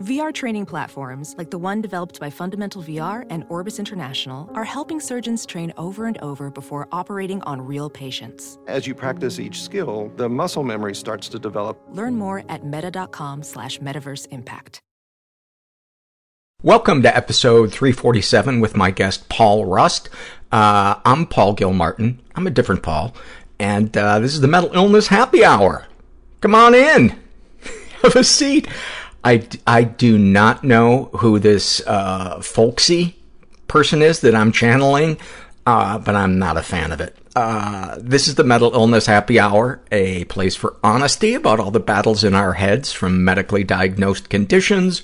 VR 0.00 0.30
training 0.30 0.66
platforms, 0.66 1.34
like 1.38 1.50
the 1.50 1.56
one 1.56 1.80
developed 1.80 2.20
by 2.20 2.28
Fundamental 2.28 2.82
VR 2.82 3.24
and 3.30 3.46
Orbis 3.48 3.78
International, 3.78 4.50
are 4.52 4.62
helping 4.62 5.00
surgeons 5.00 5.46
train 5.46 5.72
over 5.78 6.04
and 6.04 6.18
over 6.18 6.50
before 6.50 6.86
operating 6.92 7.40
on 7.44 7.62
real 7.62 7.88
patients. 7.88 8.58
As 8.66 8.86
you 8.86 8.94
practice 8.94 9.40
each 9.40 9.62
skill, 9.62 10.12
the 10.16 10.28
muscle 10.28 10.64
memory 10.64 10.94
starts 10.94 11.30
to 11.30 11.38
develop. 11.38 11.80
Learn 11.92 12.16
more 12.16 12.44
at 12.50 12.66
meta.com 12.66 13.42
slash 13.42 13.78
metaverse 13.78 14.28
impact. 14.32 14.80
Welcome 16.62 17.00
to 17.00 17.16
episode 17.16 17.72
347 17.72 18.60
with 18.60 18.76
my 18.76 18.90
guest, 18.90 19.30
Paul 19.30 19.64
Rust. 19.64 20.10
Uh, 20.52 20.96
I'm 21.06 21.26
Paul 21.26 21.54
Gilmartin. 21.54 22.20
I'm 22.34 22.46
a 22.46 22.50
different 22.50 22.82
Paul. 22.82 23.14
And 23.58 23.96
uh, 23.96 24.18
this 24.18 24.34
is 24.34 24.42
the 24.42 24.48
Mental 24.48 24.74
Illness 24.74 25.06
Happy 25.06 25.42
Hour. 25.42 25.86
Come 26.42 26.54
on 26.54 26.74
in. 26.74 27.18
Have 28.02 28.16
a 28.16 28.24
seat. 28.24 28.68
I, 29.26 29.42
I 29.66 29.82
do 29.82 30.18
not 30.18 30.62
know 30.62 31.10
who 31.14 31.40
this 31.40 31.84
uh, 31.84 32.40
folksy 32.40 33.16
person 33.66 34.00
is 34.00 34.20
that 34.20 34.36
I'm 34.36 34.52
channeling, 34.52 35.18
uh, 35.66 35.98
but 35.98 36.14
I'm 36.14 36.38
not 36.38 36.56
a 36.56 36.62
fan 36.62 36.92
of 36.92 37.00
it. 37.00 37.18
Uh, 37.34 37.96
this 37.98 38.28
is 38.28 38.36
the 38.36 38.44
Mental 38.44 38.72
Illness 38.72 39.06
Happy 39.06 39.40
Hour, 39.40 39.80
a 39.90 40.26
place 40.26 40.54
for 40.54 40.76
honesty 40.84 41.34
about 41.34 41.58
all 41.58 41.72
the 41.72 41.80
battles 41.80 42.22
in 42.22 42.36
our 42.36 42.52
heads 42.52 42.92
from 42.92 43.24
medically 43.24 43.64
diagnosed 43.64 44.28
conditions, 44.28 45.02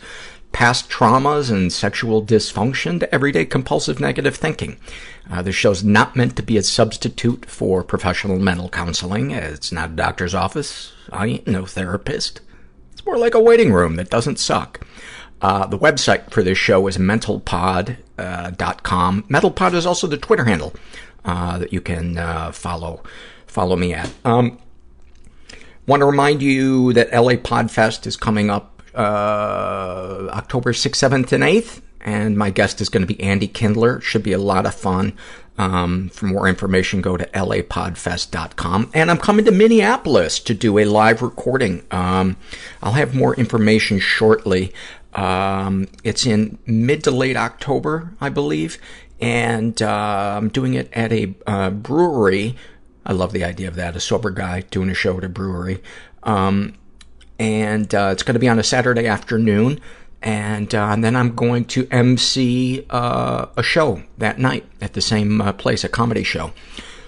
past 0.53 0.89
traumas 0.89 1.51
and 1.51 1.73
sexual 1.73 2.25
dysfunction 2.25 3.01
to 3.01 3.13
everyday 3.13 3.45
compulsive 3.45 3.99
negative 3.99 4.37
thinking. 4.37 4.77
Uh, 5.33 5.43
this 5.43 5.57
show's 5.57 5.83
not 5.83 6.15
meant 6.15 6.37
to 6.37 6.45
be 6.45 6.57
a 6.57 6.63
substitute 6.63 7.45
for 7.47 7.83
professional 7.83 8.39
mental 8.39 8.69
counseling. 8.69 9.33
It's 9.33 9.73
not 9.73 9.91
a 9.91 9.95
doctor's 9.95 10.33
office. 10.33 10.93
I 11.11 11.27
ain't 11.27 11.49
no 11.49 11.67
therapist. 11.67 12.41
It's 13.03 13.07
more 13.09 13.19
like 13.19 13.35
a 13.35 13.41
waiting 13.41 13.73
room 13.73 13.97
that 13.97 14.11
doesn't 14.11 14.39
suck. 14.39 14.87
Uh, 15.41 15.67
the 15.67 15.77
website 15.77 16.31
for 16.31 16.45
this 16.45 16.57
show 16.57 16.87
is 16.87 16.99
mentalpod.com. 16.99 17.99
Uh, 18.17 19.23
Mentalpod 19.41 19.75
is 19.75 19.87
also 19.87 20.07
the 20.07 20.17
Twitter 20.17 20.45
handle 20.45 20.73
uh, 21.25 21.59
that 21.59 21.73
you 21.73 21.81
can 21.81 22.17
uh, 22.17 22.53
follow 22.53 23.03
follow 23.49 23.75
me 23.75 23.93
at. 23.93 24.09
Um, 24.25 24.57
want 25.85 25.99
to 25.99 26.07
remind 26.07 26.43
you 26.43 26.93
that 26.93 27.11
LA 27.13 27.33
Podfest 27.33 28.07
is 28.07 28.17
coming 28.17 28.51
up 28.51 28.85
uh, 28.95 30.29
October 30.31 30.73
6th, 30.73 30.91
7th, 30.93 31.33
and 31.33 31.43
8th, 31.43 31.81
and 32.03 32.39
my 32.39 32.51
guest 32.51 32.81
is 32.81 32.89
going 32.89 33.05
to 33.05 33.13
be 33.13 33.21
Andy 33.21 33.49
Kindler. 33.49 34.01
Should 34.01 34.23
be 34.23 34.33
a 34.33 34.39
lot 34.39 34.65
of 34.65 34.77
fun. 34.77 35.15
Um, 35.59 36.09
for 36.09 36.27
more 36.27 36.49
information, 36.49 37.03
go 37.03 37.17
to 37.17 37.27
lapodfest.com. 37.27 38.91
And 38.95 39.11
I'm 39.11 39.19
coming 39.19 39.45
to 39.45 39.53
Minneapolis 39.53 40.41
to 40.41 40.55
do 40.55 40.79
a 40.79 40.85
live 40.87 41.21
recording. 41.21 41.85
Um, 41.91 42.37
I'll 42.83 42.93
have 42.93 43.15
more 43.15 43.35
information 43.37 43.99
shortly. 43.99 44.73
Um, 45.13 45.89
it's 46.05 46.25
in 46.25 46.59
mid 46.65 47.05
to 47.05 47.11
late 47.11 47.37
October, 47.37 48.15
I 48.21 48.31
believe. 48.31 48.79
And 49.21 49.81
uh, 49.83 50.35
I'm 50.39 50.49
doing 50.49 50.75
it 50.75 50.89
at 50.93 51.13
a 51.13 51.35
uh, 51.47 51.71
brewery. 51.71 52.57
I 53.05 53.13
love 53.13 53.33
the 53.33 53.45
idea 53.45 53.69
of 53.69 53.75
that, 53.77 53.95
a 53.95 54.01
sober 54.01 54.31
guy 54.31 54.63
doing 54.63 54.89
a 54.89 54.95
show 54.95 55.19
at 55.19 55.25
a 55.25 55.29
brewery. 55.29 55.83
Um, 56.23 56.75
and 57.39 57.95
uh, 57.95 58.11
it's 58.13 58.23
going 58.23 58.35
to 58.35 58.41
be 58.41 58.49
on 58.49 58.59
a 58.59 58.63
Saturday 58.63 59.07
afternoon 59.07 59.81
and, 60.23 60.75
uh, 60.75 60.89
and 60.91 61.03
then 61.05 61.17
I'm 61.17 61.35
going 61.35 61.65
to 61.67 61.87
MC 61.91 62.87
uh, 62.91 63.47
a 63.57 63.63
show 63.63 64.03
that 64.19 64.39
night 64.39 64.65
at 64.81 64.93
the 64.95 65.01
same 65.01 65.41
uh, 65.41 65.53
place, 65.53 65.85
a 65.85 65.89
comedy 65.89 66.23
show. 66.23 66.53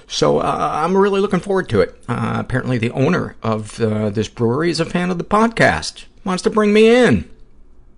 So 0.07 0.39
uh, 0.39 0.71
I'm 0.73 0.97
really 0.97 1.21
looking 1.21 1.41
forward 1.41 1.69
to 1.71 1.81
it. 1.81 1.97
Uh, 2.09 2.37
apparently, 2.39 2.79
the 2.79 2.91
owner 2.91 3.37
of 3.43 3.81
uh, 3.81 4.11
this 4.11 4.29
brewery 4.29 4.71
is 4.71 4.81
a 4.81 4.85
fan 4.85 5.11
of 5.11 5.19
the 5.19 5.25
podcast. 5.25 6.05
Wants 6.25 6.43
to 6.43 6.51
bring 6.51 6.73
me 6.73 6.89
in. 6.89 7.31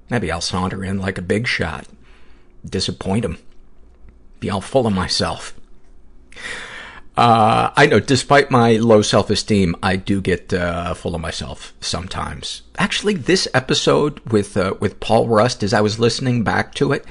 Maybe 0.08 0.30
I'll 0.30 0.40
saunter 0.40 0.84
in 0.84 0.98
like 0.98 1.18
a 1.18 1.22
big 1.22 1.46
shot. 1.46 1.86
Disappoint 2.64 3.24
him. 3.24 3.38
Be 4.40 4.50
all 4.50 4.60
full 4.60 4.86
of 4.86 4.92
myself. 4.92 5.54
Uh, 7.16 7.70
I 7.74 7.86
know, 7.86 7.98
despite 7.98 8.50
my 8.50 8.76
low 8.76 9.00
self-esteem, 9.00 9.74
I 9.82 9.96
do 9.96 10.20
get, 10.20 10.52
uh, 10.52 10.92
full 10.92 11.14
of 11.14 11.20
myself 11.20 11.72
sometimes. 11.80 12.62
Actually, 12.76 13.14
this 13.14 13.48
episode 13.54 14.20
with, 14.30 14.56
uh, 14.56 14.74
with 14.80 15.00
Paul 15.00 15.26
Rust, 15.26 15.62
as 15.62 15.72
I 15.72 15.80
was 15.80 15.98
listening 15.98 16.44
back 16.44 16.74
to 16.74 16.92
it, 16.92 17.06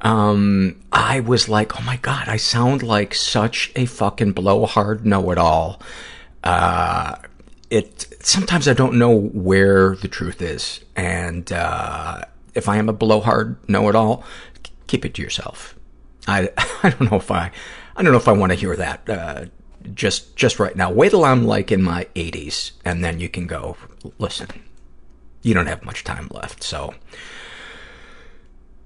um, 0.00 0.80
I 0.90 1.20
was 1.20 1.50
like, 1.50 1.78
oh 1.78 1.84
my 1.84 1.96
god, 1.98 2.28
I 2.28 2.38
sound 2.38 2.82
like 2.82 3.14
such 3.14 3.70
a 3.76 3.84
fucking 3.84 4.32
blowhard 4.32 5.04
know-it-all. 5.04 5.82
Uh, 6.42 7.16
it, 7.68 8.06
sometimes 8.20 8.66
I 8.66 8.72
don't 8.72 8.94
know 8.94 9.14
where 9.14 9.96
the 9.96 10.08
truth 10.08 10.40
is. 10.40 10.80
And, 10.96 11.52
uh, 11.52 12.22
if 12.54 12.70
I 12.70 12.78
am 12.78 12.88
a 12.88 12.94
blowhard 12.94 13.56
know-it-all, 13.68 14.24
keep 14.86 15.04
it 15.04 15.12
to 15.14 15.22
yourself. 15.22 15.74
I, 16.26 16.48
I 16.82 16.88
don't 16.88 17.10
know 17.10 17.18
if 17.18 17.30
I, 17.30 17.50
I 18.02 18.04
don't 18.04 18.14
know 18.14 18.18
if 18.18 18.26
I 18.26 18.32
want 18.32 18.50
to 18.50 18.58
hear 18.58 18.74
that, 18.74 19.08
uh, 19.08 19.44
just, 19.94 20.34
just 20.34 20.58
right 20.58 20.74
now. 20.74 20.90
Wait 20.90 21.10
till 21.10 21.24
I'm 21.24 21.44
like 21.44 21.70
in 21.70 21.84
my 21.84 22.08
eighties 22.16 22.72
and 22.84 23.04
then 23.04 23.20
you 23.20 23.28
can 23.28 23.46
go, 23.46 23.76
listen, 24.18 24.48
you 25.42 25.54
don't 25.54 25.68
have 25.68 25.84
much 25.84 26.02
time 26.02 26.26
left. 26.32 26.64
So 26.64 26.94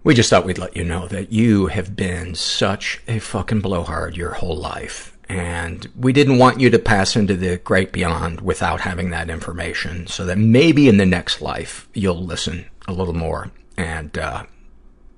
we 0.04 0.12
just 0.12 0.28
thought 0.28 0.44
we'd 0.44 0.58
let 0.58 0.76
you 0.76 0.84
know 0.84 1.08
that 1.08 1.32
you 1.32 1.68
have 1.68 1.96
been 1.96 2.34
such 2.34 3.00
a 3.08 3.18
fucking 3.18 3.62
blowhard 3.62 4.18
your 4.18 4.34
whole 4.34 4.54
life. 4.54 5.16
And 5.30 5.88
we 5.96 6.12
didn't 6.12 6.36
want 6.36 6.60
you 6.60 6.68
to 6.68 6.78
pass 6.78 7.16
into 7.16 7.36
the 7.36 7.56
great 7.56 7.92
beyond 7.92 8.42
without 8.42 8.82
having 8.82 9.08
that 9.12 9.30
information 9.30 10.08
so 10.08 10.26
that 10.26 10.36
maybe 10.36 10.90
in 10.90 10.98
the 10.98 11.06
next 11.06 11.40
life 11.40 11.88
you'll 11.94 12.22
listen 12.22 12.66
a 12.86 12.92
little 12.92 13.14
more 13.14 13.50
and, 13.78 14.18
uh, 14.18 14.44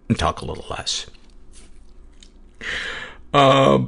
and 0.09 0.17
talk 0.17 0.41
a 0.41 0.45
little 0.45 0.67
less. 0.71 1.07
Uh, 3.33 3.85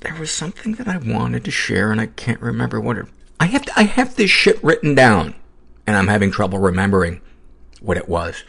there 0.00 0.14
was 0.14 0.30
something 0.30 0.74
that 0.74 0.88
I 0.88 0.96
wanted 0.96 1.44
to 1.44 1.50
share 1.50 1.92
and 1.92 2.00
I 2.00 2.06
can't 2.06 2.40
remember 2.40 2.80
what 2.80 2.98
it, 2.98 3.06
I 3.38 3.46
have, 3.46 3.64
to, 3.66 3.78
I 3.78 3.82
have 3.84 4.16
this 4.16 4.30
shit 4.30 4.62
written 4.62 4.94
down 4.94 5.34
and 5.86 5.96
I'm 5.96 6.08
having 6.08 6.30
trouble 6.30 6.58
remembering 6.58 7.20
what 7.80 7.96
it 7.96 8.08
was. 8.08 8.42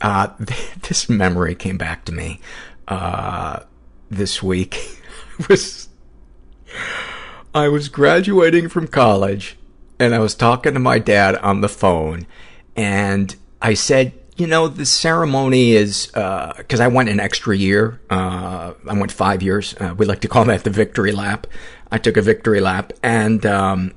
Uh, 0.00 0.28
this 0.82 1.08
memory 1.08 1.54
came 1.54 1.78
back 1.78 2.04
to 2.06 2.12
me, 2.12 2.40
uh, 2.88 3.60
this 4.10 4.42
week. 4.42 5.00
I 5.38 5.46
was, 5.48 5.88
I 7.54 7.68
was 7.68 7.88
graduating 7.88 8.68
from 8.68 8.86
college 8.86 9.56
and 9.98 10.14
I 10.14 10.18
was 10.20 10.34
talking 10.34 10.74
to 10.74 10.80
my 10.80 10.98
dad 10.98 11.36
on 11.36 11.60
the 11.60 11.68
phone 11.68 12.26
and 12.76 13.34
I 13.60 13.74
said, 13.74 14.12
you 14.36 14.46
know, 14.46 14.68
the 14.68 14.86
ceremony 14.86 15.72
is, 15.72 16.10
uh, 16.14 16.54
cause 16.68 16.80
I 16.80 16.88
went 16.88 17.08
an 17.08 17.20
extra 17.20 17.56
year, 17.56 18.00
uh, 18.08 18.72
I 18.88 18.98
went 18.98 19.12
five 19.12 19.42
years, 19.42 19.74
uh, 19.78 19.94
we 19.96 20.06
like 20.06 20.20
to 20.20 20.28
call 20.28 20.44
that 20.46 20.64
the 20.64 20.70
victory 20.70 21.12
lap. 21.12 21.46
I 21.90 21.98
took 21.98 22.16
a 22.16 22.22
victory 22.22 22.60
lap 22.60 22.92
and, 23.02 23.44
um, 23.44 23.92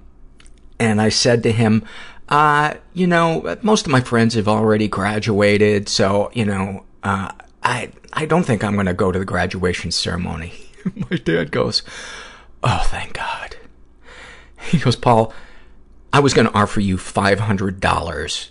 and 0.77 0.99
I 0.99 1.09
said 1.09 1.43
to 1.43 1.51
him, 1.51 1.83
uh, 2.27 2.73
you 2.93 3.07
know, 3.07 3.57
most 3.61 3.85
of 3.85 3.91
my 3.91 4.01
friends 4.01 4.33
have 4.33 4.47
already 4.47 4.87
graduated, 4.87 5.87
so, 5.87 6.31
you 6.33 6.43
know, 6.43 6.85
uh, 7.03 7.31
I, 7.63 7.91
I 8.11 8.25
don't 8.25 8.43
think 8.43 8.63
I'm 8.63 8.73
going 8.73 8.87
to 8.87 8.93
go 8.93 9.11
to 9.11 9.19
the 9.19 9.25
graduation 9.25 9.91
ceremony. 9.91 10.53
my 11.09 11.17
dad 11.17 11.51
goes, 11.51 11.81
oh, 12.63 12.83
thank 12.87 13.13
God. 13.13 13.55
He 14.63 14.79
goes, 14.79 14.95
Paul, 14.95 15.33
I 16.11 16.19
was 16.19 16.33
going 16.33 16.47
to 16.47 16.53
offer 16.53 16.79
you 16.79 16.97
$500 16.97 18.49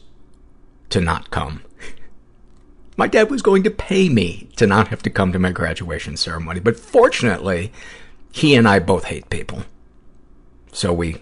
to 0.91 1.01
not 1.01 1.31
come. 1.31 1.63
My 2.97 3.09
dad 3.09 3.31
was 3.31 3.43
going 3.43 3.63
to 3.65 3.71
pay 3.71 4.09
me 4.09 4.49
to 4.57 4.67
not 4.67 4.89
have 4.89 5.03
to 5.03 5.11
come 5.11 5.33
to 5.33 5.39
my 5.39 5.51
graduation 5.51 6.17
ceremony, 6.17 6.61
but 6.61 6.79
fortunately, 6.79 7.73
he 8.31 8.55
and 8.55 8.69
I 8.69 8.79
both 8.79 9.05
hate 9.05 9.31
people. 9.31 9.65
So 10.73 10.93
we, 10.93 11.17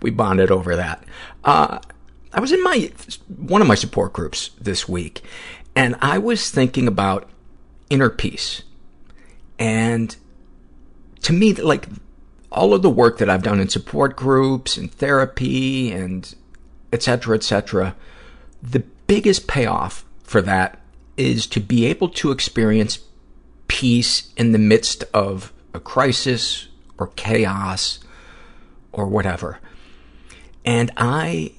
we 0.00 0.10
bonded 0.10 0.50
over 0.50 0.74
that. 0.76 1.04
Uh, 1.44 1.78
I 2.32 2.40
was 2.40 2.52
in 2.52 2.62
my, 2.62 2.90
one 3.28 3.62
of 3.62 3.68
my 3.68 3.74
support 3.74 4.12
groups 4.12 4.50
this 4.60 4.88
week, 4.88 5.22
and 5.74 5.96
I 6.00 6.18
was 6.18 6.50
thinking 6.50 6.88
about 6.88 7.28
inner 7.90 8.10
peace. 8.10 8.62
And 9.58 10.16
to 11.22 11.32
me, 11.32 11.52
like, 11.54 11.88
all 12.50 12.72
of 12.72 12.82
the 12.82 12.90
work 12.90 13.18
that 13.18 13.28
I've 13.28 13.42
done 13.42 13.60
in 13.60 13.68
support 13.68 14.16
groups 14.16 14.76
and 14.76 14.90
therapy 14.90 15.92
and 15.92 16.34
et 16.92 17.02
cetera, 17.02 17.36
et 17.36 17.42
cetera, 17.42 17.94
the 18.62 18.84
biggest 19.06 19.46
payoff 19.46 20.04
for 20.26 20.42
that 20.42 20.80
is 21.16 21.46
to 21.46 21.60
be 21.60 21.86
able 21.86 22.08
to 22.08 22.30
experience 22.30 22.98
peace 23.68 24.32
in 24.36 24.52
the 24.52 24.58
midst 24.58 25.04
of 25.14 25.52
a 25.72 25.80
crisis 25.80 26.68
or 26.98 27.08
chaos 27.08 28.00
or 28.92 29.06
whatever. 29.06 29.60
And 30.64 30.90
I 30.96 31.52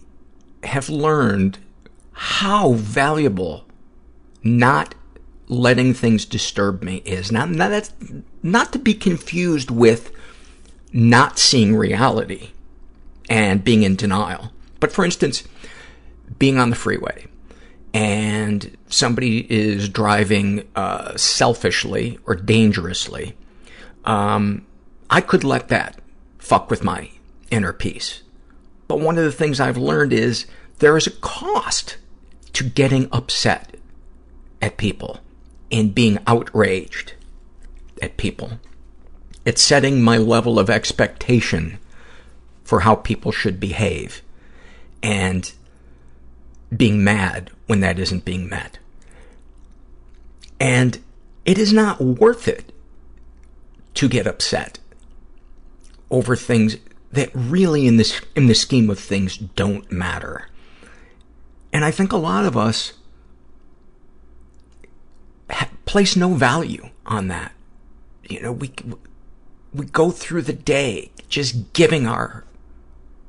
have 0.64 0.90
learned 0.90 1.60
how 2.12 2.74
valuable 2.74 3.66
not 4.44 4.96
letting 5.48 5.94
things 5.94 6.26
disturb 6.26 6.84
me 6.84 6.98
is. 7.06 7.32
Now, 7.32 7.46
now 7.46 7.70
that's 7.70 7.94
not 8.44 8.74
to 8.74 8.80
be 8.80 8.94
confused 8.94 9.72
with 9.72 10.12
not 10.92 11.40
seeing 11.40 11.76
reality 11.76 12.50
and 13.30 13.64
being 13.64 13.84
in 13.84 13.96
denial. 13.96 14.52
But 14.80 14.92
for 14.92 15.06
instance, 15.06 15.44
being 16.38 16.58
on 16.58 16.70
the 16.70 16.76
freeway 16.76 17.28
and 17.98 18.78
somebody 18.90 19.52
is 19.52 19.90
driving 19.90 20.68
uh, 20.76 21.18
selfishly 21.18 22.20
or 22.28 22.36
dangerously, 22.36 23.36
um, 24.06 24.64
I 25.10 25.20
could 25.20 25.44
let 25.44 25.70
that 25.70 26.00
fuck 26.38 26.70
with 26.70 26.84
my 26.84 27.10
inner 27.50 27.74
peace. 27.74 28.22
But 28.88 29.00
one 29.00 29.18
of 29.18 29.24
the 29.24 29.32
things 29.32 29.60
I've 29.60 29.80
learned 29.80 30.14
is 30.14 30.46
there 30.78 30.96
is 30.96 31.08
a 31.08 31.12
cost 31.12 31.98
to 32.54 32.64
getting 32.64 33.10
upset 33.12 33.78
at 34.62 34.78
people 34.78 35.20
and 35.72 35.96
being 35.96 36.20
outraged 36.28 37.16
at 38.00 38.16
people. 38.16 38.60
It's 39.44 39.62
setting 39.62 40.04
my 40.04 40.18
level 40.18 40.60
of 40.60 40.70
expectation 40.70 41.80
for 42.64 42.82
how 42.82 42.94
people 42.94 43.32
should 43.32 43.60
behave 43.60 44.22
and 45.02 45.52
being 46.76 47.04
mad 47.04 47.52
when 47.66 47.80
that 47.82 48.00
isn't 48.00 48.26
being 48.26 48.50
met. 48.50 48.80
And 50.60 51.00
it 51.46 51.58
is 51.58 51.72
not 51.72 52.02
worth 52.02 52.48
it 52.48 52.74
to 53.94 54.10
get 54.10 54.28
upset 54.28 54.80
over 56.10 56.36
things 56.36 56.78
that 57.12 57.30
really 57.34 57.88
in 57.88 57.98
this, 57.98 58.22
in 58.36 58.48
the 58.48 58.56
scheme 58.56 58.90
of 58.90 59.00
things 59.00 59.38
don't 59.38 59.92
matter. 59.92 60.48
And 61.72 61.86
I 61.86 61.92
think 61.92 62.12
a 62.12 62.18
lot 62.18 62.46
of 62.46 62.58
us 62.58 62.94
place 65.88 66.16
no 66.16 66.36
value 66.36 66.90
on 67.08 67.28
that. 67.30 67.54
You 68.30 68.42
know, 68.42 68.52
we, 68.52 68.72
we 69.74 69.86
go 69.86 70.12
through 70.12 70.44
the 70.44 70.54
day 70.54 71.12
just 71.30 71.74
giving 71.74 72.06
our, 72.06 72.44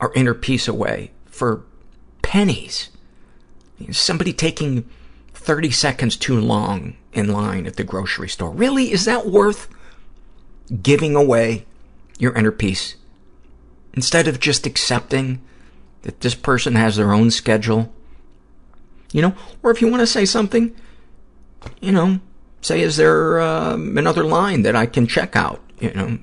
our 0.00 0.12
inner 0.14 0.34
peace 0.34 0.68
away 0.68 1.12
for 1.24 1.64
pennies. 2.20 2.90
Somebody 3.90 4.32
taking 4.32 4.88
30 5.34 5.70
seconds 5.70 6.16
too 6.16 6.38
long 6.40 6.96
in 7.12 7.32
line 7.32 7.66
at 7.66 7.76
the 7.76 7.84
grocery 7.84 8.28
store. 8.28 8.50
Really? 8.50 8.92
Is 8.92 9.04
that 9.04 9.26
worth 9.26 9.68
giving 10.82 11.16
away 11.16 11.64
your 12.18 12.34
inner 12.34 12.52
peace? 12.52 12.96
Instead 13.94 14.28
of 14.28 14.40
just 14.40 14.66
accepting 14.66 15.40
that 16.02 16.20
this 16.20 16.34
person 16.34 16.74
has 16.74 16.96
their 16.96 17.12
own 17.12 17.30
schedule, 17.30 17.92
you 19.12 19.22
know, 19.22 19.34
or 19.62 19.70
if 19.70 19.80
you 19.80 19.88
want 19.88 20.00
to 20.00 20.06
say 20.06 20.24
something, 20.24 20.74
you 21.80 21.92
know, 21.92 22.20
say, 22.60 22.80
is 22.80 22.96
there 22.96 23.40
um, 23.40 23.96
another 23.96 24.24
line 24.24 24.62
that 24.62 24.76
I 24.76 24.86
can 24.86 25.06
check 25.06 25.34
out? 25.34 25.60
You 25.80 25.92
know, 25.92 26.18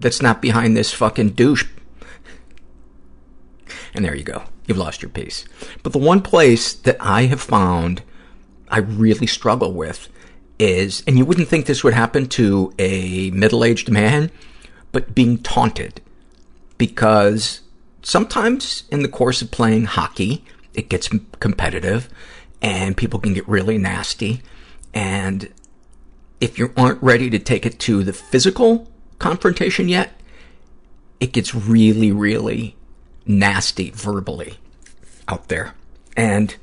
that's 0.00 0.22
not 0.22 0.42
behind 0.42 0.76
this 0.76 0.92
fucking 0.92 1.30
douche. 1.30 1.64
And 3.94 4.04
there 4.04 4.14
you 4.14 4.24
go. 4.24 4.44
You've 4.68 4.78
lost 4.78 5.02
your 5.02 5.08
peace. 5.08 5.46
But 5.82 5.92
the 5.92 5.98
one 5.98 6.22
place 6.22 6.72
that 6.74 6.98
I 7.00 7.22
have 7.22 7.40
found 7.40 8.02
I 8.68 8.78
really 8.78 9.26
struggle 9.26 9.72
with 9.72 10.08
is, 10.58 11.02
and 11.06 11.16
you 11.16 11.24
wouldn't 11.24 11.48
think 11.48 11.66
this 11.66 11.82
would 11.82 11.94
happen 11.94 12.26
to 12.28 12.74
a 12.78 13.30
middle-aged 13.30 13.90
man, 13.90 14.30
but 14.92 15.14
being 15.14 15.38
taunted. 15.38 16.02
Because 16.76 17.62
sometimes 18.02 18.84
in 18.90 19.02
the 19.02 19.08
course 19.08 19.40
of 19.40 19.50
playing 19.50 19.86
hockey, 19.86 20.44
it 20.74 20.88
gets 20.88 21.08
competitive 21.40 22.08
and 22.60 22.96
people 22.96 23.18
can 23.18 23.32
get 23.32 23.48
really 23.48 23.78
nasty. 23.78 24.42
And 24.92 25.52
if 26.40 26.58
you 26.58 26.72
aren't 26.76 27.02
ready 27.02 27.30
to 27.30 27.38
take 27.38 27.64
it 27.64 27.78
to 27.80 28.04
the 28.04 28.12
physical 28.12 28.90
confrontation 29.18 29.88
yet, 29.88 30.20
it 31.20 31.32
gets 31.32 31.54
really, 31.54 32.12
really 32.12 32.76
nasty 33.28 33.90
verbally 33.90 34.54
out 35.28 35.48
there. 35.48 35.74
And 36.16 36.56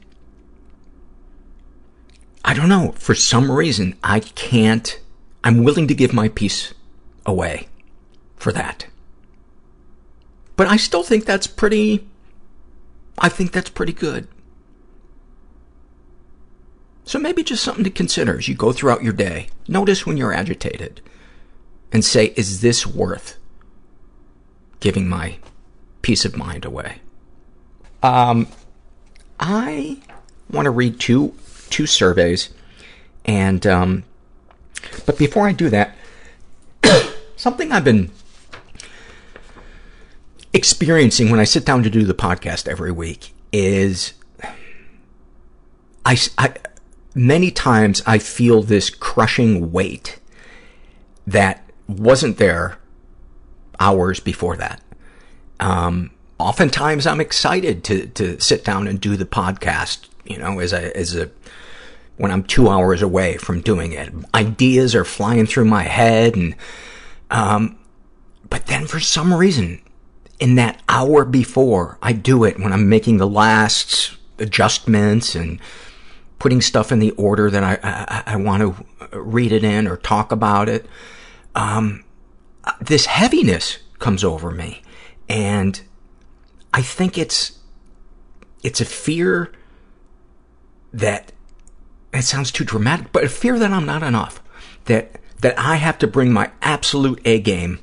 I 2.43 2.53
don't 2.53 2.69
know, 2.69 2.93
for 2.97 3.15
some 3.15 3.51
reason, 3.51 3.95
I 4.03 4.19
can't, 4.19 4.99
I'm 5.43 5.63
willing 5.63 5.87
to 5.87 5.95
give 5.95 6.13
my 6.13 6.27
peace 6.27 6.73
away 7.25 7.67
for 8.35 8.51
that. 8.51 8.87
But 10.55 10.67
I 10.67 10.77
still 10.77 11.03
think 11.03 11.25
that's 11.25 11.47
pretty, 11.47 12.07
I 13.17 13.29
think 13.29 13.51
that's 13.51 13.69
pretty 13.69 13.93
good. 13.93 14.27
So 17.03 17.19
maybe 17.19 17.43
just 17.43 17.63
something 17.63 17.83
to 17.83 17.91
consider 17.91 18.37
as 18.37 18.47
you 18.47 18.55
go 18.55 18.71
throughout 18.71 19.03
your 19.03 19.13
day. 19.13 19.49
Notice 19.67 20.05
when 20.05 20.17
you're 20.17 20.33
agitated 20.33 21.01
and 21.91 22.03
say, 22.03 22.33
is 22.35 22.61
this 22.61 22.85
worth 22.85 23.37
giving 24.79 25.07
my 25.07 25.37
peace 26.05 26.23
of 26.23 26.37
mind 26.37 26.63
away? 26.63 26.99
Um, 28.03 28.47
I 29.39 29.97
want 30.51 30.65
to 30.65 30.69
read 30.69 30.99
two, 30.99 31.33
two 31.71 31.87
surveys. 31.87 32.53
And, 33.25 33.65
um, 33.65 34.03
but 35.07 35.17
before 35.17 35.47
I 35.47 35.51
do 35.51 35.67
that, 35.71 35.95
something 37.35 37.71
I've 37.71 37.83
been 37.83 38.11
experiencing 40.53 41.31
when 41.31 41.39
I 41.39 41.43
sit 41.43 41.65
down 41.65 41.81
to 41.81 41.89
do 41.89 42.03
the 42.03 42.13
podcast 42.13 42.67
every 42.67 42.91
week 42.91 43.33
is 43.51 44.13
I, 46.05 46.19
I, 46.37 46.53
many 47.15 47.49
times 47.49 48.03
I 48.05 48.19
feel 48.19 48.61
this 48.61 48.91
crushing 48.91 49.71
weight 49.71 50.19
that 51.25 51.67
wasn't 51.87 52.37
there 52.37 52.77
hours 53.79 54.19
before 54.19 54.55
that. 54.57 54.83
Um, 55.59 56.11
oftentimes 56.39 57.07
I'm 57.07 57.21
excited 57.21 57.83
to, 57.85 58.07
to 58.07 58.39
sit 58.39 58.63
down 58.63 58.87
and 58.87 58.99
do 58.99 59.15
the 59.15 59.25
podcast, 59.25 60.07
you 60.25 60.37
know, 60.37 60.59
as 60.59 60.73
a, 60.73 60.95
as 60.95 61.15
a, 61.15 61.29
when 62.17 62.31
I'm 62.31 62.43
two 62.43 62.69
hours 62.69 63.01
away 63.01 63.37
from 63.37 63.61
doing 63.61 63.93
it. 63.93 64.13
Ideas 64.33 64.95
are 64.95 65.05
flying 65.05 65.45
through 65.45 65.65
my 65.65 65.83
head 65.83 66.35
and, 66.35 66.55
um, 67.31 67.77
but 68.49 68.67
then 68.67 68.85
for 68.87 68.99
some 68.99 69.33
reason, 69.33 69.81
in 70.39 70.55
that 70.55 70.81
hour 70.89 71.25
before 71.25 71.97
I 72.01 72.13
do 72.13 72.43
it, 72.43 72.59
when 72.59 72.73
I'm 72.73 72.89
making 72.89 73.17
the 73.17 73.27
last 73.27 74.15
adjustments 74.37 75.35
and 75.35 75.59
putting 76.39 76.61
stuff 76.61 76.91
in 76.91 76.99
the 76.99 77.11
order 77.11 77.49
that 77.49 77.63
I, 77.63 77.79
I, 77.83 78.33
I 78.33 78.35
want 78.35 78.61
to 78.61 79.19
read 79.19 79.51
it 79.51 79.63
in 79.63 79.87
or 79.87 79.97
talk 79.97 80.31
about 80.31 80.69
it, 80.69 80.85
um, 81.55 82.03
this 82.81 83.05
heaviness 83.05 83.79
comes 83.99 84.23
over 84.23 84.51
me. 84.51 84.81
And 85.27 85.81
I 86.73 86.81
think 86.81 87.17
it's, 87.17 87.59
it's 88.63 88.81
a 88.81 88.85
fear 88.85 89.51
that, 90.93 91.31
it 92.13 92.23
sounds 92.23 92.51
too 92.51 92.63
dramatic, 92.63 93.11
but 93.11 93.23
a 93.23 93.29
fear 93.29 93.59
that 93.59 93.71
I'm 93.71 93.85
not 93.85 94.03
enough. 94.03 94.41
That, 94.85 95.19
that 95.41 95.57
I 95.59 95.75
have 95.75 95.97
to 95.99 96.07
bring 96.07 96.31
my 96.31 96.51
absolute 96.61 97.19
A 97.25 97.39
game 97.39 97.79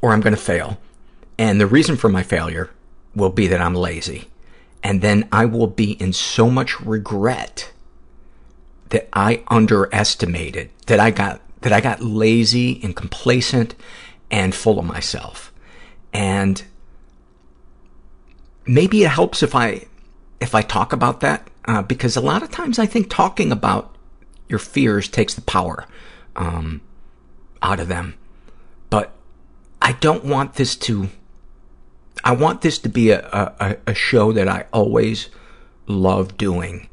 or 0.00 0.12
I'm 0.12 0.20
going 0.20 0.34
to 0.34 0.40
fail. 0.40 0.78
And 1.38 1.60
the 1.60 1.66
reason 1.66 1.96
for 1.96 2.08
my 2.08 2.22
failure 2.22 2.70
will 3.14 3.30
be 3.30 3.46
that 3.46 3.60
I'm 3.60 3.74
lazy. 3.74 4.28
And 4.82 5.02
then 5.02 5.28
I 5.32 5.44
will 5.44 5.66
be 5.66 5.92
in 5.92 6.12
so 6.12 6.50
much 6.50 6.80
regret 6.80 7.72
that 8.90 9.08
I 9.12 9.42
underestimated, 9.48 10.70
that 10.86 11.00
I 11.00 11.10
got 11.10 11.40
that 11.62 11.72
I 11.72 11.80
got 11.80 12.00
lazy 12.00 12.80
and 12.84 12.94
complacent 12.94 13.74
and 14.30 14.54
full 14.54 14.78
of 14.78 14.84
myself. 14.84 15.47
And 16.12 16.62
maybe 18.66 19.04
it 19.04 19.10
helps 19.10 19.42
if 19.42 19.54
I, 19.54 19.86
if 20.40 20.54
I 20.54 20.62
talk 20.62 20.92
about 20.92 21.20
that, 21.20 21.48
uh, 21.64 21.82
because 21.82 22.16
a 22.16 22.20
lot 22.20 22.42
of 22.42 22.50
times 22.50 22.78
I 22.78 22.86
think 22.86 23.10
talking 23.10 23.52
about 23.52 23.94
your 24.48 24.58
fears 24.58 25.08
takes 25.08 25.34
the 25.34 25.42
power, 25.42 25.86
um, 26.36 26.80
out 27.62 27.80
of 27.80 27.88
them. 27.88 28.14
But 28.90 29.12
I 29.82 29.92
don't 29.92 30.24
want 30.24 30.54
this 30.54 30.76
to, 30.76 31.08
I 32.24 32.32
want 32.32 32.62
this 32.62 32.78
to 32.78 32.88
be 32.88 33.10
a, 33.10 33.20
a, 33.60 33.76
a 33.86 33.94
show 33.94 34.32
that 34.32 34.48
I 34.48 34.66
always 34.72 35.28
love 35.86 36.36
doing. 36.36 36.88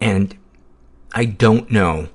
And 0.00 0.36
I 1.12 1.24
don't 1.24 1.70
know. 1.70 2.08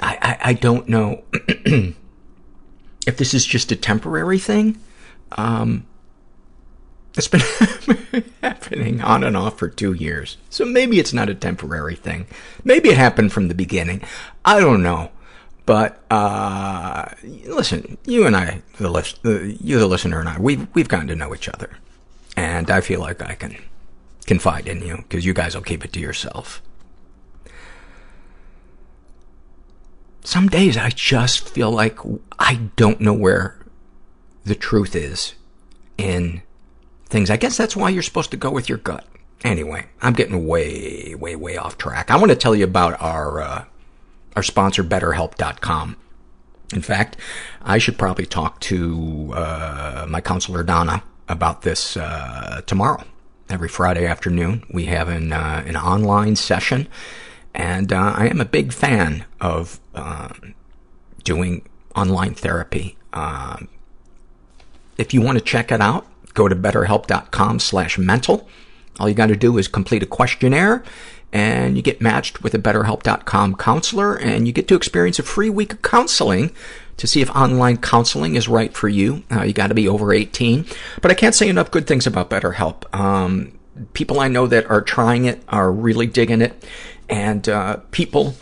I, 0.00 0.18
I, 0.20 0.50
I 0.50 0.52
don't 0.52 0.88
know 0.88 1.24
if 3.08 3.16
this 3.16 3.32
is 3.32 3.46
just 3.46 3.72
a 3.72 3.76
temporary 3.76 4.38
thing. 4.38 4.78
Um, 5.32 5.86
it's 7.16 7.26
been 7.26 7.40
happening 8.42 9.00
on 9.00 9.24
and 9.24 9.34
off 9.34 9.58
for 9.58 9.68
two 9.68 9.94
years. 9.94 10.36
So 10.50 10.66
maybe 10.66 11.00
it's 11.00 11.14
not 11.14 11.30
a 11.30 11.34
temporary 11.34 11.96
thing. 11.96 12.26
Maybe 12.64 12.90
it 12.90 12.98
happened 12.98 13.32
from 13.32 13.48
the 13.48 13.54
beginning. 13.54 14.02
I 14.44 14.60
don't 14.60 14.82
know. 14.82 15.10
But, 15.64 16.02
uh, 16.10 17.06
listen, 17.46 17.96
you 18.04 18.26
and 18.26 18.36
I, 18.36 18.62
the 18.78 18.90
list, 18.90 19.20
you, 19.24 19.78
the 19.78 19.86
listener 19.86 20.20
and 20.20 20.28
I, 20.28 20.38
we've, 20.38 20.66
we've 20.74 20.88
gotten 20.88 21.08
to 21.08 21.16
know 21.16 21.34
each 21.34 21.48
other. 21.48 21.78
And 22.36 22.70
I 22.70 22.82
feel 22.82 23.00
like 23.00 23.22
I 23.22 23.34
can 23.34 23.56
confide 24.26 24.68
in 24.68 24.82
you 24.82 24.96
because 24.98 25.24
you 25.24 25.32
guys 25.32 25.54
will 25.54 25.62
keep 25.62 25.82
it 25.82 25.94
to 25.94 26.00
yourself. 26.00 26.62
Some 30.28 30.50
days 30.50 30.76
I 30.76 30.90
just 30.90 31.48
feel 31.48 31.70
like 31.70 31.98
I 32.38 32.56
don't 32.76 33.00
know 33.00 33.14
where 33.14 33.56
the 34.44 34.54
truth 34.54 34.94
is 34.94 35.32
in 35.96 36.42
things. 37.06 37.30
I 37.30 37.38
guess 37.38 37.56
that's 37.56 37.74
why 37.74 37.88
you're 37.88 38.02
supposed 38.02 38.30
to 38.32 38.36
go 38.36 38.50
with 38.50 38.68
your 38.68 38.76
gut. 38.76 39.06
Anyway, 39.42 39.86
I'm 40.02 40.12
getting 40.12 40.46
way, 40.46 41.14
way, 41.14 41.34
way 41.34 41.56
off 41.56 41.78
track. 41.78 42.10
I 42.10 42.16
want 42.16 42.28
to 42.28 42.36
tell 42.36 42.54
you 42.54 42.64
about 42.64 43.00
our, 43.00 43.40
uh, 43.40 43.64
our 44.36 44.42
sponsor, 44.42 44.84
BetterHelp.com. 44.84 45.96
In 46.74 46.82
fact, 46.82 47.16
I 47.62 47.78
should 47.78 47.96
probably 47.96 48.26
talk 48.26 48.60
to 48.60 49.32
uh, 49.34 50.04
my 50.10 50.20
counselor, 50.20 50.62
Donna, 50.62 51.04
about 51.30 51.62
this 51.62 51.96
uh, 51.96 52.60
tomorrow. 52.66 53.02
Every 53.48 53.70
Friday 53.70 54.04
afternoon, 54.04 54.66
we 54.70 54.84
have 54.84 55.08
an, 55.08 55.32
uh, 55.32 55.62
an 55.64 55.78
online 55.78 56.36
session, 56.36 56.86
and 57.58 57.92
uh, 57.92 58.14
I 58.16 58.28
am 58.28 58.40
a 58.40 58.46
big 58.46 58.72
fan 58.72 59.26
of 59.40 59.80
uh, 59.94 60.30
doing 61.24 61.68
online 61.94 62.34
therapy. 62.34 62.96
Uh, 63.12 63.58
if 64.96 65.12
you 65.12 65.20
want 65.20 65.36
to 65.38 65.44
check 65.44 65.70
it 65.70 65.80
out, 65.80 66.06
go 66.32 66.48
to 66.48 66.56
betterhelp.com 66.56 67.58
slash 67.58 67.98
mental. 67.98 68.48
All 68.98 69.08
you 69.08 69.14
got 69.14 69.26
to 69.26 69.36
do 69.36 69.58
is 69.58 69.68
complete 69.68 70.02
a 70.02 70.06
questionnaire 70.06 70.82
and 71.32 71.76
you 71.76 71.82
get 71.82 72.00
matched 72.00 72.42
with 72.42 72.54
a 72.54 72.58
BetterHelp.com 72.58 73.56
counselor, 73.56 74.16
and 74.16 74.46
you 74.46 74.52
get 74.52 74.66
to 74.68 74.74
experience 74.74 75.18
a 75.18 75.22
free 75.22 75.50
week 75.50 75.74
of 75.74 75.82
counseling 75.82 76.50
to 76.96 77.06
see 77.06 77.20
if 77.20 77.30
online 77.30 77.76
counseling 77.76 78.34
is 78.34 78.48
right 78.48 78.74
for 78.74 78.88
you. 78.88 79.22
Uh, 79.30 79.42
you 79.42 79.52
got 79.52 79.68
to 79.68 79.74
be 79.74 79.86
over 79.86 80.12
18. 80.12 80.66
But 81.02 81.10
I 81.10 81.14
can't 81.14 81.34
say 81.34 81.48
enough 81.48 81.70
good 81.70 81.86
things 81.86 82.06
about 82.06 82.30
BetterHelp. 82.30 82.92
Um, 82.98 83.58
people 83.92 84.20
I 84.20 84.28
know 84.28 84.46
that 84.46 84.66
are 84.70 84.80
trying 84.80 85.26
it 85.26 85.42
are 85.48 85.70
really 85.70 86.06
digging 86.06 86.40
it, 86.40 86.64
and 87.08 87.48
uh, 87.48 87.76
people 87.90 88.34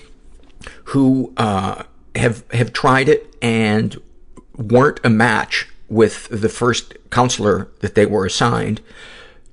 who 0.85 1.33
uh, 1.37 1.85
have 2.15 2.45
have 2.53 2.73
tried 2.73 3.09
it 3.09 3.35
and 3.41 4.01
weren't 4.57 5.01
a 5.05 5.11
match 5.11 5.69
with 5.89 6.29
the 6.31 6.49
first 6.49 6.95
counselor 7.11 7.69
that 7.81 7.95
they 7.95 8.07
were 8.07 8.27
assigned 8.27 8.81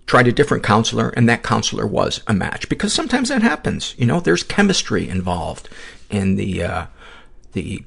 tried 0.06 0.28
a 0.28 0.32
different 0.32 0.64
counselor, 0.64 1.10
and 1.10 1.30
that 1.30 1.44
counselor 1.44 1.88
was 1.88 2.22
a 2.28 2.34
match. 2.34 2.68
Because 2.70 2.94
sometimes 2.94 3.30
that 3.30 3.42
happens. 3.42 3.96
You 3.98 4.06
know, 4.06 4.20
there's 4.20 4.44
chemistry 4.44 5.08
involved 5.08 5.70
in 6.10 6.36
the, 6.36 6.64
uh, 6.64 6.86
the 7.54 7.84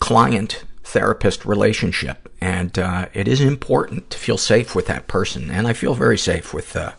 client-therapist 0.00 1.44
relationship. 1.44 2.30
And, 2.40 2.78
uh, 2.78 3.06
it 3.14 3.26
is 3.26 3.40
important 3.40 4.10
to 4.10 4.18
feel 4.18 4.36
safe 4.36 4.74
with 4.74 4.86
that 4.86 5.08
person. 5.08 5.50
And 5.50 5.66
I 5.66 5.72
feel 5.72 5.94
very 5.94 6.18
safe 6.18 6.52
with, 6.52 6.76
uh, 6.76 6.92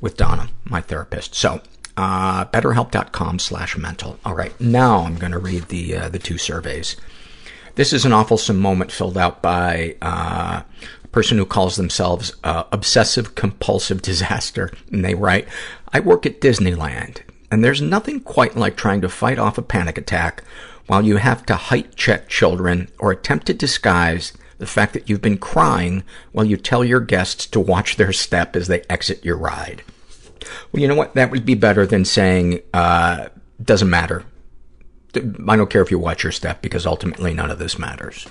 with 0.00 0.16
Donna, 0.16 0.48
my 0.64 0.80
therapist. 0.80 1.34
So, 1.34 1.60
uh, 1.98 2.44
betterhelp.com 2.44 3.40
slash 3.40 3.76
mental. 3.76 4.20
All 4.24 4.34
right. 4.34 4.58
Now 4.60 5.00
I'm 5.00 5.16
going 5.16 5.32
to 5.32 5.38
read 5.38 5.64
the, 5.64 5.96
uh, 5.96 6.08
the 6.08 6.20
two 6.20 6.38
surveys. 6.38 6.96
This 7.74 7.92
is 7.92 8.04
an 8.04 8.12
awful 8.12 8.38
moment 8.54 8.92
filled 8.92 9.18
out 9.18 9.42
by, 9.42 9.96
uh, 10.00 10.62
person 11.10 11.38
who 11.38 11.44
calls 11.44 11.74
themselves 11.74 12.36
uh, 12.44 12.62
obsessive 12.70 13.34
compulsive 13.34 14.00
disaster. 14.10 14.70
And 14.92 15.04
they 15.04 15.16
write, 15.16 15.48
I 15.92 15.98
work 15.98 16.24
at 16.24 16.40
Disneyland, 16.40 17.22
and 17.50 17.64
there's 17.64 17.82
nothing 17.82 18.20
quite 18.20 18.56
like 18.56 18.76
trying 18.76 19.00
to 19.00 19.08
fight 19.08 19.40
off 19.40 19.58
a 19.58 19.62
panic 19.62 19.98
attack 19.98 20.44
while 20.86 21.04
you 21.04 21.16
have 21.16 21.44
to 21.46 21.56
height 21.56 21.96
check 21.96 22.28
children 22.28 22.88
or 23.00 23.10
attempt 23.10 23.46
to 23.46 23.54
disguise 23.54 24.32
the 24.58 24.66
fact 24.66 24.92
that 24.92 25.08
you've 25.08 25.22
been 25.22 25.38
crying 25.38 26.04
while 26.30 26.44
you 26.44 26.56
tell 26.56 26.84
your 26.84 27.00
guests 27.00 27.46
to 27.46 27.58
watch 27.58 27.96
their 27.96 28.12
step 28.12 28.54
as 28.54 28.68
they 28.68 28.84
exit 28.88 29.24
your 29.24 29.36
ride. 29.36 29.82
Well, 30.72 30.80
you 30.80 30.88
know 30.88 30.94
what? 30.94 31.14
That 31.14 31.30
would 31.30 31.44
be 31.44 31.54
better 31.54 31.86
than 31.86 32.04
saying, 32.04 32.60
uh, 32.74 33.28
doesn't 33.62 33.90
matter. 33.90 34.24
I 35.14 35.56
don't 35.56 35.70
care 35.70 35.82
if 35.82 35.90
you 35.90 35.98
watch 35.98 36.22
your 36.22 36.32
step 36.32 36.62
because 36.62 36.86
ultimately 36.86 37.34
none 37.34 37.50
of 37.50 37.58
this 37.58 37.78
matters. 37.78 38.26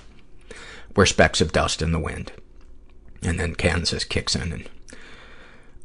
We're 0.95 1.05
specks 1.05 1.41
of 1.41 1.51
dust 1.51 1.81
in 1.81 1.91
the 1.91 1.99
wind. 1.99 2.31
And 3.21 3.39
then 3.39 3.55
Kansas 3.55 4.03
kicks 4.03 4.35
in. 4.35 4.51
And, 4.53 4.69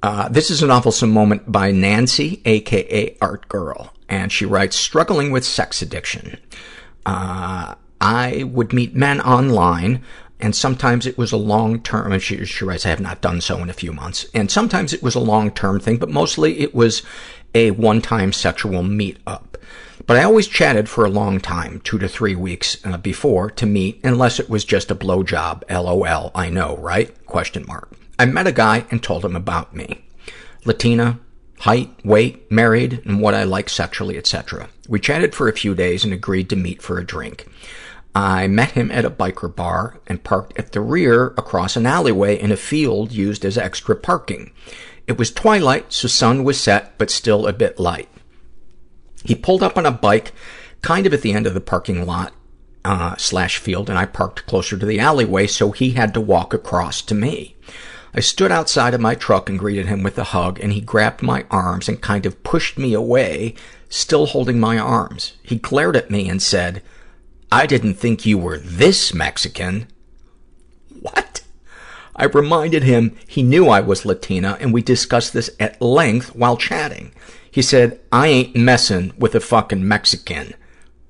uh, 0.03 0.29
this 0.29 0.51
is 0.51 0.63
an 0.63 0.71
awful 0.71 1.07
moment 1.07 1.51
by 1.51 1.71
Nancy, 1.71 2.43
aka 2.45 3.17
Art 3.21 3.49
Girl. 3.49 3.93
And 4.09 4.31
she 4.31 4.45
writes, 4.45 4.77
struggling 4.77 5.31
with 5.31 5.45
sex 5.45 5.81
addiction. 5.81 6.39
Uh, 7.07 7.75
I 8.01 8.45
would 8.45 8.73
meet 8.73 8.95
men 8.95 9.21
online 9.21 10.03
and 10.43 10.57
sometimes 10.57 11.07
it 11.07 11.17
was 11.17 11.31
a 11.31 11.37
long-term, 11.37 12.13
and 12.13 12.21
she, 12.21 12.45
she 12.45 12.65
writes, 12.65 12.85
I 12.85 12.91
have 12.91 13.01
not 13.01 13.21
done 13.21 13.41
so 13.41 13.59
in 13.59 13.71
a 13.71 13.73
few 13.73 13.93
months. 13.93 14.27
And 14.35 14.51
sometimes 14.51 14.93
it 14.93 15.03
was 15.03 15.15
a 15.15 15.21
long-term 15.21 15.79
thing, 15.79 15.99
but 15.99 16.11
mostly 16.11 16.59
it 16.59 16.75
was 16.75 17.03
a 17.55 17.71
one-time 17.71 18.33
sexual 18.33 18.83
meet-up. 18.83 19.57
But 20.05 20.17
I 20.17 20.25
always 20.25 20.49
chatted 20.49 20.89
for 20.89 21.05
a 21.05 21.11
long 21.11 21.39
time, 21.39 21.81
two 21.85 21.97
to 21.99 22.09
three 22.09 22.35
weeks 22.35 22.85
uh, 22.85 22.97
before, 22.97 23.53
to 23.53 23.67
meet, 23.67 24.01
unless 24.03 24.41
it 24.41 24.51
was 24.51 24.65
just 24.65 24.91
a 24.91 24.97
blowjob. 24.97 25.63
LOL, 25.71 26.33
I 26.35 26.51
know, 26.51 26.77
right? 26.79 27.25
Question 27.27 27.65
mark. 27.69 27.93
I 28.19 28.25
met 28.25 28.49
a 28.49 28.53
guy 28.53 28.85
and 28.91 29.01
told 29.01 29.25
him 29.25 29.37
about 29.37 29.77
me. 29.77 30.05
Latina, 30.65 31.21
height, 31.61 31.91
weight, 32.05 32.51
married, 32.51 33.01
and 33.05 33.21
what 33.21 33.35
I 33.35 33.45
like 33.45 33.69
sexually, 33.69 34.19
etc. 34.19 34.69
We 34.89 34.99
chatted 34.99 35.37
for 35.37 35.49
a 35.49 35.53
few 35.53 35.77
days 35.77 36.05
and 36.05 36.13
agreed 36.13 36.51
to 36.51 36.57
meet 36.57 36.83
for 36.83 36.99
a 36.99 37.07
drink. 37.07 37.47
I 38.15 38.47
met 38.47 38.73
him 38.73 38.91
at 38.91 39.07
a 39.07 39.11
biker 39.11 39.55
bar 39.55 39.99
and 40.07 40.23
parked 40.23 40.59
at 40.59 40.73
the 40.73 40.81
rear 40.81 41.29
across 41.39 41.77
an 41.77 41.87
alleyway 41.87 42.39
in 42.39 42.53
a 42.53 42.57
field 42.57 43.13
used 43.13 43.45
as 43.45 43.57
extra 43.57 43.97
parking. 43.97 44.53
It 45.07 45.19
was 45.19 45.31
twilight, 45.31 45.93
so 45.93 46.09
sun 46.09 46.45
was 46.45 46.61
set, 46.61 46.97
but 46.99 47.11
still 47.11 47.47
a 47.47 47.53
bit 47.53 47.81
light. 47.81 48.09
He 49.25 49.35
pulled 49.35 49.63
up 49.63 49.79
on 49.79 49.87
a 49.87 49.91
bike 49.91 50.33
kind 50.83 51.07
of 51.07 51.15
at 51.15 51.23
the 51.23 51.33
end 51.33 51.47
of 51.47 51.55
the 51.55 51.61
parking 51.61 52.05
lot 52.05 52.33
uh, 52.85 53.17
slash 53.17 53.59
field, 53.59 53.89
and 53.89 53.99
I 53.99 54.05
parked 54.05 54.47
closer 54.47 54.77
to 54.77 54.87
the 54.87 55.01
alleyway, 55.01 55.47
so 55.47 55.71
he 55.71 55.91
had 55.91 56.13
to 56.15 56.21
walk 56.21 56.53
across 56.53 57.01
to 57.03 57.15
me. 57.15 57.57
I 58.15 58.21
stood 58.21 58.53
outside 58.53 58.93
of 58.93 59.01
my 59.01 59.15
truck 59.15 59.49
and 59.49 59.59
greeted 59.59 59.87
him 59.87 60.03
with 60.03 60.19
a 60.19 60.25
hug, 60.25 60.61
and 60.61 60.73
he 60.73 60.81
grabbed 60.81 61.23
my 61.23 61.47
arms 61.51 61.89
and 61.89 62.01
kind 62.01 62.27
of 62.27 62.43
pushed 62.43 62.79
me 62.79 62.93
away, 62.93 63.55
still 63.89 64.27
holding 64.27 64.61
my 64.61 64.79
arms. 64.79 65.33
He 65.43 65.57
glared 65.57 65.97
at 65.97 66.11
me 66.11 66.29
and 66.29 66.43
said, 66.43 66.83
I 67.53 67.67
didn't 67.67 67.97
think 67.97 68.25
you 68.25 68.39
were 68.39 68.57
this 68.57 69.13
Mexican. 69.13 69.87
What? 71.01 71.43
I 72.17 72.25
reminded 72.25 72.83
him 72.83 73.15
he 73.27 73.43
knew 73.43 73.69
I 73.69 73.81
was 73.81 74.07
Latina, 74.07 74.57
and 74.59 74.73
we 74.73 74.81
discussed 74.81 75.35
this 75.35 75.51
at 75.61 75.79
length 75.79 76.35
while 76.35 76.57
chatting. 76.57 77.13
He 77.51 77.61
said, 77.61 78.01
I 78.11 78.29
ain't 78.29 78.57
messin' 78.57 79.13
with 79.19 79.35
a 79.35 79.41
fucking 79.41 79.87
Mexican. 79.87 80.55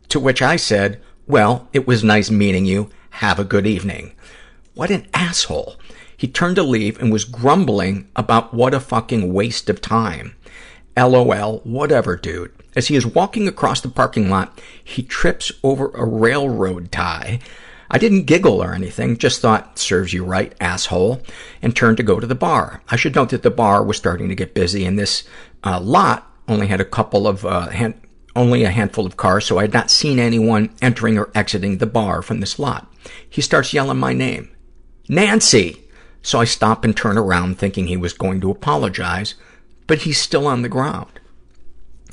To 0.08 0.18
which 0.18 0.42
I 0.42 0.56
said, 0.56 1.00
well, 1.28 1.68
it 1.72 1.87
was 1.87 2.02
nice 2.02 2.28
meeting 2.28 2.66
you. 2.66 2.90
Have 3.11 3.38
a 3.38 3.44
good 3.44 3.64
evening. 3.64 4.11
What 4.75 4.90
an 4.90 5.06
asshole. 5.14 5.76
He 6.16 6.26
turned 6.26 6.56
to 6.56 6.64
leave 6.64 6.99
and 6.99 7.12
was 7.12 7.25
grumbling 7.25 8.08
about 8.16 8.52
what 8.52 8.75
a 8.75 8.80
fucking 8.80 9.32
waste 9.32 9.70
of 9.70 9.80
time. 9.80 10.34
LOL, 10.96 11.61
whatever, 11.61 12.16
dude. 12.16 12.52
As 12.74 12.88
he 12.88 12.96
is 12.96 13.06
walking 13.06 13.46
across 13.46 13.80
the 13.80 13.88
parking 13.88 14.30
lot, 14.30 14.60
he 14.82 15.02
trips 15.02 15.52
over 15.62 15.90
a 15.90 16.04
railroad 16.04 16.90
tie. 16.90 17.40
I 17.90 17.98
didn't 17.98 18.24
giggle 18.24 18.62
or 18.62 18.72
anything, 18.72 19.18
just 19.18 19.42
thought, 19.42 19.78
serves 19.78 20.14
you 20.14 20.24
right, 20.24 20.54
asshole, 20.60 21.20
and 21.60 21.76
turned 21.76 21.98
to 21.98 22.02
go 22.02 22.18
to 22.18 22.26
the 22.26 22.34
bar. 22.34 22.82
I 22.88 22.96
should 22.96 23.14
note 23.14 23.28
that 23.30 23.42
the 23.42 23.50
bar 23.50 23.84
was 23.84 23.98
starting 23.98 24.30
to 24.30 24.34
get 24.34 24.54
busy 24.54 24.86
and 24.86 24.98
this 24.98 25.24
uh, 25.62 25.78
lot 25.78 26.26
only 26.48 26.68
had 26.68 26.80
a 26.80 26.86
couple 26.86 27.28
of, 27.28 27.44
uh, 27.44 27.68
hand, 27.68 28.00
only 28.34 28.64
a 28.64 28.70
handful 28.70 29.04
of 29.04 29.18
cars, 29.18 29.44
so 29.44 29.58
I 29.58 29.62
had 29.62 29.74
not 29.74 29.90
seen 29.90 30.18
anyone 30.18 30.74
entering 30.80 31.18
or 31.18 31.30
exiting 31.34 31.78
the 31.78 31.86
bar 31.86 32.22
from 32.22 32.40
this 32.40 32.58
lot. 32.58 32.90
He 33.28 33.42
starts 33.42 33.74
yelling 33.74 33.98
my 33.98 34.14
name. 34.14 34.48
Nancy! 35.08 35.78
So 36.22 36.40
I 36.40 36.44
stop 36.44 36.84
and 36.84 36.96
turn 36.96 37.18
around 37.18 37.58
thinking 37.58 37.88
he 37.88 37.96
was 37.96 38.12
going 38.12 38.40
to 38.40 38.50
apologize, 38.50 39.34
but 39.86 40.02
he's 40.02 40.20
still 40.20 40.46
on 40.46 40.62
the 40.62 40.68
ground. 40.68 41.20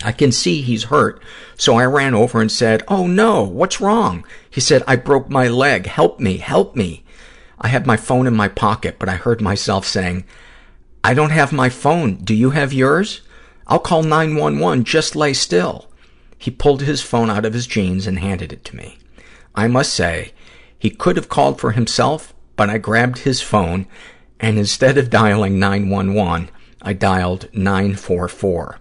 I 0.04 0.12
can 0.14 0.32
see 0.32 0.62
he's 0.62 0.86
hurt, 0.86 1.22
so 1.58 1.76
I 1.76 1.86
ran 1.86 2.14
over 2.14 2.40
and 2.40 2.52
said, 2.52 2.84
Oh 2.88 3.06
no, 3.06 3.44
what's 3.44 3.82
wrong? 3.82 4.24
He 4.50 4.62
said, 4.62 4.84
I 4.88 4.96
broke 4.96 5.30
my 5.30 5.48
leg. 5.48 5.88
Help 5.88 6.20
me, 6.20 6.38
help 6.38 6.76
me. 6.76 7.04
I 7.60 7.68
had 7.68 7.86
my 7.86 7.98
phone 7.98 8.26
in 8.26 8.36
my 8.36 8.48
pocket, 8.48 8.98
but 8.98 9.10
I 9.10 9.16
heard 9.16 9.42
myself 9.42 9.86
saying, 9.86 10.24
I 11.04 11.14
don't 11.14 11.32
have 11.32 11.52
my 11.52 11.68
phone. 11.68 12.16
Do 12.16 12.34
you 12.34 12.52
have 12.52 12.72
yours? 12.72 13.22
I'll 13.68 13.80
call 13.80 14.04
911. 14.04 14.86
Just 14.86 15.16
lay 15.16 15.34
still. 15.34 15.90
He 16.38 16.50
pulled 16.50 16.82
his 16.82 17.02
phone 17.02 17.30
out 17.30 17.46
of 17.46 17.54
his 17.54 17.68
jeans 17.68 18.08
and 18.08 18.20
handed 18.20 18.54
it 18.54 18.64
to 18.66 18.76
me. 18.78 18.98
I 19.54 19.68
must 19.68 19.94
say, 19.94 20.32
he 20.78 20.90
could 20.90 21.18
have 21.18 21.28
called 21.28 21.60
for 21.60 21.74
himself, 21.74 22.34
but 22.56 22.70
I 22.70 22.78
grabbed 22.78 23.20
his 23.20 23.42
phone, 23.42 23.86
and 24.40 24.58
instead 24.58 24.98
of 24.98 25.10
dialing 25.10 25.60
911, 25.60 26.50
I 26.82 26.94
dialed 26.94 27.50
944. 27.54 28.80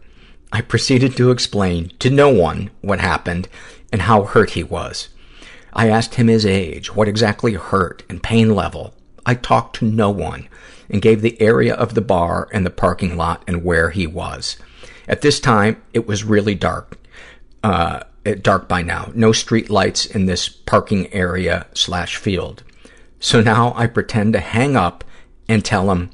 I 0.53 0.61
proceeded 0.63 1.17
to 1.17 1.31
explain 1.31 1.93
to 1.99 2.11
no 2.11 2.31
one 2.31 2.71
what 2.81 3.01
happened 3.01 3.49
and 3.93 4.03
how 4.03 4.25
hurt 4.25 4.51
he 4.51 4.63
was. 4.63 5.09
I 5.73 5.89
asked 5.89 6.15
him 6.15 6.29
his 6.29 6.47
age, 6.47 6.95
what 6.95 7.09
exactly 7.09 7.53
hurt, 7.55 8.03
and 8.09 8.23
pain 8.23 8.55
level. 8.55 8.95
I 9.27 9.35
talked 9.35 9.77
to 9.77 9.85
no 9.85 10.11
one 10.11 10.49
and 10.89 11.03
gave 11.03 11.21
the 11.21 11.41
area 11.41 11.75
of 11.75 11.95
the 11.95 12.01
bar 12.01 12.49
and 12.53 12.65
the 12.65 12.71
parking 12.71 13.17
lot 13.17 13.45
and 13.47 13.63
where 13.63 13.91
he 13.91 14.07
was. 14.07 14.57
At 15.07 15.21
this 15.21 15.39
time, 15.39 15.83
it 15.93 16.07
was 16.07 16.25
really 16.25 16.55
dark, 16.55 16.99
uh, 17.63 18.01
dark 18.41 18.69
by 18.69 18.83
now. 18.83 19.11
No 19.15 19.33
street 19.33 19.69
lights 19.69 20.07
in 20.07 20.27
this 20.27 20.49
parking 20.49 21.13
area 21.13 21.67
slash 21.75 22.17
field. 22.17 22.63
So 23.21 23.41
now 23.41 23.75
I 23.77 23.87
pretend 23.87 24.33
to 24.33 24.41
hang 24.41 24.77
up 24.77 25.05
and 25.49 25.65
tell 25.65 25.91
him 25.91 26.11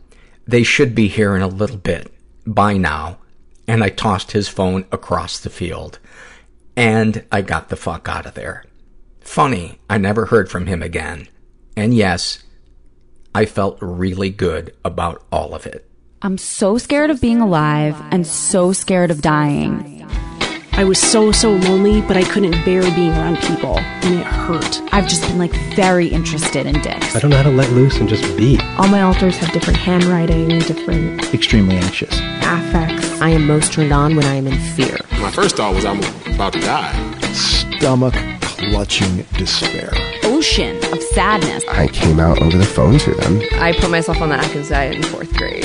they 0.47 0.62
should 0.62 0.95
be 0.95 1.09
here 1.09 1.37
in 1.37 1.43
a 1.43 1.49
little 1.49 1.76
bit. 1.76 2.12
By 2.47 2.76
now. 2.76 3.19
And 3.66 3.83
I 3.83 3.88
tossed 3.88 4.33
his 4.33 4.49
phone 4.49 4.85
across 4.92 5.38
the 5.40 5.50
field. 5.50 5.99
And 6.76 7.25
I 7.33 7.42
got 7.42 7.68
the 7.68 7.76
fuck 7.76 8.09
out 8.09 8.26
of 8.26 8.35
there. 8.35 8.64
Funny, 9.21 9.78
I 9.88 9.99
never 9.99 10.26
heard 10.26 10.50
from 10.50 10.66
him 10.66 10.83
again. 10.83 11.28
And 11.76 11.94
yes, 11.94 12.42
I 13.35 13.47
felt 13.47 13.78
really 13.80 14.30
good 14.30 14.75
about 14.85 15.25
all 15.33 15.54
of 15.54 15.66
it. 15.66 15.88
I'm 16.23 16.38
so 16.38 16.78
scared 16.78 17.11
of 17.11 17.21
being 17.21 17.40
alive 17.40 18.00
and 18.11 18.26
so 18.26 18.73
scared 18.73 19.11
of 19.11 19.23
dying. 19.23 20.06
I 20.73 20.83
was 20.83 20.99
so, 20.99 21.30
so 21.30 21.52
lonely, 21.52 22.00
but 22.00 22.16
I 22.16 22.25
couldn't 22.25 22.64
bear 22.64 22.83
being 22.83 23.12
around 23.12 23.37
people, 23.38 23.78
and 23.78 24.18
it 24.18 24.26
hurt. 24.26 24.80
I've 24.92 25.06
just 25.06 25.23
been 25.23 25.38
like 25.38 25.52
very 25.76 26.09
interested 26.09 26.66
in 26.66 26.80
dicks. 26.83 27.14
I 27.14 27.21
don't 27.21 27.30
know 27.30 27.37
how 27.37 27.44
to 27.44 27.50
let 27.50 27.71
loose 27.71 27.99
and 27.99 28.09
just 28.09 28.25
be. 28.37 28.59
All 28.76 28.88
my 28.88 29.02
alters 29.02 29.37
have 29.37 29.52
different 29.52 29.78
handwriting, 29.78 30.49
different 30.61 31.33
Extremely 31.33 31.76
anxious. 31.76 32.18
affects. 32.42 33.04
I 33.25 33.31
am 33.31 33.47
most 33.47 33.73
turned 33.73 33.90
on 33.90 34.16
when 34.16 34.26
I 34.26 34.35
am 34.35 34.47
in 34.47 34.59
fear. 34.76 34.99
My 35.12 35.31
first 35.31 35.57
thought 35.57 35.75
was 35.75 35.87
I'm 35.87 35.99
about 36.35 36.52
to 36.52 36.61
die. 36.61 36.93
Stomach 37.33 38.12
clutching 38.40 39.25
despair. 39.38 39.90
Ocean 40.25 40.76
of 40.93 41.02
sadness. 41.02 41.64
I 41.66 41.87
came 41.87 42.21
out 42.21 42.43
over 42.43 42.59
the 42.59 42.66
phone 42.66 42.99
to 42.99 43.14
them. 43.14 43.40
I 43.54 43.73
put 43.73 43.90
myself 43.90 44.21
on 44.21 44.28
the 44.28 44.35
Atkins 44.35 44.69
diet 44.69 44.97
in 44.97 45.02
fourth 45.04 45.35
grade. 45.38 45.64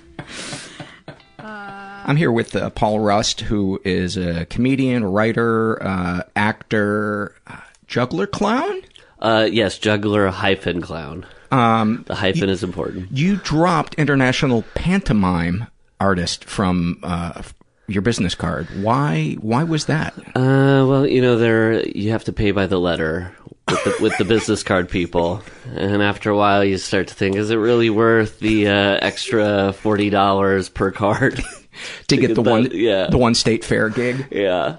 I'm 2.03 2.15
here 2.15 2.31
with 2.31 2.55
uh, 2.55 2.69
Paul 2.71 2.99
Rust, 2.99 3.41
who 3.41 3.79
is 3.85 4.17
a 4.17 4.45
comedian, 4.45 5.05
writer, 5.05 5.81
uh, 5.81 6.23
actor, 6.35 7.35
uh, 7.47 7.57
juggler 7.87 8.27
clown? 8.27 8.81
Uh, 9.19 9.47
yes, 9.51 9.77
juggler 9.77 10.29
hyphen 10.29 10.81
clown. 10.81 11.25
Um, 11.51 12.03
the 12.07 12.15
hyphen 12.15 12.47
you, 12.47 12.53
is 12.53 12.63
important. 12.63 13.11
You 13.11 13.35
dropped 13.37 13.95
international 13.95 14.63
pantomime 14.73 15.67
artist 15.99 16.43
from 16.45 16.99
uh, 17.03 17.43
your 17.87 18.01
business 18.01 18.33
card. 18.33 18.67
Why? 18.81 19.35
Why 19.39 19.63
was 19.63 19.85
that? 19.85 20.17
Uh, 20.17 20.85
well, 20.87 21.05
you 21.05 21.21
know, 21.21 21.37
there 21.37 21.85
you 21.87 22.11
have 22.11 22.23
to 22.25 22.33
pay 22.33 22.51
by 22.51 22.65
the 22.65 22.79
letter 22.79 23.35
with 23.67 23.83
the, 23.83 23.97
with 24.01 24.17
the 24.17 24.25
business 24.25 24.63
card 24.63 24.89
people, 24.89 25.43
and 25.75 26.01
after 26.01 26.31
a 26.31 26.35
while, 26.35 26.63
you 26.63 26.77
start 26.77 27.09
to 27.09 27.13
think, 27.13 27.35
is 27.35 27.51
it 27.51 27.57
really 27.57 27.89
worth 27.89 28.39
the 28.39 28.67
uh, 28.67 28.97
extra 29.01 29.73
forty 29.73 30.09
dollars 30.09 30.67
per 30.69 30.91
card 30.91 31.43
to, 32.07 32.17
get, 32.17 32.27
get 32.27 32.35
the 32.35 32.43
that, 32.43 32.49
one, 32.49 32.69
yeah. 32.73 33.07
the 33.07 33.17
one 33.17 33.35
state 33.35 33.63
fair 33.63 33.89
gig? 33.89 34.27
Yeah. 34.31 34.77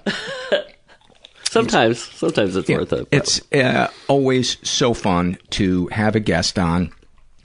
sometimes, 1.44 2.00
sometimes 2.00 2.56
it's 2.56 2.68
worth 2.68 2.92
it. 2.92 3.08
It's 3.10 3.40
uh, 3.52 3.88
always 4.08 4.56
so 4.68 4.94
fun 4.94 5.38
to 5.50 5.86
have 5.88 6.16
a 6.16 6.20
guest 6.20 6.58
on 6.58 6.92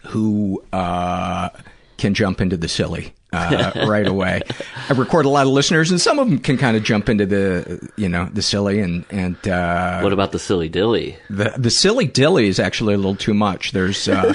who 0.03 0.63
uh, 0.71 1.49
can 1.97 2.13
jump 2.13 2.41
into 2.41 2.57
the 2.57 2.67
silly 2.67 3.13
uh, 3.33 3.71
right 3.87 4.07
away. 4.07 4.41
I 4.89 4.93
record 4.93 5.25
a 5.25 5.29
lot 5.29 5.45
of 5.45 5.53
listeners, 5.53 5.91
and 5.91 5.99
some 5.99 6.19
of 6.19 6.29
them 6.29 6.39
can 6.39 6.57
kind 6.57 6.77
of 6.77 6.83
jump 6.83 7.09
into 7.09 7.25
the, 7.25 7.91
you 7.97 8.09
know, 8.09 8.29
the 8.31 8.41
silly 8.41 8.79
and 8.79 9.05
and. 9.09 9.47
Uh, 9.47 10.01
what 10.01 10.13
about 10.13 10.31
the 10.31 10.39
silly 10.39 10.69
dilly? 10.69 11.17
The 11.29 11.53
the 11.57 11.71
silly 11.71 12.05
dilly 12.05 12.47
is 12.47 12.59
actually 12.59 12.93
a 12.93 12.97
little 12.97 13.15
too 13.15 13.33
much. 13.33 13.71
There's 13.71 14.07
uh, 14.07 14.33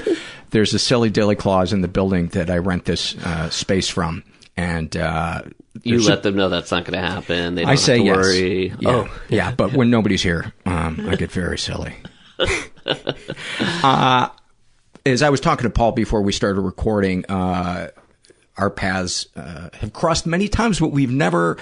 there's 0.50 0.74
a 0.74 0.78
silly 0.78 1.10
dilly 1.10 1.36
clause 1.36 1.72
in 1.72 1.80
the 1.80 1.88
building 1.88 2.28
that 2.28 2.50
I 2.50 2.58
rent 2.58 2.84
this 2.84 3.16
uh, 3.24 3.50
space 3.50 3.88
from, 3.88 4.22
and. 4.56 4.96
Uh, 4.96 5.42
you 5.82 6.00
let 6.02 6.18
a, 6.18 6.22
them 6.22 6.36
know 6.36 6.48
that's 6.48 6.70
not 6.70 6.84
going 6.84 7.00
to 7.00 7.06
happen. 7.06 7.54
They 7.54 7.62
don't 7.62 7.70
I 7.70 7.74
say 7.76 7.96
have 7.96 8.00
to 8.00 8.06
yes. 8.06 8.16
worry. 8.16 8.74
Yeah, 8.78 8.90
oh, 8.90 9.18
yeah, 9.28 9.52
but 9.52 9.72
when 9.72 9.90
nobody's 9.90 10.22
here, 10.22 10.52
um, 10.66 11.08
I 11.08 11.16
get 11.16 11.32
very 11.32 11.58
silly. 11.58 11.94
uh, 13.82 14.28
as 15.06 15.22
I 15.22 15.30
was 15.30 15.40
talking 15.40 15.64
to 15.64 15.70
Paul 15.70 15.92
before 15.92 16.22
we 16.22 16.32
started 16.32 16.60
recording, 16.60 17.24
uh, 17.26 17.88
our 18.56 18.70
paths 18.70 19.26
uh, 19.34 19.70
have 19.74 19.92
crossed 19.92 20.26
many 20.26 20.48
times, 20.48 20.78
but 20.78 20.88
we've 20.88 21.10
never 21.10 21.56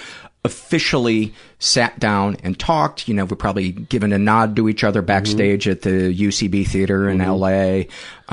officially 0.44 1.34
sat 1.58 1.98
down 1.98 2.36
and 2.42 2.58
talked. 2.58 3.08
You 3.08 3.14
know, 3.14 3.24
we've 3.24 3.38
probably 3.38 3.72
given 3.72 4.12
a 4.12 4.18
nod 4.18 4.56
to 4.56 4.68
each 4.68 4.82
other 4.84 5.02
backstage 5.02 5.64
mm-hmm. 5.64 5.72
at 5.72 5.82
the 5.82 6.14
UCB 6.14 6.66
theater 6.66 7.08
in 7.08 7.18
mm-hmm. 7.18 7.30
LA, 7.30 7.84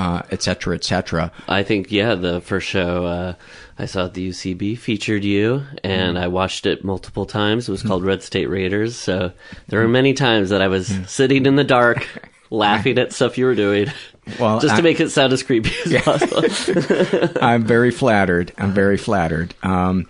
uh, 0.02 0.22
et 0.32 0.42
cetera, 0.42 0.76
et 0.76 0.84
cetera. 0.84 1.32
I 1.48 1.64
think, 1.64 1.92
yeah, 1.92 2.16
the 2.16 2.40
first 2.42 2.68
show 2.68 3.06
uh, 3.06 3.34
I 3.78 3.86
saw 3.86 4.06
at 4.06 4.14
the 4.14 4.30
UCB 4.30 4.78
featured 4.78 5.24
you, 5.24 5.64
and 5.84 6.16
mm-hmm. 6.16 6.24
I 6.24 6.28
watched 6.28 6.66
it 6.66 6.84
multiple 6.84 7.26
times. 7.26 7.68
It 7.68 7.72
was 7.72 7.84
called 7.84 8.04
Red 8.04 8.24
State 8.24 8.50
Raiders. 8.50 8.96
So 8.96 9.32
there 9.68 9.82
were 9.82 9.88
many 9.88 10.14
times 10.14 10.50
that 10.50 10.62
I 10.62 10.68
was 10.68 10.88
sitting 11.08 11.46
in 11.46 11.56
the 11.56 11.64
dark, 11.64 12.08
laughing 12.50 12.98
at 12.98 13.12
stuff 13.12 13.38
you 13.38 13.46
were 13.46 13.56
doing. 13.56 13.92
Well, 14.40 14.60
just 14.60 14.76
to 14.76 14.82
I, 14.82 14.84
make 14.84 15.00
it 15.00 15.10
sound 15.10 15.34
as 15.34 15.44
creepy 15.44 15.72
as 15.86 15.92
yeah. 15.92 16.02
possible. 16.02 17.38
I'm 17.42 17.64
very 17.64 17.92
flattered. 17.92 18.52
I'm 18.58 18.74
very 18.74 18.98
flattered. 18.98 19.54
Um, 19.64 20.08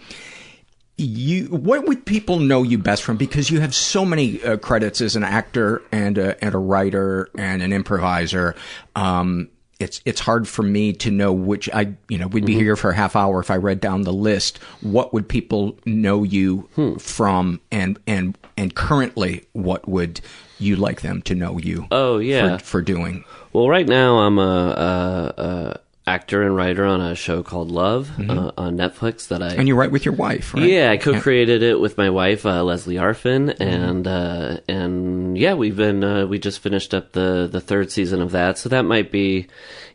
you, 0.98 1.46
what 1.46 1.86
would 1.86 2.06
people 2.06 2.40
know 2.40 2.64
you 2.64 2.78
best 2.78 3.04
from? 3.04 3.18
Because 3.18 3.52
you 3.52 3.60
have 3.60 3.76
so 3.76 4.04
many 4.04 4.44
uh, 4.44 4.58
credits 4.58 5.00
as 5.00 5.16
an 5.16 5.24
actor 5.24 5.84
and 5.92 6.18
a, 6.18 6.44
and 6.44 6.56
a 6.56 6.58
writer 6.58 7.30
and 7.38 7.62
an 7.62 7.72
improviser. 7.72 8.56
Um, 8.96 9.50
it's 9.80 10.02
it's 10.06 10.20
hard 10.20 10.48
for 10.48 10.64
me 10.64 10.92
to 10.92 11.12
know 11.12 11.32
which 11.32 11.70
I 11.72 11.94
you 12.10 12.18
know 12.18 12.26
we'd 12.26 12.46
be 12.46 12.54
mm-hmm. 12.54 12.62
here 12.62 12.76
for 12.76 12.90
a 12.90 12.96
half 12.96 13.16
hour 13.16 13.40
if 13.40 13.52
I 13.52 13.58
read 13.58 13.80
down 13.80 14.02
the 14.02 14.14
list. 14.14 14.58
What 14.82 15.14
would 15.14 15.30
people 15.30 15.78
know 15.86 16.24
you 16.24 16.68
hmm. 16.74 16.96
from, 16.96 17.62
and 17.72 18.00
and 18.08 18.36
and 18.58 18.74
currently, 18.74 19.46
what 19.54 19.88
would 19.88 20.20
you 20.58 20.78
like 20.78 21.02
them 21.02 21.22
to 21.24 21.36
know 21.36 21.60
you? 21.60 21.86
Oh 21.92 22.18
yeah, 22.18 22.58
for, 22.58 22.64
for 22.64 22.82
doing. 22.82 23.24
Well, 23.54 23.70
right 23.70 23.88
now 23.88 24.18
I'm 24.18 24.40
a, 24.40 24.42
a, 24.42 25.42
a 25.42 25.80
actor 26.08 26.42
and 26.42 26.56
writer 26.56 26.86
on 26.86 27.02
a 27.02 27.14
show 27.14 27.44
called 27.44 27.70
Love 27.70 28.10
mm-hmm. 28.18 28.32
uh, 28.32 28.52
on 28.58 28.78
Netflix 28.78 29.28
that 29.28 29.44
I 29.44 29.54
and 29.54 29.68
you 29.68 29.76
write 29.76 29.92
with 29.92 30.06
your 30.06 30.14
wife, 30.16 30.54
right? 30.54 30.64
Yeah, 30.64 30.90
I 30.92 30.98
co-created 30.98 31.62
yeah. 31.62 31.72
it 31.72 31.80
with 31.80 31.98
my 31.98 32.10
wife 32.10 32.46
uh, 32.46 32.64
Lesley 32.64 32.96
Arfin, 32.96 33.54
mm-hmm. 33.54 33.62
and 33.62 34.08
uh, 34.08 34.58
and 34.68 35.38
yeah, 35.38 35.54
we've 35.54 35.76
been 35.76 36.04
uh, 36.04 36.26
we 36.26 36.40
just 36.40 36.60
finished 36.60 36.94
up 36.94 37.12
the 37.12 37.48
the 37.52 37.62
third 37.62 37.92
season 37.92 38.22
of 38.22 38.32
that, 38.32 38.58
so 38.58 38.70
that 38.70 38.84
might 38.84 39.12
be 39.12 39.48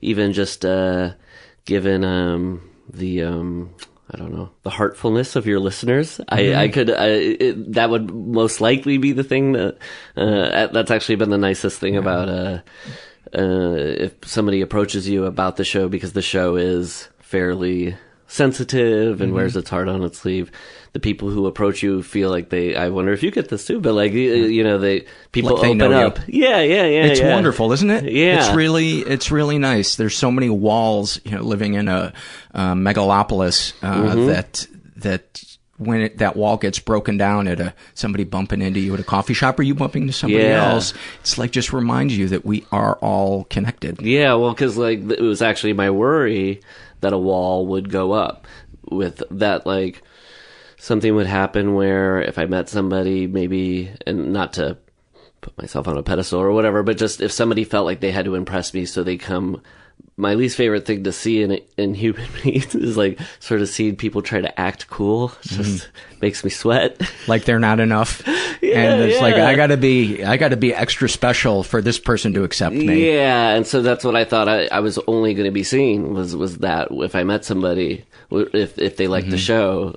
even 0.02 0.32
just 0.32 0.64
uh, 0.64 1.12
given 1.64 2.04
um, 2.04 2.70
the. 2.88 3.24
Um, 3.24 3.74
I 4.10 4.18
don't 4.18 4.34
know 4.34 4.50
the 4.62 4.68
heartfulness 4.68 5.36
of 5.36 5.46
your 5.46 5.58
listeners. 5.58 6.18
Mm-hmm. 6.18 6.58
I, 6.58 6.64
I 6.64 6.68
could 6.68 6.90
I, 6.90 7.06
it, 7.06 7.72
that 7.72 7.88
would 7.88 8.12
most 8.12 8.60
likely 8.60 8.98
be 8.98 9.12
the 9.12 9.24
thing 9.24 9.52
that 9.52 9.78
uh, 10.18 10.66
that's 10.66 10.90
actually 10.90 11.14
been 11.16 11.30
the 11.30 11.38
nicest 11.38 11.78
thing 11.78 11.94
yeah. 11.94 12.00
about 12.00 12.62
uh, 13.34 13.74
if 13.76 14.12
somebody 14.24 14.60
approaches 14.60 15.08
you 15.08 15.24
about 15.26 15.56
the 15.56 15.64
show 15.64 15.88
because 15.88 16.12
the 16.12 16.22
show 16.22 16.56
is 16.56 17.08
fairly 17.20 17.94
sensitive 18.26 19.20
and 19.20 19.34
wears 19.34 19.56
its 19.56 19.68
heart 19.68 19.88
on 19.88 20.02
its 20.02 20.18
sleeve. 20.18 20.50
The 20.94 21.00
people 21.00 21.28
who 21.30 21.46
approach 21.46 21.82
you 21.82 22.02
feel 22.02 22.28
like 22.30 22.48
they. 22.50 22.74
I 22.74 22.88
wonder 22.88 23.12
if 23.12 23.22
you 23.22 23.30
get 23.30 23.48
this 23.48 23.66
too, 23.66 23.80
but 23.80 23.92
like 23.94 24.12
you, 24.12 24.32
you 24.46 24.62
know, 24.64 24.78
they 24.78 25.06
people 25.32 25.52
Like 25.52 25.62
they 25.62 25.68
open 25.68 25.78
know 25.78 25.90
you. 26.00 26.06
up. 26.06 26.18
Yeah, 26.26 26.60
yeah, 26.60 26.84
yeah. 26.84 27.04
it's 27.06 27.20
yeah. 27.20 27.32
wonderful, 27.34 27.72
isn't 27.72 27.90
it? 27.90 28.04
Yeah. 28.12 28.38
It's 28.46 28.54
really, 28.54 28.98
it's 28.98 29.30
really 29.30 29.58
nice. 29.58 29.96
There's 29.96 30.16
so 30.16 30.30
many 30.30 30.50
walls, 30.50 31.18
you 31.24 31.30
know, 31.32 31.42
living 31.42 31.74
in 31.74 31.88
a, 31.88 32.12
uh 32.54 32.74
megalopolis, 32.74 33.72
uh, 33.82 34.14
Mhm. 34.14 34.26
that, 34.26 34.66
that 34.96 35.51
when 35.84 36.00
it, 36.02 36.18
that 36.18 36.36
wall 36.36 36.56
gets 36.56 36.78
broken 36.78 37.16
down 37.16 37.46
at 37.48 37.60
a, 37.60 37.74
somebody 37.94 38.24
bumping 38.24 38.62
into 38.62 38.80
you 38.80 38.94
at 38.94 39.00
a 39.00 39.04
coffee 39.04 39.34
shop 39.34 39.58
or 39.58 39.62
you 39.62 39.74
bumping 39.74 40.02
into 40.02 40.12
somebody 40.14 40.44
Yeah. 40.44 40.72
else, 40.72 40.94
it's 41.20 41.38
like 41.38 41.50
just 41.50 41.72
reminds 41.72 42.16
you 42.16 42.28
that 42.28 42.44
we 42.44 42.64
are 42.72 42.96
all 42.96 43.44
connected. 43.44 44.00
Yeah, 44.02 44.34
well, 44.34 44.52
because 44.52 44.76
like 44.76 45.00
it 45.10 45.20
was 45.20 45.42
actually 45.42 45.72
my 45.72 45.90
worry 45.90 46.60
that 47.00 47.12
a 47.12 47.18
wall 47.18 47.66
would 47.66 47.90
go 47.90 48.12
up 48.12 48.46
with 48.90 49.22
that. 49.30 49.66
Like 49.66 50.02
something 50.78 51.14
would 51.14 51.26
happen 51.26 51.74
where 51.74 52.20
if 52.22 52.38
I 52.38 52.46
met 52.46 52.68
somebody, 52.68 53.26
maybe, 53.26 53.90
and 54.06 54.32
not 54.32 54.52
to 54.54 54.78
put 55.40 55.56
myself 55.58 55.88
on 55.88 55.98
a 55.98 56.02
pedestal 56.02 56.40
or 56.40 56.52
whatever, 56.52 56.82
but 56.82 56.96
just 56.98 57.20
if 57.20 57.32
somebody 57.32 57.64
felt 57.64 57.84
like 57.86 58.00
they 58.00 58.12
had 58.12 58.24
to 58.26 58.34
impress 58.36 58.72
me, 58.72 58.84
so 58.84 59.02
they 59.02 59.16
come. 59.16 59.60
My 60.16 60.34
least 60.34 60.56
favorite 60.56 60.84
thing 60.84 61.04
to 61.04 61.12
see 61.12 61.42
in 61.42 61.58
in 61.76 61.94
human 61.94 62.28
beings 62.42 62.74
is 62.74 62.96
like 62.96 63.18
sort 63.40 63.62
of 63.62 63.68
seeing 63.68 63.96
people 63.96 64.22
try 64.22 64.40
to 64.40 64.60
act 64.60 64.88
cool. 64.88 65.32
It 65.44 65.48
just 65.48 65.84
mm-hmm. 65.84 66.18
makes 66.20 66.44
me 66.44 66.50
sweat. 66.50 67.00
Like 67.26 67.44
they're 67.44 67.58
not 67.58 67.80
enough. 67.80 68.22
Yeah, 68.62 68.92
and 68.92 69.02
it's 69.02 69.20
like. 69.20 69.34
I 69.34 69.56
gotta 69.56 69.76
be, 69.76 70.22
I 70.22 70.36
gotta 70.36 70.56
be 70.56 70.72
extra 70.72 71.08
special 71.08 71.64
for 71.64 71.82
this 71.82 71.98
person 71.98 72.32
to 72.34 72.44
accept 72.44 72.76
me. 72.76 73.12
Yeah, 73.12 73.56
and 73.56 73.66
so 73.66 73.82
that's 73.82 74.04
what 74.04 74.14
I 74.14 74.24
thought 74.24 74.48
I, 74.48 74.66
I 74.66 74.78
was 74.78 75.00
only 75.08 75.34
going 75.34 75.46
to 75.46 75.50
be 75.50 75.64
seeing 75.64 76.14
was 76.14 76.36
was 76.36 76.58
that 76.58 76.88
if 76.92 77.16
I 77.16 77.24
met 77.24 77.44
somebody, 77.44 78.04
if 78.30 78.78
if 78.78 78.96
they 78.96 79.08
liked 79.08 79.30
the 79.30 79.36
mm-hmm. 79.36 79.96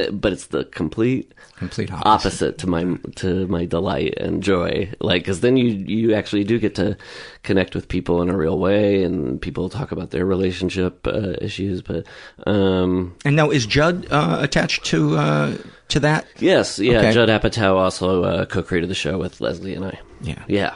show, 0.00 0.12
but 0.12 0.32
it's 0.32 0.46
the 0.46 0.64
complete 0.64 1.30
complete 1.60 1.92
opposite, 1.92 2.58
to 2.58 2.66
my 2.66 2.96
to 3.16 3.46
my 3.46 3.64
delight 3.66 4.14
and 4.18 4.42
joy. 4.42 4.90
Like, 4.98 5.22
because 5.22 5.40
then 5.40 5.56
you 5.56 5.66
you 5.68 6.14
actually 6.14 6.42
do 6.42 6.58
get 6.58 6.74
to 6.74 6.96
connect 7.44 7.76
with 7.76 7.86
people 7.86 8.20
in 8.22 8.28
a 8.30 8.36
real 8.36 8.58
way, 8.58 9.04
and 9.04 9.40
people 9.40 9.68
talk 9.68 9.92
about 9.92 10.10
their 10.10 10.26
relationship 10.26 11.06
uh, 11.06 11.34
issues. 11.40 11.82
But 11.82 12.04
um, 12.46 13.14
And 13.24 13.36
now, 13.36 13.50
is 13.50 13.64
Judd 13.66 14.06
uh, 14.10 14.38
attached 14.40 14.84
to 14.86 15.16
uh, 15.16 15.56
to 15.88 16.00
that? 16.00 16.26
yes, 16.40 16.78
yeah, 16.80 16.98
Okay. 16.98 17.12
Judd 17.12 17.28
Apatow 17.28 17.76
also 17.76 18.24
uh, 18.24 18.44
co-created 18.46 18.90
the 18.90 18.94
show 18.96 19.18
with 19.18 19.40
Lesley 19.40 19.74
and 19.74 19.84
I. 19.84 20.00
Yeah. 20.22 20.42
Yeah. 20.48 20.74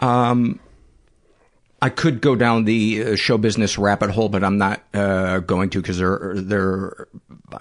Um, 0.00 0.60
I 1.84 1.90
could 1.90 2.22
go 2.22 2.34
down 2.34 2.64
the 2.64 3.04
uh, 3.04 3.16
show 3.16 3.36
business 3.36 3.76
rabbit 3.76 4.08
hole, 4.10 4.30
but 4.30 4.42
I'm 4.42 4.56
not 4.56 4.80
uh, 4.94 5.40
going 5.40 5.68
to 5.70 5.82
because 5.82 6.00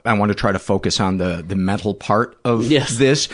I 0.05 0.13
want 0.13 0.29
to 0.29 0.35
try 0.35 0.51
to 0.53 0.59
focus 0.59 0.99
on 1.01 1.17
the, 1.17 1.43
the 1.45 1.55
mental 1.57 1.93
part 1.93 2.37
of 2.45 2.63
Yes. 2.71 2.97
this. 2.97 3.27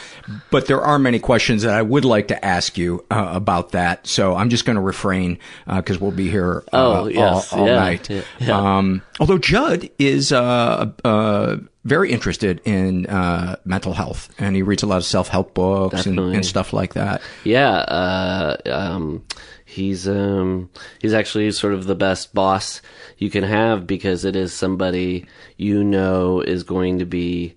But 0.49 0.65
there 0.65 0.81
are 0.81 0.97
many 0.97 1.19
questions 1.19 1.61
that 1.61 1.75
I 1.75 1.83
would 1.83 2.05
like 2.05 2.29
to 2.29 2.43
ask 2.45 2.75
you 2.77 3.05
uh, 3.11 3.29
about 3.33 3.71
that. 3.73 4.07
So 4.07 4.35
I'm 4.35 4.49
just 4.49 4.65
going 4.65 4.77
to 4.77 4.81
refrain 4.81 5.37
because 5.67 5.99
we'll 6.01 6.09
be 6.11 6.29
here 6.29 6.63
uh, 6.73 7.01
Oh, 7.01 7.07
yes. 7.07 7.53
all, 7.53 7.59
all 7.61 7.67
Yeah. 7.67 7.75
night. 7.75 8.09
Yeah. 8.09 8.21
Yeah. 8.39 8.77
Um, 8.77 9.01
although 9.19 9.37
Judd 9.37 9.89
is 9.99 10.31
uh, 10.31 10.89
uh, 11.05 11.57
very 11.85 12.11
interested 12.11 12.61
in 12.65 13.05
uh, 13.05 13.57
mental 13.63 13.93
health, 13.93 14.29
and 14.39 14.55
he 14.55 14.61
reads 14.63 14.81
a 14.83 14.87
lot 14.87 14.97
of 14.97 15.05
self 15.05 15.27
help 15.27 15.53
books 15.53 16.05
and, 16.07 16.19
and 16.19 16.45
stuff 16.45 16.73
like 16.73 16.93
that. 16.95 17.21
Yeah, 17.43 17.69
uh, 17.69 18.57
um, 18.65 19.23
he's 19.69 20.07
um, 20.07 20.69
he's 20.99 21.13
actually 21.13 21.51
sort 21.51 21.73
of 21.73 21.85
the 21.85 21.95
best 21.95 22.33
boss 22.33 22.81
you 23.17 23.29
can 23.29 23.43
have 23.43 23.85
because 23.85 24.25
it 24.25 24.35
is 24.35 24.51
somebody 24.51 25.27
you 25.57 25.83
know 25.83 26.41
is 26.41 26.63
going 26.63 26.99
to 26.99 27.05
be 27.05 27.55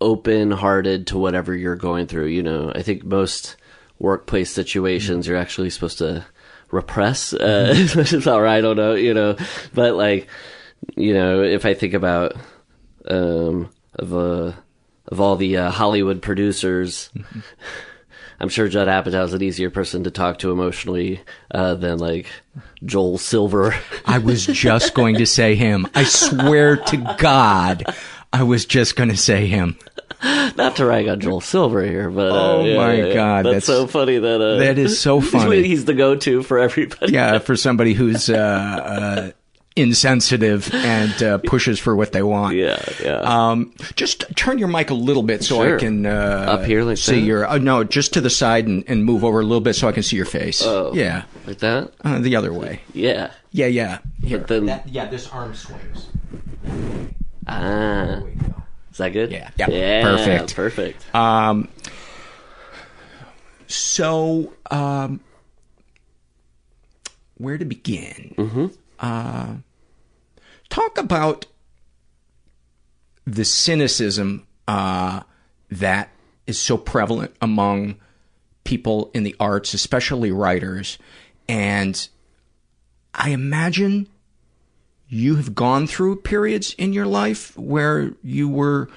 open-hearted 0.00 1.08
to 1.08 1.18
whatever 1.18 1.54
you're 1.54 1.76
going 1.76 2.06
through. 2.06 2.26
You 2.26 2.42
know, 2.42 2.72
I 2.74 2.82
think 2.82 3.04
most 3.04 3.56
workplace 3.98 4.50
situations 4.50 5.26
you're 5.26 5.36
actually 5.36 5.70
supposed 5.70 5.98
to 5.98 6.24
repress. 6.70 7.32
Uh, 7.32 7.74
or 8.26 8.46
I 8.46 8.60
don't 8.60 8.76
know, 8.76 8.94
you 8.94 9.12
know, 9.12 9.36
but 9.74 9.96
like, 9.96 10.28
you 10.96 11.12
know, 11.12 11.42
if 11.42 11.66
I 11.66 11.74
think 11.74 11.94
about 11.94 12.36
um, 13.08 13.68
of 13.94 14.14
uh, 14.14 14.52
of 15.08 15.20
all 15.20 15.34
the 15.36 15.56
uh, 15.56 15.70
Hollywood 15.70 16.22
producers. 16.22 17.10
I'm 18.40 18.48
sure 18.48 18.68
Judd 18.68 18.88
Apatow 18.88 19.24
is 19.24 19.34
an 19.34 19.42
easier 19.42 19.70
person 19.70 20.04
to 20.04 20.10
talk 20.10 20.38
to 20.40 20.52
emotionally 20.52 21.20
uh, 21.50 21.74
than 21.74 21.98
like 21.98 22.26
Joel 22.84 23.18
Silver. 23.18 23.74
I 24.04 24.18
was 24.18 24.46
just 24.46 24.94
going 24.94 25.16
to 25.16 25.26
say 25.26 25.54
him. 25.56 25.86
I 25.94 26.04
swear 26.04 26.76
to 26.76 27.16
God, 27.18 27.84
I 28.32 28.44
was 28.44 28.64
just 28.64 28.94
going 28.96 29.08
to 29.10 29.16
say 29.16 29.46
him. 29.46 29.76
Not 30.22 30.76
to 30.76 30.86
rag 30.86 31.06
on 31.08 31.20
Joel 31.20 31.40
Silver 31.40 31.84
here, 31.84 32.10
but 32.10 32.32
uh, 32.32 32.34
Oh 32.56 32.64
yeah, 32.64 32.76
my 32.76 32.94
yeah. 32.94 33.14
God, 33.14 33.44
that's, 33.44 33.66
that's- 33.66 33.66
so 33.66 33.86
funny 33.86 34.18
that 34.18 34.40
uh, 34.40 34.56
that 34.58 34.76
is 34.78 34.98
so 35.00 35.20
funny. 35.20 35.62
He's 35.64 35.84
the 35.84 35.94
go-to 35.94 36.42
for 36.42 36.58
everybody. 36.58 37.12
Yeah, 37.12 37.38
for 37.38 37.54
somebody 37.56 37.92
who's 37.92 38.28
uh, 38.28 38.34
uh, 38.36 39.30
insensitive 39.78 40.72
and 40.74 41.22
uh, 41.22 41.38
pushes 41.38 41.78
for 41.78 41.94
what 41.96 42.12
they 42.12 42.22
want. 42.22 42.56
Yeah, 42.56 42.82
yeah. 43.02 43.20
Um, 43.20 43.72
just 43.94 44.24
turn 44.36 44.58
your 44.58 44.68
mic 44.68 44.90
a 44.90 44.94
little 44.94 45.22
bit 45.22 45.42
so 45.44 45.56
Sure. 45.62 45.76
I 45.76 45.78
can 45.80 46.04
uh, 46.06 46.46
Up 46.58 46.64
here 46.64 46.82
like 46.82 46.98
see 46.98 47.20
that? 47.20 47.26
your. 47.26 47.46
Uh, 47.48 47.58
no, 47.58 47.84
just 47.84 48.12
to 48.14 48.20
the 48.20 48.30
side 48.30 48.66
and, 48.66 48.84
and 48.88 49.04
move 49.04 49.24
over 49.24 49.40
a 49.40 49.44
little 49.44 49.60
bit 49.60 49.74
so 49.74 49.88
I 49.88 49.92
can 49.92 50.02
see 50.02 50.16
your 50.16 50.26
face. 50.26 50.62
Oh, 50.64 50.92
yeah, 50.94 51.24
like 51.46 51.58
that. 51.58 51.92
uh, 52.04 52.18
the 52.18 52.36
other 52.36 52.52
way. 52.52 52.80
Yeah, 52.92 53.30
Yeah, 53.52 53.66
yeah. 53.66 53.98
Here. 54.22 54.38
But 54.38 54.48
then- 54.48 54.66
That- 54.66 54.88
yeah, 54.88 55.06
this 55.06 55.28
arm 55.28 55.54
swings. 55.54 56.06
ah, 57.46 58.20
is 58.90 58.98
that 58.98 59.10
good? 59.12 59.30
Yeah, 59.30 59.50
yeah, 59.56 59.68
yeah, 59.70 60.02
perfect. 60.02 60.54
perfect. 60.56 61.14
Um, 61.14 61.68
so, 63.66 64.52
um, 64.70 65.20
where 67.36 67.58
to 67.58 67.64
begin? 67.64 68.34
Mm-hmm. 68.36 68.66
Uh, 68.98 69.54
talk 70.68 70.98
about 70.98 71.46
the 73.26 73.44
cynicism 73.44 74.46
uh, 74.66 75.22
that 75.70 76.10
is 76.46 76.58
so 76.58 76.76
prevalent 76.76 77.34
among 77.40 77.96
people 78.64 79.10
in 79.14 79.22
the 79.22 79.36
arts, 79.38 79.74
especially 79.74 80.30
writers. 80.30 80.98
And 81.48 82.08
I 83.14 83.30
imagine 83.30 84.08
you 85.08 85.36
have 85.36 85.54
gone 85.54 85.86
through 85.86 86.16
periods 86.16 86.74
in 86.76 86.92
your 86.92 87.06
life 87.06 87.56
where 87.56 88.12
you 88.22 88.48
were 88.48 88.88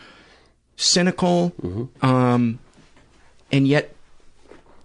cynical, 0.75 1.53
um, 2.01 2.59
and 3.51 3.67
yet 3.67 3.95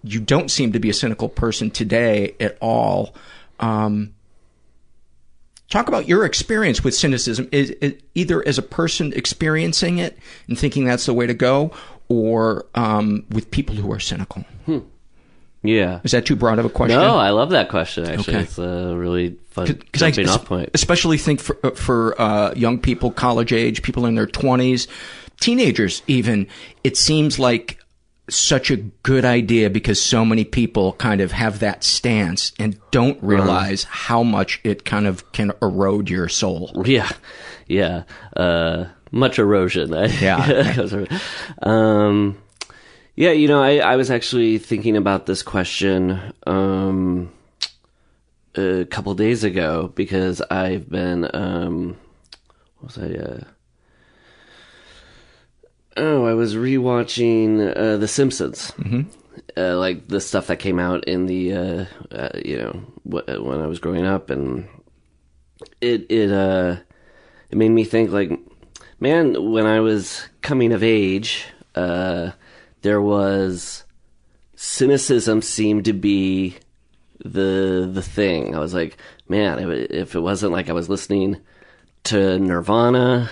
you 0.03 0.19
don't 0.19 0.49
seem 0.49 0.71
to 0.71 0.79
be 0.79 0.89
a 0.89 0.93
cynical 0.93 1.27
person 1.27 1.69
today 1.69 2.35
at 2.39 2.57
all. 2.61 3.13
Um, 3.59 4.13
talk 5.69 5.87
about 5.87 6.07
your 6.07 6.25
experience 6.25 6.83
with 6.83 6.95
cynicism, 6.95 7.47
is, 7.51 7.71
is 7.71 7.93
either 8.15 8.45
as 8.47 8.57
a 8.57 8.61
person 8.61 9.13
experiencing 9.13 9.97
it 9.97 10.17
and 10.47 10.57
thinking 10.57 10.85
that's 10.85 11.05
the 11.05 11.13
way 11.13 11.27
to 11.27 11.33
go, 11.33 11.71
or 12.07 12.65
um, 12.75 13.25
with 13.31 13.51
people 13.51 13.75
who 13.75 13.91
are 13.91 13.99
cynical. 13.99 14.45
Yeah. 15.63 15.99
Is 16.03 16.11
that 16.11 16.25
too 16.25 16.35
broad 16.35 16.59
of 16.59 16.65
a 16.65 16.69
question? 16.69 16.99
No, 16.99 17.17
I 17.17 17.31
love 17.31 17.49
that 17.49 17.67
question. 17.67 18.05
Actually, 18.05 18.35
Okay. 18.35 18.43
it's 18.43 18.57
a 18.59 18.95
really 18.95 19.37
fun 19.49 19.65
because 19.65 20.03
I 20.03 20.11
jumping 20.11 20.29
es- 20.29 20.35
off 20.35 20.45
point. 20.45 20.69
especially 20.73 21.17
think 21.17 21.41
for 21.41 21.57
uh, 21.63 21.71
for 21.71 22.19
uh, 22.21 22.53
young 22.55 22.79
people, 22.79 23.11
college 23.11 23.51
age, 23.51 23.81
people 23.81 24.05
in 24.05 24.15
their 24.15 24.27
twenties, 24.27 24.87
teenagers, 25.41 26.03
even. 26.07 26.47
It 26.83 26.95
seems 26.95 27.37
like 27.39 27.79
such 28.29 28.69
a 28.71 28.77
good 28.77 29.23
idea 29.23 29.69
because 29.69 30.01
so 30.01 30.25
many 30.25 30.43
people 30.43 30.93
kind 30.93 31.21
of 31.21 31.31
have 31.31 31.59
that 31.59 31.83
stance 31.83 32.51
and 32.59 32.77
don't 32.91 33.21
realize 33.23 33.85
how 33.85 34.23
much 34.23 34.59
it 34.63 34.83
kind 34.83 35.07
of 35.07 35.31
can 35.31 35.51
erode 35.61 36.09
your 36.09 36.27
soul. 36.27 36.71
Yeah, 36.85 37.09
yeah. 37.67 38.03
Uh, 38.35 38.85
much 39.11 39.39
erosion. 39.39 39.93
Yeah. 40.21 40.87
um, 41.63 42.37
yeah, 43.15 43.31
you 43.31 43.47
know, 43.47 43.63
I, 43.63 43.77
I 43.77 43.95
was 43.95 44.11
actually 44.11 44.57
thinking 44.57 44.95
about 44.95 45.25
this 45.25 45.41
question 45.41 46.33
um, 46.45 47.31
a 48.55 48.85
couple 48.85 49.13
days 49.15 49.43
ago 49.43 49.91
because 49.95 50.41
I've 50.51 50.89
been, 50.89 51.29
um, 51.33 51.97
what 52.79 52.95
was 52.95 52.97
I? 52.99 53.15
Uh, 53.15 53.43
oh, 55.97 56.25
I 56.25 56.33
was 56.33 56.55
rewatching 56.55 57.75
uh, 57.75 57.97
The 57.97 58.07
Simpsons. 58.07 58.71
Mm-hmm. 58.77 59.01
Uh, 59.55 59.75
like 59.77 60.07
the 60.07 60.21
stuff 60.21 60.47
that 60.47 60.57
came 60.57 60.79
out 60.79 61.03
in 61.05 61.25
the, 61.25 61.53
uh, 61.53 61.85
uh, 62.11 62.29
you 62.43 62.57
know, 62.57 62.71
wh- 63.03 63.43
when 63.43 63.59
I 63.59 63.67
was 63.67 63.79
growing 63.79 64.05
up, 64.05 64.29
and 64.29 64.67
it 65.81 66.05
it 66.09 66.31
uh 66.31 66.77
it 67.49 67.57
made 67.57 67.69
me 67.69 67.83
think 67.83 68.11
like 68.11 68.31
man 68.99 69.51
when 69.51 69.65
i 69.65 69.79
was 69.79 70.27
coming 70.41 70.71
of 70.73 70.83
age 70.83 71.45
uh 71.75 72.31
there 72.81 73.01
was 73.01 73.83
cynicism 74.55 75.41
seemed 75.41 75.85
to 75.85 75.93
be 75.93 76.55
the 77.23 77.89
the 77.91 78.01
thing 78.01 78.55
i 78.55 78.59
was 78.59 78.73
like 78.73 78.97
man 79.27 79.59
if 79.59 79.69
it, 79.69 79.91
if 79.91 80.15
it 80.15 80.19
wasn't 80.19 80.51
like 80.51 80.69
i 80.69 80.73
was 80.73 80.89
listening 80.89 81.37
to 82.03 82.39
Nirvana 82.39 83.29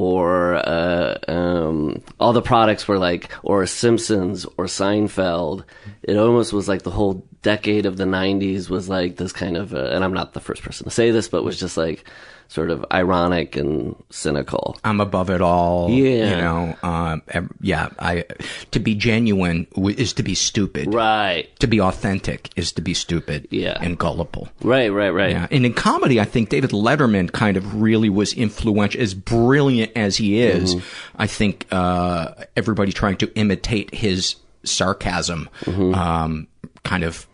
or 0.00 0.56
uh, 0.66 1.18
um, 1.28 2.02
all 2.18 2.32
the 2.32 2.40
products 2.40 2.88
were 2.88 2.98
like, 2.98 3.30
or 3.42 3.66
Simpsons 3.66 4.46
or 4.56 4.64
Seinfeld. 4.64 5.64
It 6.02 6.16
almost 6.16 6.54
was 6.54 6.68
like 6.68 6.82
the 6.82 6.90
whole 6.90 7.22
decade 7.42 7.84
of 7.84 7.98
the 7.98 8.04
90s 8.04 8.70
was 8.70 8.88
like 8.88 9.16
this 9.16 9.32
kind 9.32 9.58
of, 9.58 9.74
uh, 9.74 9.90
and 9.90 10.02
I'm 10.02 10.14
not 10.14 10.32
the 10.32 10.40
first 10.40 10.62
person 10.62 10.84
to 10.84 10.90
say 10.90 11.10
this, 11.10 11.28
but 11.28 11.44
was 11.44 11.60
just 11.60 11.76
like 11.76 12.08
sort 12.50 12.68
of 12.68 12.84
ironic 12.92 13.54
and 13.54 13.94
cynical. 14.10 14.76
I'm 14.82 15.00
above 15.00 15.30
it 15.30 15.40
all. 15.40 15.88
Yeah. 15.88 16.30
You 16.30 16.36
know, 16.36 16.76
um, 16.82 17.22
yeah, 17.60 17.90
I, 18.00 18.24
to 18.72 18.80
be 18.80 18.96
genuine 18.96 19.68
is 19.76 20.12
to 20.14 20.24
be 20.24 20.34
stupid. 20.34 20.92
Right. 20.92 21.48
To 21.60 21.68
be 21.68 21.80
authentic 21.80 22.50
is 22.56 22.72
to 22.72 22.82
be 22.82 22.92
stupid. 22.92 23.46
Yeah. 23.52 23.78
And 23.80 23.96
gullible. 23.96 24.48
Right, 24.62 24.88
right, 24.88 25.10
right. 25.10 25.30
Yeah. 25.30 25.46
And 25.52 25.64
in 25.64 25.74
comedy, 25.74 26.18
I 26.18 26.24
think 26.24 26.48
David 26.48 26.70
Letterman 26.70 27.30
kind 27.30 27.56
of 27.56 27.80
really 27.80 28.10
was 28.10 28.32
influential. 28.32 29.00
As 29.00 29.14
brilliant 29.14 29.92
as 29.96 30.16
he 30.16 30.40
is, 30.42 30.74
Mm-hmm. 30.74 30.86
I 31.22 31.26
think, 31.28 31.66
uh, 31.70 32.34
everybody 32.56 32.90
trying 32.92 33.16
to 33.18 33.32
imitate 33.38 33.94
his 33.94 34.34
sarcasm, 34.64 35.48
Mm-hmm. 35.60 35.94
um, 35.94 36.48
kind 36.82 37.04
of 37.04 37.26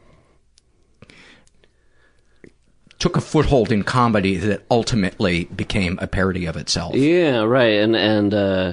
took 2.98 3.16
a 3.16 3.20
foothold 3.20 3.70
in 3.70 3.82
comedy 3.82 4.36
that 4.36 4.64
ultimately 4.70 5.44
became 5.44 5.98
a 6.00 6.06
parody 6.06 6.46
of 6.46 6.56
itself. 6.56 6.94
Yeah, 6.94 7.42
right. 7.42 7.80
And, 7.80 7.94
and, 7.96 8.34
uh, 8.34 8.72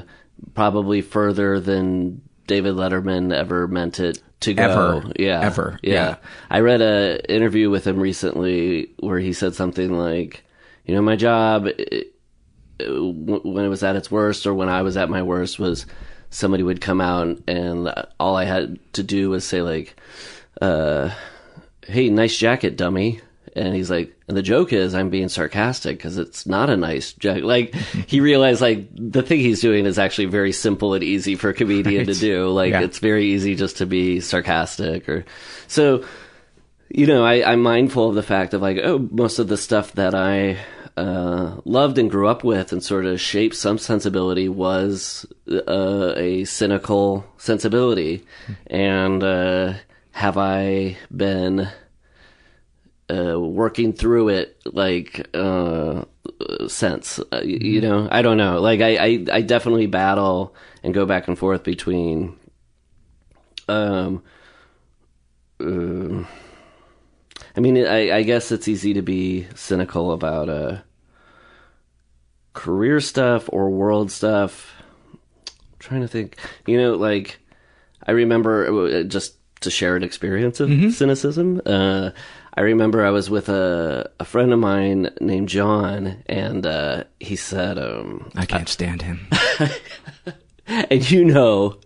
probably 0.54 1.02
further 1.02 1.60
than 1.60 2.22
David 2.48 2.76
Letterman 2.76 3.34
ever 3.34 3.68
meant 3.68 4.00
it 4.00 4.22
to 4.42 4.54
go. 4.54 4.64
Ever. 4.64 5.12
Yeah. 5.18 5.40
Ever. 5.42 5.80
Yeah. 5.82 5.94
Yeah. 5.94 6.16
I 6.50 6.60
read 6.60 6.82
a 6.82 7.32
interview 7.32 7.70
with 7.70 7.88
him 7.88 8.00
recently 8.00 8.92
where 9.00 9.20
he 9.20 9.34
said 9.34 9.56
something 9.56 9.92
like, 9.92 10.44
you 10.86 10.94
know, 10.94 11.02
my 11.02 11.16
job, 11.16 11.68
it, 11.68 12.14
when 12.80 13.66
it 13.66 13.70
was 13.70 13.84
at 13.84 13.96
its 13.96 14.12
worst 14.12 14.46
or 14.46 14.54
when 14.54 14.70
I 14.70 14.82
was 14.82 14.98
at 14.98 15.10
my 15.10 15.22
worst 15.22 15.60
was 15.60 15.86
somebody 16.30 16.64
would 16.64 16.82
come 16.82 17.00
out 17.00 17.38
and 17.48 17.94
all 18.20 18.36
I 18.36 18.46
had 18.46 18.80
to 18.94 19.04
do 19.04 19.30
was 19.30 19.46
say 19.46 19.62
like, 19.62 19.96
uh, 20.62 21.12
hey, 21.88 22.10
nice 22.10 22.38
jacket, 22.38 22.76
dummy. 22.76 23.22
And 23.56 23.76
he's 23.76 23.90
like, 23.92 24.16
and 24.28 24.36
the 24.36 24.42
joke 24.42 24.74
is 24.74 24.96
I'm 24.96 25.10
being 25.10 25.30
sarcastic 25.30 25.98
because 25.98 26.18
it's 26.18 26.46
not 26.48 26.70
a 26.70 26.78
nice 26.78 27.14
joke. 27.14 27.44
Like 27.44 27.74
he 27.76 28.20
realized 28.20 28.62
like 28.62 28.88
the 28.94 29.22
thing 29.22 29.40
he's 29.40 29.62
doing 29.62 29.86
is 29.86 30.00
actually 30.00 30.26
very 30.26 30.52
simple 30.52 30.94
and 30.94 31.04
easy 31.04 31.36
for 31.36 31.50
a 31.50 31.54
comedian 31.54 32.06
to 32.08 32.14
do. 32.14 32.50
Like 32.50 32.72
Yeah. 32.72 32.82
it's 32.82 33.00
very 33.00 33.26
easy 33.28 33.56
just 33.56 33.78
to 33.78 33.86
be 33.86 34.20
sarcastic 34.20 35.08
or 35.08 35.26
so 35.68 36.04
you 36.90 37.08
know, 37.08 37.26
I, 37.26 37.52
I'm 37.52 37.62
mindful 37.64 38.10
of 38.10 38.16
the 38.16 38.22
fact 38.22 38.54
of 38.54 38.62
like, 38.62 38.78
oh, 38.84 39.00
most 39.12 39.40
of 39.40 39.48
the 39.48 39.58
stuff 39.58 39.94
that 39.94 40.14
I 40.14 40.58
uh, 40.96 41.58
loved 41.66 41.98
and 41.98 42.10
grew 42.10 42.28
up 42.28 42.44
with 42.44 42.72
and 42.72 42.84
sort 42.84 43.06
of 43.06 43.20
shaped 43.20 43.56
some 43.56 43.80
sensibility 43.80 44.48
was 44.48 45.26
uh, 45.50 46.14
a 46.16 46.44
cynical 46.46 47.26
sensibility. 47.38 48.24
And 48.68 49.24
uh, 49.24 49.74
have 50.12 50.38
I 50.38 50.98
been 51.16 51.68
uh, 53.14 53.40
working 53.40 53.94
through 53.94 54.30
it 54.30 54.58
like 54.66 55.28
uh, 55.34 56.06
since? 56.68 57.20
Uh, 57.32 57.42
you 57.44 57.82
know, 57.82 58.08
I 58.12 58.22
don't 58.22 58.38
know. 58.38 58.60
Like, 58.60 58.82
I, 58.82 58.96
I, 58.98 59.26
I 59.32 59.42
definitely 59.42 59.88
battle 59.88 60.56
and 60.84 60.94
go 60.94 61.06
back 61.06 61.28
and 61.28 61.38
forth 61.38 61.64
between. 61.64 62.38
Um, 63.68 64.24
um, 65.60 66.28
I 67.56 67.60
mean, 67.60 67.78
I, 67.78 68.18
I 68.18 68.24
guess 68.24 68.52
it's 68.52 68.68
easy 68.68 68.94
to 68.96 69.02
be 69.02 69.48
cynical 69.56 70.12
about 70.12 70.50
uh, 70.50 70.78
career 72.54 73.00
stuff 73.00 73.50
or 73.52 73.70
world 73.70 74.12
stuff. 74.12 74.74
I'm 75.48 75.80
trying 75.80 76.02
to 76.02 76.08
think, 76.08 76.38
you 76.66 76.78
know, 76.78 76.96
like 76.96 77.40
I 78.06 78.12
remember 78.12 78.88
uh, 78.88 79.04
just 79.04 79.36
to 79.62 79.70
share 79.70 79.96
an 79.96 80.04
experience 80.04 80.60
of 80.60 80.70
cynicism. 80.94 81.62
Uh, 81.66 82.12
I 82.56 82.62
remember 82.62 83.06
I 83.06 83.10
was 83.10 83.30
with 83.30 83.50
a 83.50 84.12
a 84.20 84.26
friend 84.26 84.54
of 84.54 84.60
mine 84.60 85.10
named 85.20 85.50
John, 85.50 86.24
and 86.28 86.66
uh, 86.66 87.04
he 87.20 87.36
said, 87.36 87.78
um, 87.78 88.32
I 88.36 88.46
can't 88.46 88.70
stand 88.70 89.02
him. 89.02 89.28
and 90.68 91.10
you 91.10 91.26
know, 91.26 91.78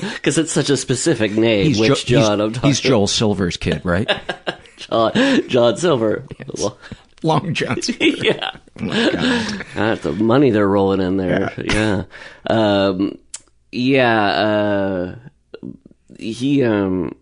because 0.00 0.38
it's 0.38 0.52
such 0.52 0.70
a 0.70 0.76
specific 0.76 1.32
name, 1.32 1.66
He's, 1.66 1.80
which 1.80 2.06
Jo- 2.06 2.20
John 2.20 2.38
he's, 2.38 2.46
I'm 2.46 2.52
talking 2.52 2.70
he's 2.70 2.80
Joel 2.80 3.06
Silver's 3.06 3.56
kid, 3.56 3.84
right? 3.84 4.10
John, 4.76 5.12
John 5.48 5.76
Silver. 5.76 6.24
Well, 6.58 6.78
Long 7.22 7.52
Johnson. 7.54 7.96
yeah. 8.00 8.50
Oh 8.80 8.84
my 8.84 9.10
God. 9.12 9.66
That's 9.74 10.02
the 10.02 10.12
money 10.12 10.50
they're 10.50 10.66
rolling 10.66 11.00
in 11.00 11.16
there. 11.18 11.52
Yeah. 11.58 12.04
Um, 12.48 13.18
yeah. 13.70 14.26
Uh, 14.26 15.16
he, 16.18 16.64
um, 16.64 17.14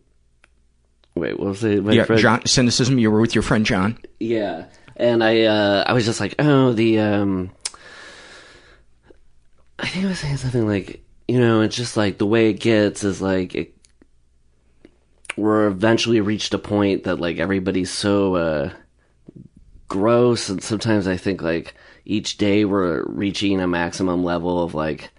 wait, 1.18 1.38
what 1.38 1.48
was 1.48 1.64
it? 1.64 1.84
My 1.84 1.92
yeah, 1.92 2.04
friend- 2.04 2.20
John, 2.22 2.46
cynicism. 2.46 2.98
You 2.98 3.10
were 3.10 3.20
with 3.20 3.34
your 3.34 3.42
friend 3.42 3.64
John. 3.66 3.98
Yeah. 4.20 4.66
And 4.96 5.22
I, 5.22 5.42
uh, 5.42 5.84
I 5.86 5.92
was 5.92 6.04
just 6.04 6.18
like, 6.20 6.34
oh, 6.38 6.72
the, 6.72 6.98
um, 6.98 7.50
I 9.78 9.86
think 9.86 10.04
I 10.04 10.08
was 10.08 10.18
saying 10.18 10.38
something 10.38 10.66
like, 10.66 11.04
you 11.28 11.38
know, 11.38 11.60
it's 11.60 11.76
just 11.76 11.96
like 11.96 12.18
the 12.18 12.26
way 12.26 12.50
it 12.50 12.54
gets 12.54 13.04
is 13.04 13.22
like, 13.22 13.54
it, 13.54 13.74
we're 15.36 15.68
eventually 15.68 16.20
reached 16.20 16.52
a 16.54 16.58
point 16.58 17.04
that 17.04 17.20
like 17.20 17.38
everybody's 17.38 17.92
so, 17.92 18.34
uh, 18.34 18.70
gross. 19.86 20.48
And 20.48 20.62
sometimes 20.62 21.06
I 21.06 21.16
think 21.16 21.42
like 21.42 21.74
each 22.04 22.36
day 22.38 22.64
we're 22.64 23.04
reaching 23.06 23.60
a 23.60 23.68
maximum 23.68 24.24
level 24.24 24.62
of 24.62 24.74
like 24.74 25.10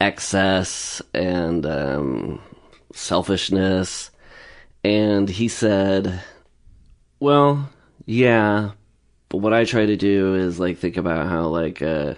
excess 0.00 1.00
and, 1.14 1.64
um, 1.64 2.40
selfishness. 2.92 4.10
And 4.84 5.28
he 5.28 5.48
said, 5.48 6.22
well, 7.20 7.70
yeah, 8.04 8.72
but 9.28 9.38
what 9.38 9.54
I 9.54 9.64
try 9.64 9.86
to 9.86 9.96
do 9.96 10.34
is 10.34 10.58
like 10.58 10.78
think 10.78 10.96
about 10.96 11.28
how 11.28 11.46
like 11.46 11.80
uh 11.80 12.14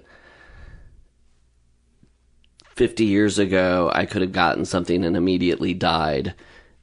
50 2.70 3.05
years 3.05 3.38
ago 3.38 3.90
I 3.94 4.07
could 4.07 4.22
have 4.22 4.33
gotten 4.33 4.64
something 4.64 5.05
and 5.05 5.16
immediately 5.16 5.74
died, 5.74 6.35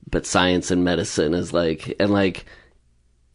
but 0.09 0.25
science 0.25 0.71
and 0.71 0.83
medicine 0.83 1.33
is 1.33 1.51
like 1.51 1.95
and 1.99 2.11
like 2.11 2.45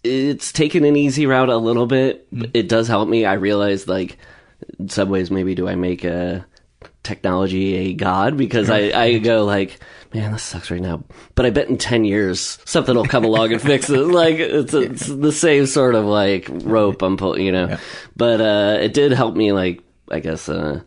it's 0.05 0.53
taken 0.53 0.85
an 0.85 0.97
easy 0.97 1.27
route 1.27 1.49
a 1.49 1.57
little 1.57 1.87
bit. 1.87 2.29
It 2.55 2.69
does 2.69 2.89
help 2.89 3.09
me. 3.09 3.25
I 3.25 3.35
realize 3.35 3.89
like 3.89 4.17
in 4.79 4.89
some 4.89 5.09
ways 5.11 5.31
maybe 5.31 5.55
do 5.55 5.69
I 5.69 5.75
make 5.75 6.05
a 6.05 6.47
technology 7.07 7.75
a 7.75 7.95
god 7.95 8.37
because 8.37 8.69
I, 8.69 8.90
I 8.90 9.19
go 9.19 9.45
like, 9.45 9.79
man, 10.12 10.33
this 10.33 10.42
sucks 10.42 10.71
right 10.71 10.81
now. 10.81 11.05
But 11.35 11.47
I 11.47 11.51
bet 11.51 11.69
in 11.69 11.79
10 11.79 12.05
years 12.05 12.59
something 12.64 12.95
will 12.95 13.05
come 13.05 13.25
along 13.25 13.53
and 13.53 13.62
fix 13.62 13.88
it. 13.88 13.97
Like 14.16 14.37
it's, 14.37 14.75
it's 14.75 15.07
the 15.07 15.33
same 15.33 15.66
sort 15.66 15.95
of 15.95 16.05
like 16.05 16.49
rope 16.51 17.03
I'm 17.03 17.16
pulling, 17.16 17.45
you 17.47 17.53
know. 17.53 17.79
But 18.16 18.40
uh, 18.40 18.79
it 18.81 18.92
did 18.95 19.12
help 19.12 19.37
me 19.37 19.53
like 19.53 19.83
I 20.11 20.21
guess 20.21 20.49
uh, 20.49 20.81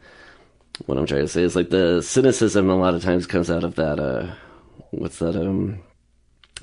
what 0.85 0.97
I'm 0.97 1.05
trying 1.05 1.21
to 1.21 1.27
say 1.27 1.43
is 1.43 1.55
like 1.55 1.69
the 1.69 2.01
cynicism 2.01 2.69
a 2.69 2.75
lot 2.75 2.93
of 2.93 3.03
times 3.03 3.27
comes 3.27 3.49
out 3.49 3.63
of 3.63 3.75
that 3.75 3.99
uh, 3.99 4.33
what's 4.91 5.19
that 5.19 5.35
um 5.35 5.79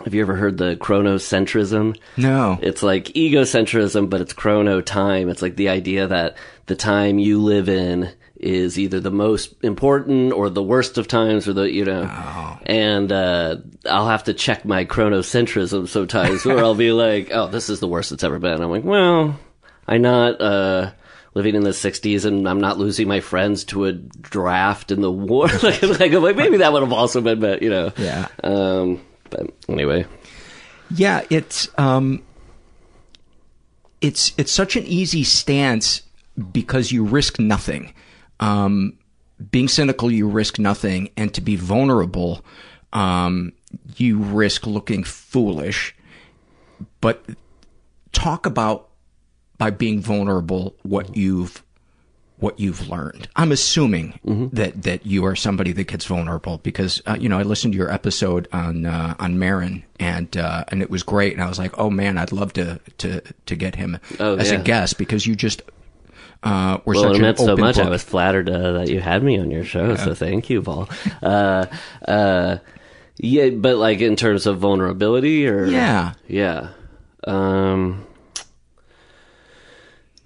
have 0.05 0.13
you 0.13 0.21
ever 0.21 0.37
heard 0.37 0.59
the 0.59 0.77
chronocentrism? 0.77 1.97
No. 2.19 2.59
It's 2.61 2.83
like 2.83 3.07
egocentrism, 3.07 4.11
but 4.11 4.21
it's 4.21 4.35
chrono 4.35 4.83
time. 4.83 5.31
It's 5.31 5.41
like 5.41 5.57
the 5.57 5.71
idea 5.71 6.07
that 6.07 6.37
the 6.67 6.77
time 6.77 7.19
you 7.19 7.41
live 7.41 7.69
in 7.71 8.13
is 8.39 8.79
either 8.79 9.01
the 9.01 9.11
most 9.11 9.55
important 9.63 10.33
or 10.33 10.51
the 10.51 10.63
worst 10.63 10.99
of 10.99 11.09
times 11.09 11.49
or 11.49 11.53
the, 11.55 11.71
you 11.71 11.85
know, 11.85 12.03
and, 12.67 13.11
uh, 13.11 13.57
I'll 13.89 14.09
have 14.09 14.25
to 14.25 14.35
check 14.35 14.65
my 14.65 14.85
chronocentrism 14.85 15.89
sometimes 15.89 16.45
where 16.45 16.59
I'll 16.59 16.75
be 16.75 16.93
like, 16.93 17.31
oh, 17.33 17.47
this 17.49 17.69
is 17.71 17.81
the 17.81 17.89
worst 17.89 18.13
it's 18.13 18.25
ever 18.25 18.39
been. 18.39 18.61
I'm 18.63 18.71
like, 18.71 18.85
well, 18.85 19.39
I'm 19.89 20.03
not, 20.03 20.41
uh, 20.41 20.93
living 21.35 21.55
in 21.55 21.63
the 21.65 21.71
60s 21.71 22.25
and 22.25 22.49
I'm 22.49 22.61
not 22.61 22.79
losing 22.79 23.09
my 23.09 23.21
friends 23.21 23.65
to 23.67 23.85
a 23.87 23.93
draft 23.93 24.91
in 24.91 25.01
the 25.03 25.11
war. 25.13 25.49
like, 25.63 25.83
like, 26.01 26.13
I'm 26.13 26.23
like, 26.23 26.37
maybe 26.37 26.59
that 26.59 26.73
would 26.73 26.83
have 26.83 26.93
also 26.93 27.21
been, 27.21 27.41
but, 27.41 27.63
you 27.63 27.71
know, 27.71 27.93
Yeah. 27.97 28.29
um, 28.45 29.01
but 29.31 29.51
anyway. 29.69 30.07
Yeah, 30.95 31.23
it's 31.31 31.69
um, 31.79 32.23
it's 34.01 34.33
it's 34.39 34.53
such 34.53 34.77
an 34.77 34.85
easy 34.85 35.25
stance 35.25 36.03
because 36.53 36.93
you 36.93 37.05
risk 37.05 37.39
nothing. 37.41 37.93
Um, 38.41 38.99
being 39.51 39.69
cynical, 39.69 40.11
you 40.11 40.29
risk 40.29 40.59
nothing, 40.59 41.11
and 41.17 41.33
to 41.35 41.41
be 41.41 41.57
vulnerable, 41.57 42.45
um, 42.93 43.53
you 43.97 44.19
risk 44.19 44.67
looking 44.67 45.05
foolish. 45.05 45.95
But 47.01 47.25
talk 48.13 48.47
about 48.47 48.89
by 49.59 49.71
being 49.71 50.01
vulnerable 50.01 50.75
what 50.83 51.17
you've 51.17 51.63
what 52.39 52.61
you've 52.61 52.87
learned. 52.89 53.29
I'm 53.37 53.51
assuming 53.51 54.19
that 54.53 54.83
that 54.83 55.07
you 55.07 55.25
are 55.25 55.35
somebody 55.35 55.73
that 55.73 55.85
gets 55.87 56.05
vulnerable 56.05 56.59
because 56.59 57.01
uh, 57.07 57.17
you 57.19 57.29
know 57.31 57.39
I 57.39 57.43
listened 57.43 57.73
to 57.73 57.79
your 57.79 57.91
episode 57.91 58.47
on 58.53 58.85
uh, 58.85 59.15
on 59.19 59.39
Maron 59.39 59.85
and 59.99 60.35
uh, 60.37 60.65
and 60.69 60.83
it 60.83 60.91
was 60.91 61.03
great 61.03 61.33
and 61.33 61.43
I 61.43 61.49
was 61.49 61.59
like, 61.59 61.79
oh 61.79 61.89
man, 61.89 62.19
I'd 62.19 62.33
love 62.33 62.53
to 62.55 62.79
to 62.99 63.23
to 63.47 63.57
get 63.57 63.77
him 63.77 63.99
Oh, 64.21 64.37
as 64.37 64.51
a 64.51 64.59
guest 64.59 64.99
because 64.99 65.27
you 65.27 65.35
just 65.35 65.63
uh, 66.43 66.79
we're 66.85 66.95
well, 66.95 67.11
it 67.11 67.17
an 67.17 67.23
meant 67.23 67.39
so 67.39 67.57
much. 67.57 67.77
book. 67.77 67.87
I 67.87 67.89
was 67.89 68.03
flattered 68.03 68.49
uh, 68.49 68.73
that 68.73 68.89
you 68.89 69.01
had 69.01 69.23
me 69.23 69.39
on 69.39 69.51
your 69.51 69.65
show, 69.65 69.97
so 69.97 70.15
thank 70.15 70.49
you, 70.51 70.63
Paul. 70.63 70.89
Uh, 71.23 71.67
uh, 72.07 72.59
yeah, 73.19 73.51
but 73.51 73.77
like 73.77 74.01
in 74.01 74.15
terms 74.17 74.47
of 74.47 74.59
vulnerability, 74.59 75.49
or 75.49 75.67
Yeah. 75.67 76.13
yeah, 76.29 76.69
um, 77.27 78.07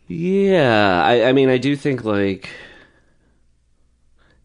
yeah. 0.09 1.03
I, 1.05 1.29
I 1.29 1.33
mean, 1.33 1.49
I 1.49 1.59
do 1.59 1.77
think 1.77 2.05
like 2.05 2.51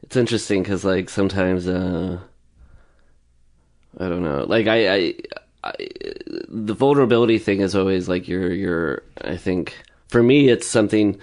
it's 0.04 0.16
interesting 0.16 0.62
because 0.62 0.86
like 0.86 1.10
sometimes, 1.10 1.68
uh, 1.68 2.20
I 4.00 4.10
don't 4.10 4.24
know, 4.24 4.46
like 4.48 4.68
I, 4.68 4.94
I, 4.96 5.14
I, 5.64 5.74
the 6.48 6.74
vulnerability 6.74 7.40
thing 7.40 7.62
is 7.62 7.76
always 7.76 8.08
like 8.08 8.28
you're, 8.28 8.54
you're. 8.54 9.04
I 9.22 9.38
think 9.38 9.76
for 10.08 10.22
me, 10.22 10.50
it's 10.50 10.68
something 10.68 11.20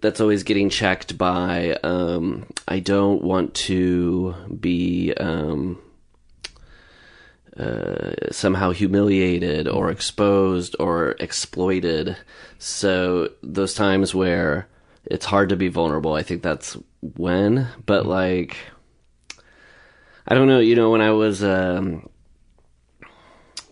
that's 0.00 0.20
always 0.20 0.42
getting 0.42 0.70
checked 0.70 1.18
by 1.18 1.76
um, 1.82 2.46
I 2.68 2.78
don't 2.78 3.22
want 3.22 3.54
to 3.54 4.34
be 4.60 5.12
um, 5.14 5.80
uh, 7.56 8.12
somehow 8.30 8.70
humiliated 8.70 9.66
or 9.68 9.90
exposed 9.90 10.76
or 10.78 11.16
exploited. 11.18 12.16
So 12.58 13.30
those 13.42 13.74
times 13.74 14.14
where 14.14 14.68
it's 15.04 15.26
hard 15.26 15.48
to 15.48 15.56
be 15.56 15.68
vulnerable, 15.68 16.14
I 16.14 16.22
think 16.22 16.42
that's 16.42 16.76
when. 17.00 17.68
But 17.84 18.06
like, 18.06 18.56
I 20.28 20.34
don't 20.34 20.46
know. 20.46 20.60
You 20.60 20.76
know, 20.76 20.90
when 20.90 21.00
I 21.00 21.10
was 21.10 21.42
um, 21.42 22.08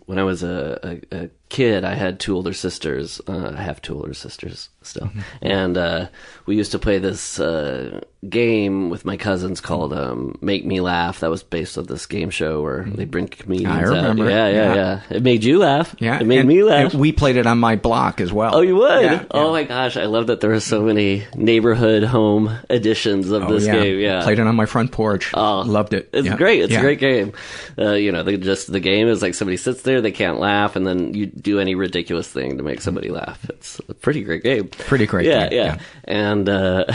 when 0.05 0.19
I 0.19 0.23
was 0.23 0.43
a, 0.43 1.01
a, 1.11 1.15
a 1.23 1.29
kid, 1.51 1.83
I 1.83 1.93
had 1.93 2.19
two 2.19 2.33
older 2.35 2.53
sisters. 2.53 3.21
Uh, 3.27 3.53
I 3.55 3.61
have 3.61 3.81
two 3.81 3.95
older 3.95 4.13
sisters 4.15 4.69
still, 4.81 5.11
and 5.43 5.77
uh, 5.77 6.07
we 6.47 6.55
used 6.55 6.71
to 6.71 6.79
play 6.79 6.97
this 6.97 7.39
uh, 7.39 7.99
game 8.27 8.89
with 8.89 9.05
my 9.05 9.17
cousins 9.17 9.59
called 9.61 9.93
um, 9.93 10.37
"Make 10.41 10.65
Me 10.65 10.79
Laugh." 10.81 11.19
That 11.19 11.29
was 11.29 11.43
based 11.43 11.77
on 11.77 11.85
this 11.85 12.05
game 12.07 12.29
show 12.29 12.61
where 12.63 12.85
they 12.85 13.05
bring 13.05 13.27
comedians. 13.27 13.73
I 13.75 13.81
remember. 13.81 14.29
Yeah, 14.29 14.47
yeah, 14.47 14.53
Yeah. 14.53 14.75
yeah, 14.75 15.17
It 15.17 15.23
made 15.23 15.43
you 15.43 15.59
laugh. 15.59 15.93
Yeah, 15.99 16.19
it 16.19 16.25
made 16.25 16.39
and- 16.39 16.47
me 16.49 16.63
laugh. 16.63 16.93
we 16.95 17.11
played 17.11 17.35
it 17.35 17.45
on 17.45 17.59
my 17.59 17.75
block 17.75 18.21
as 18.21 18.31
well. 18.33 18.55
Oh, 18.55 18.61
you 18.61 18.75
would? 18.77 19.03
Yeah, 19.03 19.25
Oh 19.31 19.51
my 19.51 19.63
gosh, 19.63 19.97
I 19.97 20.05
love 20.05 20.27
that 20.27 20.39
there 20.41 20.53
are 20.53 20.59
so 20.61 20.81
many 20.81 21.25
neighborhood 21.35 22.03
home 22.03 22.49
editions 22.69 23.29
of 23.29 23.43
Oh, 23.43 23.53
this 23.53 23.65
game. 23.65 23.99
Yeah, 23.99 24.23
Played 24.23 24.39
it 24.39 24.47
on 24.47 24.55
my 24.55 24.65
front 24.65 24.91
porch. 24.91 25.31
Oh, 25.33 25.61
Loved 25.61 25.93
it. 25.93 26.09
It's 26.13 26.29
great. 26.35 26.61
It's 26.61 26.73
a 26.73 26.79
great 26.79 26.99
game. 26.99 27.33
Uh, 27.77 27.91
you 27.93 28.11
know, 28.11 28.23
they 28.23 28.37
just 28.37 28.71
the 28.71 28.79
game 28.79 29.07
is 29.09 29.21
like 29.21 29.33
somebody 29.35 29.57
sits 29.57 29.81
there, 29.83 30.01
they 30.01 30.11
can't 30.11 30.39
laugh, 30.39 30.75
and 30.75 30.87
then 30.87 31.13
you 31.13 31.25
do 31.41 31.59
any 31.59 31.75
ridiculous 31.75 32.27
thing 32.27 32.57
to 32.57 32.63
make 32.63 32.81
somebody 32.81 33.09
laugh. 33.09 33.43
It's 33.49 33.79
a 33.89 33.93
pretty 33.93 34.23
great 34.23 34.43
game. 34.43 34.69
Pretty 34.69 35.05
great 35.07 35.27
Yeah, 35.27 35.49
game, 35.49 35.49
yeah. 35.51 35.75
yeah. 35.75 35.77
And 36.05 36.47
uh, 36.49 36.85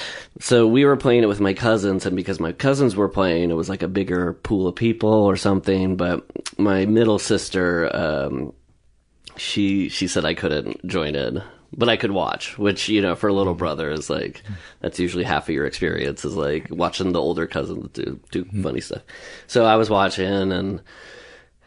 so 0.40 0.66
we 0.66 0.84
were 0.84 0.96
playing 0.96 1.22
it 1.22 1.26
with 1.26 1.40
my 1.40 1.54
cousins, 1.54 2.06
and 2.06 2.16
because 2.16 2.40
my 2.40 2.52
cousins 2.52 2.96
were 2.96 3.08
playing, 3.08 3.50
it 3.50 3.54
was 3.54 3.68
like 3.68 3.82
a 3.82 3.88
bigger 3.88 4.34
pool 4.34 4.66
of 4.68 4.74
people 4.76 5.10
or 5.12 5.36
something. 5.36 5.96
But 5.96 6.24
my 6.58 6.86
middle 6.86 7.18
sister, 7.18 7.94
um, 7.94 8.52
she 9.36 9.88
she 9.88 10.06
said 10.08 10.24
I 10.24 10.34
couldn't 10.34 10.84
join 10.86 11.14
in. 11.14 11.42
But 11.76 11.90
I 11.90 11.98
could 11.98 12.12
watch, 12.12 12.56
which 12.56 12.88
you 12.88 13.02
know, 13.02 13.14
for 13.14 13.28
a 13.28 13.32
little 13.34 13.52
brother 13.54 13.90
is 13.90 14.08
like 14.08 14.42
that's 14.80 14.98
usually 14.98 15.24
half 15.24 15.50
of 15.50 15.54
your 15.54 15.66
experience 15.66 16.24
is 16.24 16.34
like 16.34 16.66
watching 16.70 17.12
the 17.12 17.20
older 17.20 17.46
cousins 17.46 17.90
do 17.92 18.18
do 18.30 18.46
funny 18.62 18.80
stuff. 18.80 19.02
So 19.48 19.66
I 19.66 19.76
was 19.76 19.90
watching, 19.90 20.50
and 20.50 20.80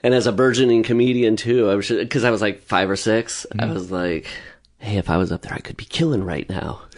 and 0.03 0.13
as 0.13 0.27
a 0.27 0.31
burgeoning 0.31 0.83
comedian 0.83 1.35
too, 1.35 1.69
I 1.69 1.75
was 1.75 1.89
because 1.89 2.23
I 2.23 2.31
was 2.31 2.41
like 2.41 2.63
five 2.63 2.89
or 2.89 2.95
6 2.95 3.45
I 3.59 3.65
was 3.67 3.91
like, 3.91 4.27
hey, 4.79 4.97
if 4.97 5.09
I 5.09 5.17
was 5.17 5.31
up 5.31 5.43
there, 5.43 5.53
I 5.53 5.59
could 5.59 5.77
be 5.77 5.85
killing 5.85 6.23
right 6.23 6.49
now. 6.49 6.81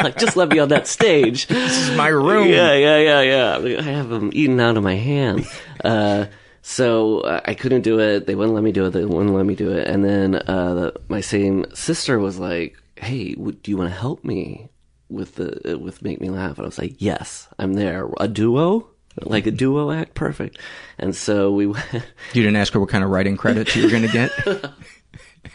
like, 0.00 0.16
just 0.16 0.36
let 0.36 0.48
me 0.48 0.58
on 0.60 0.68
that 0.68 0.86
stage. 0.86 1.46
This 1.54 1.88
is 1.88 1.96
my 1.96 2.08
room. 2.08 2.48
Yeah, 2.48 2.74
yeah, 2.74 2.98
yeah, 2.98 3.20
yeah. 3.20 3.78
I 3.80 3.82
have 3.82 4.08
them 4.08 4.30
eating 4.32 4.60
out 4.60 4.76
of 4.76 4.82
my 4.82 4.94
hand. 4.94 5.46
Uh, 5.84 6.24
so 6.62 7.20
uh, 7.20 7.42
I 7.44 7.52
couldn't 7.52 7.82
do 7.82 8.00
it. 8.00 8.26
They 8.26 8.34
wouldn't 8.34 8.54
let 8.54 8.64
me 8.64 8.72
do 8.72 8.86
it. 8.86 8.90
They 8.92 9.04
wouldn't 9.04 9.34
let 9.34 9.44
me 9.44 9.54
do 9.54 9.70
it. 9.72 9.86
And 9.86 10.02
then 10.02 10.36
uh, 10.36 10.74
the, 10.74 11.00
my 11.08 11.20
same 11.20 11.66
sister 11.74 12.18
was 12.18 12.38
like, 12.38 12.78
"Hey, 12.96 13.34
w- 13.34 13.52
do 13.62 13.70
you 13.70 13.76
want 13.76 13.90
to 13.90 13.94
help 14.00 14.24
me 14.24 14.70
with 15.10 15.34
the 15.34 15.76
with 15.78 16.00
make 16.00 16.22
me 16.22 16.30
laugh?" 16.30 16.56
And 16.56 16.60
I 16.60 16.68
was 16.68 16.78
like, 16.78 16.94
"Yes, 17.02 17.48
I'm 17.58 17.74
there. 17.74 18.08
A 18.18 18.26
duo." 18.28 18.88
Like 19.20 19.46
a 19.46 19.50
duo 19.50 19.90
act, 19.90 20.14
perfect. 20.14 20.58
And 20.98 21.14
so 21.14 21.52
we 21.52 21.66
went. 21.66 21.84
You 22.32 22.42
didn't 22.42 22.56
ask 22.56 22.72
her 22.72 22.80
what 22.80 22.88
kind 22.88 23.04
of 23.04 23.10
writing 23.10 23.36
credits 23.36 23.76
you 23.76 23.84
were 23.84 23.90
going 23.90 24.02
to 24.02 24.08
get? 24.08 24.30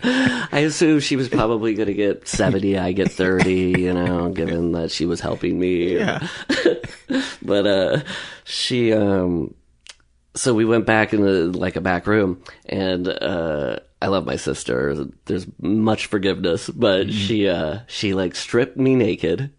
I 0.03 0.59
assume 0.59 1.01
she 1.01 1.17
was 1.17 1.27
probably 1.27 1.73
going 1.73 1.87
to 1.87 1.93
get 1.93 2.27
70, 2.27 2.77
I 2.77 2.93
get 2.93 3.11
30, 3.11 3.53
you 3.77 3.93
know, 3.93 4.29
given 4.29 4.71
that 4.71 4.91
she 4.91 5.05
was 5.05 5.19
helping 5.19 5.59
me. 5.59 5.97
Yeah. 5.97 6.25
but, 7.41 7.67
uh, 7.67 8.01
she, 8.45 8.93
um, 8.93 9.53
so 10.35 10.53
we 10.53 10.63
went 10.63 10.85
back 10.85 11.13
in 11.13 11.21
the, 11.21 11.45
like 11.57 11.75
a 11.75 11.81
back 11.81 12.07
room 12.07 12.41
and, 12.65 13.09
uh, 13.09 13.79
I 14.01 14.07
love 14.07 14.25
my 14.25 14.37
sister. 14.37 15.05
There's 15.25 15.47
much 15.59 16.05
forgiveness, 16.05 16.69
but 16.69 17.11
she, 17.11 17.49
uh, 17.49 17.79
she 17.87 18.13
like 18.13 18.35
stripped 18.35 18.77
me 18.77 18.95
naked 18.95 19.51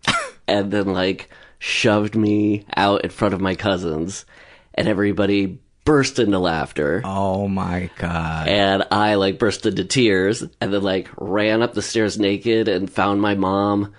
and 0.48 0.70
then 0.70 0.94
like 0.94 1.28
shoved 1.60 2.16
me 2.16 2.64
out 2.76 3.04
in 3.04 3.10
front 3.10 3.34
of 3.34 3.40
my 3.40 3.54
cousins 3.54 4.24
and 4.74 4.88
everybody 4.88 5.58
burst 5.84 6.18
into 6.18 6.38
laughter. 6.38 7.02
Oh 7.04 7.46
my 7.48 7.90
god. 7.98 8.48
And 8.48 8.84
I 8.90 9.14
like 9.14 9.38
burst 9.38 9.66
into 9.66 9.84
tears 9.84 10.42
and 10.60 10.72
then 10.72 10.82
like 10.82 11.08
ran 11.18 11.62
up 11.62 11.74
the 11.74 11.82
stairs 11.82 12.18
naked 12.18 12.66
and 12.68 12.90
found 12.90 13.20
my 13.20 13.34
mom 13.34 13.92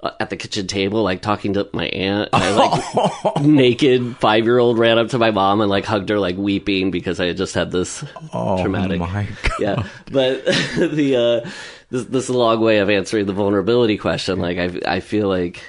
uh, 0.00 0.10
at 0.20 0.30
the 0.30 0.36
kitchen 0.36 0.66
table, 0.66 1.02
like 1.02 1.20
talking 1.22 1.52
to 1.52 1.68
my 1.74 1.86
aunt. 1.86 2.30
And 2.32 2.42
I 2.42 2.54
like 2.54 3.40
naked 3.42 4.16
five 4.18 4.44
year 4.44 4.58
old 4.58 4.78
ran 4.78 4.98
up 4.98 5.08
to 5.10 5.18
my 5.18 5.30
mom 5.32 5.60
and 5.60 5.68
like 5.70 5.84
hugged 5.84 6.08
her, 6.08 6.18
like 6.18 6.36
weeping 6.38 6.90
because 6.90 7.20
I 7.20 7.26
had 7.26 7.36
just 7.36 7.54
had 7.54 7.70
this 7.70 8.02
Oh 8.32 8.60
traumatic. 8.62 9.00
my 9.00 9.28
god. 9.42 9.60
Yeah. 9.60 9.86
But 10.10 10.44
the, 10.76 11.42
uh, 11.44 11.50
this, 11.90 12.04
this 12.06 12.24
is 12.24 12.30
a 12.30 12.38
long 12.38 12.60
way 12.60 12.78
of 12.78 12.88
answering 12.88 13.26
the 13.26 13.32
vulnerability 13.34 13.98
question. 13.98 14.38
Like 14.38 14.56
I, 14.58 14.96
I 14.96 15.00
feel 15.00 15.28
like, 15.28 15.62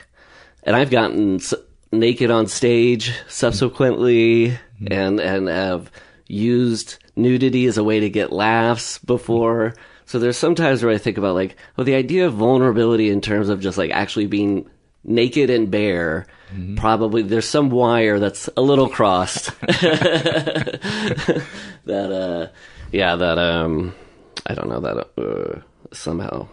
and 0.66 0.76
I've 0.76 0.90
gotten 0.90 1.36
s- 1.36 1.54
naked 1.92 2.32
on 2.32 2.48
stage 2.48 3.14
subsequently 3.28 4.58
and, 4.90 5.20
and 5.20 5.48
have 5.48 5.92
used 6.28 6.98
nudity 7.16 7.68
as 7.68 7.78
a 7.78 7.84
way 7.84 8.00
to 8.00 8.10
get 8.10 8.32
laughs 8.32 8.98
before. 9.00 9.76
So 10.06 10.20
there's 10.20 10.38
sometimes 10.38 10.84
where 10.84 10.94
I 10.94 10.98
think 10.98 11.18
about 11.18 11.36
like, 11.36 11.56
well, 11.78 11.86
the 11.86 11.96
idea 11.96 12.28
of 12.28 12.34
vulnerability 12.34 13.10
in 13.10 13.22
terms 13.22 13.50
of 13.50 13.62
just 13.62 13.78
like 13.78 13.92
actually 13.92 14.28
being 14.28 14.70
naked 15.04 15.50
and 15.50 15.70
bare, 15.70 16.26
probably 16.78 17.24
there's 17.24 17.50
some 17.50 17.70
wire 17.70 18.20
that's 18.20 18.50
a 18.56 18.62
little 18.62 18.90
crossed. 18.90 19.52
that, 19.62 21.52
uh, 22.12 22.48
yeah, 22.92 23.16
that, 23.16 23.38
um, 23.38 23.94
I 24.46 24.54
don't 24.54 24.70
know, 24.70 24.80
that, 24.80 25.08
uh, 25.18 25.62
somehow. 25.94 26.48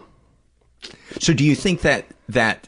So 1.19 1.33
do 1.33 1.43
you 1.43 1.55
think 1.55 1.81
that 1.81 2.07
that 2.29 2.67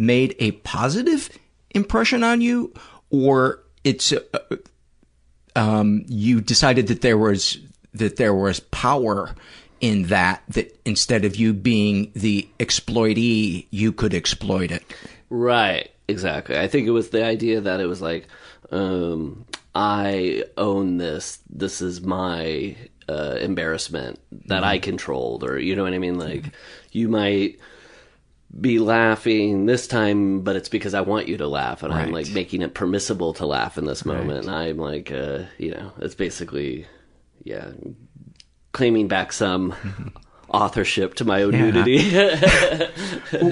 made 0.00 0.34
a 0.38 0.52
positive 0.52 1.30
impression 1.70 2.24
on 2.24 2.40
you 2.40 2.72
or 3.10 3.62
it's 3.84 4.12
uh, 4.12 4.38
um, 5.56 6.04
you 6.08 6.40
decided 6.40 6.86
that 6.88 7.02
there 7.02 7.18
was 7.18 7.58
that 7.92 8.16
there 8.16 8.34
was 8.34 8.60
power 8.60 9.34
in 9.80 10.04
that 10.04 10.42
that 10.48 10.78
instead 10.84 11.24
of 11.24 11.36
you 11.36 11.52
being 11.52 12.10
the 12.14 12.48
exploitee 12.58 13.66
you 13.70 13.92
could 13.92 14.14
exploit 14.14 14.70
it 14.70 14.82
Right, 15.30 15.92
exactly. 16.08 16.58
I 16.58 16.66
think 16.66 16.88
it 16.88 16.90
was 16.90 17.10
the 17.10 17.24
idea 17.24 17.60
that 17.60 17.80
it 17.80 17.86
was 17.86 18.02
like, 18.02 18.26
um, 18.72 19.46
I 19.76 20.44
own 20.56 20.98
this. 20.98 21.38
This 21.48 21.80
is 21.80 22.00
my 22.00 22.76
uh, 23.08 23.36
embarrassment 23.40 24.18
that 24.46 24.64
I 24.64 24.80
controlled, 24.80 25.44
or 25.44 25.58
you 25.58 25.76
know 25.76 25.84
what 25.84 25.94
I 25.94 25.98
mean. 25.98 26.18
Like, 26.18 26.46
you 26.90 27.08
might 27.08 27.60
be 28.58 28.78
laughing 28.78 29.66
this 29.66 29.86
time, 29.86 30.40
but 30.40 30.56
it's 30.56 30.68
because 30.68 30.92
I 30.94 31.02
want 31.02 31.28
you 31.28 31.36
to 31.36 31.46
laugh, 31.46 31.82
and 31.82 31.92
I'm 31.92 32.10
like 32.10 32.30
making 32.32 32.62
it 32.62 32.74
permissible 32.74 33.32
to 33.34 33.46
laugh 33.46 33.78
in 33.78 33.84
this 33.84 34.04
moment. 34.04 34.46
And 34.46 34.50
I'm 34.50 34.76
like, 34.76 35.12
uh, 35.12 35.44
you 35.58 35.70
know, 35.70 35.92
it's 35.98 36.14
basically, 36.16 36.86
yeah, 37.44 37.70
claiming 38.72 39.06
back 39.08 39.32
some 39.32 39.74
authorship 40.48 41.14
to 41.14 41.24
my 41.24 41.44
own 41.44 41.52
Yeah. 41.52 41.70
nudity. 41.70 42.10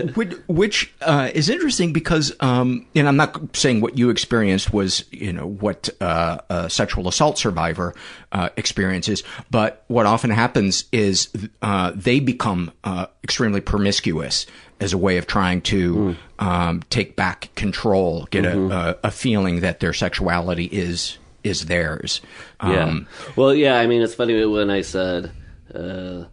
which, 0.15 0.33
which 0.49 0.93
uh, 1.03 1.31
is 1.33 1.49
interesting 1.49 1.93
because, 1.93 2.35
um, 2.41 2.87
and 2.97 3.07
I'm 3.07 3.17
not 3.17 3.57
saying 3.57 3.81
what 3.81 3.97
you 3.97 4.11
experienced 4.11 4.73
was, 4.73 5.05
you 5.13 5.33
know, 5.33 5.47
what 5.47 5.89
uh, 6.01 6.39
a 6.51 6.69
sexual 6.69 7.07
assault 7.07 7.39
survivor 7.39 7.95
uh, 8.33 8.49
experiences, 8.57 9.23
but 9.51 9.85
what 9.87 10.07
often 10.07 10.31
happens 10.31 10.85
is 10.91 11.29
uh, 11.63 11.93
they 11.95 12.19
become 12.19 12.73
uh, 12.83 13.07
extremely 13.23 13.61
promiscuous 13.61 14.47
as 14.81 14.93
a 14.93 14.99
way 14.99 15.16
of 15.18 15.26
trying 15.26 15.61
to 15.62 16.16
um, 16.39 16.83
take 16.91 17.16
back 17.16 17.51
control, 17.57 18.26
get 18.31 18.45
Mhm. 18.45 18.70
a, 18.72 18.91
a, 19.05 19.09
a 19.09 19.11
feeling 19.11 19.61
that 19.61 19.81
their 19.81 19.93
sexuality 19.93 20.64
is 20.66 21.18
is 21.45 21.66
theirs. 21.66 22.20
Yeah. 22.62 22.85
Um, 22.85 23.07
well, 23.37 23.55
yeah. 23.55 23.79
I 23.79 23.87
mean, 23.87 24.03
it's 24.03 24.14
funny 24.14 24.45
when 24.45 24.70
I 24.70 24.83
said 24.83 25.31
uh, 25.74 26.24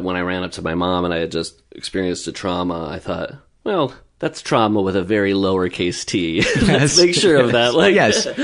when 0.00 0.16
I 0.16 0.20
ran 0.20 0.42
up 0.42 0.52
to 0.52 0.62
my 0.62 0.74
mom 0.74 1.04
and 1.04 1.12
I 1.14 1.18
had 1.18 1.30
just 1.30 1.60
experienced 1.72 2.26
a 2.28 2.32
trauma, 2.32 2.88
I 2.88 2.98
thought, 2.98 3.34
well, 3.64 3.94
that's 4.22 4.40
trauma 4.40 4.80
with 4.80 4.94
a 4.94 5.02
very 5.02 5.32
lowercase 5.32 6.06
t. 6.06 6.42
Let's 6.62 6.96
make 6.96 7.12
sure 7.12 7.40
of 7.40 7.52
that. 7.52 7.74
Like, 7.74 7.92
yes. 7.92 8.24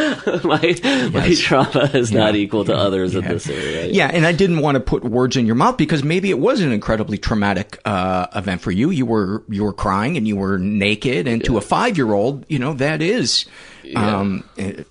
my, 0.45 1.11
my 1.13 1.35
trauma 1.37 1.89
is 1.95 2.11
not 2.11 2.35
equal 2.35 2.65
to 2.65 2.75
others 2.75 3.15
in 3.15 3.23
this 3.23 3.49
area. 3.49 3.87
Yeah, 3.87 4.11
and 4.13 4.27
I 4.27 4.33
didn't 4.33 4.59
want 4.59 4.75
to 4.75 4.81
put 4.81 5.05
words 5.05 5.37
in 5.37 5.47
your 5.47 5.55
mouth 5.55 5.77
because 5.77 6.03
maybe 6.03 6.31
it 6.31 6.39
was 6.41 6.63
an 6.63 6.73
incredibly 6.73 7.17
traumatic 7.17 7.81
uh, 7.85 8.27
event 8.35 8.61
for 8.61 8.73
you. 8.73 8.91
You 8.91 9.07
were 9.07 9.45
you 9.49 9.63
were 9.63 9.73
crying 9.73 10.17
and 10.17 10.27
you 10.27 10.35
were 10.35 10.59
naked, 10.59 11.29
and 11.29 11.45
to 11.45 11.59
a 11.59 11.61
five 11.61 11.97
year 11.97 12.13
old, 12.13 12.45
you 12.49 12.59
know 12.59 12.73
that 12.73 13.01
is 13.01 13.47
um, 13.95 14.43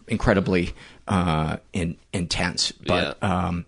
incredibly 0.07 0.73
uh, 1.09 1.57
in, 1.73 1.97
intense. 2.13 2.71
But 2.71 3.21
um, 3.21 3.65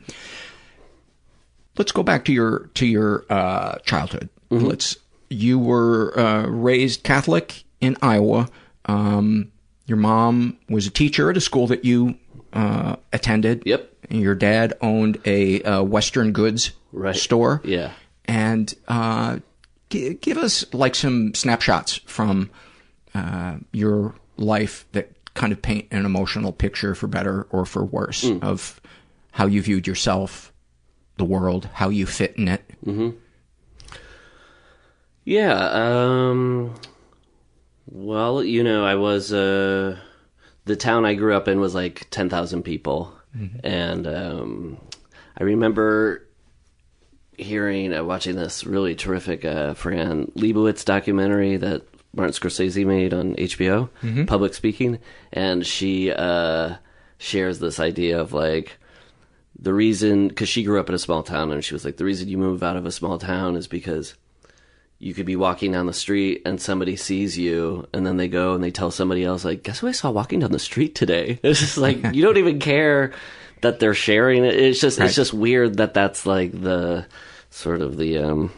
let's 1.78 1.92
go 1.92 2.02
back 2.02 2.24
to 2.26 2.32
your 2.32 2.70
to 2.76 2.86
your 2.86 3.26
uh, 3.30 3.80
childhood. 3.80 4.30
Let's. 4.50 4.96
You 5.30 5.60
were 5.60 6.18
uh, 6.20 6.48
raised 6.48 7.04
Catholic 7.04 7.64
in 7.82 7.98
Iowa. 8.02 8.50
Um, 8.86 9.52
your 9.86 9.98
mom 9.98 10.58
was 10.70 10.88
a 10.88 10.92
teacher 10.92 11.30
at 11.30 11.38
a 11.38 11.42
school 11.42 11.68
that 11.68 11.86
you 11.86 12.16
uh, 12.54 12.96
attended. 13.14 13.64
Yep. 13.66 13.92
And 14.10 14.22
your 14.22 14.36
dad 14.36 14.74
owned 14.82 15.20
a 15.26 15.62
uh, 15.64 15.84
Western 15.84 16.32
goods 16.32 16.72
store. 17.14 17.62
Yeah. 17.64 17.92
And 18.26 18.74
uh, 18.88 19.40
g- 19.90 20.16
give 20.16 20.38
us 20.38 20.66
like 20.74 20.96
some 20.96 21.34
snapshots 21.36 21.98
from 22.06 22.50
uh, 23.14 23.58
your 23.72 24.16
life 24.38 24.86
that 24.94 25.12
kind 25.36 25.54
of 25.54 25.62
paint 25.62 25.88
an 25.92 26.06
emotional 26.06 26.52
picture, 26.52 26.96
for 26.96 27.08
better 27.08 27.44
or 27.52 27.66
for 27.66 27.86
worse, 27.86 28.24
Mm. 28.26 28.44
of 28.44 28.82
how 29.32 29.46
you 29.46 29.62
viewed 29.62 29.86
yourself, 29.88 30.52
the 31.18 31.24
world, 31.24 31.70
how 31.74 31.90
you 31.90 32.06
fit 32.08 32.36
in 32.36 32.48
it. 32.48 32.64
hmm 32.84 33.10
Yeah. 35.30 35.54
Um, 36.30 36.74
well, 37.86 38.44
you 38.44 38.64
know, 38.64 38.84
I 38.84 38.96
was 38.96 39.32
uh, 39.32 39.98
the 40.66 40.76
town 40.76 41.06
I 41.06 41.14
grew 41.14 41.36
up 41.36 41.48
in 41.48 41.60
was 41.60 41.76
like 41.76 42.08
ten 42.10 42.30
thousand 42.30 42.64
people, 42.64 43.14
Mhm. 43.38 43.60
and 43.64 44.08
um, 44.08 44.78
I 45.40 45.44
remember 45.44 46.26
hearing, 47.38 47.94
uh, 47.94 48.04
watching 48.04 48.36
this 48.36 48.66
really 48.66 48.96
terrific 48.96 49.46
uh, 49.46 49.74
Fran 49.76 50.32
Lebowitz 50.36 50.84
documentary 50.84 51.58
that 51.58 51.84
Martin 52.14 52.34
Scorsese 52.34 52.84
made 52.86 53.14
on 53.14 53.36
HBO, 53.38 53.90
Mhm. 54.02 54.26
public 54.28 54.54
speaking, 54.56 54.98
and 55.32 55.64
she 55.66 56.12
uh, 56.12 56.76
shares 57.20 57.60
this 57.60 57.80
idea 57.80 58.20
of 58.20 58.34
like 58.34 58.78
the 59.58 59.74
reason 59.76 60.28
because 60.30 60.50
she 60.50 60.64
grew 60.64 60.80
up 60.80 60.90
in 60.90 60.96
a 60.96 61.00
small 61.00 61.22
town 61.22 61.52
and 61.52 61.64
she 61.64 61.74
was 61.76 61.86
like 61.86 61.98
the 61.98 62.06
reason 62.06 62.30
you 62.30 62.38
move 62.38 62.64
out 62.64 62.78
of 62.78 62.86
a 62.88 62.92
small 62.92 63.20
town 63.20 63.56
is 63.56 63.68
because 63.68 64.16
you 65.00 65.14
could 65.14 65.26
be 65.26 65.36
walking 65.38 65.72
down 65.72 65.86
the 65.86 65.94
street 65.94 66.42
and 66.46 66.62
somebody 66.62 66.96
sees 66.98 67.38
you 67.38 67.88
and 67.94 68.06
then 68.06 68.18
they 68.18 68.28
go 68.28 68.54
and 68.54 68.62
they 68.64 68.70
tell 68.72 68.92
somebody 68.92 69.24
else 69.24 69.46
like 69.46 69.64
guess 69.64 69.80
who 69.80 69.88
i 69.88 69.92
saw 69.94 70.12
walking 70.12 70.40
down 70.40 70.52
the 70.52 70.60
street 70.60 70.94
today? 70.94 71.40
It's 71.44 71.60
just 71.60 71.78
like 71.78 71.98
you 72.14 72.22
don't 72.22 72.38
even 72.38 72.60
care 72.60 73.14
that 73.62 73.80
they're 73.80 73.94
sharing 73.94 74.46
it. 74.46 74.54
It's 74.56 74.80
just 74.80 75.00
Right. 75.00 75.06
it's 75.08 75.16
just 75.16 75.34
weird 75.34 75.78
that 75.78 75.94
that's 75.94 76.26
like 76.26 76.52
the 76.52 77.06
sort 77.50 77.82
of 77.82 77.98
the 77.98 78.18
um 78.20 78.52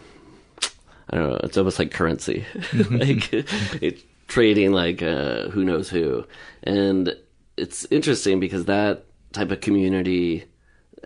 i 1.09 1.17
don't 1.17 1.29
know 1.29 1.39
it's 1.43 1.57
almost 1.57 1.79
like 1.79 1.91
currency. 1.91 2.45
Like 2.89 3.31
it, 3.33 3.99
trading 4.27 4.71
like 4.71 5.01
uh 5.03 5.49
who 5.49 5.63
knows 5.63 5.89
who. 5.89 6.25
And 6.63 7.15
it's 7.57 7.85
interesting 7.91 8.39
because 8.39 8.65
that 8.65 9.05
type 9.33 9.51
of 9.51 9.61
community 9.61 10.45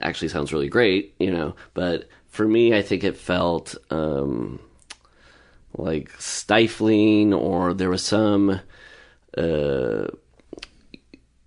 actually 0.02 0.28
sounds 0.30 0.54
really 0.54 0.70
great, 0.70 1.16
you 1.20 1.32
know, 1.32 1.56
but 1.74 2.08
for 2.30 2.48
me, 2.48 2.74
I 2.76 2.82
think 2.82 3.04
it 3.04 3.18
felt 3.18 3.76
um, 3.90 4.60
like 5.78 6.12
stifling, 6.20 7.34
or 7.34 7.74
there 7.74 7.90
was 7.90 8.04
some, 8.04 8.62
uh, 9.38 10.08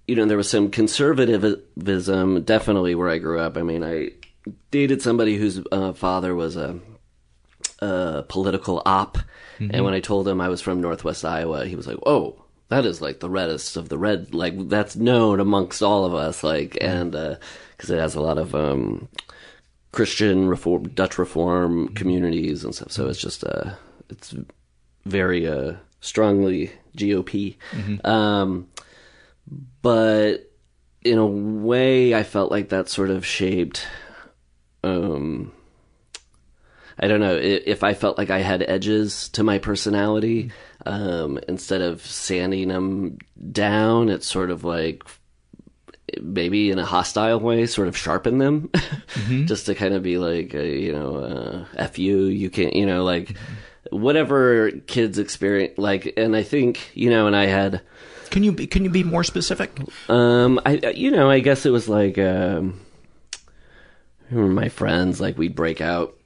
you 0.06 0.16
know, 0.16 0.24
there 0.26 0.36
was 0.36 0.50
some 0.50 0.70
conservatism 0.70 2.42
definitely 2.42 2.94
where 2.94 3.08
I 3.08 3.18
grew 3.18 3.40
up. 3.40 3.56
I 3.56 3.62
mean, 3.62 3.84
I 3.84 4.10
dated 4.70 5.02
somebody 5.02 5.36
whose 5.36 5.60
uh, 5.72 5.92
father 5.92 6.34
was 6.34 6.56
a, 6.56 6.78
a 7.80 8.24
political 8.28 8.82
op, 8.86 9.18
Mhm. 9.58 9.70
and 9.74 9.84
when 9.84 9.94
I 9.94 10.00
told 10.00 10.28
him 10.28 10.40
I 10.40 10.48
was 10.48 10.60
from 10.60 10.80
Northwest 10.80 11.24
Iowa, 11.24 11.66
he 11.66 11.76
was 11.76 11.86
like, 11.86 11.98
"Oh." 12.06 12.42
That 12.70 12.84
is 12.84 13.00
like 13.00 13.20
the 13.20 13.30
reddest 13.30 13.78
of 13.78 13.88
the 13.88 13.96
red, 13.96 14.34
like 14.34 14.68
that's 14.68 14.94
known 14.94 15.40
amongst 15.40 15.82
all 15.82 16.04
of 16.04 16.12
us, 16.12 16.44
like, 16.44 16.76
and 16.82 17.12
because 17.12 17.88
it 17.88 17.98
has 17.98 18.14
a 18.14 18.20
lot 18.20 18.36
of 18.36 18.54
um, 18.54 19.08
Christian 19.90 20.48
reform, 20.48 20.90
Dutch 20.90 21.16
reform 21.16 21.88
communities 21.94 22.64
and 22.64 22.74
stuff. 22.74 22.92
So 22.92 23.08
it's 23.08 23.18
just 23.22 23.42
uh, 23.42 23.70
it's 24.08 24.34
very 25.04 25.46
uh, 25.46 25.74
strongly 26.00 26.72
GOP. 26.96 27.56
Mhm. 27.72 28.06
Um, 28.06 28.68
but 29.82 30.50
in 31.02 31.18
a 31.18 31.26
way, 31.26 32.14
I 32.14 32.22
felt 32.22 32.50
like 32.50 32.70
that 32.70 32.88
sort 32.88 33.10
of 33.10 33.24
shaped. 33.24 33.86
Um, 34.84 35.52
I 36.98 37.06
don't 37.06 37.20
know 37.20 37.36
if 37.36 37.84
I 37.84 37.94
felt 37.94 38.18
like 38.18 38.30
I 38.30 38.40
had 38.40 38.62
edges 38.62 39.28
to 39.30 39.44
my 39.44 39.58
personality. 39.58 40.50
Um, 40.84 41.38
instead 41.48 41.80
of 41.80 42.04
sanding 42.04 42.68
them 42.68 43.18
down, 43.52 44.08
it's 44.08 44.26
sort 44.26 44.50
of 44.50 44.64
like 44.64 45.02
maybe 46.20 46.70
in 46.70 46.78
a 46.78 46.84
hostile 46.84 47.38
way, 47.38 47.66
sort 47.66 47.86
of 47.88 47.96
sharpen 47.96 48.38
them, 48.38 48.70
just 49.44 49.66
to 49.66 49.74
kind 49.74 49.94
of 49.94 50.02
be 50.02 50.18
like, 50.18 50.54
uh, 50.54 50.58
you 50.62 50.92
know, 50.92 51.16
uh, 51.16 51.64
f 51.76 51.98
you, 51.98 52.24
you 52.24 52.50
can't, 52.50 52.74
you 52.74 52.86
know, 52.86 53.04
like 53.04 53.36
whatever 53.90 54.70
kids 54.70 55.18
experience, 55.18 55.78
like, 55.78 56.14
and 56.16 56.36
I 56.36 56.42
think, 56.42 56.90
you 56.94 57.10
know, 57.10 57.26
and 57.26 57.36
I 57.36 57.46
had. 57.46 57.82
Can 58.30 58.44
you 58.44 58.52
be, 58.52 58.66
can 58.66 58.84
you 58.84 58.90
be 58.90 59.04
more 59.04 59.24
specific? 59.24 59.70
Um, 60.08 60.60
I 60.66 60.92
you 60.94 61.10
know, 61.10 61.30
I 61.30 61.40
guess 61.40 61.64
it 61.64 61.70
was 61.70 61.88
like 61.88 62.18
um, 62.18 62.78
remember 64.30 64.60
my 64.60 64.68
friends 64.68 65.20
like 65.20 65.38
we'd 65.38 65.54
break 65.54 65.80
out 65.80 66.16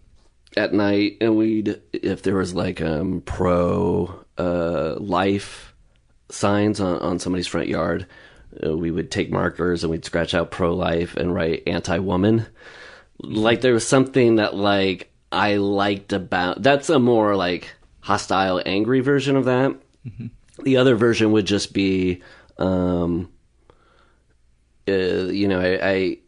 at 0.56 0.72
night 0.72 1.16
and 1.20 1.36
we'd 1.36 1.80
if 1.92 2.22
there 2.22 2.34
was 2.34 2.54
like 2.54 2.82
um 2.82 3.22
pro 3.24 4.12
uh 4.38 4.96
life 4.98 5.74
signs 6.28 6.80
on 6.80 6.98
on 6.98 7.18
somebody's 7.18 7.46
front 7.46 7.68
yard, 7.68 8.06
uh, 8.64 8.76
we 8.76 8.90
would 8.90 9.10
take 9.10 9.30
markers 9.30 9.84
and 9.84 9.90
we'd 9.90 10.04
scratch 10.04 10.34
out 10.34 10.50
pro 10.50 10.74
life 10.74 11.16
and 11.16 11.34
write 11.34 11.62
anti 11.66 11.98
woman. 11.98 12.46
Like 13.18 13.60
there 13.60 13.74
was 13.74 13.86
something 13.86 14.36
that 14.36 14.54
like 14.54 15.11
I 15.32 15.56
liked 15.56 16.12
about 16.12 16.62
that's 16.62 16.90
a 16.90 16.98
more 16.98 17.34
like 17.36 17.74
hostile, 18.00 18.62
angry 18.64 19.00
version 19.00 19.36
of 19.36 19.46
that. 19.46 19.76
The 20.62 20.76
other 20.76 20.94
version 20.96 21.32
would 21.32 21.46
just 21.46 21.72
be, 21.72 22.22
um, 22.58 23.32
uh, 24.86 24.92
you 24.92 25.48
know, 25.48 25.60
I, 25.60 25.90
I 25.90 26.18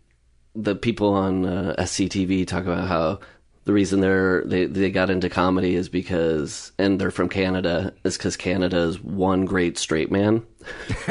the 0.55 0.75
people 0.75 1.13
on 1.13 1.45
uh, 1.45 1.75
SCTV 1.79 2.47
talk 2.47 2.65
about 2.65 2.89
how 2.89 3.21
the 3.65 3.73
reason 3.73 4.01
they're 4.01 4.43
they 4.45 4.67
they 4.67 4.91
got 4.91 5.09
into 5.11 5.29
comedy 5.29 5.75
is 5.75 5.89
because 5.89 6.73
and 6.79 7.01
they're 7.01 7.11
from 7.11 7.29
Canada 7.29 7.95
is 8.05 8.17
because 8.17 8.37
Canada 8.37 8.79
is 8.79 9.03
one 9.03 9.47
great 9.47 9.79
straight 9.79 10.11
man. 10.11 10.45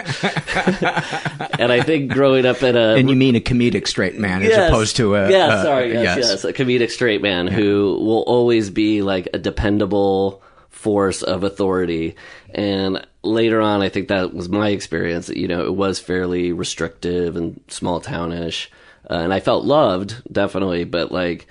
and 1.59 1.71
I 1.71 1.81
think 1.83 2.11
growing 2.11 2.45
up 2.45 2.61
in 2.61 2.75
a 2.75 2.95
and 2.95 3.09
you 3.09 3.15
mean 3.15 3.35
a 3.35 3.39
comedic 3.39 3.87
straight 3.87 4.17
man 4.19 4.43
as 4.43 4.69
opposed 4.69 4.95
to 4.97 5.15
a 5.15 5.31
yeah, 5.31 5.61
a- 5.61 5.63
sorry, 5.63 5.93
yes, 5.93 6.17
yes, 6.17 6.43
a 6.43 6.53
comedic 6.53 6.91
straight 6.91 7.21
man 7.21 7.47
who 7.47 7.97
will 7.99 8.23
always 8.23 8.69
be 8.69 9.01
like 9.01 9.29
a 9.33 9.39
dependable 9.39 10.41
force 10.69 11.23
of 11.23 11.43
authority. 11.43 12.15
And 12.53 13.05
later 13.23 13.61
on, 13.61 13.81
I 13.81 13.89
think 13.89 14.09
that 14.09 14.33
was 14.33 14.49
my 14.49 14.69
experience. 14.69 15.29
You 15.29 15.47
know, 15.47 15.65
it 15.65 15.75
was 15.75 15.99
fairly 15.99 16.51
restrictive 16.51 17.35
and 17.35 17.59
small 17.67 17.99
townish, 17.99 18.69
uh, 19.09 19.15
and 19.15 19.33
I 19.33 19.39
felt 19.39 19.65
loved 19.65 20.21
definitely, 20.31 20.83
but 20.83 21.11
like. 21.11 21.47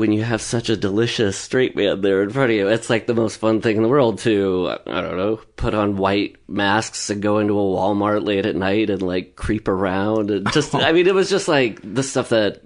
When 0.00 0.12
you 0.12 0.22
have 0.22 0.40
such 0.40 0.70
a 0.70 0.76
delicious 0.78 1.36
straight 1.36 1.76
man 1.76 2.00
there 2.00 2.22
in 2.22 2.30
front 2.30 2.50
of 2.50 2.56
you, 2.56 2.68
it's 2.68 2.88
like 2.88 3.06
the 3.06 3.14
most 3.14 3.36
fun 3.36 3.60
thing 3.60 3.76
in 3.76 3.82
the 3.82 3.88
world 3.88 4.18
to, 4.20 4.74
I 4.86 5.00
don't 5.02 5.18
know, 5.18 5.36
put 5.56 5.74
on 5.74 5.98
white 5.98 6.36
masks 6.48 7.10
and 7.10 7.20
go 7.20 7.38
into 7.38 7.52
a 7.52 7.62
Walmart 7.62 8.24
late 8.24 8.46
at 8.46 8.56
night 8.56 8.88
and 8.88 9.02
like 9.02 9.36
creep 9.36 9.68
around 9.68 10.30
and 10.30 10.50
just, 10.52 10.74
I 10.74 10.92
mean, 10.92 11.06
it 11.06 11.14
was 11.14 11.28
just 11.28 11.48
like 11.48 11.80
the 11.82 12.02
stuff 12.02 12.30
that 12.30 12.62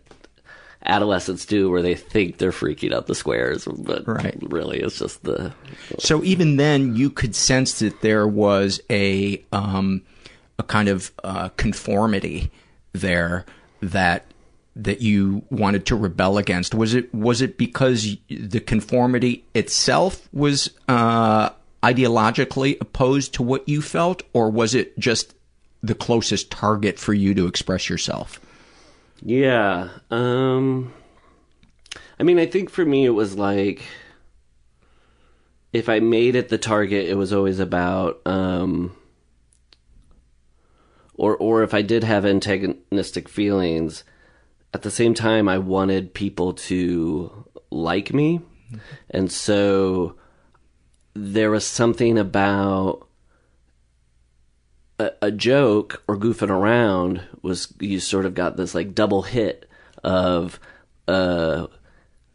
adolescents 0.85 1.45
do 1.45 1.68
where 1.70 1.82
they 1.82 1.97
think 1.97 2.39
they're 2.39 2.53
freaking 2.53 2.95
out 2.95 3.09
the 3.09 3.16
squares, 3.16 3.64
but 3.66 4.07
Right. 4.07 4.37
really 4.43 4.78
it's 4.78 5.01
just 5.01 5.24
the, 5.24 5.53
So 5.99 6.22
even 6.22 6.57
then, 6.57 6.95
you 6.95 7.11
could 7.11 7.35
sense 7.35 7.80
that 7.80 8.01
there 8.01 8.28
was 8.28 8.80
a 8.91 9.43
um, 9.51 10.03
a 10.59 10.62
kind 10.62 10.89
of 10.89 11.11
uh, 11.24 11.49
conformity 11.57 12.53
there 12.93 13.45
that 13.80 14.24
that 14.77 15.01
you 15.01 15.45
wanted 15.51 15.87
to 15.87 15.97
rebel 15.97 16.39
against. 16.39 16.75
Was 16.75 16.95
it 16.95 17.14
was 17.14 17.41
it 17.41 17.57
because 17.59 18.16
the 18.29 18.61
conformity 18.61 19.45
itself 19.55 20.29
was 20.33 20.70
uh, 20.89 21.51
ideologically 21.83 22.77
opposed 22.81 23.35
to 23.35 23.43
what 23.43 23.68
you 23.68 23.83
felt, 23.83 24.22
or 24.33 24.51
was 24.51 24.75
it 24.75 24.99
just 24.99 25.35
the 25.83 25.95
closest 25.95 26.51
target 26.51 26.99
for 26.99 27.12
you 27.12 27.35
to 27.35 27.47
express 27.47 27.89
yourself? 27.89 28.41
Yeah. 29.22 29.91
Um 30.11 30.93
I 32.18 32.22
mean, 32.22 32.39
I 32.39 32.47
think 32.47 32.70
for 32.70 32.85
me 32.85 33.05
it 33.05 33.11
was 33.11 33.37
like 33.37 33.83
if 35.72 35.89
I 35.89 36.01
made 36.01 36.37
it 36.37 36.49
the 36.49 36.59
target, 36.59 37.07
it 37.09 37.16
was 37.16 37.33
always 37.33 37.59
about 37.59 38.20
um 38.27 38.97
or 41.14 41.37
or 41.37 41.62
if 41.62 41.75
I 41.75 41.83
did 41.83 42.03
have 42.03 42.25
antagonistic 42.25 43.29
feelings, 43.29 44.05
at 44.75 44.83
the 44.83 44.91
same 44.91 45.14
time 45.14 45.49
I 45.49 45.59
wanted 45.59 46.12
people 46.12 46.53
to 46.55 47.47
like 47.70 48.12
me. 48.12 48.41
And 49.09 49.31
so 49.31 50.16
there 51.14 51.51
was 51.53 51.64
something 51.64 52.18
about 52.18 53.07
a, 54.99 55.12
a 55.22 55.31
joke 55.31 56.03
or 56.09 56.16
goofing 56.16 56.51
around 56.51 57.22
was 57.43 57.72
you 57.79 58.01
sort 58.01 58.27
of 58.27 58.35
got 58.35 58.57
this 58.57 58.75
like 58.75 58.95
double 58.95 59.22
hit 59.22 59.68
of 60.03 60.59
uh 61.07 61.66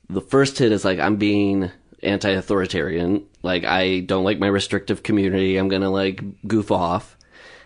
the 0.09 0.21
first 0.21 0.57
hit 0.57 0.71
is 0.71 0.85
like 0.85 0.99
I'm 0.99 1.17
being 1.17 1.69
anti-authoritarian. 2.01 3.25
Like 3.43 3.65
I 3.65 3.99
don't 3.99 4.23
like 4.23 4.39
my 4.39 4.47
restrictive 4.47 5.03
community. 5.03 5.57
I'm 5.57 5.67
going 5.67 5.81
to 5.81 5.89
like 5.89 6.23
goof 6.47 6.71
off. 6.71 7.17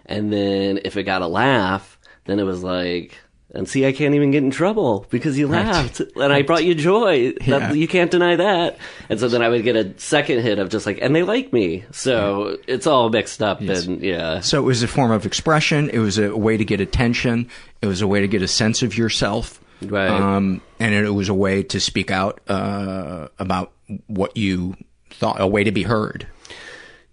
And 0.05 0.33
then 0.33 0.79
if 0.83 0.97
it 0.97 1.03
got 1.03 1.21
a 1.21 1.27
laugh 1.27 1.99
then 2.25 2.39
it 2.39 2.43
was 2.43 2.63
like 2.63 3.17
and 3.53 3.69
see, 3.69 3.85
I 3.85 3.91
can't 3.91 4.15
even 4.15 4.31
get 4.31 4.43
in 4.43 4.49
trouble 4.49 5.05
because 5.11 5.37
you 5.37 5.47
laughed 5.47 5.99
right. 5.99 6.23
and 6.23 6.33
I 6.33 6.41
brought 6.41 6.63
you 6.63 6.73
joy. 6.73 7.33
Yeah. 7.39 7.59
That, 7.59 7.75
you 7.75 7.87
can't 7.87 8.09
deny 8.09 8.35
that. 8.35 8.79
And 9.09 9.19
so 9.19 9.27
then 9.27 9.43
I 9.43 9.49
would 9.49 9.63
get 9.63 9.75
a 9.75 9.97
second 9.99 10.41
hit 10.41 10.57
of 10.57 10.69
just 10.69 10.87
like, 10.87 10.97
and 11.01 11.15
they 11.15 11.21
like 11.21 11.53
me. 11.53 11.85
So 11.91 12.49
yeah. 12.49 12.55
it's 12.67 12.87
all 12.87 13.09
mixed 13.09 13.43
up 13.43 13.61
yes. 13.61 13.85
and 13.85 14.01
yeah. 14.01 14.39
So 14.39 14.57
it 14.57 14.63
was 14.63 14.81
a 14.81 14.87
form 14.87 15.11
of 15.11 15.27
expression. 15.27 15.91
It 15.91 15.99
was 15.99 16.17
a 16.17 16.35
way 16.35 16.57
to 16.57 16.65
get 16.65 16.81
attention. 16.81 17.47
It 17.83 17.85
was 17.85 18.01
a 18.01 18.07
way 18.07 18.21
to 18.21 18.27
get 18.27 18.41
a 18.41 18.47
sense 18.47 18.81
of 18.81 18.97
yourself. 18.97 19.63
Right. 19.83 20.09
Um, 20.09 20.61
and 20.79 20.95
it 20.95 21.11
was 21.11 21.29
a 21.29 21.33
way 21.33 21.61
to 21.63 21.79
speak 21.79 22.09
out, 22.09 22.41
uh, 22.47 23.27
about 23.37 23.71
what 24.07 24.35
you 24.35 24.75
thought, 25.11 25.39
a 25.39 25.47
way 25.47 25.63
to 25.63 25.71
be 25.71 25.83
heard. 25.83 26.25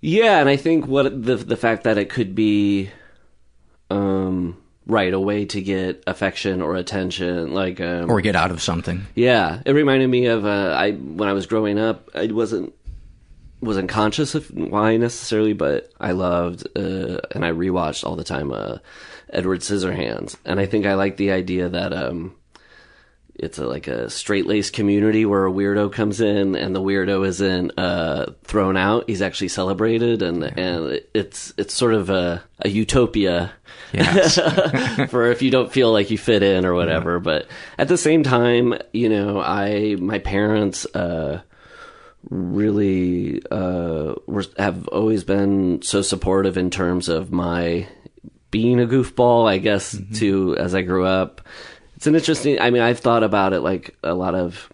Yeah. 0.01 0.41
And 0.41 0.49
I 0.49 0.57
think 0.57 0.87
what 0.87 1.23
the, 1.23 1.37
the 1.37 1.57
fact 1.57 1.85
that 1.85 1.99
it 1.99 2.09
could 2.09 2.35
be, 2.35 2.91
um, 3.91 4.57
right 4.91 5.13
a 5.15 5.21
way 5.21 5.45
to 5.47 5.61
get 5.63 6.03
affection 6.07 6.61
or 6.61 6.75
attention 6.75 7.55
like 7.55 7.81
um, 7.81 8.11
or 8.11 8.21
get 8.21 8.37
out 8.37 8.51
of 8.51 8.61
something. 8.61 9.07
Yeah. 9.15 9.63
It 9.65 9.73
reminded 9.73 10.09
me 10.09 10.27
of 10.27 10.45
uh, 10.45 10.75
i 10.77 10.93
when 10.93 11.29
i 11.29 11.33
was 11.33 11.47
growing 11.47 11.79
up 11.79 12.11
i 12.15 12.27
wasn't 12.27 12.75
wasn't 13.61 13.89
conscious 13.89 14.35
of 14.35 14.49
why 14.51 14.97
necessarily 14.97 15.53
but 15.53 15.93
i 16.01 16.13
loved 16.13 16.67
uh, 16.77 17.21
and 17.33 17.45
i 17.45 17.51
rewatched 17.51 18.05
all 18.05 18.17
the 18.17 18.25
time 18.25 18.53
uh, 18.53 18.79
edward 19.33 19.61
scissorhands. 19.61 20.37
And 20.45 20.59
i 20.59 20.67
think 20.67 20.87
i 20.87 20.95
like 20.95 21.17
the 21.17 21.31
idea 21.33 21.69
that 21.69 21.93
um, 21.93 22.35
it's 23.43 23.59
a, 23.59 23.67
like 23.67 23.89
a 23.89 24.11
straight 24.11 24.47
laced 24.47 24.75
community 24.75 25.25
where 25.25 25.47
a 25.47 25.51
weirdo 25.51 25.93
comes 25.93 26.21
in 26.21 26.55
and 26.55 26.77
the 26.77 26.81
weirdo 26.81 27.27
isn't 27.27 27.73
uh, 27.79 28.27
thrown 28.45 28.77
out; 28.77 29.09
he's 29.09 29.23
actually 29.23 29.49
celebrated, 29.49 30.23
and 30.23 30.43
yeah. 30.43 30.55
and 30.57 31.01
it's 31.15 31.53
it's 31.57 31.75
sort 31.75 31.95
of 31.95 32.11
a, 32.11 32.43
a 32.61 32.69
utopia 32.69 33.53
yes. 33.93 34.39
for 35.11 35.31
if 35.31 35.43
you 35.43 35.51
don't 35.51 35.73
feel 35.73 35.93
like 35.93 36.11
you 36.11 36.19
fit 36.19 36.43
in 36.43 36.67
or 36.67 36.75
whatever. 36.75 37.15
Yeah. 37.15 37.21
But 37.21 37.49
at 37.79 37.89
the 37.89 37.99
same 37.99 38.23
time, 38.23 38.75
you 38.93 39.09
know, 39.09 39.41
I 39.41 39.97
my 39.97 40.19
parents. 40.19 40.87
Uh, 40.87 41.43
really 42.29 43.43
uh, 43.51 44.15
were, 44.27 44.45
have 44.59 44.87
always 44.89 45.25
been 45.25 45.81
so 45.81 46.03
supportive 46.03 46.59
in 46.59 46.69
terms 46.69 47.09
of 47.09 47.33
my 47.33 47.89
being 48.51 48.79
a 48.79 48.87
goofball, 48.87 49.49
I 49.49 49.57
guess, 49.57 49.95
mm-hmm. 49.95 50.15
too, 50.15 50.57
as 50.59 50.75
I 50.75 50.83
grew 50.83 51.07
up 51.07 51.41
it's 52.01 52.07
an 52.07 52.15
interesting. 52.15 52.59
I 52.59 52.71
mean, 52.71 52.81
I've 52.81 53.01
thought 53.01 53.23
about 53.23 53.53
it 53.53 53.61
like 53.61 53.95
a 54.03 54.15
lot 54.15 54.35
of 54.35 54.73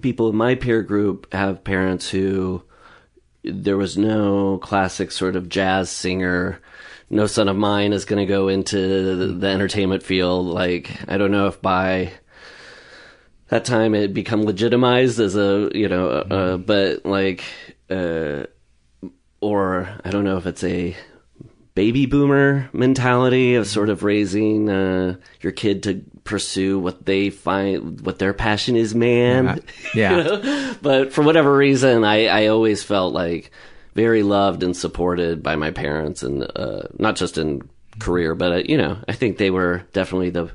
people 0.00 0.30
in 0.30 0.36
my 0.36 0.54
peer 0.54 0.80
group 0.80 1.30
have 1.34 1.62
parents 1.62 2.08
who 2.08 2.62
there 3.42 3.76
was 3.76 3.98
no 3.98 4.56
classic 4.56 5.12
sort 5.12 5.36
of 5.36 5.50
jazz 5.50 5.90
singer. 5.90 6.62
No 7.10 7.26
son 7.26 7.46
of 7.50 7.56
mine 7.58 7.92
is 7.92 8.06
going 8.06 8.26
to 8.26 8.32
go 8.32 8.48
into 8.48 8.78
the, 9.16 9.26
the 9.34 9.46
entertainment 9.48 10.02
field. 10.02 10.46
Like, 10.46 10.90
I 11.08 11.18
don't 11.18 11.30
know 11.30 11.46
if 11.46 11.60
by 11.60 12.12
that 13.48 13.66
time 13.66 13.94
it 13.94 14.14
become 14.14 14.44
legitimized 14.44 15.20
as 15.20 15.36
a 15.36 15.70
you 15.74 15.90
know 15.90 16.08
uh, 16.08 16.56
but 16.56 17.04
like 17.04 17.44
uh, 17.90 18.44
or 19.42 19.86
i 20.02 20.10
don't 20.10 20.24
know 20.24 20.38
if 20.38 20.46
it's 20.46 20.64
a 20.64 20.96
baby 21.74 22.06
boomer 22.06 22.68
mentality 22.72 23.56
of 23.56 23.66
sort 23.66 23.88
of 23.88 24.02
raising 24.02 24.70
uh, 24.70 25.16
your 25.40 25.52
kid 25.52 25.82
to 25.82 26.04
pursue 26.22 26.78
what 26.78 27.04
they 27.04 27.30
find 27.30 28.00
what 28.02 28.18
their 28.18 28.32
passion 28.32 28.76
is 28.76 28.94
man 28.94 29.44
yeah, 29.44 29.56
yeah. 29.94 30.16
you 30.16 30.24
know? 30.24 30.74
but 30.82 31.12
for 31.12 31.22
whatever 31.22 31.54
reason 31.56 32.04
I, 32.04 32.26
I 32.26 32.46
always 32.46 32.82
felt 32.82 33.12
like 33.12 33.50
very 33.94 34.22
loved 34.22 34.62
and 34.62 34.76
supported 34.76 35.42
by 35.42 35.56
my 35.56 35.70
parents 35.70 36.22
and 36.22 36.44
uh, 36.56 36.82
not 36.98 37.16
just 37.16 37.38
in 37.38 37.68
career 37.98 38.34
but 38.34 38.52
uh, 38.52 38.62
you 38.64 38.76
know 38.76 38.98
i 39.08 39.12
think 39.12 39.38
they 39.38 39.50
were 39.50 39.84
definitely 39.92 40.30
the 40.30 40.50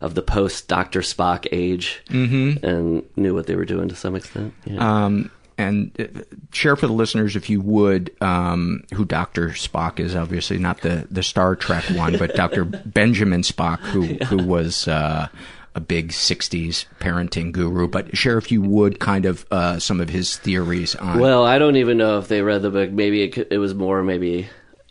of 0.00 0.14
the 0.14 0.22
post 0.22 0.68
Dr. 0.68 1.00
Spock 1.00 1.46
age 1.50 2.02
mm-hmm. 2.08 2.64
and 2.64 3.04
knew 3.16 3.34
what 3.34 3.46
they 3.46 3.56
were 3.56 3.64
doing 3.64 3.88
to 3.88 3.96
some 3.96 4.14
extent. 4.14 4.54
Yeah. 4.64 5.04
Um, 5.06 5.30
and 5.58 5.90
uh, 5.98 6.22
share 6.52 6.76
for 6.76 6.86
the 6.86 6.92
listeners, 6.92 7.34
if 7.36 7.50
you 7.50 7.60
would, 7.60 8.14
um, 8.22 8.84
who 8.94 9.04
Dr. 9.04 9.48
Spock 9.48 9.98
is, 9.98 10.14
obviously 10.14 10.56
not 10.56 10.80
the, 10.80 11.06
the 11.10 11.24
Star 11.24 11.56
Trek 11.56 11.84
one, 11.90 12.16
but 12.16 12.34
Dr. 12.36 12.64
Benjamin 12.86 13.42
Spock, 13.42 13.80
who, 13.80 14.04
yeah. 14.04 14.24
who 14.26 14.38
was, 14.38 14.86
uh, 14.86 15.28
a 15.74 15.80
big 15.80 16.10
60s 16.10 16.86
parenting 17.00 17.52
guru, 17.52 17.86
but 17.86 18.16
share 18.16 18.38
if 18.38 18.50
you 18.50 18.62
would 18.62 19.00
kind 19.00 19.26
of, 19.26 19.46
uh, 19.50 19.78
some 19.78 20.00
of 20.00 20.08
his 20.08 20.36
theories 20.38 20.94
on. 20.94 21.18
Well, 21.18 21.44
I 21.44 21.58
don't 21.58 21.76
even 21.76 21.98
know 21.98 22.18
if 22.18 22.28
they 22.28 22.40
read 22.40 22.62
the 22.62 22.70
book. 22.70 22.90
Maybe 22.90 23.24
it, 23.24 23.48
it 23.50 23.58
was 23.58 23.74
more, 23.74 24.02
maybe 24.02 24.48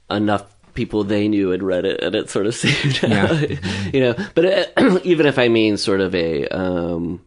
enough 0.10 0.54
people 0.74 1.04
they 1.04 1.28
knew 1.28 1.50
had 1.50 1.64
read 1.64 1.86
it 1.86 2.02
and 2.04 2.14
it 2.14 2.30
sort 2.30 2.46
of 2.46 2.56
seemed, 2.56 3.02
yeah. 3.02 3.42
you 3.94 4.02
know, 4.02 4.16
but 4.36 4.46
it, 4.46 4.74
even 5.06 5.26
if 5.26 5.40
I 5.40 5.48
mean 5.48 5.78
sort 5.78 6.02
of 6.02 6.14
a, 6.14 6.46
um, 6.50 7.22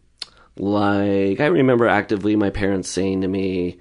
like, 0.57 1.41
I 1.41 1.47
remember 1.47 1.87
actively 1.87 2.37
my 2.37 2.51
parents 2.51 2.89
saying 2.89 3.23
to 3.23 3.29
me, 3.29 3.81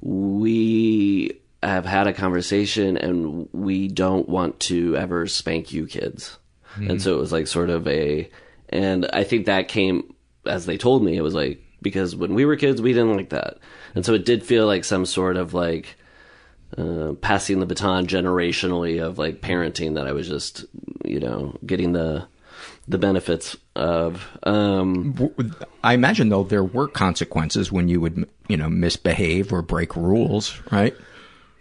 We 0.00 1.40
have 1.62 1.84
had 1.84 2.06
a 2.06 2.12
conversation 2.12 2.96
and 2.96 3.48
we 3.52 3.88
don't 3.88 4.28
want 4.28 4.60
to 4.60 4.96
ever 4.96 5.26
spank 5.26 5.72
you 5.72 5.86
kids. 5.86 6.38
Mm-hmm. 6.74 6.90
And 6.90 7.02
so 7.02 7.14
it 7.14 7.20
was 7.20 7.32
like 7.32 7.46
sort 7.46 7.70
of 7.70 7.86
a, 7.88 8.30
and 8.68 9.08
I 9.12 9.24
think 9.24 9.46
that 9.46 9.68
came 9.68 10.14
as 10.46 10.66
they 10.66 10.78
told 10.78 11.02
me, 11.02 11.16
it 11.16 11.22
was 11.22 11.34
like, 11.34 11.62
because 11.82 12.14
when 12.14 12.34
we 12.34 12.44
were 12.44 12.56
kids, 12.56 12.80
we 12.80 12.92
didn't 12.92 13.16
like 13.16 13.30
that. 13.30 13.58
And 13.94 14.04
so 14.04 14.14
it 14.14 14.24
did 14.24 14.44
feel 14.44 14.66
like 14.66 14.84
some 14.84 15.06
sort 15.06 15.36
of 15.36 15.54
like, 15.54 15.96
uh, 16.76 17.14
passing 17.20 17.60
the 17.60 17.66
baton 17.66 18.06
generationally 18.06 19.02
of 19.02 19.18
like 19.18 19.40
parenting 19.40 19.94
that 19.94 20.06
I 20.06 20.12
was 20.12 20.28
just, 20.28 20.64
you 21.04 21.18
know, 21.18 21.56
getting 21.64 21.92
the 21.92 22.26
the 22.88 22.98
benefits 22.98 23.56
of. 23.76 24.26
Um, 24.42 25.30
I 25.84 25.94
imagine 25.94 26.30
though 26.30 26.44
there 26.44 26.64
were 26.64 26.88
consequences 26.88 27.70
when 27.70 27.88
you 27.88 28.00
would 28.00 28.28
you 28.48 28.56
know 28.56 28.68
misbehave 28.68 29.52
or 29.52 29.62
break 29.62 29.94
rules, 29.94 30.60
right? 30.72 30.96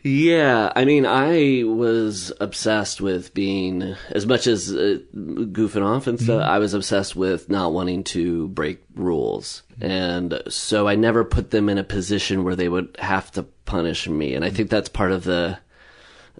Yeah, 0.03 0.71
I 0.73 0.85
mean, 0.85 1.05
I 1.05 1.63
was 1.65 2.31
obsessed 2.39 3.01
with 3.01 3.33
being 3.33 3.95
as 4.11 4.25
much 4.25 4.47
as 4.47 4.71
uh, 4.71 4.99
goofing 5.13 5.85
off 5.85 6.07
and 6.07 6.17
stuff. 6.17 6.41
Mm-hmm. 6.41 6.49
I 6.49 6.59
was 6.59 6.73
obsessed 6.73 7.15
with 7.15 7.49
not 7.49 7.73
wanting 7.73 8.05
to 8.05 8.47
break 8.49 8.83
rules, 8.95 9.63
and 9.81 10.41
so 10.47 10.87
I 10.87 10.95
never 10.95 11.25
put 11.25 11.51
them 11.51 11.67
in 11.67 11.77
a 11.77 11.83
position 11.83 12.45
where 12.45 12.55
they 12.55 12.69
would 12.69 12.95
have 12.99 13.31
to 13.31 13.43
punish 13.43 14.07
me. 14.07 14.33
And 14.33 14.45
I 14.45 14.49
think 14.49 14.69
that's 14.69 14.89
part 14.89 15.11
of 15.11 15.25
the. 15.25 15.59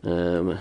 Um, 0.03 0.59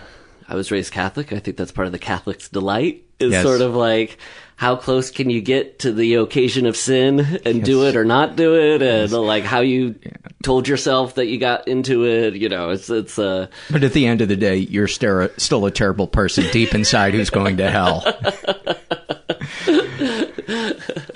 I 0.48 0.54
was 0.54 0.70
raised 0.70 0.92
Catholic. 0.92 1.32
I 1.32 1.38
think 1.38 1.56
that's 1.56 1.72
part 1.72 1.86
of 1.86 1.92
the 1.92 1.98
Catholic's 1.98 2.48
delight 2.48 3.05
is 3.18 3.32
yes. 3.32 3.42
sort 3.42 3.60
of 3.60 3.74
like 3.74 4.18
how 4.56 4.74
close 4.74 5.10
can 5.10 5.28
you 5.28 5.42
get 5.42 5.80
to 5.80 5.92
the 5.92 6.14
occasion 6.14 6.66
of 6.66 6.76
sin 6.76 7.20
and 7.20 7.58
yes. 7.58 7.66
do 7.66 7.86
it 7.86 7.94
or 7.94 8.04
not 8.04 8.36
do 8.36 8.56
it 8.56 8.82
and 8.82 9.10
yes. 9.10 9.12
like 9.12 9.44
how 9.44 9.60
you 9.60 9.94
yeah. 10.02 10.12
told 10.42 10.66
yourself 10.66 11.14
that 11.14 11.26
you 11.26 11.38
got 11.38 11.68
into 11.68 12.06
it 12.06 12.34
you 12.34 12.48
know 12.48 12.70
it's 12.70 12.90
it's 12.90 13.18
uh 13.18 13.46
but 13.70 13.84
at 13.84 13.92
the 13.92 14.06
end 14.06 14.22
of 14.22 14.28
the 14.28 14.36
day 14.36 14.56
you're 14.56 14.88
still 14.88 15.28
still 15.36 15.66
a 15.66 15.70
terrible 15.70 16.06
person 16.06 16.44
deep 16.52 16.74
inside 16.74 17.14
who's 17.14 17.30
going 17.30 17.58
to 17.58 17.70
hell 17.70 18.02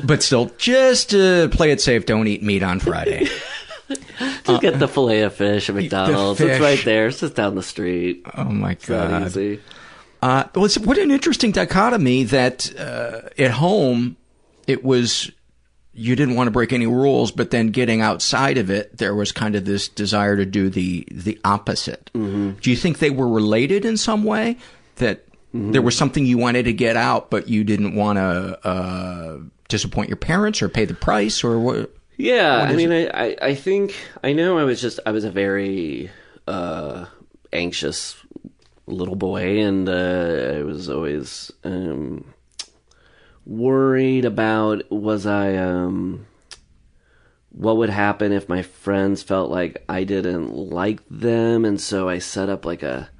but 0.04 0.22
still 0.22 0.50
just 0.58 1.14
uh, 1.14 1.48
play 1.48 1.70
it 1.70 1.80
safe 1.80 2.04
don't 2.04 2.26
eat 2.26 2.42
meat 2.42 2.62
on 2.62 2.78
friday 2.78 3.24
just 4.18 4.48
uh, 4.48 4.58
get 4.58 4.78
the 4.78 4.88
fillet 4.88 5.22
of 5.22 5.34
fish 5.34 5.68
at 5.68 5.74
McDonald's. 5.74 6.38
Fish. 6.38 6.50
It's 6.50 6.60
right 6.60 6.84
there. 6.84 7.08
It's 7.08 7.18
just 7.18 7.34
down 7.34 7.56
the 7.56 7.62
street. 7.62 8.24
Oh 8.36 8.44
my 8.44 8.74
god! 8.74 9.36
Uh, 10.22 10.44
what 10.54 10.98
an 10.98 11.10
interesting 11.10 11.50
dichotomy 11.50 12.24
that 12.24 12.78
uh, 12.78 13.28
at 13.38 13.52
home 13.52 14.16
it 14.66 14.84
was 14.84 15.30
you 15.92 16.14
didn't 16.14 16.36
want 16.36 16.46
to 16.46 16.50
break 16.52 16.72
any 16.72 16.86
rules, 16.86 17.32
but 17.32 17.50
then 17.50 17.68
getting 17.68 18.00
outside 18.00 18.58
of 18.58 18.70
it, 18.70 18.96
there 18.96 19.14
was 19.14 19.32
kind 19.32 19.56
of 19.56 19.64
this 19.64 19.88
desire 19.88 20.36
to 20.36 20.46
do 20.46 20.70
the 20.70 21.06
the 21.10 21.38
opposite. 21.44 22.10
Mm-hmm. 22.14 22.52
Do 22.60 22.70
you 22.70 22.76
think 22.76 22.98
they 22.98 23.10
were 23.10 23.28
related 23.28 23.84
in 23.84 23.96
some 23.96 24.24
way? 24.24 24.56
That 24.96 25.24
There 25.52 25.82
was 25.82 25.96
something 25.96 26.26
you 26.26 26.38
wanted 26.38 26.64
to 26.64 26.72
get 26.72 26.96
out, 26.96 27.30
but 27.30 27.48
you 27.48 27.64
didn't 27.64 27.94
want 27.96 28.18
to 28.18 28.66
uh, 28.66 29.38
disappoint 29.68 30.08
your 30.08 30.16
parents 30.16 30.62
or 30.62 30.68
pay 30.68 30.84
the 30.84 30.94
price 30.94 31.42
or 31.42 31.58
what? 31.58 31.90
Yeah, 32.16 32.60
What 32.60 32.68
I 32.68 32.76
mean, 32.76 32.92
I, 32.92 33.06
I, 33.06 33.36
I 33.40 33.54
think 33.54 33.96
I 34.22 34.32
know 34.32 34.58
I 34.58 34.64
was 34.64 34.80
just 34.80 35.00
I 35.06 35.10
was 35.10 35.24
a 35.24 35.30
very 35.30 36.10
uh, 36.46 37.06
anxious 37.52 38.14
little 38.94 39.16
boy, 39.16 39.60
and 39.60 39.88
uh, 39.88 40.58
I 40.58 40.62
was 40.62 40.88
always 40.88 41.50
um, 41.64 42.32
worried 43.46 44.24
about 44.24 44.90
was 44.90 45.26
I 45.26 45.56
um, 45.56 46.26
what 47.50 47.76
would 47.76 47.90
happen 47.90 48.32
if 48.32 48.48
my 48.48 48.62
friends 48.62 49.22
felt 49.22 49.50
like 49.50 49.84
I 49.88 50.04
didn't 50.04 50.54
like 50.54 51.00
them, 51.10 51.64
and 51.64 51.80
so 51.80 52.08
I 52.08 52.18
set 52.18 52.48
up 52.48 52.64
like 52.64 52.82
a 52.82 53.10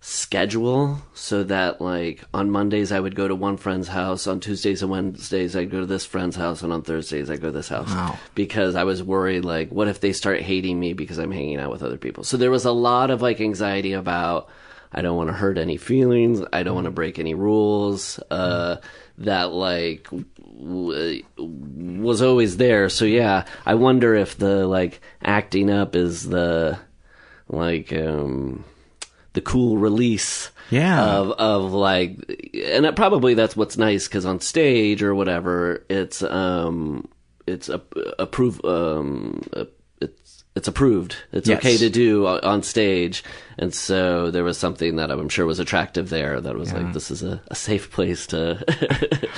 schedule 0.00 1.02
so 1.12 1.42
that 1.42 1.80
like 1.80 2.22
on 2.32 2.50
Mondays 2.50 2.92
I 2.92 3.00
would 3.00 3.16
go 3.16 3.26
to 3.26 3.34
one 3.34 3.56
friend's 3.56 3.88
house, 3.88 4.26
on 4.26 4.40
Tuesdays 4.40 4.82
and 4.82 4.90
Wednesdays 4.90 5.56
I'd 5.56 5.70
go 5.70 5.80
to 5.80 5.86
this 5.86 6.06
friend's 6.06 6.36
house, 6.36 6.62
and 6.62 6.72
on 6.72 6.82
Thursdays 6.82 7.30
I'd 7.30 7.40
go 7.40 7.48
to 7.48 7.52
this 7.52 7.68
house. 7.68 7.90
Wow. 7.90 8.18
Because 8.34 8.74
I 8.74 8.84
was 8.84 9.02
worried 9.02 9.44
like 9.44 9.70
what 9.70 9.88
if 9.88 10.00
they 10.00 10.12
start 10.12 10.40
hating 10.40 10.78
me 10.78 10.92
because 10.92 11.18
I'm 11.18 11.32
hanging 11.32 11.58
out 11.58 11.70
with 11.70 11.82
other 11.82 11.98
people. 11.98 12.24
So 12.24 12.36
there 12.36 12.50
was 12.50 12.64
a 12.64 12.72
lot 12.72 13.10
of 13.10 13.22
like 13.22 13.40
anxiety 13.40 13.92
about 13.92 14.48
I 14.92 15.02
don't 15.02 15.16
want 15.16 15.28
to 15.28 15.34
hurt 15.34 15.58
any 15.58 15.76
feelings, 15.76 16.40
I 16.52 16.62
don't 16.62 16.74
want 16.74 16.86
to 16.86 16.90
break 16.90 17.18
any 17.18 17.34
rules, 17.34 18.18
uh 18.30 18.76
that 19.18 19.52
like 19.52 20.08
w- 20.10 21.22
was 21.36 22.22
always 22.22 22.56
there. 22.56 22.88
So 22.88 23.04
yeah, 23.04 23.44
I 23.66 23.74
wonder 23.74 24.14
if 24.14 24.38
the 24.38 24.66
like 24.66 25.00
acting 25.22 25.70
up 25.70 25.96
is 25.96 26.28
the 26.28 26.78
like 27.48 27.92
um 27.92 28.64
the 29.32 29.40
cool 29.40 29.76
release 29.78 30.50
Yeah. 30.70 31.02
of 31.02 31.30
of 31.32 31.72
like 31.72 32.18
and 32.54 32.84
that, 32.84 32.96
probably 32.96 33.34
that's 33.34 33.56
what's 33.56 33.76
nice 33.78 34.06
cuz 34.08 34.24
on 34.24 34.40
stage 34.40 35.02
or 35.02 35.14
whatever 35.14 35.84
it's 35.88 36.22
um 36.22 37.08
it's 37.46 37.68
a 37.68 37.80
approve 38.18 38.60
um 38.64 39.42
uh, 39.52 39.64
it's 40.58 40.68
approved 40.68 41.16
it's 41.32 41.48
Yes. 41.48 41.58
okay 41.60 41.76
to 41.78 41.88
do 41.88 42.26
on, 42.26 42.62
stage 42.62 43.22
and 43.58 43.72
so 43.74 44.30
there 44.30 44.44
was 44.44 44.58
something 44.58 44.96
that 44.96 45.10
I'm 45.10 45.28
sure 45.28 45.46
was 45.46 45.58
attractive 45.60 46.10
there 46.10 46.40
that 46.40 46.56
was 46.56 46.72
like 46.72 46.92
this 46.92 47.10
is 47.10 47.22
a, 47.22 47.40
a 47.48 47.54
safe 47.54 47.90
place 47.90 48.26
to 48.28 48.58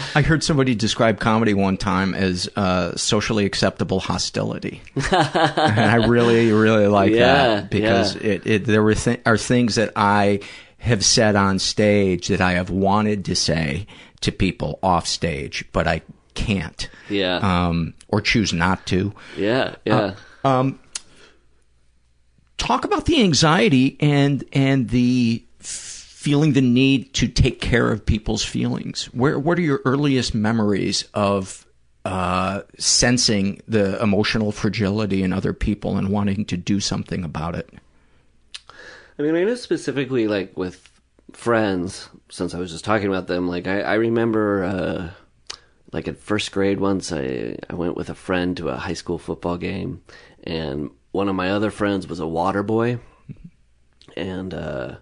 I 0.14 0.22
heard 0.22 0.42
somebody 0.42 0.74
describe 0.74 1.20
comedy 1.20 1.54
one 1.54 1.76
time 1.76 2.14
as 2.14 2.48
uh, 2.56 2.96
socially 2.96 3.44
acceptable 3.46 4.00
hostility, 4.00 4.82
and 5.12 5.80
I 5.80 5.96
really, 6.06 6.50
really 6.52 6.86
like 6.86 7.12
Yeah, 7.12 7.34
that 7.60 7.70
because 7.70 8.16
yeah. 8.16 8.22
it, 8.32 8.46
it 8.46 8.64
there 8.64 8.82
were 8.82 8.94
th- 8.94 9.20
are 9.26 9.36
things 9.36 9.74
that 9.76 9.92
I 9.96 10.40
have 10.78 11.04
said 11.04 11.36
on 11.36 11.58
stage 11.58 12.28
that 12.28 12.40
I 12.40 12.52
have 12.52 12.70
wanted 12.70 13.24
to 13.26 13.36
say 13.36 13.86
to 14.22 14.32
people 14.32 14.78
off 14.82 15.06
stage, 15.06 15.64
but 15.72 15.86
I 15.86 16.02
can't, 16.34 16.88
yeah 17.08 17.36
um, 17.42 17.94
or 18.08 18.20
choose 18.20 18.52
not 18.52 18.86
to. 18.86 19.12
yeah 19.36 19.74
yeah 19.84 20.14
Um, 20.44 20.78
talk 22.60 22.84
about 22.84 23.06
the 23.06 23.22
anxiety 23.22 23.96
and 23.98 24.44
and 24.52 24.90
the 24.90 25.42
feeling 25.58 26.52
the 26.52 26.60
need 26.60 27.12
to 27.14 27.26
take 27.26 27.60
care 27.60 27.90
of 27.90 28.04
people's 28.04 28.44
feelings. 28.44 29.06
Where 29.06 29.38
what 29.38 29.58
are 29.58 29.62
your 29.62 29.80
earliest 29.84 30.34
memories 30.34 31.08
of 31.14 31.66
uh, 32.04 32.62
sensing 32.78 33.62
the 33.66 34.00
emotional 34.02 34.52
fragility 34.52 35.22
in 35.22 35.32
other 35.32 35.52
people 35.52 35.96
and 35.96 36.10
wanting 36.10 36.44
to 36.46 36.56
do 36.56 36.78
something 36.78 37.24
about 37.24 37.54
it? 37.54 37.70
I 39.18 39.22
mean, 39.22 39.34
I 39.34 39.44
know 39.44 39.54
specifically 39.54 40.28
like 40.28 40.56
with 40.56 40.86
friends, 41.32 42.08
since 42.28 42.54
I 42.54 42.58
was 42.58 42.70
just 42.70 42.84
talking 42.84 43.08
about 43.08 43.26
them. 43.26 43.48
Like 43.48 43.66
I, 43.66 43.80
I 43.80 43.94
remember, 43.94 44.64
uh, 44.64 45.10
like 45.92 46.06
in 46.06 46.14
first 46.14 46.52
grade 46.52 46.80
once, 46.80 47.12
I 47.12 47.56
I 47.70 47.74
went 47.74 47.96
with 47.96 48.10
a 48.10 48.14
friend 48.14 48.56
to 48.58 48.68
a 48.68 48.76
high 48.76 48.92
school 48.92 49.18
football 49.18 49.56
game, 49.56 50.02
and 50.44 50.90
one 51.12 51.28
of 51.28 51.34
my 51.34 51.50
other 51.50 51.70
friends 51.70 52.06
was 52.06 52.20
a 52.20 52.26
water 52.26 52.62
boy, 52.62 52.98
and 54.16 54.52
uh, 54.54 54.96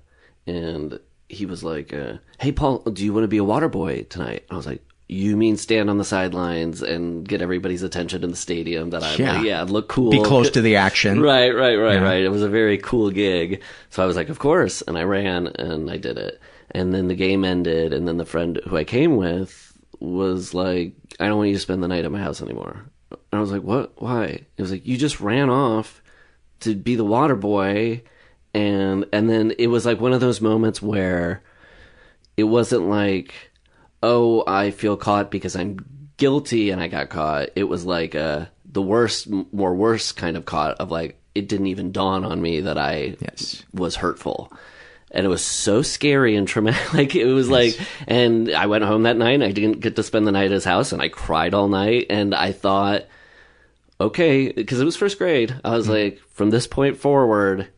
and 0.46 0.98
he 1.28 1.46
was 1.46 1.62
like, 1.64 1.92
uh, 1.92 2.14
"Hey, 2.40 2.52
Paul, 2.52 2.78
do 2.80 3.04
you 3.04 3.12
want 3.12 3.24
to 3.24 3.28
be 3.28 3.38
a 3.38 3.44
water 3.44 3.68
boy 3.68 4.04
tonight?" 4.08 4.44
I 4.50 4.56
was 4.56 4.66
like. 4.66 4.82
You 5.10 5.38
mean 5.38 5.56
stand 5.56 5.88
on 5.88 5.96
the 5.96 6.04
sidelines 6.04 6.82
and 6.82 7.26
get 7.26 7.40
everybody's 7.40 7.82
attention 7.82 8.22
in 8.22 8.28
the 8.30 8.36
stadium? 8.36 8.90
That 8.90 9.02
I'm 9.02 9.18
Yeah. 9.18 9.36
like, 9.36 9.44
yeah, 9.46 9.62
look 9.62 9.88
cool, 9.88 10.10
Be 10.10 10.22
close 10.22 10.50
to 10.50 10.60
the 10.60 10.76
action. 10.76 11.22
Right, 11.22 11.48
right, 11.48 11.76
right, 11.76 11.94
Yeah. 11.94 12.02
right. 12.02 12.22
It 12.22 12.28
was 12.28 12.42
a 12.42 12.48
very 12.50 12.76
cool 12.76 13.10
gig. 13.10 13.62
So 13.88 14.02
I 14.02 14.06
was 14.06 14.16
like, 14.16 14.28
of 14.28 14.38
course. 14.38 14.82
And 14.82 14.98
I 14.98 15.04
ran 15.04 15.46
and 15.46 15.90
I 15.90 15.96
did 15.96 16.18
it. 16.18 16.38
And 16.72 16.92
then 16.92 17.08
the 17.08 17.14
game 17.14 17.42
ended. 17.42 17.94
And 17.94 18.06
then 18.06 18.18
the 18.18 18.26
friend 18.26 18.60
who 18.68 18.76
I 18.76 18.84
came 18.84 19.16
with 19.16 19.72
was 19.98 20.52
like, 20.52 20.92
I 21.18 21.26
don't 21.26 21.38
want 21.38 21.48
you 21.48 21.54
to 21.56 21.60
spend 21.60 21.82
the 21.82 21.88
night 21.88 22.04
at 22.04 22.12
my 22.12 22.20
house 22.20 22.42
anymore. 22.42 22.84
And 23.30 23.38
I 23.38 23.40
was 23.40 23.52
like, 23.52 23.62
what? 23.62 24.00
Why? 24.00 24.24
It 24.24 24.62
was 24.62 24.70
like, 24.70 24.86
you 24.86 24.96
just 24.96 25.20
ran 25.20 25.50
off 25.50 26.02
to 26.60 26.74
be 26.74 26.94
the 26.94 27.04
water 27.04 27.36
boy. 27.36 28.02
And, 28.54 29.06
and 29.12 29.28
then 29.28 29.52
it 29.58 29.66
was 29.66 29.84
like 29.84 30.00
one 30.00 30.12
of 30.12 30.20
those 30.20 30.40
moments 30.40 30.80
where 30.80 31.42
it 32.36 32.44
wasn't 32.44 32.88
like, 32.88 33.34
oh, 34.02 34.44
I 34.46 34.70
feel 34.70 34.96
caught 34.96 35.30
because 35.30 35.56
I'm 35.56 36.08
guilty 36.16 36.70
and 36.70 36.80
I 36.80 36.88
got 36.88 37.10
caught. 37.10 37.50
It 37.56 37.64
was 37.64 37.84
like 37.84 38.14
uh, 38.14 38.46
the 38.64 38.82
worst, 38.82 39.28
more 39.28 39.74
worse 39.74 40.12
kind 40.12 40.36
of 40.36 40.44
caught 40.44 40.76
of 40.78 40.90
like, 40.90 41.20
it 41.34 41.48
didn't 41.48 41.66
even 41.66 41.92
dawn 41.92 42.24
on 42.24 42.40
me 42.40 42.60
that 42.60 42.78
I 42.78 43.16
was 43.72 43.96
hurtful. 43.96 44.52
And 45.10 45.24
it 45.24 45.28
was 45.28 45.44
so 45.44 45.82
scary 45.82 46.36
and 46.36 46.46
traumatic. 46.46 46.92
Like, 46.94 47.14
it 47.14 47.26
was 47.26 47.48
like, 47.48 47.78
and 48.06 48.50
I 48.50 48.66
went 48.66 48.84
home 48.84 49.04
that 49.04 49.16
night 49.16 49.34
and 49.34 49.44
I 49.44 49.52
didn't 49.52 49.80
get 49.80 49.96
to 49.96 50.02
spend 50.02 50.26
the 50.26 50.32
night 50.32 50.46
at 50.46 50.50
his 50.52 50.64
house 50.64 50.92
and 50.92 51.00
I 51.00 51.08
cried 51.08 51.54
all 51.54 51.68
night. 51.68 52.06
And 52.10 52.34
I 52.34 52.52
thought, 52.52 53.06
okay, 54.00 54.52
because 54.52 54.80
it 54.80 54.84
was 54.84 54.96
first 54.96 55.18
grade. 55.18 55.54
I 55.64 55.70
was 55.76 55.88
like, 55.88 56.20
from 56.30 56.50
this 56.50 56.66
point 56.66 56.96
forward, 56.96 57.68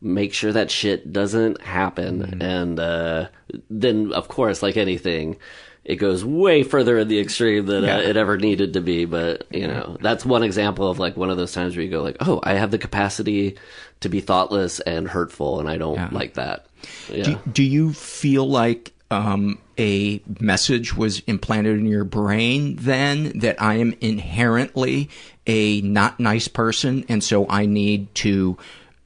make 0.00 0.32
sure 0.34 0.52
that 0.52 0.70
shit 0.70 1.12
doesn't 1.12 1.60
happen. 1.62 2.40
And 2.42 2.78
uh, 2.78 3.28
then, 3.70 4.12
of 4.12 4.28
course, 4.28 4.62
like 4.62 4.76
anything, 4.76 5.36
it 5.84 5.96
goes 5.96 6.24
way 6.24 6.62
further 6.62 6.98
in 6.98 7.08
the 7.08 7.20
extreme 7.20 7.66
than 7.66 7.84
Yeah. 7.84 7.98
uh, 7.98 8.00
it 8.00 8.16
ever 8.16 8.36
needed 8.36 8.72
to 8.74 8.80
be. 8.80 9.04
But 9.04 9.46
you 9.50 9.66
know, 9.68 9.96
that's 10.00 10.24
one 10.26 10.42
example 10.42 10.90
of 10.90 10.98
like 10.98 11.16
one 11.16 11.30
of 11.30 11.36
those 11.36 11.52
times 11.52 11.76
where 11.76 11.84
you 11.84 11.90
go 11.90 12.02
like, 12.02 12.16
oh, 12.20 12.40
I 12.42 12.54
have 12.54 12.70
the 12.70 12.78
capacity 12.78 13.56
to 14.00 14.08
be 14.08 14.20
thoughtless 14.20 14.80
and 14.80 15.08
hurtful, 15.08 15.60
and 15.60 15.68
I 15.68 15.76
don't 15.78 16.12
like 16.12 16.34
that. 16.34 16.66
Yeah. 17.10 17.24
Do, 17.24 17.38
do 17.52 17.62
you 17.62 17.92
feel 17.92 18.48
like 18.48 18.92
um, 19.10 19.58
a 19.78 20.20
message 20.40 20.96
was 20.96 21.20
implanted 21.20 21.78
in 21.78 21.86
your 21.86 22.04
brain 22.04 22.76
then 22.76 23.38
that 23.38 23.60
I 23.62 23.74
am 23.74 23.94
inherently 24.00 25.08
a 25.46 25.80
not 25.82 26.18
nice 26.20 26.48
person, 26.48 27.04
and 27.08 27.22
so 27.22 27.48
I 27.48 27.66
need 27.66 28.14
to 28.16 28.56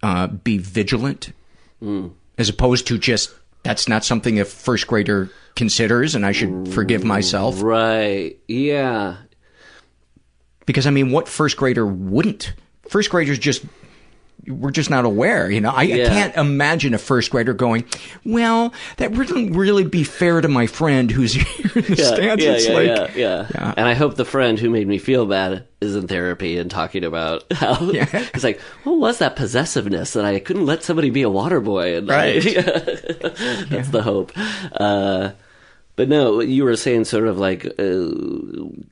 uh, 0.02 0.26
be 0.28 0.58
vigilant, 0.58 1.32
Mm. 1.82 2.12
as 2.38 2.48
opposed 2.48 2.86
to 2.88 2.98
just 2.98 3.30
that's 3.62 3.88
not 3.88 4.04
something 4.04 4.38
a 4.40 4.44
first 4.44 4.86
grader 4.86 5.30
considers, 5.56 6.14
and 6.14 6.24
I 6.26 6.32
should 6.32 6.68
forgive 6.72 7.04
myself. 7.04 7.62
Right? 7.62 8.36
Yeah. 8.48 9.16
Because 10.66 10.86
I 10.86 10.90
mean, 10.90 11.10
what 11.10 11.28
first 11.28 11.56
grader 11.56 11.86
wouldn't? 11.86 12.52
First 12.88 13.10
graders 13.10 13.38
just 13.38 13.64
we're 14.46 14.70
just 14.70 14.90
not 14.90 15.04
aware, 15.04 15.50
you 15.50 15.60
know. 15.60 15.70
I, 15.70 15.82
I 15.82 15.86
can't 15.86 16.36
imagine 16.36 16.94
a 16.94 16.98
first 16.98 17.30
grader 17.30 17.52
going, 17.54 17.84
"Well, 18.24 18.72
that 18.96 19.12
wouldn't 19.12 19.54
really 19.54 19.84
be 19.84 20.04
fair 20.04 20.40
to 20.40 20.48
my 20.48 20.66
friend 20.66 21.10
who's 21.10 21.32
here 21.34 21.70
in 21.74 21.82
the 21.82 21.94
yeah, 21.96 22.14
stands." 22.14 22.44
yeah, 22.44 22.50
it's 22.52 22.68
yeah, 22.68 22.74
like, 22.74 23.16
yeah, 23.16 23.46
yeah. 23.54 23.74
And 23.76 23.86
I 23.88 23.94
hope 23.94 24.14
the 24.16 24.24
friend 24.24 24.58
who 24.58 24.70
made 24.70 24.86
me 24.88 24.98
feel 24.98 25.26
bad 25.26 25.66
is 25.80 25.96
in 25.96 26.06
therapy 26.08 26.58
and 26.58 26.70
talking 26.70 27.04
about 27.04 27.44
how 27.52 27.76
it's 27.80 28.44
like, 28.44 28.60
what 28.84 28.98
was 28.98 29.18
that 29.18 29.34
possessiveness 29.36 30.12
that 30.12 30.24
I 30.24 30.38
couldn't 30.40 30.66
let 30.66 30.82
somebody 30.82 31.10
be 31.10 31.22
a 31.22 31.30
water 31.30 31.60
boy? 31.60 31.96
And 31.96 32.10
I- 32.10 32.16
Right. 32.16 32.42
that's 33.70 33.88
the 33.88 34.02
hope. 34.02 34.32
Uh, 34.72 35.30
but 35.96 36.08
no, 36.08 36.40
you 36.40 36.64
were 36.64 36.76
saying 36.76 37.04
sort 37.04 37.26
of 37.26 37.38
like 37.38 37.66
uh, 37.78 38.06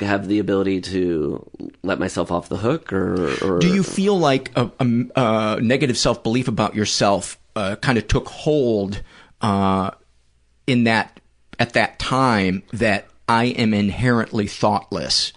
have 0.01 0.29
the 0.29 0.39
ability 0.39 0.81
to 0.83 1.49
let 1.83 1.99
myself 1.99 2.31
off 2.31 2.49
the 2.49 2.57
hook, 2.57 2.93
or, 2.93 3.33
or 3.43 3.59
Do 3.59 3.73
you 3.73 3.83
feel 3.83 4.19
like 4.19 4.51
a, 4.57 4.71
a, 4.79 5.07
a 5.17 5.61
negative 5.61 5.97
self 5.97 6.23
belief 6.23 6.49
about 6.49 6.75
yourself 6.75 7.39
uh, 7.57 7.77
kind 7.77 7.99
of 7.99 8.09
took 8.09 8.29
hold 8.29 9.03
uh, 9.41 9.91
in 10.67 10.85
that 10.85 11.21
at 11.59 11.73
that 11.73 11.99
time 11.99 12.63
that 12.73 13.09
I 13.29 13.47
am 13.47 13.75
inherently 13.75 14.47
thoughtless 14.47 15.33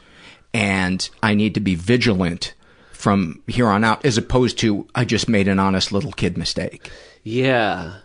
and 0.54 1.10
I 1.24 1.34
need 1.36 1.54
to 1.56 1.60
be 1.60 1.76
vigilant 1.76 2.54
from 2.92 3.42
here 3.48 3.68
on 3.68 3.84
out, 3.84 4.06
as 4.06 4.18
opposed 4.18 4.60
to 4.60 4.88
I 4.94 5.06
just 5.06 5.28
made 5.28 5.48
an 5.48 5.60
honest 5.60 5.92
little 5.92 6.12
kid 6.12 6.38
mistake. 6.38 6.92
Yeah. 7.24 7.96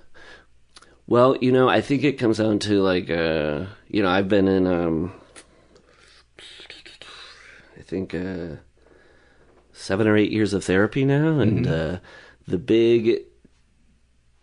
Well, 1.09 1.37
you 1.41 1.53
know, 1.53 1.69
I 1.69 1.81
think 1.81 2.03
it 2.03 2.19
comes 2.19 2.39
down 2.39 2.59
to 2.61 2.83
like, 2.83 3.11
uh, 3.11 3.67
you 3.89 4.03
know, 4.03 4.09
I've 4.09 4.29
been 4.29 4.49
in, 4.49 4.67
um, 4.67 5.13
I 7.79 7.83
think, 7.83 8.15
uh, 8.15 8.57
seven 9.73 10.09
or 10.09 10.17
eight 10.17 10.33
years 10.33 10.53
of 10.53 10.65
therapy 10.65 11.05
now, 11.05 11.39
and 11.39 11.65
Mhm. 11.67 11.95
uh, 11.95 11.99
the 12.49 12.59
big 12.59 13.23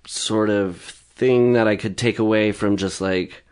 sort 0.07 0.49
of 0.49 0.77
thing 0.77 1.53
that 1.53 1.67
I 1.67 1.75
could 1.75 1.97
take 1.97 2.19
away 2.19 2.51
from 2.51 2.77
just 2.77 3.01
like 3.01 3.43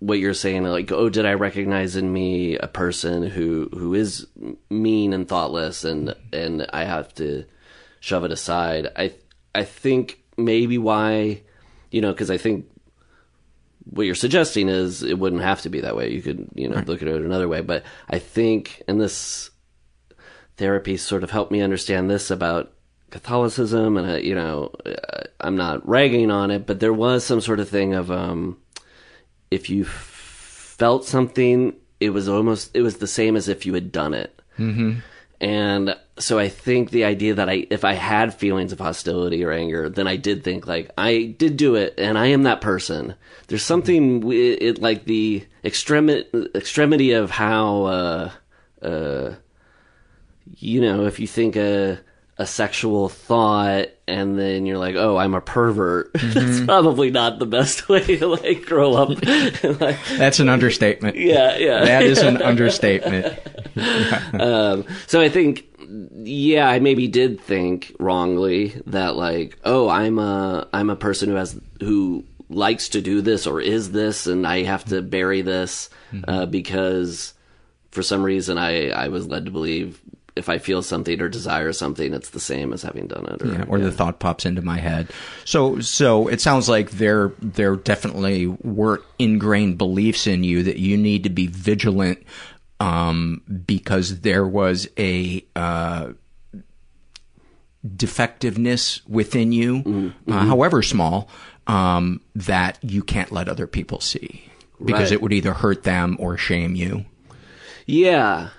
what 0.00 0.18
you're 0.18 0.34
saying, 0.34 0.62
like, 0.64 0.92
oh, 0.92 1.08
did 1.08 1.24
I 1.26 1.32
recognize 1.34 1.96
in 1.96 2.12
me 2.12 2.56
a 2.56 2.68
person 2.68 3.22
who 3.24 3.68
who 3.72 3.94
is 3.94 4.26
mean 4.70 5.12
and 5.12 5.26
thoughtless, 5.26 5.82
and 5.84 6.14
and 6.32 6.66
I 6.72 6.84
have 6.84 7.14
to 7.14 7.44
shove 8.00 8.24
it 8.24 8.30
aside. 8.32 8.88
I 8.96 9.12
I 9.54 9.64
think 9.64 10.22
maybe 10.36 10.78
why, 10.78 11.42
you 11.90 12.00
know, 12.00 12.12
because 12.12 12.30
I 12.30 12.38
think 12.38 12.66
what 13.90 14.06
you're 14.06 14.14
suggesting 14.14 14.68
is 14.68 15.02
it 15.02 15.18
wouldn't 15.18 15.42
have 15.42 15.62
to 15.62 15.70
be 15.70 15.80
that 15.80 15.96
way. 15.96 16.10
You 16.10 16.22
could, 16.22 16.48
you 16.54 16.68
know, 16.68 16.76
right. 16.76 16.88
look 16.88 17.02
at 17.02 17.08
it 17.08 17.22
another 17.22 17.48
way. 17.48 17.60
But 17.60 17.84
I 18.08 18.18
think, 18.18 18.82
and 18.86 19.00
this 19.00 19.50
therapy 20.56 20.96
sort 20.96 21.24
of 21.24 21.30
helped 21.30 21.52
me 21.52 21.62
understand 21.62 22.10
this 22.10 22.30
about 22.30 22.72
Catholicism, 23.10 23.96
and 23.96 24.10
uh, 24.10 24.14
you 24.16 24.34
know, 24.34 24.70
uh, 24.84 25.22
I'm 25.40 25.56
not 25.56 25.86
ragging 25.88 26.30
on 26.30 26.50
it, 26.50 26.66
but 26.66 26.80
there 26.80 26.92
was 26.92 27.24
some 27.24 27.40
sort 27.40 27.60
of 27.60 27.68
thing 27.68 27.94
of 27.94 28.10
um, 28.10 28.58
if 29.50 29.70
you 29.70 29.84
felt 29.84 31.04
something, 31.04 31.74
it 32.00 32.10
was 32.10 32.28
almost 32.28 32.70
it 32.74 32.82
was 32.82 32.98
the 32.98 33.06
same 33.06 33.36
as 33.36 33.48
if 33.48 33.64
you 33.64 33.72
had 33.74 33.90
done 33.90 34.12
it. 34.12 34.40
Mm-hmm. 34.58 34.98
And 35.40 35.96
so 36.18 36.38
I 36.38 36.48
think 36.48 36.90
the 36.90 37.04
idea 37.04 37.34
that 37.34 37.48
I, 37.48 37.66
if 37.70 37.84
I 37.84 37.94
had 37.94 38.34
feelings 38.34 38.72
of 38.72 38.78
hostility 38.78 39.44
or 39.44 39.52
anger, 39.52 39.88
then 39.88 40.06
I 40.06 40.16
did 40.16 40.44
think 40.44 40.66
like 40.66 40.90
I 40.98 41.34
did 41.38 41.56
do 41.56 41.74
it, 41.74 41.94
and 41.98 42.18
I 42.18 42.26
am 42.26 42.44
that 42.44 42.60
person. 42.60 43.14
There's 43.48 43.62
something 43.62 44.30
it, 44.30 44.62
it 44.62 44.82
like 44.82 45.04
the 45.04 45.46
extremity 45.64 46.28
extremity 46.54 47.12
of 47.12 47.30
how, 47.30 47.84
uh, 47.84 48.30
uh, 48.82 49.34
you 50.56 50.80
know, 50.80 51.06
if 51.06 51.20
you 51.20 51.26
think 51.26 51.56
a 51.56 52.00
a 52.38 52.46
sexual 52.46 53.08
thought 53.08 53.88
and 54.06 54.38
then 54.38 54.64
you're 54.64 54.78
like, 54.78 54.94
oh, 54.94 55.16
I'm 55.16 55.34
a 55.34 55.40
pervert. 55.40 56.12
Mm-hmm. 56.28 56.38
That's 56.38 56.60
probably 56.64 57.10
not 57.10 57.38
the 57.38 57.46
best 57.46 57.88
way 57.88 58.04
to 58.18 58.26
like 58.26 58.66
grow 58.66 58.94
up. 58.94 59.08
like, 59.80 59.98
That's 60.16 60.40
an 60.40 60.48
understatement. 60.48 61.16
Yeah, 61.16 61.56
yeah. 61.56 61.84
That 61.84 62.02
is 62.02 62.18
an 62.18 62.42
understatement. 62.42 63.38
um, 64.34 64.84
so 65.06 65.20
I 65.20 65.28
think, 65.30 65.64
yeah, 65.88 66.68
I 66.68 66.78
maybe 66.80 67.08
did 67.08 67.40
think 67.40 67.94
wrongly 67.98 68.80
that 68.86 69.16
like, 69.16 69.58
oh, 69.64 69.88
I'm 69.88 70.18
a 70.18 70.68
I'm 70.72 70.90
a 70.90 70.96
person 70.96 71.30
who 71.30 71.36
has 71.36 71.58
who 71.80 72.24
likes 72.50 72.90
to 72.90 73.00
do 73.00 73.20
this 73.20 73.46
or 73.46 73.60
is 73.60 73.92
this, 73.92 74.26
and 74.26 74.46
I 74.46 74.62
have 74.64 74.84
to 74.86 75.02
bury 75.02 75.42
this 75.42 75.90
mm-hmm. 76.12 76.28
uh, 76.28 76.46
because 76.46 77.34
for 77.90 78.02
some 78.02 78.22
reason 78.22 78.58
I 78.58 78.90
I 78.90 79.08
was 79.08 79.26
led 79.26 79.46
to 79.46 79.50
believe 79.50 80.00
if 80.38 80.48
I 80.48 80.58
feel 80.58 80.82
something 80.82 81.20
or 81.20 81.28
desire 81.28 81.72
something, 81.72 82.14
it's 82.14 82.30
the 82.30 82.40
same 82.40 82.72
as 82.72 82.82
having 82.82 83.08
done 83.08 83.26
it. 83.26 83.42
Or, 83.42 83.52
yeah, 83.52 83.64
or 83.68 83.78
yeah. 83.78 83.86
the 83.86 83.92
thought 83.92 84.20
pops 84.20 84.46
into 84.46 84.62
my 84.62 84.78
head. 84.78 85.10
So, 85.44 85.80
so 85.80 86.28
it 86.28 86.40
sounds 86.40 86.68
like 86.68 86.92
there, 86.92 87.32
there 87.42 87.74
definitely 87.74 88.46
were 88.46 89.02
ingrained 89.18 89.78
beliefs 89.78 90.28
in 90.28 90.44
you 90.44 90.62
that 90.62 90.76
you 90.76 90.96
need 90.96 91.24
to 91.24 91.30
be 91.30 91.48
vigilant, 91.48 92.22
um, 92.80 93.42
because 93.66 94.20
there 94.20 94.46
was 94.46 94.88
a, 94.98 95.44
uh, 95.56 96.12
defectiveness 97.96 99.06
within 99.06 99.52
you, 99.52 99.82
mm-hmm. 99.82 100.32
uh, 100.32 100.44
however 100.46 100.82
small, 100.82 101.28
um, 101.66 102.20
that 102.34 102.78
you 102.82 103.02
can't 103.02 103.32
let 103.32 103.48
other 103.48 103.66
people 103.66 104.00
see 104.00 104.44
because 104.84 105.10
right. 105.10 105.12
it 105.12 105.22
would 105.22 105.32
either 105.32 105.54
hurt 105.54 105.82
them 105.82 106.16
or 106.18 106.36
shame 106.36 106.74
you. 106.74 107.04
Yeah. 107.86 108.50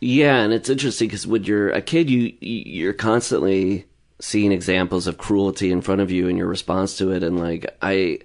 Yeah, 0.00 0.36
and 0.36 0.52
it's 0.52 0.68
interesting 0.68 1.08
because 1.08 1.26
when 1.26 1.44
you're 1.44 1.70
a 1.70 1.80
kid, 1.80 2.10
you 2.10 2.34
you're 2.40 2.92
constantly 2.92 3.86
seeing 4.20 4.52
examples 4.52 5.06
of 5.06 5.16
cruelty 5.18 5.72
in 5.72 5.80
front 5.80 6.00
of 6.00 6.10
you 6.10 6.28
and 6.28 6.36
your 6.36 6.46
response 6.46 6.98
to 6.98 7.12
it, 7.12 7.22
and 7.22 7.40
like 7.40 7.76
I, 7.80 8.18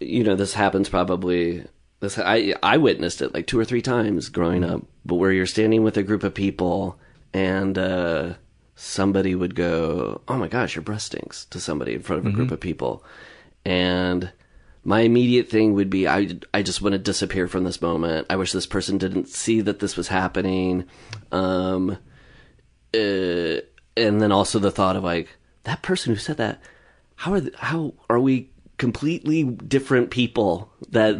you 0.00 0.22
know, 0.22 0.36
this 0.36 0.52
happens 0.52 0.88
probably. 0.88 1.64
This 2.00 2.18
I 2.18 2.54
I 2.62 2.76
witnessed 2.78 3.22
it 3.22 3.34
like 3.34 3.46
two 3.46 3.58
or 3.58 3.64
three 3.64 3.82
times 3.82 4.28
growing 4.28 4.64
up, 4.64 4.82
but 5.04 5.16
where 5.16 5.32
you're 5.32 5.46
standing 5.46 5.82
with 5.82 5.96
a 5.96 6.02
group 6.02 6.22
of 6.22 6.34
people 6.34 6.98
and 7.32 7.76
uh, 7.78 8.34
somebody 8.74 9.34
would 9.34 9.54
go, 9.54 10.20
"Oh 10.28 10.36
my 10.36 10.48
gosh, 10.48 10.74
your 10.76 10.82
breast 10.82 11.06
stinks," 11.06 11.44
to 11.46 11.60
somebody 11.60 11.94
in 11.94 12.02
front 12.02 12.20
of 12.20 12.26
a 12.26 12.28
mm-hmm. 12.28 12.38
group 12.38 12.50
of 12.50 12.60
people, 12.60 13.04
and 13.64 14.32
my 14.84 15.00
immediate 15.00 15.48
thing 15.48 15.72
would 15.74 15.88
be 15.88 16.06
I, 16.06 16.38
I 16.52 16.62
just 16.62 16.82
want 16.82 16.92
to 16.92 16.98
disappear 16.98 17.48
from 17.48 17.64
this 17.64 17.80
moment. 17.80 18.26
I 18.28 18.36
wish 18.36 18.52
this 18.52 18.66
person 18.66 18.98
didn't 18.98 19.28
see 19.28 19.62
that 19.62 19.80
this 19.80 19.96
was 19.96 20.08
happening. 20.08 20.84
Um, 21.32 21.98
uh, 22.94 23.60
and 23.96 24.20
then 24.20 24.30
also 24.30 24.58
the 24.58 24.70
thought 24.70 24.96
of 24.96 25.04
like 25.04 25.36
that 25.64 25.82
person 25.82 26.12
who 26.12 26.18
said 26.18 26.36
that. 26.36 26.60
How 27.16 27.34
are 27.34 27.42
how 27.56 27.94
are 28.10 28.20
we 28.20 28.50
completely 28.78 29.44
different 29.44 30.10
people? 30.10 30.70
That 30.90 31.16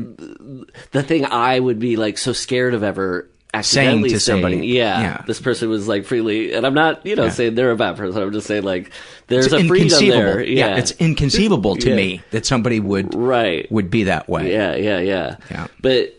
the 0.92 1.02
thing 1.02 1.24
I 1.26 1.58
would 1.58 1.78
be 1.78 1.96
like 1.96 2.18
so 2.18 2.32
scared 2.32 2.74
of 2.74 2.82
ever 2.82 3.28
saying 3.62 4.02
to 4.02 4.08
saying, 4.08 4.18
somebody, 4.20 4.66
yeah, 4.66 5.00
yeah, 5.00 5.22
this 5.26 5.40
person 5.40 5.68
was 5.68 5.86
like 5.86 6.04
freely, 6.04 6.52
and 6.52 6.66
I'm 6.66 6.74
not, 6.74 7.04
you 7.06 7.16
know, 7.16 7.24
yeah. 7.24 7.30
saying 7.30 7.54
they're 7.54 7.70
a 7.70 7.76
bad 7.76 7.96
person. 7.96 8.20
I'm 8.22 8.32
just 8.32 8.46
saying 8.46 8.62
like 8.62 8.90
there's 9.28 9.46
it's 9.46 9.54
a 9.54 9.66
freedom 9.66 10.08
there. 10.08 10.42
Yeah. 10.42 10.68
yeah. 10.68 10.76
it's 10.76 10.92
inconceivable 10.92 11.76
to 11.76 11.94
me 11.94 12.22
that 12.30 12.46
somebody 12.46 12.80
would 12.80 13.14
right 13.14 13.70
would 13.70 13.90
be 13.90 14.04
that 14.04 14.28
way. 14.28 14.52
Yeah, 14.52 14.74
yeah, 14.74 14.98
yeah. 15.00 15.36
Yeah, 15.50 15.66
but 15.80 16.14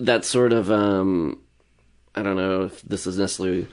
that 0.00 0.24
sort 0.24 0.52
of 0.52 0.70
um, 0.70 1.38
I 2.14 2.22
don't 2.22 2.36
know 2.36 2.64
if 2.64 2.82
this 2.82 3.06
is 3.06 3.18
necessarily 3.18 3.66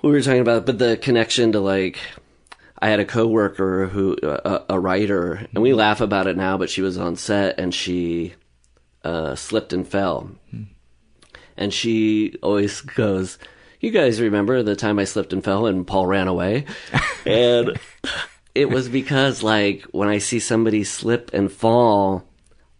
what 0.00 0.10
we 0.10 0.16
were 0.16 0.22
talking 0.22 0.40
about, 0.40 0.66
but 0.66 0.78
the 0.78 0.96
connection 0.96 1.52
to 1.52 1.60
like. 1.60 1.98
I 2.80 2.88
had 2.88 3.00
a 3.00 3.04
coworker 3.04 3.86
who, 3.86 4.16
uh, 4.16 4.64
a 4.68 4.78
writer, 4.78 5.46
and 5.52 5.62
we 5.62 5.72
laugh 5.72 6.00
about 6.00 6.26
it 6.26 6.36
now, 6.36 6.56
but 6.58 6.70
she 6.70 6.82
was 6.82 6.96
on 6.96 7.16
set 7.16 7.58
and 7.58 7.74
she 7.74 8.34
uh, 9.04 9.34
slipped 9.34 9.72
and 9.72 9.86
fell. 9.86 10.30
Mm 10.54 10.68
and 11.58 11.74
she 11.74 12.36
always 12.42 12.80
goes, 12.80 13.36
"You 13.80 13.90
guys 13.90 14.20
remember 14.20 14.62
the 14.62 14.76
time 14.76 14.98
I 14.98 15.04
slipped 15.04 15.34
and 15.34 15.44
fell 15.44 15.66
and 15.66 15.86
Paul 15.86 16.06
ran 16.06 16.28
away?" 16.28 16.64
and 17.26 17.78
it 18.54 18.70
was 18.70 18.88
because 18.88 19.42
like 19.42 19.82
when 19.90 20.08
I 20.08 20.18
see 20.18 20.38
somebody 20.38 20.84
slip 20.84 21.30
and 21.34 21.52
fall, 21.52 22.24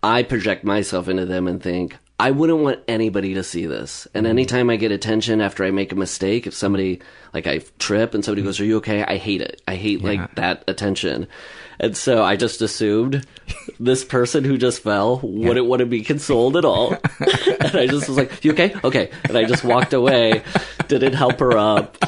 I 0.03 0.23
project 0.23 0.65
myself 0.65 1.09
into 1.09 1.27
them 1.27 1.47
and 1.47 1.63
think, 1.63 1.97
I 2.21 2.33
wouldn't 2.33 2.59
want 2.59 2.81
anybody 2.89 3.35
to 3.35 3.45
see 3.45 3.67
this. 3.67 4.09
And 4.13 4.25
mm-hmm. 4.25 4.31
anytime 4.31 4.71
I 4.71 4.77
get 4.77 4.91
attention 4.91 5.41
after 5.41 5.65
I 5.65 5.71
make 5.71 5.93
a 5.93 5.97
mistake, 5.97 6.49
if 6.49 6.55
somebody 6.55 7.01
like 7.33 7.47
I 7.47 7.61
trip 7.79 8.13
and 8.13 8.25
somebody 8.25 8.43
goes, 8.43 8.59
"Are 8.59 8.65
you 8.65 8.79
okay?" 8.79 9.05
I 9.05 9.19
hate 9.19 9.41
it. 9.41 9.63
I 9.69 9.77
hate 9.77 10.01
yeah. 10.01 10.09
like 10.09 10.35
that 10.35 10.65
attention. 10.67 11.29
And 11.81 11.97
so 11.97 12.25
I 12.25 12.35
just 12.35 12.61
assumed 12.61 13.25
this 13.81 14.05
person 14.05 14.43
who 14.43 14.59
just 14.59 14.83
fell 14.83 15.21
wouldn't 15.21 15.65
yeah. 15.65 15.71
want 15.71 15.79
to 15.79 15.87
be 15.87 16.03
consoled 16.03 16.57
at 16.57 16.65
all. 16.65 16.93
and 17.21 17.77
I 17.77 17.87
just 17.87 18.09
was 18.09 18.17
like, 18.17 18.45
"You 18.45 18.53
okay? 18.53 18.75
Okay." 18.83 19.11
And 19.25 19.39
I 19.39 19.45
just 19.45 19.63
walked 19.63 19.93
away. 19.93 20.43
Didn't 20.89 21.15
help 21.15 21.39
her 21.39 21.57
up. 21.57 21.99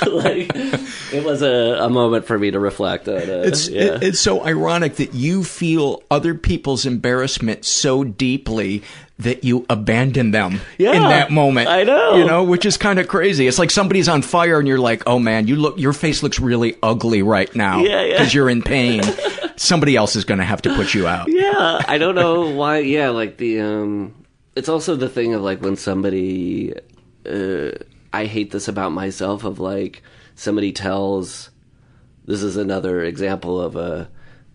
like 0.06 0.50
it 0.54 1.24
was 1.24 1.42
a, 1.42 1.78
a 1.80 1.90
moment 1.90 2.24
for 2.24 2.38
me 2.38 2.50
to 2.50 2.58
reflect 2.58 3.06
on 3.06 3.16
it. 3.16 3.28
It's 3.28 3.68
yeah. 3.68 3.96
it, 3.96 4.02
it's 4.02 4.20
so 4.20 4.42
ironic 4.44 4.96
that 4.96 5.12
you 5.12 5.44
feel 5.44 6.02
other 6.10 6.34
people's 6.34 6.86
embarrassment 6.86 7.66
so 7.66 8.04
deeply 8.04 8.82
that 9.18 9.42
you 9.42 9.66
abandon 9.68 10.30
them 10.30 10.60
yeah, 10.78 10.92
in 10.92 11.02
that 11.02 11.30
moment. 11.30 11.68
I 11.68 11.82
know. 11.82 12.16
You 12.16 12.24
know, 12.24 12.44
which 12.44 12.64
is 12.64 12.76
kind 12.76 13.00
of 13.00 13.08
crazy. 13.08 13.48
It's 13.48 13.58
like 13.58 13.70
somebody's 13.70 14.08
on 14.08 14.22
fire 14.22 14.58
and 14.58 14.68
you're 14.68 14.78
like, 14.78 15.02
"Oh 15.06 15.18
man, 15.18 15.48
you 15.48 15.56
look 15.56 15.78
your 15.78 15.92
face 15.92 16.22
looks 16.22 16.38
really 16.38 16.76
ugly 16.82 17.22
right 17.22 17.54
now 17.54 17.80
yeah, 17.80 18.02
yeah. 18.02 18.18
cuz 18.18 18.32
you're 18.32 18.48
in 18.48 18.62
pain." 18.62 19.02
Somebody 19.56 19.96
else 19.96 20.14
is 20.14 20.24
going 20.24 20.38
to 20.38 20.44
have 20.44 20.62
to 20.62 20.74
put 20.76 20.94
you 20.94 21.08
out. 21.08 21.26
Yeah, 21.28 21.82
I 21.88 21.98
don't 21.98 22.14
know 22.14 22.48
why. 22.54 22.78
Yeah, 22.78 23.08
like 23.08 23.38
the 23.38 23.60
um 23.60 24.14
it's 24.54 24.68
also 24.68 24.94
the 24.94 25.08
thing 25.08 25.34
of 25.34 25.42
like 25.42 25.60
when 25.60 25.76
somebody 25.76 26.74
uh 27.26 27.70
I 28.12 28.26
hate 28.26 28.52
this 28.52 28.68
about 28.68 28.92
myself 28.92 29.42
of 29.42 29.58
like 29.58 30.02
somebody 30.36 30.70
tells 30.70 31.50
this 32.24 32.44
is 32.44 32.56
another 32.56 33.02
example 33.02 33.60
of 33.60 33.74
a 33.74 34.08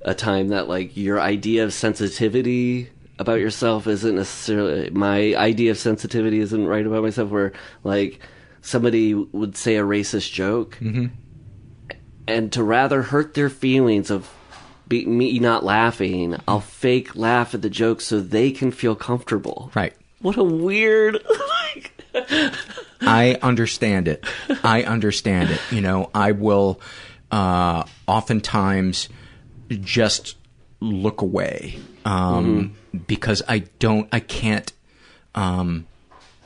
a 0.03 0.13
time 0.13 0.49
that 0.49 0.69
like 0.69 0.95
your 0.95 1.19
idea 1.19 1.65
of 1.65 1.73
sensitivity 1.73 2.89
about 3.19 3.39
yourself 3.39 3.87
isn't 3.87 4.15
necessarily 4.15 4.89
my 4.89 5.35
idea 5.35 5.71
of 5.71 5.77
sensitivity 5.77 6.39
isn't 6.39 6.65
right 6.65 6.85
about 6.85 7.03
myself 7.03 7.29
where 7.29 7.53
like 7.83 8.19
somebody 8.61 9.13
would 9.13 9.55
say 9.55 9.75
a 9.77 9.83
racist 9.83 10.31
joke 10.31 10.77
mm-hmm. 10.81 11.07
and 12.27 12.51
to 12.51 12.63
rather 12.63 13.03
hurt 13.03 13.33
their 13.33 13.49
feelings 13.49 14.09
of 14.09 14.33
be, 14.87 15.05
me 15.05 15.37
not 15.39 15.63
laughing 15.63 16.35
i'll 16.47 16.59
fake 16.59 17.15
laugh 17.15 17.53
at 17.53 17.61
the 17.61 17.69
joke 17.69 18.01
so 18.01 18.19
they 18.19 18.51
can 18.51 18.71
feel 18.71 18.95
comfortable. 18.95 19.71
Right. 19.73 19.93
What 20.19 20.37
a 20.37 20.43
weird 20.43 21.19
like 21.73 21.93
i 23.01 23.37
understand 23.41 24.07
it. 24.07 24.25
I 24.63 24.83
understand 24.83 25.51
it. 25.51 25.61
You 25.71 25.81
know 25.81 26.09
i 26.15 26.31
will 26.31 26.81
uh 27.31 27.83
oftentimes 28.07 29.09
just 29.69 30.35
look 30.79 31.21
away 31.21 31.79
um 32.05 32.45
mm-hmm 32.45 32.73
because 33.07 33.41
I 33.47 33.59
don't, 33.79 34.07
I 34.11 34.19
can't, 34.19 34.71
um, 35.33 35.87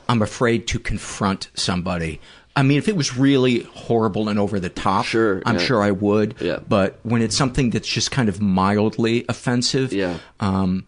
I'm 0.08 0.22
afraid 0.22 0.66
to 0.68 0.78
confront 0.78 1.50
somebody. 1.54 2.20
I 2.56 2.62
mean, 2.62 2.78
if 2.78 2.88
it 2.88 2.96
was 2.96 3.16
really 3.16 3.60
horrible 3.64 4.28
and 4.28 4.38
over 4.38 4.58
the 4.58 4.70
top, 4.70 5.04
Sure, 5.04 5.42
I'm 5.44 5.56
yeah. 5.56 5.60
sure 5.62 5.82
I 5.82 5.90
would. 5.90 6.36
Yeah. 6.40 6.60
But 6.66 6.98
when 7.02 7.22
it's 7.22 7.36
something 7.36 7.70
that's 7.70 7.86
just 7.86 8.10
kind 8.10 8.28
of 8.28 8.40
mildly 8.40 9.24
offensive, 9.28 9.92
Yeah. 9.92 10.18
Um, 10.40 10.86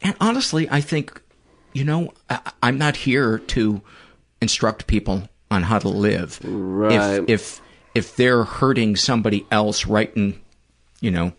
and 0.00 0.14
honestly, 0.20 0.68
I 0.70 0.80
think, 0.80 1.20
you 1.72 1.84
know, 1.84 2.12
I, 2.30 2.52
I'm 2.62 2.78
not 2.78 2.96
here 2.96 3.38
to 3.38 3.82
instruct 4.40 4.86
people 4.86 5.28
on 5.50 5.64
how 5.64 5.80
to 5.80 5.88
live. 5.88 6.38
Right. 6.44 6.92
If 6.92 7.28
if 7.28 7.60
if 7.94 8.16
they're 8.16 8.44
hurting 8.44 8.94
somebody 8.94 9.44
else 9.50 9.86
right 9.86 10.12
in, 10.16 10.40
you 11.00 11.10
know, 11.10 11.32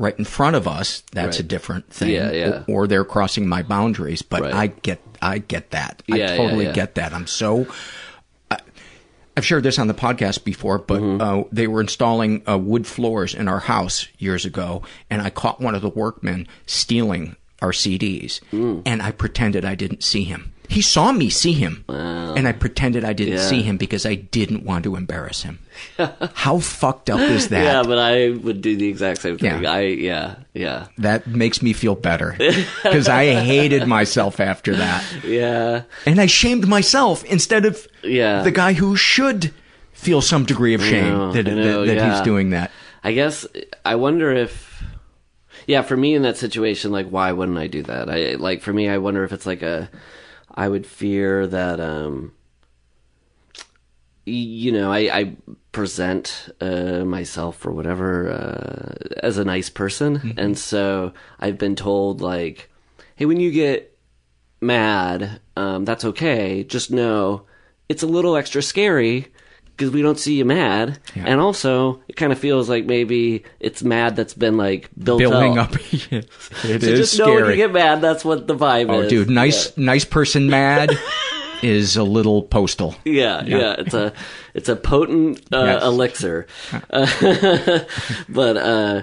right 0.00 0.18
in 0.18 0.24
front 0.24 0.56
of 0.56 0.66
us, 0.66 1.02
that's 1.12 1.38
a 1.38 1.42
different 1.44 1.92
thing. 1.92 2.10
Yeah, 2.10 2.32
yeah. 2.32 2.64
Or, 2.66 2.82
or 2.84 2.86
they're 2.88 3.04
crossing 3.04 3.46
my 3.46 3.62
boundaries. 3.62 4.22
But 4.22 4.40
Right. 4.40 4.54
I 4.54 4.66
get 4.68 5.00
I 5.22 5.38
get 5.38 5.70
that. 5.70 6.02
Yeah, 6.08 6.32
I 6.32 6.36
totally 6.38 6.64
yeah. 6.64 6.72
get 6.72 6.94
that. 6.96 7.12
I'm 7.12 7.26
so. 7.28 7.66
I've 9.36 9.46
shared 9.46 9.62
this 9.62 9.78
on 9.78 9.86
the 9.86 9.94
podcast 9.94 10.44
before, 10.44 10.78
but 10.78 11.00
Mm-hmm. 11.00 11.20
uh, 11.22 11.44
they 11.52 11.66
were 11.66 11.80
installing 11.80 12.42
uh, 12.48 12.58
wood 12.58 12.86
floors 12.86 13.32
in 13.34 13.46
our 13.48 13.60
house 13.60 14.08
years 14.18 14.44
ago, 14.44 14.82
and 15.08 15.22
I 15.22 15.30
caught 15.30 15.60
one 15.60 15.74
of 15.74 15.82
the 15.82 15.88
workmen 15.88 16.48
stealing 16.66 17.36
our 17.62 17.70
CDs, 17.72 18.40
Mm. 18.52 18.82
and 18.84 19.00
I 19.00 19.12
pretended 19.12 19.64
I 19.64 19.76
didn't 19.76 20.02
see 20.02 20.24
him. 20.24 20.52
He 20.70 20.82
saw 20.82 21.10
me 21.10 21.30
see 21.30 21.52
him, 21.52 21.84
and 21.88 22.46
I 22.46 22.52
pretended 22.52 23.04
I 23.04 23.12
didn't 23.12 23.34
Yeah. 23.34 23.48
see 23.48 23.62
him 23.62 23.76
because 23.76 24.06
I 24.06 24.14
didn't 24.14 24.62
want 24.64 24.84
to 24.84 24.94
embarrass 24.94 25.42
him. 25.42 25.58
How 26.34 26.60
fucked 26.60 27.10
up 27.10 27.18
is 27.18 27.48
that? 27.48 27.64
Yeah, 27.64 27.82
but 27.82 27.98
I 27.98 28.30
would 28.30 28.62
do 28.62 28.76
the 28.76 28.86
exact 28.88 29.20
same 29.22 29.36
thing. 29.36 29.62
Yeah. 29.64 29.72
I 29.72 29.80
yeah 29.80 30.34
yeah 30.54 30.86
That 30.98 31.26
makes 31.26 31.60
me 31.60 31.72
feel 31.72 31.96
better 31.96 32.36
because 32.84 33.08
I 33.08 33.34
hated 33.34 33.88
myself 33.88 34.38
after 34.38 34.76
that. 34.76 35.02
yeah 35.24 35.82
And 36.06 36.20
I 36.20 36.26
shamed 36.26 36.68
myself 36.68 37.24
instead 37.24 37.64
of 37.66 37.88
Yeah. 38.04 38.42
the 38.42 38.52
guy 38.52 38.74
who 38.74 38.94
should 38.94 39.52
feel 39.92 40.20
some 40.22 40.44
degree 40.44 40.74
of 40.74 40.82
shame 40.84 41.12
know, 41.12 41.32
that, 41.32 41.46
know, 41.46 41.80
that, 41.80 41.86
that 41.86 41.96
yeah. 41.96 42.12
he's 42.14 42.22
doing 42.24 42.50
that. 42.50 42.70
I 43.02 43.12
guess 43.12 43.44
I 43.84 43.96
wonder 43.96 44.30
if 44.30 44.84
yeah 45.66 45.82
for 45.82 45.96
me 45.96 46.14
in 46.14 46.22
that 46.22 46.36
situation 46.36 46.92
like 46.92 47.08
why 47.08 47.32
wouldn't 47.32 47.58
I 47.58 47.66
do 47.66 47.82
that 47.84 48.08
I 48.08 48.34
like 48.38 48.62
for 48.62 48.72
me 48.72 48.88
I 48.88 48.98
wonder 48.98 49.24
if 49.24 49.32
it's 49.32 49.46
like 49.46 49.62
a 49.62 49.90
I 50.54 50.68
would 50.68 50.86
fear 50.86 51.46
that 51.46 51.80
um 51.80 52.32
you 54.26 54.72
know 54.72 54.92
I, 54.92 54.98
I 55.18 55.36
present 55.72 56.48
uh, 56.60 57.04
myself 57.04 57.64
or 57.64 57.72
whatever 57.72 58.30
uh, 58.30 59.18
as 59.22 59.38
a 59.38 59.44
nice 59.44 59.70
person. 59.70 60.34
And 60.36 60.58
so 60.58 61.12
I've 61.38 61.58
been 61.58 61.76
told 61.76 62.20
like 62.20 62.70
hey 63.16 63.24
when 63.24 63.40
you 63.40 63.50
get 63.50 63.96
mad 64.60 65.40
um, 65.56 65.84
that's 65.84 66.04
okay. 66.04 66.64
Just 66.64 66.90
know 66.90 67.46
it's 67.88 68.02
a 68.02 68.06
little 68.06 68.36
extra 68.36 68.62
scary 68.62 69.28
because 69.80 69.94
we 69.94 70.02
don't 70.02 70.18
see 70.18 70.34
you 70.34 70.44
mad, 70.44 70.98
and 71.14 71.40
also 71.40 72.02
it 72.06 72.14
kind 72.14 72.32
of 72.32 72.38
feels 72.38 72.68
like 72.68 72.84
maybe 72.84 73.44
it's 73.60 73.82
mad 73.82 74.14
that's 74.14 74.34
been 74.34 74.58
like 74.58 74.90
built 75.02 75.20
Building 75.20 75.56
up. 75.56 75.72
up. 75.72 75.80
it 76.12 76.28
so 76.52 76.68
is 76.68 76.82
just 76.98 77.18
know 77.18 77.34
when 77.34 77.46
you 77.48 77.56
get 77.56 77.72
mad, 77.72 78.02
that's 78.02 78.22
what 78.22 78.46
the 78.46 78.54
vibe 78.54 78.90
oh, 78.90 79.00
is. 79.00 79.08
dude, 79.08 79.30
nice, 79.30 79.74
nice 79.78 80.04
person 80.04 80.50
mad 80.50 80.90
is 81.62 81.96
a 81.96 82.02
little 82.04 82.42
postal. 82.42 82.94
Yeah, 83.06 83.42
yeah, 83.42 83.56
Yeah. 83.56 83.74
it's 83.78 83.94
a 83.94 84.12
it's 84.52 84.68
a 84.68 84.76
potent 84.76 85.38
uh, 85.50 85.64
Yes. 85.64 85.82
elixir, 85.82 86.46
Uh, 86.90 87.80
but 88.28 88.56
uh, 88.58 89.02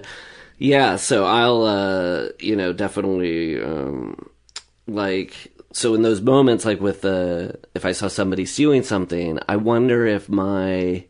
yeah. 0.60 0.98
So 0.98 1.26
I'll 1.26 1.64
uh, 1.64 2.30
you 2.40 2.56
know 2.56 2.72
definitely 2.72 3.60
um, 3.60 4.30
like 4.88 5.52
so 5.78 5.94
in 5.94 6.02
those 6.02 6.22
moments 6.22 6.66
like 6.66 6.82
with 6.82 7.02
the 7.02 7.60
if 7.76 7.86
I 7.86 7.92
saw 7.92 8.08
somebody 8.08 8.46
stealing 8.48 8.82
something, 8.82 9.38
I 9.48 9.58
wonder 9.58 10.08
if 10.08 10.28
my 10.28 11.06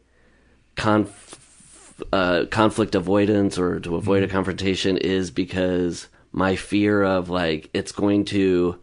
conf- 0.76 2.03
uh, 2.11 2.45
conflict 2.51 2.93
avoidance 2.93 3.57
or 3.57 3.80
to 3.80 3.95
avoid 3.95 4.24
a 4.24 4.28
confrontation 4.28 4.97
is 4.97 5.32
because 5.32 6.09
my 6.34 6.57
fear 6.57 7.01
of 7.01 7.30
like 7.30 7.70
it's 7.74 7.93
going 7.93 8.26
to 8.26 8.78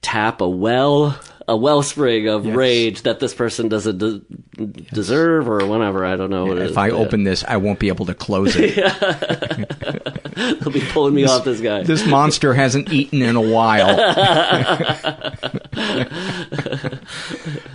tap 0.00 0.40
a 0.40 0.48
well 0.48 1.16
a 1.46 1.56
wellspring 1.56 2.26
of 2.26 2.44
Yes. 2.44 2.56
rage 2.56 3.02
that 3.02 3.20
this 3.20 3.32
person 3.32 3.68
doesn't 3.68 3.98
de- 3.98 4.22
deserve 4.92 5.48
or 5.48 5.64
whatever 5.66 6.04
i 6.04 6.16
don't 6.16 6.30
know 6.30 6.46
what 6.46 6.58
it 6.58 6.64
is 6.64 6.70
If 6.72 6.78
I 6.78 6.90
open 6.90 7.22
this, 7.22 7.44
I 7.46 7.56
won't 7.58 7.78
be 7.78 7.88
able 7.88 8.06
to 8.06 8.14
close 8.14 8.54
it. 8.56 8.76
they'll 10.60 10.72
be 10.72 10.80
pulling 10.92 11.14
me 11.14 11.24
off 11.24 11.44
this 11.44 11.60
guy 11.60 11.82
This 11.82 12.06
monster 12.06 12.54
hasn't 12.54 12.92
eaten 12.92 13.22
in 13.22 13.36
a 13.36 13.40
while. 13.40 13.96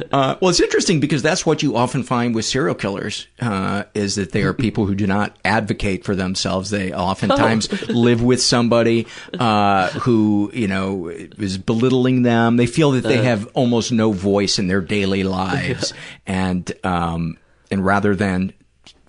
Uh, 0.09 0.35
well, 0.41 0.49
it's 0.49 0.61
interesting 0.61 0.99
because 1.01 1.21
that's 1.21 1.45
what 1.45 1.61
you 1.61 1.75
often 1.75 2.01
find 2.01 2.33
with 2.33 2.45
serial 2.45 2.73
killers, 2.75 3.27
uh, 3.41 3.83
is 3.93 4.15
that 4.15 4.31
they 4.31 4.41
are 4.43 4.53
people 4.53 4.85
who 4.85 4.95
do 4.95 5.05
not 5.05 5.35
advocate 5.43 6.05
for 6.05 6.15
themselves. 6.15 6.69
They 6.69 6.93
oftentimes 6.93 7.69
live 7.89 8.23
with 8.23 8.41
somebody, 8.41 9.05
uh, 9.37 9.89
who, 9.99 10.49
you 10.53 10.67
know, 10.67 11.09
is 11.09 11.57
belittling 11.57 12.21
them. 12.23 12.55
They 12.57 12.67
feel 12.67 12.91
that 12.91 13.03
they 13.03 13.19
Uh. 13.19 13.23
have 13.23 13.47
almost 13.53 13.91
no 13.91 14.11
voice 14.13 14.57
in 14.59 14.67
their 14.67 14.81
daily 14.81 15.23
lives. 15.23 15.93
And, 16.25 16.71
um, 16.85 17.37
and 17.69 17.83
rather 17.85 18.15
than 18.15 18.53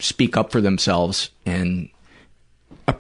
speak 0.00 0.36
up 0.36 0.50
for 0.50 0.60
themselves 0.60 1.30
in 1.44 1.90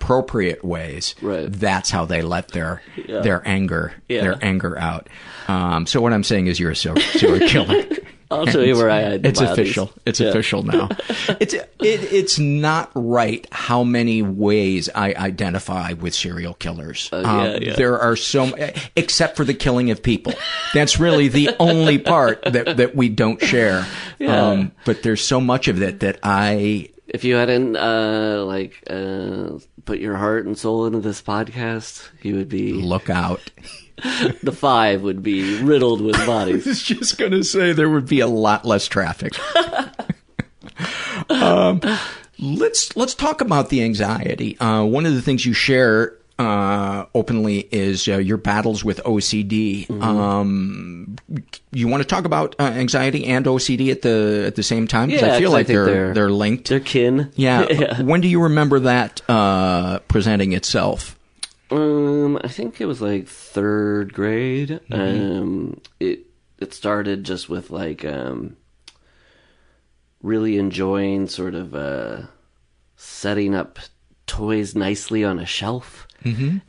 appropriate 0.02 0.64
ways, 0.64 1.14
Right. 1.20 1.50
that's 1.52 1.90
how 1.90 2.04
they 2.04 2.22
let 2.22 2.48
their, 2.48 2.80
Yeah. 3.06 3.20
their 3.20 3.42
anger, 3.46 3.92
Yeah. 4.08 4.22
their 4.22 4.38
anger 4.42 4.78
out. 4.78 5.08
Um, 5.48 5.86
so 5.86 6.00
what 6.00 6.12
I'm 6.12 6.22
saying 6.24 6.46
is 6.46 6.60
you're 6.60 6.70
a 6.70 6.76
ser- 6.76 6.98
serial 7.00 7.48
killer. 7.48 7.82
I'll 8.30 8.44
show 8.46 8.60
you 8.60 8.76
where 8.76 8.90
I 8.90 9.16
the 9.16 9.28
It's 9.28 9.40
official. 9.40 9.90
It's 10.04 10.20
Yeah. 10.20 10.28
official 10.28 10.62
now. 10.62 10.90
it's 11.40 11.54
it, 11.54 11.64
it's 11.80 12.38
not 12.38 12.90
right 12.94 13.46
how 13.50 13.82
many 13.84 14.20
ways 14.20 14.90
I 14.94 15.14
identify 15.14 15.94
with 15.94 16.14
serial 16.14 16.52
killers. 16.54 17.08
Uh, 17.10 17.22
Um, 17.24 17.44
yeah, 17.46 17.58
yeah. 17.62 17.72
There 17.76 17.98
are 17.98 18.16
so, 18.16 18.52
except 18.96 19.34
for 19.38 19.44
the 19.46 19.54
killing 19.54 19.90
of 19.90 20.02
people. 20.02 20.34
That's 20.74 21.00
really 21.00 21.28
the 21.28 21.50
only 21.58 21.96
part 21.98 22.42
that 22.44 22.76
that 22.76 22.94
we 22.94 23.08
don't 23.08 23.40
share. 23.42 23.86
Um, 24.26 24.72
but 24.84 25.02
there's 25.02 25.22
so 25.24 25.40
much 25.40 25.66
of 25.68 25.80
it 25.82 26.00
that 26.00 26.18
I 26.22 26.90
if 27.08 27.24
you 27.24 27.36
hadn't 27.36 27.76
uh 27.76 28.44
like 28.44 28.74
uh 28.90 29.56
put 29.88 30.00
your 30.00 30.16
heart 30.16 30.44
and 30.44 30.58
soul 30.58 30.84
into 30.84 31.00
this 31.00 31.22
podcast 31.22 32.10
you 32.20 32.34
would 32.34 32.50
be 32.50 32.74
look 32.74 33.08
out. 33.08 33.40
the 34.42 34.52
five 34.52 35.00
would 35.00 35.22
be 35.22 35.62
riddled 35.62 36.02
with 36.02 36.14
bodies 36.26 36.66
was 36.66 36.82
just 36.82 37.16
going 37.16 37.32
to 37.32 37.42
say 37.42 37.72
there 37.72 37.88
would 37.88 38.06
be 38.06 38.20
a 38.20 38.26
lot 38.26 38.66
less 38.66 38.86
traffic. 38.86 39.32
um, 41.30 41.80
let's 42.38 42.94
let's 42.98 43.14
talk 43.14 43.40
about 43.40 43.70
the 43.70 43.82
anxiety. 43.82 44.60
Uh, 44.60 44.84
one 44.84 45.06
of 45.06 45.14
the 45.14 45.22
things 45.22 45.46
you 45.46 45.54
share 45.54 46.17
uh, 46.38 47.04
openly 47.14 47.68
is 47.72 48.06
uh, 48.08 48.18
your 48.18 48.36
battles 48.36 48.84
with 48.84 49.00
OCD. 49.04 49.86
Mm-hmm. 49.88 50.02
Um, 50.02 51.16
you 51.72 51.88
want 51.88 52.02
to 52.02 52.06
talk 52.08 52.24
about 52.24 52.54
uh, 52.58 52.64
anxiety 52.64 53.26
and 53.26 53.44
OCD 53.46 53.90
at 53.90 54.02
the 54.02 54.44
at 54.46 54.54
the 54.54 54.62
same 54.62 54.86
time? 54.86 55.10
Yeah, 55.10 55.34
I 55.34 55.38
feel 55.38 55.50
like 55.50 55.66
think 55.66 55.74
they're, 55.76 55.84
they're- 55.86 56.14
they're 56.14 56.30
linked. 56.30 56.68
They're 56.68 56.80
kin. 56.80 57.32
Yeah. 57.34 57.66
Yeah. 57.70 58.02
When 58.02 58.20
do 58.20 58.28
you 58.28 58.42
remember 58.42 58.80
that 58.80 59.20
uh, 59.28 59.98
presenting 60.08 60.52
itself? 60.52 61.16
Um, 61.70 62.38
I 62.42 62.48
think 62.48 62.80
it 62.80 62.86
was 62.86 63.00
like 63.02 63.26
third 63.28 64.14
grade. 64.14 64.80
Mhm. 64.90 65.38
Um, 65.40 65.80
it 66.00 66.20
it 66.58 66.72
started 66.74 67.24
just 67.24 67.48
with 67.48 67.70
like 67.70 68.04
um, 68.04 68.56
really 70.22 70.56
enjoying 70.58 71.28
sort 71.28 71.54
of 71.54 71.74
uh, 71.74 72.22
setting 72.96 73.54
up 73.54 73.78
toys 74.26 74.74
nicely 74.74 75.24
on 75.24 75.38
a 75.38 75.46
shelf. 75.46 76.07
Mhm. 76.24 76.60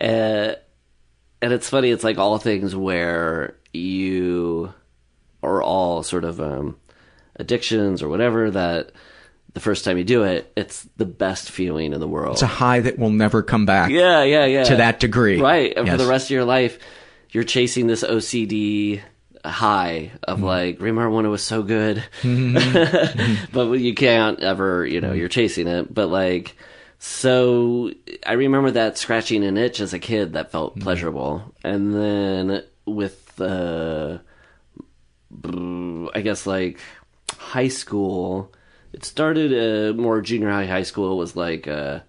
uh, 0.00 0.54
and 1.42 1.52
it's 1.52 1.68
funny. 1.68 1.90
It's 1.90 2.04
like 2.04 2.18
all 2.18 2.38
things 2.38 2.74
where 2.74 3.56
you 3.72 4.72
are 5.42 5.62
all 5.62 6.02
sort 6.02 6.24
of 6.24 6.40
um, 6.40 6.76
addictions 7.36 8.02
or 8.02 8.08
whatever 8.08 8.50
that. 8.50 8.92
The 9.52 9.60
first 9.60 9.84
time 9.84 9.98
you 9.98 10.02
do 10.02 10.24
it, 10.24 10.50
it's 10.56 10.82
the 10.96 11.04
best 11.04 11.48
feeling 11.48 11.92
in 11.92 12.00
the 12.00 12.08
world. 12.08 12.32
It's 12.32 12.42
a 12.42 12.46
high 12.48 12.80
that 12.80 12.98
will 12.98 13.10
never 13.10 13.40
come 13.40 13.66
back. 13.66 13.88
Yeah, 13.92 14.24
yeah, 14.24 14.46
yeah. 14.46 14.64
To 14.64 14.76
that 14.78 14.98
degree, 14.98 15.40
Right. 15.40 15.72
And 15.76 15.88
for 15.88 15.96
the 15.96 16.06
rest 16.08 16.26
of 16.26 16.30
your 16.32 16.44
life, 16.44 16.80
you're 17.30 17.44
chasing 17.44 17.86
this 17.86 18.02
OCD 18.02 19.00
high 19.44 20.10
of 20.24 20.38
Mm-hmm. 20.38 20.44
like, 20.44 20.80
remember 20.80 21.08
when 21.10 21.24
it 21.24 21.28
was 21.28 21.44
so 21.44 21.62
good? 21.62 22.02
Mhm. 22.22 23.46
but 23.52 23.70
you 23.78 23.94
can't 23.94 24.40
ever, 24.40 24.84
you 24.84 25.00
know, 25.00 25.10
Mm-hmm. 25.10 25.18
you're 25.18 25.28
chasing 25.28 25.68
it. 25.68 25.94
But 25.94 26.08
like, 26.08 26.56
so 27.06 27.90
I 28.26 28.32
remember 28.32 28.70
that 28.70 28.96
scratching 28.96 29.44
an 29.44 29.58
itch 29.58 29.78
as 29.80 29.92
a 29.92 29.98
kid 29.98 30.32
that 30.32 30.50
felt 30.50 30.72
Mm-hmm. 30.72 30.84
pleasurable. 30.84 31.54
And 31.62 31.92
then 31.94 32.64
with, 32.86 33.38
uh, 33.40 34.18
I 36.14 36.20
guess 36.22 36.46
like 36.46 36.80
high 37.36 37.68
school, 37.68 38.52
it 38.94 39.04
started 39.04 39.52
uh, 39.52 40.00
more 40.00 40.20
junior 40.22 40.50
high, 40.50 40.66
high 40.66 40.82
school 40.82 41.18
was 41.18 41.36
like 41.36 41.68
uh, 41.68 42.00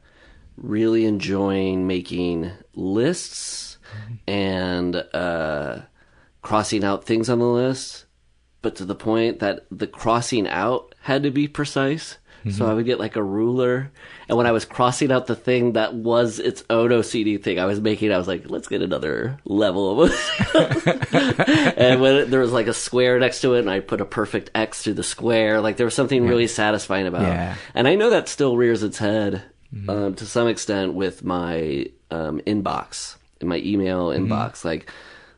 really 0.55 1.05
enjoying 1.05 1.87
making 1.87 2.51
lists 2.73 3.77
and 4.27 4.95
uh, 5.13 5.79
crossing 6.41 6.83
out 6.83 7.03
things 7.05 7.29
on 7.29 7.39
the 7.39 7.45
list. 7.45 8.05
but 8.61 8.75
to 8.77 8.85
the 8.85 8.95
point 8.95 9.39
that 9.39 9.65
the 9.69 9.87
crossing 9.87 10.47
out 10.47 10.95
had 11.01 11.21
to 11.23 11.31
be 11.31 11.47
precise. 11.47 12.17
So 12.49 12.65
Mhm. 12.65 12.69
I 12.69 12.73
would 12.73 12.85
get 12.85 12.99
like 12.99 13.15
a 13.15 13.23
ruler, 13.23 13.91
and 14.27 14.37
when 14.37 14.45
I 14.47 14.51
was 14.51 14.65
crossing 14.65 15.11
out 15.11 15.27
the 15.27 15.35
thing 15.35 15.73
that 15.73 15.93
was 15.93 16.39
its 16.39 16.63
own 16.69 16.89
OCD 16.89 17.41
thing, 17.41 17.59
I 17.59 17.65
was 17.65 17.79
making. 17.81 18.11
I 18.11 18.17
was 18.17 18.27
like, 18.27 18.49
let's 18.49 18.67
get 18.67 18.81
another 18.81 19.37
level 19.45 20.03
of. 20.03 20.11
and 21.77 22.01
when 22.01 22.29
there 22.29 22.39
was 22.39 22.51
like 22.51 22.67
a 22.67 22.73
square 22.73 23.19
next 23.19 23.41
to 23.41 23.53
it, 23.53 23.59
and 23.59 23.69
I 23.69 23.79
put 23.79 24.01
a 24.01 24.05
perfect 24.05 24.51
X 24.55 24.81
through 24.83 24.95
the 24.95 25.03
square, 25.03 25.61
like 25.61 25.77
there 25.77 25.85
was 25.85 25.93
something 25.95 26.27
really 26.27 26.47
satisfying 26.47 27.07
about. 27.07 27.21
Yeah. 27.23 27.53
it. 27.53 27.57
And 27.73 27.87
I 27.87 27.95
know 27.95 28.09
that 28.09 28.27
still 28.29 28.57
rears 28.57 28.83
its 28.83 28.97
head 28.97 29.43
um, 29.89 30.15
to 30.15 30.25
some 30.25 30.47
extent 30.47 30.93
with 30.93 31.23
my 31.23 31.87
um, 32.11 32.39
inbox, 32.41 33.17
in 33.41 33.47
my 33.47 33.57
email 33.57 34.07
inbox, 34.07 34.63
like 34.63 34.89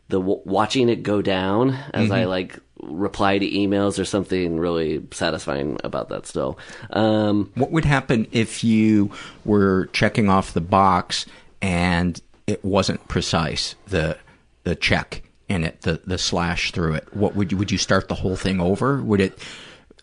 the 0.10 0.20
w- 0.20 0.42
watching 0.46 0.90
it 0.90 1.02
go 1.04 1.22
down 1.22 1.72
as 1.94 2.12
I 2.12 2.24
Mhm. 2.24 2.28
like 2.30 2.60
reply 2.88 3.38
to 3.38 3.46
emails. 3.50 3.96
There's 3.98 4.10
something 4.10 4.58
really 4.58 5.04
satisfying 5.12 5.78
about 5.84 6.10
that 6.10 6.26
still. 6.26 6.58
Um, 6.92 7.52
What 7.56 7.72
would 7.72 7.86
happen 7.86 8.28
if 8.32 8.64
you 8.64 9.12
were 9.46 9.88
checking 9.94 10.30
off 10.30 10.54
the 10.54 10.62
box 10.62 11.26
and 11.62 12.20
it 12.48 12.64
wasn't 12.64 13.08
precise, 13.08 13.76
the 13.88 14.18
the 14.64 14.76
check 14.76 15.24
in 15.50 15.64
it, 15.64 15.82
the 15.82 16.02
the 16.06 16.18
slash 16.18 16.72
through 16.72 16.94
it? 16.96 17.14
What 17.16 17.36
would 17.36 17.52
you 17.52 17.58
would 17.58 17.72
you 17.72 17.78
start 17.78 18.08
the 18.08 18.16
whole 18.16 18.36
thing 18.36 18.60
over? 18.62 19.02
Would 19.02 19.22
it 19.22 19.38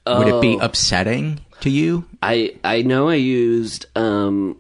would 0.07 0.29
it 0.29 0.41
be 0.43 0.57
Oh. 0.57 0.65
upsetting 0.65 1.41
to 1.61 1.71
you? 1.71 2.05
I 2.23 2.55
I 2.63 2.83
know 2.83 3.09
I 3.09 3.15
used 3.15 3.87
um 3.97 4.57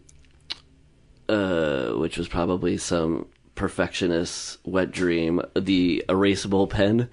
uh 1.28 1.90
which 1.92 2.16
was 2.18 2.28
probably 2.28 2.76
some 2.76 3.26
perfectionist 3.54 4.58
wet 4.64 4.90
dream 4.90 5.40
the 5.54 6.04
erasable 6.08 6.68
pen. 6.68 7.08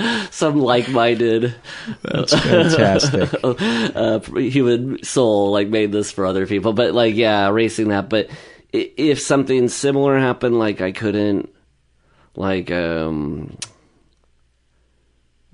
Some 0.30 0.58
like-minded 0.60 1.54
That's 2.02 2.32
fantastic. 2.32 3.28
uh, 3.44 4.20
human 4.20 5.02
soul 5.02 5.50
like 5.50 5.68
made 5.68 5.92
this 5.92 6.10
for 6.10 6.24
other 6.24 6.46
people. 6.46 6.72
But 6.72 6.94
like 6.94 7.14
yeah 7.16 7.46
erasing 7.46 7.88
that. 7.88 8.08
But 8.08 8.30
if 8.72 9.20
something 9.20 9.68
similar 9.68 10.18
happened 10.18 10.58
like 10.58 10.80
i 10.80 10.92
couldn't 10.92 11.50
like 12.36 12.70
um 12.70 13.56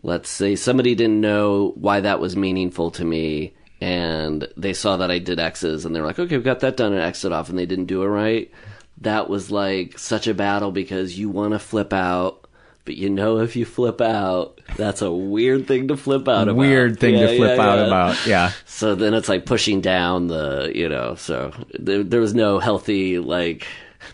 let's 0.03 0.29
say 0.29 0.55
somebody 0.55 0.95
didn't 0.95 1.21
know 1.21 1.73
why 1.77 2.01
that 2.01 2.21
was 2.21 2.37
meaningful 2.37 2.91
to 2.91 3.05
me 3.05 3.55
and 3.81 4.49
they 4.57 4.73
saw 4.73 4.97
that 4.99 5.11
I 5.11 5.19
did 5.19 5.39
X's 5.39 5.85
and 5.85 5.95
they're 5.95 6.05
like, 6.05 6.19
okay, 6.19 6.37
we've 6.37 6.45
got 6.45 6.61
that 6.61 6.77
done 6.77 6.93
and 6.93 7.03
X 7.03 7.25
it 7.25 7.33
off 7.33 7.49
and 7.49 7.59
they 7.59 7.67
didn't 7.67 7.87
do 7.87 8.03
it 8.03 8.09
right. 8.09 8.51
That 9.03 9.29
was 9.29 9.51
like 9.51 9.99
such 9.99 10.27
a 10.27 10.35
battle 10.35 10.73
because 10.73 11.19
you 11.19 11.29
want 11.29 11.53
to 11.53 11.59
flip 11.59 11.93
out, 11.93 12.49
but 12.87 12.97
you 12.97 13.11
know 13.11 13.41
if 13.41 13.55
you 13.55 13.67
flip 13.67 14.01
out, 14.01 14.61
that's 14.77 15.03
a 15.03 15.13
weird 15.13 15.67
thing 15.69 15.89
to 15.89 15.97
flip 15.97 16.27
out 16.27 16.49
about. 16.49 16.57
Weird 16.57 16.99
thing 16.99 17.19
to 17.19 17.37
flip 17.37 17.59
yeah, 17.59 17.67
out 17.67 17.79
yeah. 17.79 17.87
about. 17.87 18.27
Yeah. 18.27 18.53
So 18.67 18.95
then 18.95 19.15
it's 19.15 19.29
like 19.29 19.47
pushing 19.47 19.81
down 19.81 20.27
the, 20.27 20.71
you 20.75 20.89
know, 20.89 21.15
so 21.15 21.53
there, 21.79 22.03
there 22.03 22.21
was 22.21 22.35
no 22.35 22.59
healthy, 22.59 23.19
like, 23.19 23.67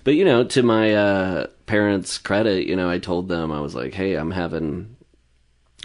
but 0.05 0.15
you 0.15 0.25
know, 0.25 0.45
to 0.45 0.63
my 0.63 0.95
uh, 0.95 1.47
parents' 1.67 2.19
credit, 2.19 2.67
you 2.67 2.77
know, 2.77 2.91
I 2.91 2.99
told 2.99 3.29
them, 3.29 3.53
I 3.53 3.61
was 3.61 3.75
like, 3.75 3.95
hey, 3.95 4.15
I'm 4.15 4.31
having, 4.31 4.92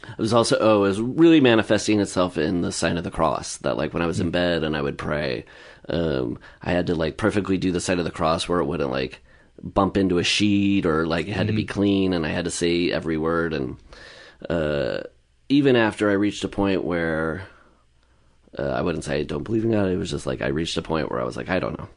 it 0.10 0.18
was 0.18 0.34
also, 0.34 0.58
oh, 0.60 0.84
it 0.84 0.88
was 0.88 1.02
really 1.02 1.42
manifesting 1.42 2.00
itself 2.00 2.38
in 2.38 2.62
the 2.62 2.72
sign 2.72 2.98
of 2.98 3.04
the 3.04 3.12
cross. 3.12 3.58
That 3.58 3.78
like 3.78 3.94
when 3.94 4.04
I 4.04 4.08
was 4.08 4.20
in 4.20 4.32
bed 4.32 4.64
and 4.64 4.76
I 4.76 4.82
would 4.82 4.98
pray, 4.98 5.46
um, 5.90 6.40
I 6.62 6.72
had 6.72 6.88
to 6.88 6.96
like 6.96 7.18
perfectly 7.18 7.58
do 7.58 7.72
the 7.72 7.80
sign 7.80 8.00
of 8.00 8.06
the 8.06 8.12
cross 8.12 8.48
where 8.48 8.60
it 8.60 8.66
wouldn't 8.66 8.92
like 8.92 9.22
bump 9.62 9.98
into 9.98 10.20
a 10.20 10.24
sheet 10.24 10.86
or 10.86 11.08
like 11.08 11.28
it 11.28 11.34
had 11.34 11.48
to 11.48 11.54
be 11.54 11.66
clean 11.66 12.14
and 12.14 12.26
I 12.26 12.30
had 12.30 12.46
to 12.46 12.52
say 12.52 12.92
every 12.92 13.18
word. 13.18 13.54
And 13.54 13.78
uh, 14.50 15.04
even 15.50 15.76
after 15.76 16.10
I 16.10 16.14
reached 16.14 16.44
a 16.44 16.50
point 16.50 16.84
where 16.84 17.48
uh, 18.58 18.64
I 18.64 18.82
wouldn't 18.82 19.04
say 19.04 19.20
I 19.20 19.24
don't 19.24 19.44
believe 19.44 19.66
in 19.66 19.72
God. 19.72 19.88
It 19.88 19.98
was 19.98 20.12
just 20.12 20.26
like 20.26 20.42
I 20.42 20.48
reached 20.48 20.78
a 20.78 20.82
point 20.82 21.12
where 21.12 21.22
I 21.22 21.26
was 21.26 21.38
like, 21.38 21.50
I 21.50 21.60
don't 21.60 21.78
know. 21.78 21.90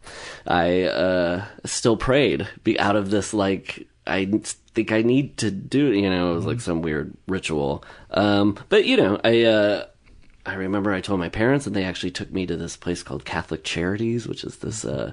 I 0.47 0.83
uh, 0.83 1.45
still 1.65 1.97
prayed 1.97 2.49
be 2.65 2.79
out 2.79 2.97
of 2.97 3.11
this 3.11 3.33
like 3.33 3.87
I 4.11 4.27
think 4.75 4.93
I 4.93 5.03
need 5.03 5.37
to 5.39 5.51
do. 5.51 5.93
You 5.93 6.11
know, 6.11 6.33
it 6.33 6.35
was 6.35 6.47
like 6.47 6.61
some 6.61 6.83
weird 6.83 7.15
ritual. 7.27 7.85
Um, 8.11 8.59
but 8.69 8.85
you 8.85 8.97
know, 8.97 9.21
I 9.25 9.45
uh, 9.45 9.87
I 10.45 10.55
remember 10.55 10.93
I 10.93 11.01
told 11.01 11.21
my 11.21 11.29
parents, 11.29 11.67
and 11.67 11.75
they 11.75 11.85
actually 11.85 12.11
took 12.11 12.33
me 12.33 12.47
to 12.47 12.57
this 12.57 12.77
place 12.77 13.03
called 13.03 13.25
Catholic 13.25 13.65
Charities, 13.65 14.27
which 14.27 14.45
is 14.45 14.57
this. 14.57 14.85
Uh, 14.85 15.13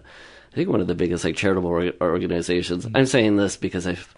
I 0.51 0.55
think 0.55 0.69
one 0.69 0.81
of 0.81 0.87
the 0.87 0.95
biggest 0.95 1.23
like 1.23 1.35
charitable 1.35 1.69
or- 1.69 1.93
organizations. 2.01 2.87
I'm 2.95 3.05
saying 3.05 3.37
this 3.37 3.57
because 3.57 3.85
I've 3.85 4.13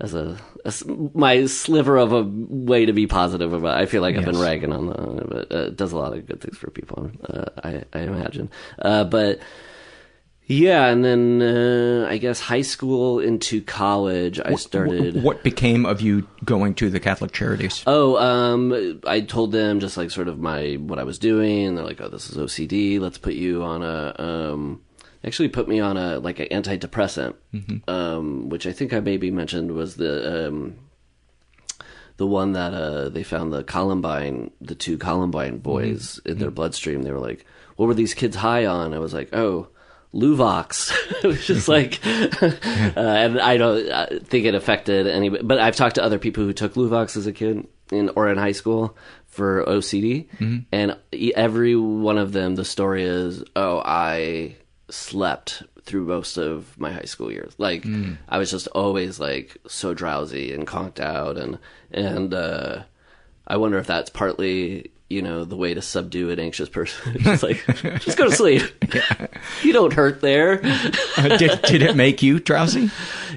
as 0.00 0.14
a, 0.14 0.38
as 0.64 0.82
my 1.14 1.46
sliver 1.46 1.98
of 1.98 2.12
a 2.12 2.22
way 2.22 2.86
to 2.86 2.92
be 2.92 3.06
positive 3.06 3.52
about. 3.52 3.78
It. 3.78 3.82
I 3.82 3.86
feel 3.86 4.02
like 4.02 4.16
I've 4.16 4.24
been 4.24 4.38
ragging 4.38 4.72
on 4.72 4.86
the, 4.86 5.24
but 5.28 5.52
uh, 5.52 5.66
it 5.66 5.76
does 5.76 5.92
a 5.92 5.98
lot 5.98 6.16
of 6.16 6.26
good 6.26 6.40
things 6.40 6.56
for 6.56 6.70
people. 6.70 7.10
Uh, 7.28 7.44
I, 7.62 7.84
I 7.92 8.00
imagine, 8.00 8.50
uh, 8.78 9.04
but 9.04 9.40
yeah, 10.50 10.86
and 10.86 11.04
then 11.04 11.40
uh, 11.40 12.08
I 12.10 12.18
guess 12.18 12.40
high 12.40 12.62
school 12.62 13.20
into 13.20 13.62
college, 13.62 14.40
I 14.44 14.56
started. 14.56 15.22
What 15.22 15.44
became 15.44 15.86
of 15.86 16.00
you 16.00 16.26
going 16.44 16.74
to 16.74 16.90
the 16.90 16.98
Catholic 16.98 17.30
Charities? 17.30 17.84
Oh, 17.86 18.16
um, 18.16 19.00
I 19.06 19.20
told 19.20 19.52
them 19.52 19.78
just 19.78 19.96
like 19.96 20.10
sort 20.10 20.26
of 20.26 20.40
my 20.40 20.74
what 20.74 20.98
I 20.98 21.04
was 21.04 21.18
doing. 21.20 21.66
And 21.66 21.78
they're 21.78 21.84
like, 21.84 22.00
"Oh, 22.00 22.08
this 22.08 22.28
is 22.28 22.36
OCD. 22.36 22.98
Let's 22.98 23.18
put 23.18 23.34
you 23.34 23.62
on 23.62 23.82
a." 23.84 24.14
Um, 24.18 24.80
actually, 25.24 25.48
put 25.50 25.68
me 25.68 25.78
on 25.78 25.96
a 25.96 26.18
like 26.18 26.40
an 26.40 26.48
antidepressant, 26.50 27.34
Mhm. 27.54 27.88
um, 27.88 28.48
which 28.48 28.66
I 28.66 28.72
think 28.72 28.92
I 28.92 28.98
maybe 28.98 29.30
mentioned 29.30 29.70
was 29.72 29.94
the 29.96 30.48
um, 30.48 30.74
the 32.16 32.26
one 32.26 32.52
that 32.54 32.74
uh, 32.74 33.08
they 33.08 33.22
found 33.22 33.52
the 33.52 33.62
Columbine, 33.62 34.50
the 34.60 34.74
two 34.74 34.98
Columbine 34.98 35.58
boys 35.58 36.20
in 36.26 36.38
their 36.38 36.50
bloodstream. 36.50 37.02
They 37.02 37.12
were 37.12 37.20
like, 37.20 37.46
"What 37.76 37.86
were 37.86 37.94
these 37.94 38.14
kids 38.14 38.34
high 38.36 38.66
on?" 38.66 38.92
I 38.94 38.98
was 38.98 39.14
like, 39.14 39.32
"Oh." 39.32 39.68
Luvox, 40.14 40.92
it 41.22 41.26
was 41.26 41.46
just 41.46 41.68
like, 41.68 42.00
uh, 42.06 43.00
and 43.00 43.40
I 43.40 43.56
don't 43.56 43.88
uh, 43.88 44.06
think 44.24 44.46
it 44.46 44.54
affected 44.54 45.06
any. 45.06 45.28
But 45.28 45.58
I've 45.58 45.76
talked 45.76 45.94
to 45.96 46.02
other 46.04 46.18
people 46.18 46.44
who 46.44 46.52
took 46.52 46.74
Luvox 46.74 47.16
as 47.16 47.26
a 47.26 47.32
kid 47.32 47.66
in 47.92 48.10
or 48.16 48.28
in 48.28 48.36
high 48.38 48.52
school 48.52 48.96
for 49.28 49.64
OCD, 49.68 50.26
Mhm. 50.40 50.64
and 50.72 50.96
every 51.36 51.76
one 51.76 52.18
of 52.18 52.32
them, 52.32 52.56
the 52.56 52.64
story 52.64 53.04
is, 53.04 53.44
oh, 53.54 53.80
I 53.84 54.56
slept 54.90 55.62
through 55.82 56.04
most 56.04 56.36
of 56.36 56.76
my 56.78 56.90
high 56.92 57.04
school 57.04 57.30
years. 57.30 57.52
Like 57.58 57.82
Mm. 57.84 58.16
I 58.28 58.38
was 58.38 58.50
just 58.50 58.66
always 58.68 59.18
like 59.20 59.56
so 59.68 59.94
drowsy 59.94 60.52
and 60.52 60.66
conked 60.66 60.98
out, 61.00 61.36
and 61.38 61.58
and 61.92 62.34
uh, 62.34 62.82
I 63.46 63.56
wonder 63.56 63.78
if 63.78 63.86
that's 63.86 64.10
partly 64.10 64.90
you 65.10 65.20
know 65.20 65.44
the 65.44 65.56
way 65.56 65.74
to 65.74 65.82
subdue 65.82 66.30
an 66.30 66.38
anxious 66.38 66.68
person. 66.68 67.18
just 67.20 67.42
like 67.42 67.64
just 68.00 68.16
go 68.16 68.30
to 68.30 68.34
sleep. 68.34 68.62
you 69.62 69.72
don't 69.72 69.92
hurt 69.92 70.20
there. 70.20 70.60
Uh, 71.16 71.36
did, 71.36 71.60
did 71.62 71.82
it 71.82 71.96
make 71.96 72.22
you 72.22 72.38
drowsy? 72.38 72.90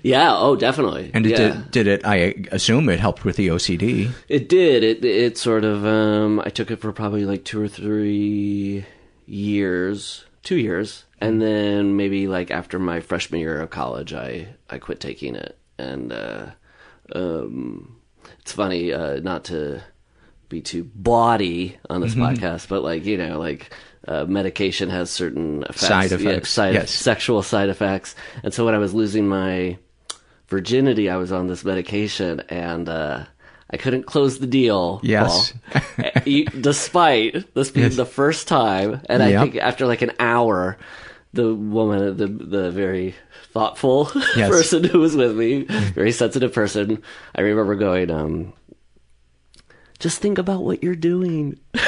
Yeah. 0.03 0.34
Oh, 0.38 0.55
definitely. 0.55 1.11
And 1.13 1.26
it 1.26 1.32
yeah. 1.32 1.38
did, 1.38 1.71
did 1.71 1.88
it, 1.88 2.05
I 2.05 2.36
assume 2.51 2.88
it 2.89 2.99
helped 2.99 3.26
with 3.26 3.36
the 3.36 3.47
OCD. 3.47 4.11
It 4.30 4.47
did. 4.47 4.84
It 4.84 5.03
it 5.03 5.38
sort 5.38 5.65
of. 5.65 5.86
Um, 5.86 6.39
I 6.39 6.49
took 6.49 6.71
it 6.71 6.80
for 6.80 6.93
probably 6.93 7.26
like 7.26 7.43
two 7.43 7.61
or 7.61 7.67
three 7.67 8.86
years, 9.26 10.26
two 10.43 10.57
years, 10.57 11.05
and 11.19 11.41
then 11.41 11.97
maybe 11.97 12.28
like 12.28 12.51
after 12.51 12.78
my 12.78 12.99
freshman 13.01 13.41
year 13.41 13.59
of 13.59 13.71
college, 13.71 14.13
I 14.13 14.49
I 14.69 14.78
quit 14.78 14.99
taking 14.99 15.36
it. 15.36 15.57
And 15.80 16.13
uh, 16.13 16.51
um, 17.15 17.99
it's 18.39 18.51
funny 18.51 18.93
uh, 18.93 19.19
not 19.21 19.45
to 19.45 19.82
be 20.54 20.62
too 20.62 20.84
bawdy 20.95 21.78
on 21.89 22.01
this 22.01 22.16
Mhm. 22.16 22.38
podcast, 22.38 22.68
but 22.70 22.84
like 22.84 23.06
you 23.06 23.18
know, 23.18 23.39
like 23.39 23.74
uh, 24.08 24.26
medication 24.26 24.89
has 24.89 25.10
certain 25.10 25.64
effects, 25.64 25.82
Side 25.88 26.12
yeah, 26.12 26.18
effects, 26.18 26.49
side 26.49 26.74
yes. 26.76 26.91
sexual 26.91 27.41
side 27.41 27.70
effects. 27.70 28.16
And 28.43 28.54
so 28.54 28.66
when 28.66 28.76
I 28.76 28.78
was 28.78 28.93
losing 28.93 29.28
my 29.28 29.78
virginity, 30.49 31.10
I 31.10 31.18
was 31.18 31.32
on 31.32 31.47
this 31.47 31.64
medication, 31.66 32.41
and 32.49 32.88
uh, 32.89 33.24
I 33.72 33.78
couldn't 33.78 34.04
close 34.06 34.39
the 34.39 34.47
deal. 34.47 34.99
Yes. 35.04 35.54
Despite 36.60 37.54
this 37.54 37.72
being 37.72 37.88
Yes. 37.88 37.95
the 37.95 38.06
first 38.06 38.47
time, 38.47 39.01
and 39.10 39.24
I 39.24 39.39
think 39.41 39.56
after 39.58 39.86
like 39.88 40.01
an 40.01 40.12
hour, 40.20 40.78
the 41.34 41.54
woman, 41.56 42.18
the 42.18 42.28
the 42.28 42.72
very 42.72 43.16
thoughtful 43.54 44.12
Yes. 44.36 44.49
person 44.49 44.84
who 44.84 44.99
was 44.99 45.16
with 45.16 45.36
me, 45.36 45.64
very 45.95 46.12
sensitive 46.12 46.54
person, 46.54 47.01
I 47.36 47.41
remember 47.41 47.76
going, 47.76 48.12
um, 48.12 48.54
just 50.04 50.22
think 50.22 50.38
about 50.38 50.64
what 50.64 50.84
you're 50.84 50.95
doing. 50.95 51.58
but 51.74 51.82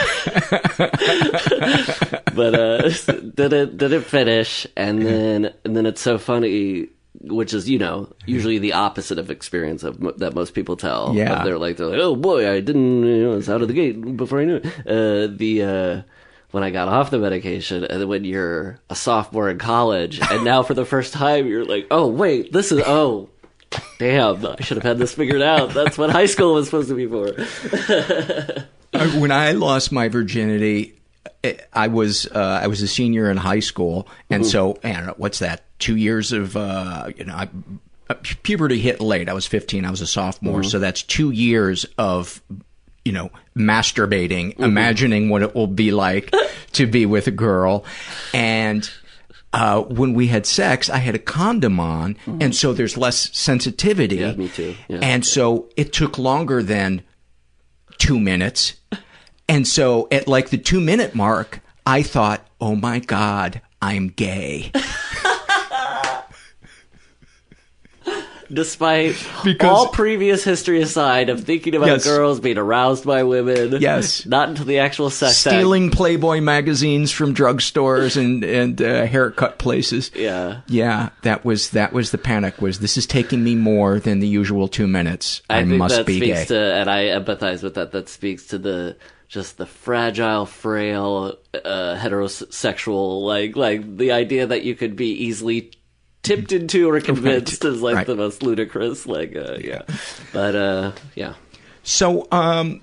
uh, 2.55 2.89
did 3.35 3.53
it 3.53 3.77
did 3.77 3.91
it 3.91 4.05
finish, 4.05 4.65
and 4.77 5.05
then 5.05 5.53
and 5.65 5.75
then 5.75 5.85
it's 5.85 5.99
so 5.99 6.17
funny, 6.17 6.87
which 7.21 7.53
is 7.53 7.69
you 7.69 7.77
know 7.77 8.07
usually 8.25 8.57
the 8.57 8.71
opposite 8.71 9.19
of 9.19 9.29
experience 9.29 9.83
of 9.83 9.99
that 10.19 10.33
most 10.33 10.53
people 10.53 10.77
tell. 10.77 11.13
Yeah. 11.13 11.43
they're 11.43 11.59
like 11.59 11.75
they're 11.75 11.87
like, 11.87 11.99
oh 11.99 12.15
boy, 12.15 12.49
I 12.49 12.61
didn't, 12.61 13.03
you 13.03 13.23
know, 13.23 13.37
it's 13.37 13.49
out 13.49 13.61
of 13.61 13.67
the 13.67 13.73
gate 13.73 14.15
before 14.15 14.39
I 14.39 14.45
knew 14.45 14.61
it. 14.63 14.87
Uh, 14.87 15.27
the 15.35 15.63
uh, 15.63 16.01
when 16.51 16.63
I 16.63 16.71
got 16.71 16.87
off 16.87 17.11
the 17.11 17.19
medication, 17.19 17.83
and 17.83 18.01
then 18.01 18.07
when 18.07 18.23
you're 18.23 18.79
a 18.89 18.95
sophomore 18.95 19.49
in 19.49 19.57
college, 19.57 20.21
and 20.21 20.45
now 20.45 20.63
for 20.63 20.73
the 20.73 20.85
first 20.85 21.11
time 21.11 21.47
you're 21.47 21.65
like, 21.65 21.87
oh 21.91 22.07
wait, 22.07 22.53
this 22.53 22.71
is 22.71 22.81
oh. 22.87 23.27
Damn, 23.99 24.45
I 24.45 24.61
should 24.61 24.77
have 24.77 24.83
had 24.83 24.97
this 24.97 25.13
figured 25.13 25.41
out. 25.41 25.73
That's 25.73 25.97
what 25.97 26.09
high 26.09 26.25
school 26.25 26.53
was 26.55 26.65
supposed 26.65 26.89
to 26.89 26.95
be 26.95 27.07
for. 27.07 28.65
Uh, 28.93 29.09
when 29.19 29.29
I 29.29 29.51
lost 29.51 29.91
my 29.91 30.07
virginity, 30.07 30.97
eh, 31.43 31.55
I 31.73 31.89
was 31.89 32.27
uh, 32.27 32.61
I 32.63 32.67
was 32.67 32.81
a 32.81 32.87
senior 32.87 33.29
in 33.29 33.35
high 33.35 33.59
school, 33.59 34.07
and 34.29 34.43
Mhm. 34.43 34.49
so 34.49 34.79
I 34.85 34.93
don't 34.93 35.05
know 35.07 35.15
what's 35.17 35.39
that. 35.39 35.65
Two 35.79 35.97
years 35.97 36.31
of 36.31 36.55
uh, 36.55 37.09
you 37.17 37.25
know, 37.25 37.33
I, 37.35 37.49
uh, 38.09 38.13
puberty 38.43 38.79
hit 38.79 39.01
late. 39.01 39.27
I 39.27 39.33
was 39.33 39.45
fifteen. 39.45 39.83
I 39.83 39.91
was 39.91 39.99
a 39.99 40.07
sophomore, 40.07 40.61
Mhm. 40.61 40.65
so 40.71 40.79
that's 40.79 41.03
two 41.03 41.31
years 41.31 41.85
of 41.97 42.41
you 43.03 43.11
know 43.11 43.31
masturbating, 43.57 44.57
imagining 44.61 45.27
what 45.27 45.41
it 45.41 45.53
will 45.53 45.67
be 45.67 45.91
like 45.91 46.33
to 46.71 46.87
be 46.87 47.05
with 47.05 47.27
a 47.27 47.31
girl, 47.31 47.83
and. 48.33 48.89
Uh, 49.55 49.83
when 49.83 50.13
we 50.13 50.27
had 50.27 50.45
sex, 50.45 50.89
I 50.89 50.97
had 50.97 51.15
a 51.15 51.19
condom 51.19 51.79
on, 51.79 52.17
and 52.41 52.53
so 52.53 52.73
there's 52.73 52.97
less 52.97 53.35
sensitivity. 53.35 54.17
Yeah, 54.17 54.33
me 54.33 54.49
too. 54.49 54.75
Yeah. 54.89 54.99
And 55.01 55.25
so 55.25 55.69
it 55.77 55.93
took 55.93 56.17
longer 56.19 56.61
than 56.61 57.03
two 57.97 58.19
minutes. 58.19 58.73
And 59.47 59.67
so 59.67 60.07
at 60.11 60.27
like 60.27 60.49
the 60.49 60.57
two 60.57 60.81
minute 60.81 61.13
mark, 61.13 61.61
I 61.85 62.01
thought, 62.01 62.47
oh 62.59 62.75
my 62.75 62.97
God, 62.97 63.61
I'm 63.79 64.07
gay. 64.07 64.71
Despite 68.51 69.15
Because- 69.43 69.69
all 69.69 69.87
previous 69.87 70.43
history 70.43 70.81
aside 70.81 71.29
of 71.29 71.43
thinking 71.43 71.75
about 71.75 71.87
Yes. 71.87 72.03
girls 72.05 72.39
being 72.39 72.57
aroused 72.57 73.05
by 73.05 73.23
women. 73.23 73.77
Yes. 73.79 74.25
Not 74.25 74.49
until 74.49 74.65
the 74.65 74.79
actual 74.79 75.09
sex 75.09 75.45
act. 75.45 75.55
Stealing 75.55 75.89
Playboy 75.89 76.41
magazines 76.41 77.11
from 77.11 77.33
drugstores 77.33 78.17
and, 78.17 78.43
and 78.43 78.81
uh, 78.81 79.05
haircut 79.05 79.57
places. 79.57 80.11
Yeah. 80.15 80.61
Yeah, 80.67 81.09
that 81.23 81.45
was 81.45 81.69
that 81.71 81.93
was 81.93 82.11
the 82.11 82.17
panic. 82.17 82.61
Was 82.61 82.79
this 82.79 82.97
is 82.97 83.05
taking 83.05 83.43
me 83.43 83.55
more 83.55 83.99
than 83.99 84.19
the 84.19 84.27
usual 84.27 84.67
two 84.67 84.87
minutes? 84.87 85.41
I, 85.49 85.59
I, 85.59 85.63
must 85.63 86.05
be 86.05 86.19
gay. 86.19 86.45
to, 86.45 86.57
and 86.57 86.89
I 86.89 87.05
empathize 87.05 87.63
with 87.63 87.75
that. 87.75 87.91
That 87.91 88.09
speaks 88.09 88.47
to 88.47 88.57
the 88.57 88.95
just 89.27 89.57
the 89.57 89.65
fragile, 89.65 90.45
frail, 90.45 91.35
uh, 91.53 91.95
heterosexual, 91.99 93.23
like 93.25 93.55
like 93.55 93.97
the 93.97 94.11
idea 94.11 94.47
that 94.47 94.63
you 94.63 94.75
could 94.75 94.95
be 94.95 95.11
easily 95.11 95.71
tipped 96.25 96.51
into 96.51 96.89
or 96.89 96.99
convinced 96.99 97.63
is 97.63 97.81
like 97.81 97.95
Right. 97.95 98.07
the 98.07 98.15
most 98.15 98.43
ludicrous. 98.43 99.05
Like, 99.05 99.35
uh, 99.35 99.57
yeah, 99.61 99.83
but 100.33 100.55
uh, 100.55 100.91
yeah. 101.15 101.35
So, 101.83 102.27
um, 102.31 102.81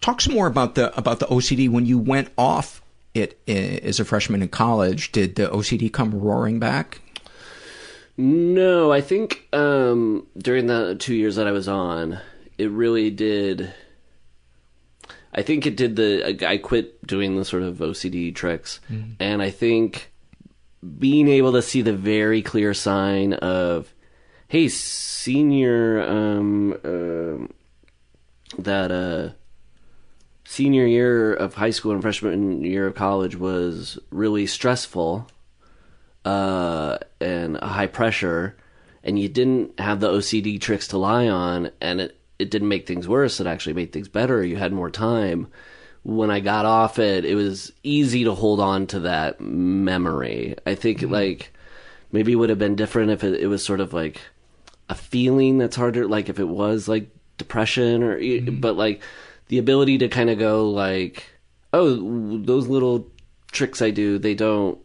talk 0.00 0.20
some 0.20 0.34
more 0.34 0.46
about 0.46 0.74
the 0.74 0.96
about 0.98 1.20
the 1.20 1.26
OCD. 1.26 1.68
When 1.70 1.86
you 1.86 1.98
went 1.98 2.28
off 2.36 2.82
it 3.14 3.38
as 3.48 3.98
a 4.00 4.04
freshman 4.04 4.42
in 4.42 4.48
college, 4.48 5.12
did 5.12 5.34
the 5.36 5.48
OCD 5.48 5.92
come 5.92 6.10
roaring 6.12 6.58
back? 6.58 7.00
No, 8.16 8.92
I 8.92 9.00
think 9.00 9.48
um, 9.52 10.26
during 10.36 10.66
the 10.66 10.94
two 10.96 11.14
years 11.14 11.36
that 11.36 11.46
I 11.46 11.52
was 11.52 11.68
on, 11.68 12.18
it 12.58 12.70
really 12.70 13.10
did. 13.10 13.72
I 15.32 15.42
think 15.42 15.64
it 15.64 15.76
did 15.76 15.96
the. 15.96 16.46
I 16.46 16.58
quit 16.58 17.06
doing 17.06 17.36
the 17.36 17.44
sort 17.44 17.62
of 17.62 17.78
OCD 17.80 18.34
tricks, 18.34 18.80
Mhm. 18.92 19.14
and 19.20 19.40
I 19.40 19.50
think 19.50 20.10
being 20.98 21.28
able 21.28 21.52
to 21.52 21.62
see 21.62 21.82
the 21.82 21.92
very 21.92 22.42
clear 22.42 22.74
sign 22.74 23.34
of, 23.34 23.92
hey, 24.48 24.68
senior, 24.68 26.02
um, 26.02 26.74
um 26.84 27.54
that 28.58 28.90
uh, 28.90 29.30
senior 30.44 30.86
year 30.86 31.32
of 31.32 31.54
high 31.54 31.70
school 31.70 31.92
and 31.92 32.02
freshman 32.02 32.64
year 32.64 32.86
of 32.86 32.94
college 32.94 33.36
was 33.36 33.98
really 34.10 34.46
stressful 34.46 35.28
uh, 36.24 36.98
and 37.20 37.56
high 37.58 37.86
pressure, 37.86 38.56
and 39.02 39.18
you 39.18 39.28
didn't 39.28 39.78
have 39.78 40.00
the 40.00 40.10
OCD 40.10 40.60
tricks 40.60 40.88
to 40.88 40.98
lie 40.98 41.28
on, 41.28 41.70
and 41.80 42.00
it, 42.00 42.20
it 42.38 42.50
didn't 42.50 42.68
make 42.68 42.86
things 42.86 43.08
worse. 43.08 43.40
It 43.40 43.46
actually 43.46 43.74
made 43.74 43.92
things 43.92 44.08
better. 44.08 44.44
You 44.44 44.56
had 44.56 44.72
more 44.72 44.90
time. 44.90 45.48
When 46.02 46.30
I 46.30 46.40
got 46.40 46.64
off 46.64 46.98
it, 46.98 47.24
it 47.24 47.34
was 47.34 47.72
easy 47.82 48.24
to 48.24 48.34
hold 48.34 48.58
on 48.58 48.86
to 48.88 49.00
that 49.00 49.40
memory. 49.40 50.56
I 50.64 50.74
think 50.74 51.02
like 51.02 51.52
maybe 52.10 52.32
it 52.32 52.36
would 52.36 52.48
have 52.48 52.58
been 52.58 52.74
different 52.74 53.10
if 53.10 53.22
it, 53.22 53.40
it 53.40 53.48
was 53.48 53.64
sort 53.64 53.80
of 53.80 53.92
like 53.92 54.20
a 54.88 54.94
feeling 54.94 55.58
that's 55.58 55.76
harder, 55.76 56.06
like 56.08 56.28
if 56.28 56.38
it 56.38 56.48
was 56.48 56.88
like 56.88 57.10
depression 57.36 58.02
or, 58.02 58.18
but 58.50 58.76
like 58.76 59.02
the 59.48 59.58
ability 59.58 59.98
to 59.98 60.08
kind 60.08 60.30
of 60.30 60.38
go 60.38 60.70
like, 60.70 61.26
oh, 61.72 62.38
those 62.38 62.66
little 62.66 63.06
tricks 63.52 63.82
I 63.82 63.90
do, 63.90 64.18
they 64.18 64.34
don't 64.34 64.78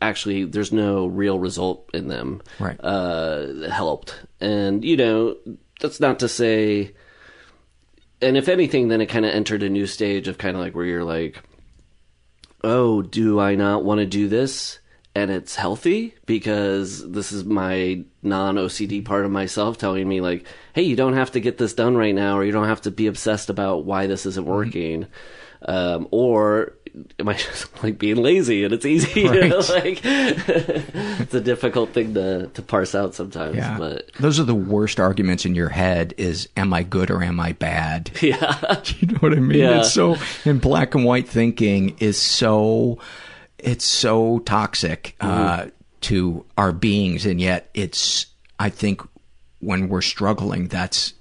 actually, 0.00 0.44
there's 0.44 0.72
no 0.72 1.06
real 1.06 1.38
result 1.38 1.90
in 1.92 2.08
them. 2.08 2.42
Right. 2.58 2.78
Uh, 2.78 3.68
helped. 3.70 4.14
And, 4.40 4.84
you 4.84 4.96
know, 4.96 5.36
that's 5.80 6.00
not 6.00 6.20
to 6.20 6.28
say, 6.28 6.94
and 8.22 8.36
if 8.36 8.48
anything, 8.48 8.88
then 8.88 9.00
it 9.00 9.06
kind 9.06 9.24
of 9.24 9.32
entered 9.32 9.62
a 9.62 9.68
new 9.68 9.86
stage 9.86 10.28
of 10.28 10.38
kind 10.38 10.56
of 10.56 10.62
like 10.62 10.74
where 10.74 10.84
you're 10.84 11.04
like, 11.04 11.42
oh, 12.62 13.02
do 13.02 13.40
I 13.40 13.54
not 13.54 13.84
want 13.84 14.00
to 14.00 14.06
do 14.06 14.28
this? 14.28 14.78
And 15.14 15.30
it's 15.30 15.56
healthy 15.56 16.14
because 16.26 17.10
this 17.10 17.32
is 17.32 17.44
my 17.44 18.04
non 18.22 18.54
OCD 18.56 19.04
part 19.04 19.24
of 19.24 19.30
myself 19.32 19.76
telling 19.76 20.08
me, 20.08 20.20
like, 20.20 20.46
hey, 20.72 20.82
you 20.82 20.94
don't 20.94 21.14
have 21.14 21.32
to 21.32 21.40
get 21.40 21.58
this 21.58 21.74
done 21.74 21.96
right 21.96 22.14
now, 22.14 22.38
or 22.38 22.44
you 22.44 22.52
don't 22.52 22.68
have 22.68 22.82
to 22.82 22.90
be 22.90 23.08
obsessed 23.08 23.50
about 23.50 23.84
why 23.84 24.06
this 24.06 24.24
isn't 24.26 24.46
working. 24.46 25.06
Um, 25.62 26.06
or 26.10 26.74
am 27.18 27.28
I 27.28 27.32
just 27.48 27.82
like 27.82 27.98
being 27.98 28.16
lazy 28.16 28.64
and 28.64 28.72
it's 28.72 28.84
easy? 28.86 29.22
You 29.22 29.48
know? 29.48 29.58
Right. 29.60 29.68
like, 29.68 30.00
it's 30.04 31.34
a 31.34 31.40
difficult 31.40 31.90
thing 31.90 32.14
to, 32.14 32.46
to 32.48 32.62
parse 32.62 32.94
out 32.94 33.14
sometimes. 33.14 33.56
Yeah. 33.56 33.78
But 33.78 34.12
Those 34.20 34.38
are 34.40 34.44
the 34.44 34.54
worst 34.54 34.98
arguments 35.00 35.44
in 35.44 35.54
your 35.54 35.68
head 35.68 36.14
is 36.16 36.48
am 36.56 36.72
I 36.72 36.82
good 36.82 37.10
or 37.10 37.22
am 37.22 37.40
I 37.40 37.52
bad? 37.52 38.10
yeah. 38.22 38.82
you 38.98 39.08
know 39.08 39.18
what 39.18 39.32
I 39.32 39.36
mean? 39.36 39.58
Yeah. 39.58 39.80
It's 39.80 39.92
so 39.92 40.16
in 40.44 40.58
black 40.58 40.94
and 40.94 41.04
white 41.04 41.28
thinking 41.28 41.96
is 41.98 42.18
so 42.18 42.98
it's 43.58 43.84
so 43.84 44.38
toxic 44.40 45.16
uh, 45.20 45.58
Mm-hmm. 45.58 45.68
to 46.02 46.46
our 46.56 46.72
beings 46.72 47.26
and 47.26 47.40
yet 47.40 47.68
it's 47.74 48.26
I 48.58 48.70
think 48.70 49.02
when 49.60 49.88
we're 49.90 50.00
struggling 50.00 50.68
that's 50.68 51.12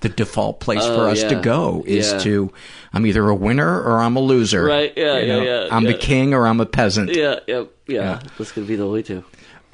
the 0.00 0.08
default 0.08 0.60
place 0.60 0.84
for 0.84 1.06
Oh, 1.06 1.10
us 1.10 1.22
to 1.24 1.36
go 1.40 1.84
is 1.86 2.12
Yeah. 2.12 2.18
to 2.20 2.52
I'm 2.92 3.06
either 3.06 3.28
a 3.28 3.34
winner 3.34 3.80
or 3.82 4.00
I'm 4.00 4.16
a 4.16 4.20
loser. 4.20 4.64
Right, 4.64 4.92
yeah, 4.96 5.18
You 5.18 5.26
yeah, 5.26 5.36
know, 5.36 5.42
yeah, 5.42 5.68
I'm 5.70 5.84
yeah. 5.84 5.92
the 5.92 5.98
king 5.98 6.34
or 6.34 6.46
I'm 6.46 6.60
a 6.60 6.66
peasant. 6.66 7.10
Yeah, 7.14 7.40
yeah, 7.46 7.64
yeah. 7.86 8.00
Yeah. 8.02 8.20
This 8.38 8.52
could 8.52 8.66
be 8.66 8.76
the 8.76 8.88
way 8.88 9.02
to. 9.02 9.22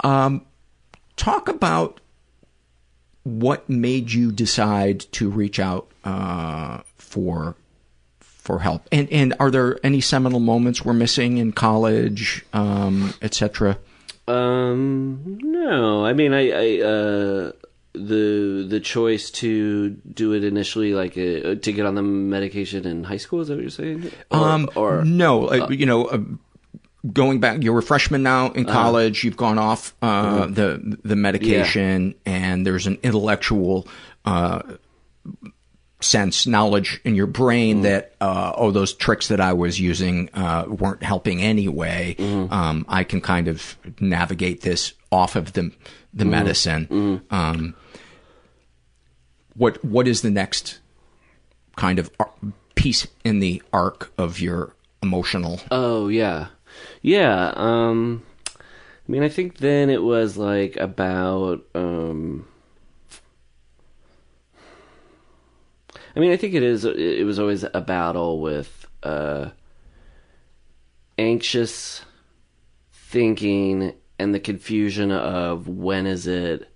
Um, 0.03 0.45
talk 1.15 1.47
about 1.49 1.99
what 3.23 3.67
made 3.69 4.11
you 4.11 4.31
decide 4.31 4.99
to 5.13 5.29
reach 5.29 5.59
out 5.59 5.89
uh, 6.03 6.81
for 6.97 7.55
for 8.19 8.59
help, 8.59 8.87
and 8.91 9.09
and 9.11 9.33
are 9.39 9.51
there 9.51 9.77
any 9.83 9.99
seminal 9.99 10.39
moments 10.39 10.85
we're 10.85 10.93
missing 10.93 11.37
in 11.37 11.51
college, 11.51 12.45
um, 12.53 13.13
etc. 13.21 13.77
Um, 14.27 15.39
no, 15.41 16.05
I 16.05 16.13
mean, 16.13 16.33
I, 16.33 16.51
I, 16.51 16.81
uh, 16.81 17.51
the 17.97 18.65
the 18.69 18.79
choice 18.79 19.31
to 19.31 19.89
do 20.13 20.33
it 20.33 20.43
initially, 20.43 20.93
like 20.93 21.17
uh, 21.17 21.55
to 21.55 21.73
get 21.73 21.85
on 21.85 21.95
the 21.95 22.01
medication 22.03 22.85
in 22.85 23.03
high 23.03 23.17
school, 23.17 23.41
is 23.41 23.47
that 23.47 23.55
what 23.55 23.61
you're 23.61 23.69
saying? 23.69 24.11
Or, 24.31 24.37
um, 24.37 24.69
or 24.75 25.03
no, 25.03 25.47
uh, 25.49 25.67
you 25.69 25.85
know. 25.85 26.05
Uh, 26.05 26.19
Going 27.13 27.39
back, 27.39 27.63
you're 27.63 27.77
a 27.77 27.83
freshman 27.83 28.21
now 28.23 28.51
in 28.51 28.65
Uh-huh. 28.65 28.73
college. 28.73 29.23
You've 29.23 29.37
gone 29.37 29.57
off 29.59 29.93
uh, 30.01 30.47
Mhm. 30.47 30.55
the 30.55 30.97
the 31.05 31.15
medication, 31.15 32.15
and 32.25 32.65
there's 32.65 32.85
an 32.87 32.97
intellectual 33.01 33.87
uh, 34.25 34.61
sense, 36.01 36.45
knowledge 36.45 36.99
in 37.05 37.15
your 37.15 37.27
brain 37.27 37.81
that 37.83 38.13
uh, 38.19 38.51
oh, 38.57 38.71
those 38.71 38.93
tricks 38.93 39.29
that 39.29 39.39
I 39.39 39.53
was 39.53 39.79
using 39.79 40.29
uh, 40.33 40.65
weren't 40.67 41.01
helping 41.03 41.41
anyway. 41.41 42.15
Um, 42.19 42.85
I 42.89 43.03
can 43.03 43.21
kind 43.21 43.47
of 43.47 43.77
navigate 44.01 44.61
this 44.61 44.93
off 45.11 45.35
of 45.35 45.53
the 45.53 45.71
the 46.13 46.25
Mhm. 46.25 46.29
medicine. 46.29 47.21
Um, 47.31 47.73
what 49.57 49.83
what 49.83 50.07
is 50.07 50.21
the 50.21 50.31
next 50.31 50.79
kind 51.75 51.99
of 51.99 52.11
piece 52.75 53.07
in 53.23 53.39
the 53.39 53.61
arc 53.73 54.11
of 54.17 54.39
your 54.39 54.75
emotional? 55.01 55.59
Oh 55.71 56.07
yeah, 56.07 56.47
yeah. 57.01 57.53
Um, 57.55 58.23
I 58.57 59.11
mean, 59.11 59.23
I 59.23 59.29
think 59.29 59.57
then 59.57 59.89
it 59.89 60.03
was 60.03 60.37
like 60.37 60.75
about. 60.77 61.65
Um, 61.73 62.47
I 66.15 66.19
mean, 66.19 66.31
I 66.31 66.37
think 66.37 66.55
it 66.55 66.63
is. 66.63 66.85
It 66.85 67.25
was 67.25 67.39
always 67.39 67.63
a 67.63 67.81
battle 67.81 68.41
with 68.41 68.87
uh, 69.03 69.49
anxious 71.17 72.03
thinking 72.91 73.93
and 74.19 74.33
the 74.33 74.39
confusion 74.39 75.11
of 75.11 75.67
when 75.67 76.05
is 76.05 76.27
it 76.27 76.69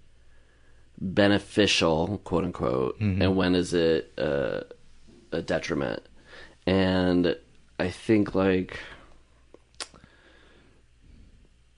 beneficial, 1.02 2.22
quote 2.24 2.46
unquote, 2.46 3.00
Mhm. 3.00 3.22
and 3.22 3.36
when 3.36 3.56
is 3.56 3.74
it 3.74 4.14
uh, 4.18 4.62
a 5.32 5.42
detriment. 5.42 6.04
And 6.68 7.36
I 7.80 7.90
think 7.90 8.36
like 8.36 8.78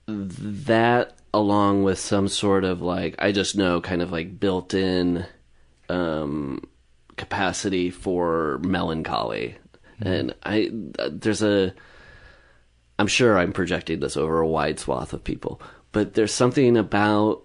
that 0.06 1.14
along 1.32 1.82
with 1.82 1.98
some 1.98 2.28
sort 2.28 2.64
of 2.64 2.82
like 2.82 3.14
I 3.18 3.32
just 3.32 3.56
know 3.56 3.80
kind 3.80 4.02
of 4.02 4.12
like 4.12 4.38
built-in 4.38 5.24
um, 5.88 6.62
capacity 7.16 7.90
for 7.90 8.58
melancholy, 8.58 9.56
mm-hmm. 10.00 10.06
and 10.06 10.34
I 10.44 10.70
there's 11.10 11.42
a 11.42 11.72
I'm 12.98 13.06
sure 13.06 13.38
I'm 13.38 13.52
projecting 13.52 14.00
this 14.00 14.16
over 14.16 14.40
a 14.40 14.46
wide 14.48 14.78
swath 14.78 15.12
of 15.12 15.24
people, 15.24 15.60
but 15.92 16.14
there's 16.14 16.32
something 16.32 16.76
about 16.76 17.42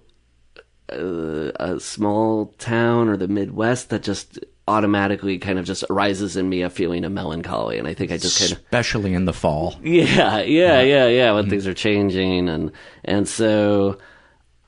a, 0.91 1.51
a 1.59 1.79
small 1.79 2.47
town 2.57 3.09
or 3.09 3.17
the 3.17 3.27
Midwest 3.27 3.89
that 3.89 4.03
just 4.03 4.39
automatically 4.69 5.39
kind 5.39 5.57
of 5.57 5.65
just 5.65 5.83
arises 5.89 6.37
in 6.37 6.47
me 6.47 6.61
a 6.61 6.69
feeling 6.69 7.03
of 7.03 7.11
melancholy 7.11 7.79
and 7.79 7.87
i 7.87 7.93
think 7.95 8.11
i 8.11 8.17
just 8.17 8.37
kind 8.37 8.51
of 8.51 8.59
especially 8.59 9.15
in 9.15 9.25
the 9.25 9.33
fall 9.33 9.75
yeah 9.81 10.41
yeah 10.41 10.79
yeah 10.79 11.07
yeah 11.07 11.31
when 11.31 11.43
mm-hmm. 11.43 11.49
things 11.49 11.65
are 11.65 11.73
changing 11.73 12.47
and 12.47 12.71
and 13.03 13.27
so 13.27 13.97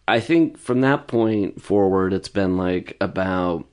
i 0.08 0.20
think 0.20 0.58
from 0.58 0.82
that 0.82 1.08
point 1.08 1.62
forward 1.62 2.14
it's 2.14 2.30
been 2.30 2.58
like 2.58 2.98
about 3.00 3.68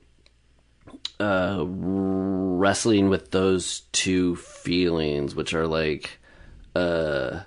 uh 1.19 1.63
wrestling 1.65 3.09
with 3.09 3.31
those 3.31 3.81
two 3.91 4.35
feelings 4.35 5.33
which 5.33 5.55
are 5.55 5.65
like 5.65 6.19
uh 6.75 7.39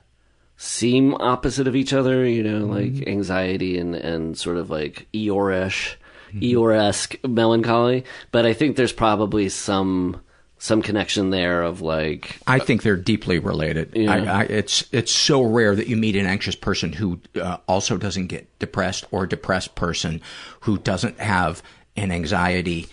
seem 0.62 1.14
opposite 1.14 1.66
of 1.66 1.74
each 1.74 1.92
other 1.92 2.24
you 2.24 2.42
know 2.42 2.64
mm-hmm. 2.64 2.98
like 2.98 3.08
anxiety 3.08 3.78
and 3.78 3.96
and 3.96 4.38
sort 4.38 4.56
of 4.56 4.70
like 4.70 5.08
eeyore-ish 5.12 5.98
Eeyore 6.34 6.78
esque 6.78 7.16
melancholy, 7.26 8.04
but 8.30 8.46
I 8.46 8.52
think 8.52 8.76
there's 8.76 8.92
probably 8.92 9.48
some 9.48 10.20
some 10.58 10.80
connection 10.80 11.30
there 11.30 11.62
of 11.62 11.80
like 11.80 12.38
I 12.46 12.58
think 12.58 12.82
they're 12.82 12.96
deeply 12.96 13.38
related. 13.38 13.92
Yeah. 13.94 14.12
I, 14.12 14.18
I, 14.18 14.42
it's 14.44 14.84
it's 14.92 15.12
so 15.12 15.42
rare 15.42 15.74
that 15.74 15.88
you 15.88 15.96
meet 15.96 16.16
an 16.16 16.26
anxious 16.26 16.54
person 16.54 16.92
who 16.92 17.20
uh, 17.40 17.58
also 17.66 17.96
doesn't 17.96 18.28
get 18.28 18.46
depressed 18.58 19.04
or 19.10 19.24
a 19.24 19.28
depressed 19.28 19.74
person 19.74 20.20
who 20.60 20.78
doesn't 20.78 21.18
have 21.20 21.62
an 21.96 22.10
anxiety 22.10 22.86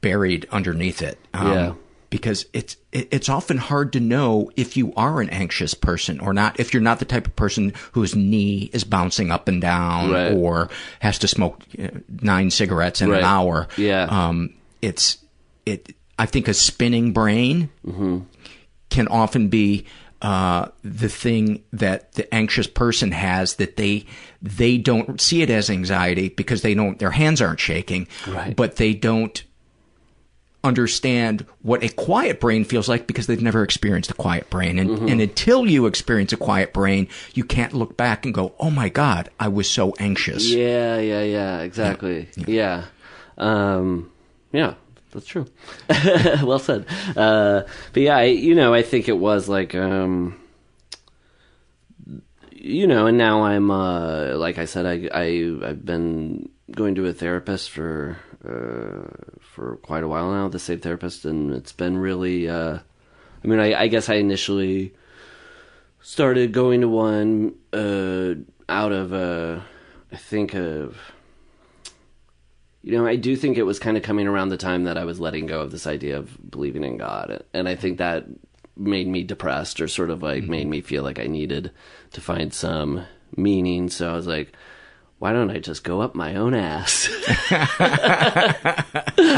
buried 0.00 0.46
underneath 0.50 1.00
it. 1.00 1.18
Um, 1.32 1.52
yeah 1.52 1.72
because 2.10 2.46
it's 2.52 2.76
it's 2.92 3.28
often 3.28 3.58
hard 3.58 3.92
to 3.92 4.00
know 4.00 4.50
if 4.56 4.76
you 4.76 4.92
are 4.96 5.20
an 5.20 5.28
anxious 5.30 5.74
person 5.74 6.20
or 6.20 6.32
not 6.32 6.58
if 6.58 6.72
you're 6.72 6.82
not 6.82 6.98
the 6.98 7.04
type 7.04 7.26
of 7.26 7.36
person 7.36 7.72
whose 7.92 8.16
knee 8.16 8.70
is 8.72 8.84
bouncing 8.84 9.30
up 9.30 9.48
and 9.48 9.60
down 9.60 10.10
right. 10.10 10.32
or 10.32 10.70
has 11.00 11.18
to 11.18 11.28
smoke 11.28 11.62
uh, 11.78 11.88
nine 12.22 12.50
cigarettes 12.50 13.00
in 13.00 13.10
right. 13.10 13.18
an 13.18 13.24
hour 13.24 13.68
yeah 13.76 14.04
um, 14.04 14.54
it's 14.80 15.18
it 15.66 15.94
i 16.18 16.26
think 16.26 16.48
a 16.48 16.54
spinning 16.54 17.12
brain 17.12 17.68
mm-hmm. 17.86 18.20
can 18.90 19.08
often 19.08 19.48
be 19.48 19.86
uh, 20.20 20.66
the 20.82 21.08
thing 21.08 21.62
that 21.72 22.12
the 22.12 22.34
anxious 22.34 22.66
person 22.66 23.12
has 23.12 23.56
that 23.56 23.76
they 23.76 24.04
they 24.42 24.76
don't 24.76 25.20
see 25.20 25.42
it 25.42 25.50
as 25.50 25.70
anxiety 25.70 26.28
because 26.28 26.62
they 26.62 26.74
don't 26.74 26.98
their 26.98 27.12
hands 27.12 27.40
aren't 27.40 27.60
shaking 27.60 28.08
right. 28.26 28.56
but 28.56 28.76
they 28.76 28.94
don't 28.94 29.44
understand 30.64 31.46
what 31.62 31.82
a 31.84 31.88
quiet 31.88 32.40
brain 32.40 32.64
feels 32.64 32.88
like 32.88 33.06
because 33.06 33.26
they've 33.26 33.42
never 33.42 33.62
experienced 33.62 34.10
a 34.10 34.14
quiet 34.14 34.50
brain. 34.50 34.78
And, 34.78 34.90
mm-hmm. 34.90 35.08
and 35.08 35.20
until 35.20 35.66
you 35.66 35.86
experience 35.86 36.32
a 36.32 36.36
quiet 36.36 36.72
brain, 36.72 37.08
you 37.34 37.44
can't 37.44 37.72
look 37.72 37.96
back 37.96 38.24
and 38.24 38.34
go, 38.34 38.54
oh 38.58 38.70
my 38.70 38.88
God, 38.88 39.30
I 39.38 39.48
was 39.48 39.70
so 39.70 39.94
anxious. 39.98 40.48
Yeah, 40.48 40.98
yeah, 40.98 41.22
yeah, 41.22 41.60
exactly. 41.60 42.28
Yeah. 42.36 42.44
Yeah. 42.48 42.84
Um, 43.38 44.10
yeah 44.52 44.74
that's 45.12 45.26
true. 45.26 45.46
well 46.42 46.58
said. 46.58 46.86
Uh, 47.16 47.62
but 47.92 48.02
yeah, 48.02 48.16
I, 48.16 48.24
you 48.24 48.54
know, 48.54 48.74
I 48.74 48.82
think 48.82 49.08
it 49.08 49.18
was 49.18 49.48
like, 49.48 49.74
um, 49.74 50.38
you 52.52 52.86
know, 52.86 53.06
and 53.06 53.16
now 53.16 53.44
I'm, 53.44 53.70
uh, 53.70 54.36
like 54.36 54.58
I 54.58 54.64
said, 54.64 54.86
I, 54.86 55.08
I, 55.12 55.68
I've 55.70 55.84
been 55.84 56.48
going 56.70 56.94
to 56.96 57.06
a 57.06 57.12
therapist 57.12 57.70
for 57.70 58.18
uh, 58.46 59.37
for 59.58 59.76
quite 59.78 60.04
a 60.04 60.08
while 60.08 60.30
now, 60.30 60.48
the 60.48 60.60
same 60.60 60.78
therapist, 60.78 61.24
and 61.24 61.52
it's 61.52 61.72
been 61.72 61.98
really. 61.98 62.48
Uh, 62.48 62.78
I 63.42 63.46
mean, 63.46 63.58
I, 63.58 63.74
I, 63.74 63.88
guess 63.88 64.08
I 64.08 64.14
initially 64.14 64.94
started 66.00 66.52
going 66.52 66.80
to 66.82 66.88
one 66.88 67.54
uh, 67.72 68.34
out 68.68 68.92
of, 68.92 69.12
uh, 69.12 69.60
I 70.12 70.16
think 70.16 70.54
of. 70.54 70.96
You 72.82 72.96
know, 72.96 73.06
I 73.06 73.16
do 73.16 73.34
think 73.34 73.58
it 73.58 73.64
was 73.64 73.80
kind 73.80 73.96
of 73.96 74.04
coming 74.04 74.28
around 74.28 74.50
the 74.50 74.56
time 74.56 74.84
that 74.84 74.96
I 74.96 75.04
was 75.04 75.18
letting 75.18 75.46
go 75.46 75.60
of 75.60 75.72
this 75.72 75.88
idea 75.88 76.16
of 76.16 76.50
believing 76.50 76.84
in 76.84 76.96
God, 76.96 77.42
and 77.52 77.68
I 77.68 77.74
think 77.74 77.98
that 77.98 78.26
made 78.76 79.08
me 79.08 79.24
depressed, 79.24 79.80
or 79.80 79.88
sort 79.88 80.10
of 80.10 80.22
like 80.22 80.44
mm-hmm. 80.44 80.52
made 80.52 80.68
me 80.68 80.80
feel 80.82 81.02
like 81.02 81.18
I 81.18 81.26
needed 81.26 81.72
to 82.12 82.20
find 82.20 82.54
some 82.54 83.04
meaning. 83.36 83.90
So 83.90 84.08
I 84.08 84.14
was 84.14 84.28
like, 84.28 84.54
why 85.18 85.32
don't 85.32 85.50
I 85.50 85.58
just 85.58 85.82
go 85.82 86.00
up 86.00 86.14
my 86.14 86.36
own 86.36 86.54
ass 86.54 87.06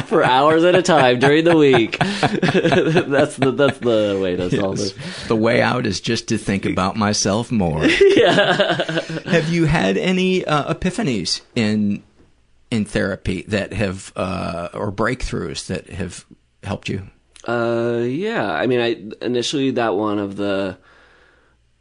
for 0.09 0.23
hours 0.23 0.63
at 0.63 0.75
a 0.75 0.83
time 0.83 1.19
during 1.19 1.45
the 1.45 1.57
week? 1.57 1.97
that's 1.99 3.37
the 3.37 3.55
that's 3.57 3.79
the 3.79 4.21
way 4.23 4.37
to 4.37 4.51
solve 4.51 4.79
yes. 4.79 4.91
it. 4.91 5.29
The 5.29 5.37
way 5.37 5.63
out 5.63 5.87
is 5.87 6.03
just 6.03 6.29
to 6.29 6.37
think 6.37 6.67
about 6.67 6.97
myself 6.97 7.51
more. 7.51 7.87
yeah. 7.87 9.01
Have 9.25 9.49
you 9.49 9.65
had 9.65 9.97
any 9.97 10.45
uh, 10.45 10.75
epiphanies 10.75 11.41
in 11.55 12.03
in 12.71 12.85
therapy 12.85 13.45
that 13.49 13.73
have 13.73 14.13
uh, 14.17 14.69
or 14.75 14.93
breakthroughs 14.93 15.69
that 15.69 15.89
have 15.89 16.27
helped 16.63 16.91
you? 16.91 17.09
Uh, 17.49 18.05
yeah. 18.07 18.53
I 18.53 18.67
mean, 18.67 18.81
I 18.81 19.25
initially 19.25 19.71
that 19.73 19.95
one 19.95 20.19
of 20.19 20.37
the 20.37 20.77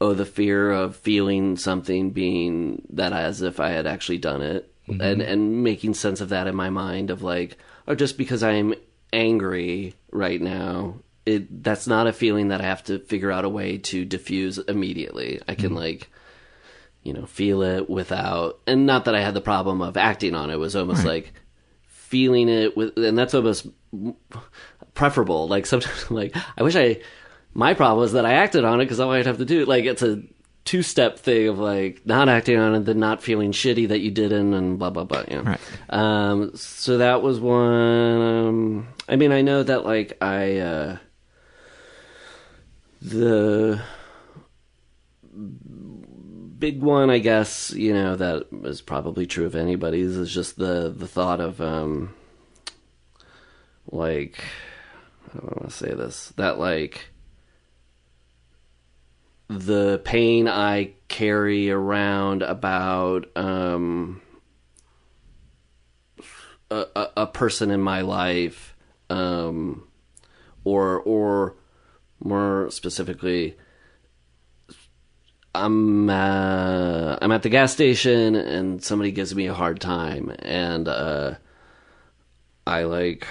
oh, 0.02 0.14
the 0.14 0.26
fear 0.26 0.72
of 0.72 0.96
feeling 0.96 1.58
something 1.58 2.12
being 2.12 2.84
that 2.92 3.14
as 3.14 3.42
if 3.42 3.60
I 3.60 3.70
had 3.70 3.88
actually 3.88 4.20
done 4.20 4.42
it, 4.42 4.72
mm-hmm. 4.88 5.02
and 5.02 5.22
and 5.22 5.64
making 5.64 5.94
sense 5.94 6.22
of 6.22 6.30
that 6.30 6.48
in 6.48 6.56
my 6.56 6.70
mind 6.70 7.10
of 7.10 7.22
like, 7.22 7.58
oh, 7.88 7.96
just 7.96 8.18
because 8.18 8.44
I'm 8.44 8.74
angry 9.12 9.96
right 10.12 10.42
now, 10.42 10.96
it 11.26 11.64
that's 11.64 11.88
not 11.88 12.08
a 12.08 12.14
feeling 12.14 12.50
that 12.50 12.62
I 12.62 12.66
have 12.66 12.84
to 12.86 13.00
figure 13.00 13.32
out 13.32 13.46
a 13.46 13.50
way 13.50 13.78
to 13.78 14.06
diffuse 14.06 14.58
immediately. 14.58 15.42
I 15.48 15.56
can 15.56 15.68
mm-hmm. 15.68 15.78
like, 15.78 16.10
you 17.04 17.14
know, 17.14 17.26
feel 17.26 17.62
it 17.62 17.90
without, 17.90 18.60
and 18.68 18.86
not 18.86 19.06
that 19.06 19.16
I 19.16 19.22
had 19.22 19.34
the 19.34 19.42
problem 19.42 19.82
of 19.82 19.98
acting 19.98 20.36
on 20.36 20.50
it. 20.50 20.54
it 20.54 20.58
was 20.58 20.76
almost 20.76 21.00
right. 21.00 21.24
like 21.24 21.34
feeling 21.84 22.50
it 22.50 22.76
with, 22.76 22.98
and 22.98 23.18
that's 23.18 23.34
almost 23.34 23.68
preferable. 24.94 25.48
Like 25.48 25.66
sometimes, 25.66 26.10
like 26.10 26.36
I 26.58 26.64
wish 26.64 26.76
I 26.76 27.02
my 27.54 27.74
problem 27.74 28.06
is 28.06 28.14
that 28.14 28.26
I 28.26 28.34
acted 28.34 28.64
on 28.64 28.82
it 28.82 28.86
because 28.86 29.00
all 29.00 29.12
I'd 29.12 29.26
have 29.26 29.38
to 29.40 29.46
do, 29.46 29.66
like, 29.66 29.86
it's 29.86 30.02
a 30.02 30.22
two 30.66 30.84
step 30.84 31.18
thing 31.18 31.48
of 31.48 31.58
like 31.58 32.06
not 32.06 32.30
acting 32.30 32.60
on 32.60 32.76
it, 32.76 32.86
then 32.86 33.00
not 33.00 33.24
feeling 33.24 33.52
shitty 33.52 33.88
that 33.88 34.02
you 34.02 34.12
didn't, 34.12 34.54
and 34.54 34.78
blah 34.78 34.92
blah 34.92 35.04
blah. 35.04 35.24
Know? 35.30 35.42
Right. 35.42 35.60
Um, 35.90 36.56
so 36.56 37.00
that 37.00 37.22
was 37.22 37.40
one. 37.40 38.22
Um, 38.22 38.88
I 39.08 39.16
mean, 39.16 39.32
I 39.32 39.42
know 39.42 39.64
that 39.64 39.86
like 39.86 40.18
I 40.22 40.58
uh, 40.58 40.98
the 43.02 43.82
big 46.60 46.82
one, 46.82 47.10
I 47.10 47.20
guess, 47.20 47.72
you 47.72 47.94
know, 47.94 48.16
that 48.18 48.48
is 48.66 48.82
probably 48.82 49.26
true 49.26 49.46
of 49.46 49.56
anybody's 49.56 50.18
is 50.18 50.32
just 50.32 50.58
the 50.58 50.94
the 50.96 51.08
thought 51.08 51.40
of 51.40 51.62
um, 51.62 52.14
like 53.90 54.44
I 55.34 55.40
don't 55.40 55.58
want 55.58 55.70
to 55.70 55.76
say 55.76 55.94
this 55.94 56.34
that 56.36 56.60
like 56.60 57.09
the 59.50 60.00
pain 60.06 60.48
I 60.48 60.94
carry 61.08 61.72
around 61.72 62.44
about 62.44 63.26
um, 63.36 64.22
a, 66.70 66.86
a, 67.18 67.28
person 67.28 67.72
in 67.72 67.82
my 67.82 68.02
life, 68.02 68.76
um, 69.10 69.88
or 70.64 71.00
or 71.00 71.56
more 72.24 72.70
specifically, 72.70 73.58
I'm 75.56 76.10
uh, 76.12 77.18
I'm 77.20 77.32
at 77.32 77.42
the 77.42 77.50
gas 77.50 77.74
station 77.74 78.36
and 78.36 78.84
somebody 78.84 79.12
gives 79.12 79.34
me 79.34 79.48
a 79.48 79.54
hard 79.56 79.80
time, 79.80 80.32
and 80.40 80.88
uh, 80.88 81.36
I 82.68 82.84
like 82.84 83.28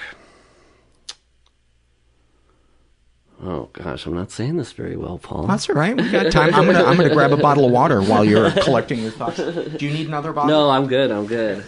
Oh 3.40 3.68
gosh, 3.72 4.06
I'm 4.06 4.14
not 4.14 4.32
saying 4.32 4.56
this 4.56 4.72
very 4.72 4.96
well, 4.96 5.18
Paul. 5.18 5.46
That's 5.46 5.68
all 5.68 5.76
right. 5.76 5.96
We 5.96 6.10
got 6.10 6.32
time. 6.32 6.52
I'm 6.54 6.66
gonna 6.66 6.82
I'm 6.82 6.96
gonna 6.96 7.14
grab 7.14 7.32
a 7.32 7.36
bottle 7.48 7.66
of 7.66 7.70
water 7.72 8.02
while 8.02 8.24
you're 8.24 8.50
collecting 8.50 9.00
your 9.00 9.12
thoughts. 9.12 9.36
Do 9.36 9.76
you 9.80 9.92
need 9.92 10.08
another 10.08 10.32
bottle? 10.32 10.50
No, 10.50 10.70
I'm 10.70 10.88
good. 10.88 11.10
I'm 11.12 11.26
good. 11.26 11.64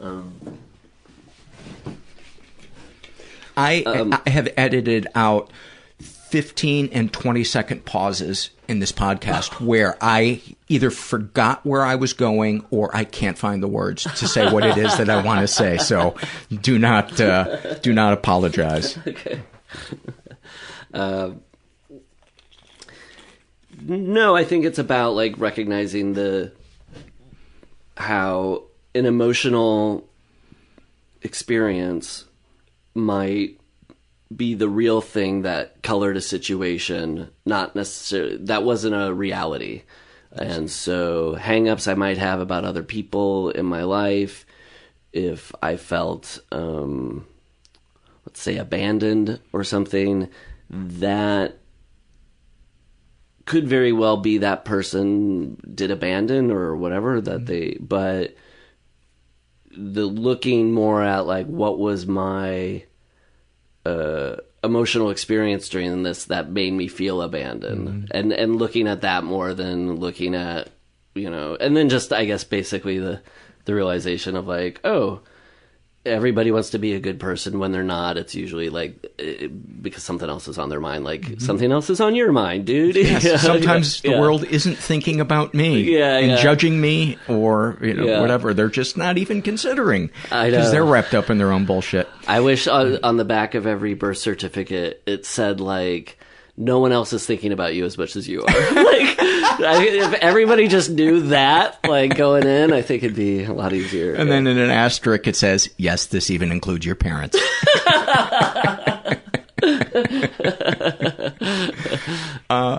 Um, 0.00 0.32
I 3.56 3.82
um, 3.82 4.18
I 4.26 4.30
have 4.30 4.48
edited 4.56 5.06
out 5.14 5.50
15 6.00 6.88
and 6.92 7.12
20 7.12 7.44
second 7.44 7.84
pauses 7.84 8.48
in 8.66 8.78
this 8.78 8.90
podcast 8.90 9.60
where 9.64 9.98
I 10.00 10.40
either 10.68 10.90
forgot 10.90 11.64
where 11.66 11.82
I 11.82 11.96
was 11.96 12.14
going 12.14 12.64
or 12.70 12.94
I 12.96 13.04
can't 13.04 13.36
find 13.36 13.62
the 13.62 13.68
words 13.68 14.04
to 14.04 14.26
say 14.26 14.50
what 14.50 14.64
it 14.64 14.78
is 14.78 14.96
that 14.96 15.10
I 15.10 15.22
want 15.22 15.40
to 15.40 15.46
say. 15.46 15.76
So 15.76 16.16
do 16.62 16.78
not 16.78 17.20
uh, 17.20 17.74
do 17.80 17.92
not 17.92 18.14
apologize. 18.14 18.98
Okay. 19.06 19.42
Uh, 20.92 21.32
no, 23.80 24.36
I 24.36 24.44
think 24.44 24.64
it's 24.64 24.78
about 24.78 25.14
like 25.14 25.38
recognizing 25.38 26.12
the 26.12 26.52
how 27.96 28.64
an 28.94 29.06
emotional 29.06 30.08
experience 31.22 32.24
might 32.94 33.58
be 34.34 34.54
the 34.54 34.68
real 34.68 35.00
thing 35.00 35.42
that 35.42 35.82
colored 35.82 36.16
a 36.16 36.20
situation, 36.20 37.30
not 37.44 37.74
necessarily 37.74 38.36
that 38.38 38.62
wasn't 38.62 38.94
a 38.94 39.12
reality. 39.12 39.82
And 40.32 40.70
so 40.70 41.36
hangups 41.38 41.90
I 41.90 41.94
might 41.94 42.18
have 42.18 42.40
about 42.40 42.64
other 42.64 42.82
people 42.82 43.50
in 43.50 43.66
my 43.66 43.82
life 43.82 44.46
if 45.12 45.52
I 45.62 45.76
felt 45.76 46.38
um 46.50 47.26
let's 48.24 48.40
say 48.40 48.56
abandoned 48.56 49.40
or 49.52 49.62
something 49.64 50.28
that 50.72 51.58
could 53.44 53.68
very 53.68 53.92
well 53.92 54.16
be 54.16 54.38
that 54.38 54.64
person 54.64 55.56
did 55.74 55.90
abandon 55.90 56.50
or 56.50 56.76
whatever 56.76 57.20
that 57.20 57.46
they 57.46 57.76
but 57.80 58.34
the 59.76 60.04
looking 60.04 60.72
more 60.72 61.02
at 61.02 61.26
like 61.26 61.46
what 61.46 61.78
was 61.78 62.06
my 62.06 62.84
uh 63.84 64.36
emotional 64.64 65.10
experience 65.10 65.68
during 65.68 66.02
this 66.02 66.26
that 66.26 66.50
made 66.50 66.72
me 66.72 66.86
feel 66.86 67.20
abandoned. 67.20 68.08
And 68.12 68.32
and 68.32 68.56
looking 68.56 68.86
at 68.86 69.00
that 69.00 69.24
more 69.24 69.54
than 69.54 69.96
looking 69.96 70.34
at 70.36 70.68
you 71.14 71.28
know 71.28 71.56
and 71.60 71.76
then 71.76 71.88
just 71.88 72.12
i 72.12 72.24
guess 72.24 72.44
basically 72.44 72.98
the 72.98 73.20
the 73.64 73.74
realization 73.74 74.36
of 74.36 74.46
like 74.46 74.80
oh 74.84 75.20
everybody 76.04 76.50
wants 76.50 76.70
to 76.70 76.78
be 76.78 76.94
a 76.94 77.00
good 77.00 77.20
person 77.20 77.58
when 77.58 77.70
they're 77.72 77.82
not. 77.84 78.16
It's 78.16 78.34
usually 78.34 78.68
like 78.70 79.12
eh, 79.18 79.46
because 79.46 80.02
something 80.02 80.28
else 80.28 80.48
is 80.48 80.58
on 80.58 80.68
their 80.68 80.80
mind 80.80 81.04
like 81.04 81.40
something 81.40 81.70
else 81.70 81.90
is 81.90 82.00
on 82.00 82.14
your 82.14 82.32
mind 82.32 82.66
dude. 82.66 82.96
Yes, 82.96 83.24
Yeah, 83.32 83.36
sometimes 83.36 84.00
the 84.00 84.10
yeah. 84.10 84.20
world 84.20 84.44
isn't 84.44 84.76
thinking 84.76 85.20
about 85.20 85.54
me 85.54 86.00
and 86.00 86.38
judging 86.40 86.80
me 86.80 87.18
or 87.28 87.78
you 87.80 87.94
know 87.94 88.20
whatever. 88.20 88.52
They're 88.54 88.68
just 88.68 88.96
not 88.96 89.18
even 89.18 89.42
considering 89.42 90.10
because 90.24 90.70
they're 90.72 90.84
wrapped 90.84 91.14
up 91.14 91.30
in 91.30 91.38
their 91.38 91.52
own 91.52 91.64
bullshit. 91.66 92.08
I 92.26 92.40
wish 92.40 92.66
on, 92.66 92.98
on 93.02 93.16
the 93.16 93.24
back 93.24 93.54
of 93.54 93.66
every 93.66 93.94
birth 93.94 94.18
certificate 94.18 95.02
it 95.06 95.24
said 95.26 95.60
like 95.60 96.18
no 96.64 96.78
one 96.78 96.92
else 96.92 97.12
is 97.12 97.26
thinking 97.26 97.52
about 97.52 97.74
you 97.74 97.84
as 97.84 97.98
much 97.98 98.14
as 98.16 98.28
you 98.28 98.42
are. 98.42 98.46
like 98.72 99.20
I, 99.20 99.84
if 99.84 100.12
everybody 100.14 100.68
just 100.68 100.90
knew 100.90 101.20
that 101.28 101.78
like 101.86 102.16
going 102.16 102.46
in, 102.46 102.72
I 102.72 102.82
think 102.82 103.02
it'd 103.02 103.16
be 103.16 103.44
a 103.44 103.52
lot 103.52 103.72
easier. 103.72 104.14
And 104.14 104.30
then 104.30 104.46
in 104.46 104.58
an 104.58 104.70
asterisk 104.70 105.26
it 105.26 105.36
says, 105.36 105.68
"Yes, 105.76 106.06
this 106.06 106.30
even 106.30 106.52
includes 106.52 106.86
your 106.86 106.94
parents." 106.94 107.36
uh, 112.50 112.78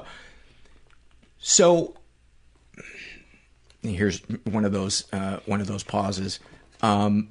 so 1.40 1.96
here's 3.82 4.22
one 4.46 4.66
of 4.66 4.72
those 4.72 5.12
uh, 5.12 5.40
one 5.46 5.62
of 5.62 5.68
those 5.68 5.84
pauses. 5.84 6.40
Um, 6.82 7.30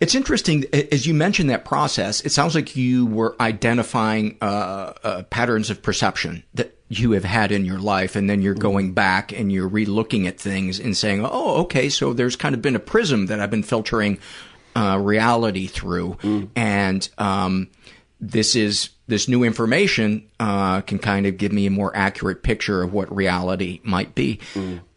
it's 0.00 0.14
interesting 0.14 0.64
as 0.72 1.06
you 1.06 1.14
mentioned 1.14 1.50
that 1.50 1.64
process. 1.64 2.20
It 2.22 2.32
sounds 2.32 2.54
like 2.54 2.76
you 2.76 3.06
were 3.06 3.36
identifying 3.40 4.36
uh, 4.40 4.92
uh, 5.02 5.22
patterns 5.24 5.70
of 5.70 5.82
perception 5.82 6.42
that 6.54 6.76
you 6.88 7.12
have 7.12 7.24
had 7.24 7.52
in 7.52 7.64
your 7.64 7.78
life, 7.78 8.16
and 8.16 8.28
then 8.28 8.42
you're 8.42 8.54
going 8.54 8.92
back 8.92 9.32
and 9.32 9.50
you're 9.50 9.68
re-looking 9.68 10.26
at 10.26 10.38
things 10.38 10.78
and 10.78 10.96
saying, 10.96 11.24
"Oh, 11.24 11.62
okay, 11.62 11.88
so 11.88 12.12
there's 12.12 12.36
kind 12.36 12.54
of 12.54 12.60
been 12.62 12.76
a 12.76 12.80
prism 12.80 13.26
that 13.26 13.40
I've 13.40 13.50
been 13.50 13.62
filtering 13.62 14.18
uh, 14.76 14.98
reality 15.00 15.66
through, 15.66 16.18
and 16.54 17.08
um, 17.18 17.68
this 18.20 18.54
is 18.54 18.90
this 19.06 19.26
new 19.28 19.42
information 19.42 20.28
uh, 20.38 20.80
can 20.82 20.98
kind 20.98 21.26
of 21.26 21.36
give 21.38 21.52
me 21.52 21.66
a 21.66 21.70
more 21.70 21.94
accurate 21.96 22.42
picture 22.42 22.82
of 22.82 22.92
what 22.92 23.14
reality 23.14 23.80
might 23.84 24.14
be." 24.14 24.40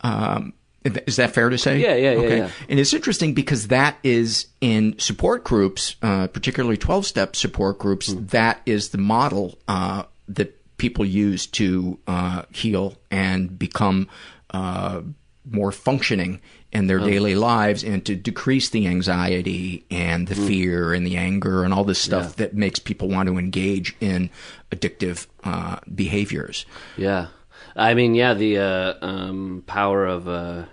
Um, 0.01 0.53
is 0.85 1.15
that 1.17 1.33
fair 1.33 1.49
to 1.49 1.57
say? 1.57 1.79
Yeah, 1.79 1.95
yeah, 1.95 2.11
yeah, 2.21 2.35
yeah. 2.35 2.49
And 2.69 2.79
it's 2.79 2.93
interesting 2.93 3.33
because 3.33 3.67
that 3.69 3.97
is 4.03 4.47
in 4.61 4.97
support 4.99 5.43
groups, 5.43 5.95
uh, 6.01 6.27
particularly 6.27 6.77
12 6.77 7.05
step 7.05 7.35
support 7.35 7.79
groups, 7.79 8.11
Hmm. 8.11 8.25
that 8.27 8.61
is 8.65 8.89
the 8.89 8.97
model 8.99 9.57
uh, 9.67 10.03
that 10.27 10.55
people 10.77 11.05
use 11.05 11.47
to 11.47 11.97
uh, 12.07 12.43
heal 12.51 12.95
and 13.09 13.57
become 13.57 14.07
uh, 14.51 15.01
more 15.49 15.71
functioning 15.71 16.39
in 16.71 16.87
their 16.87 16.99
Oh. 16.99 17.05
daily 17.05 17.35
lives 17.35 17.83
and 17.83 18.03
to 18.05 18.15
decrease 18.15 18.69
the 18.69 18.87
anxiety 18.87 19.85
and 19.91 20.27
the 20.27 20.35
Hmm. 20.35 20.47
fear 20.47 20.93
and 20.93 21.05
the 21.05 21.17
anger 21.17 21.63
and 21.63 21.73
all 21.73 21.83
this 21.83 21.99
stuff 21.99 22.23
Yeah. 22.37 22.45
that 22.45 22.53
makes 22.55 22.79
people 22.79 23.07
want 23.09 23.27
to 23.27 23.37
engage 23.37 23.95
in 24.01 24.29
addictive 24.71 25.27
uh, 25.43 25.77
behaviors. 25.93 26.65
Yeah. 26.97 27.27
I 27.75 27.93
mean, 27.93 28.15
yeah, 28.15 28.33
the 28.33 28.57
uh, 28.59 28.93
um, 29.01 29.63
power 29.67 30.05
of 30.05 30.27
uh, 30.27 30.63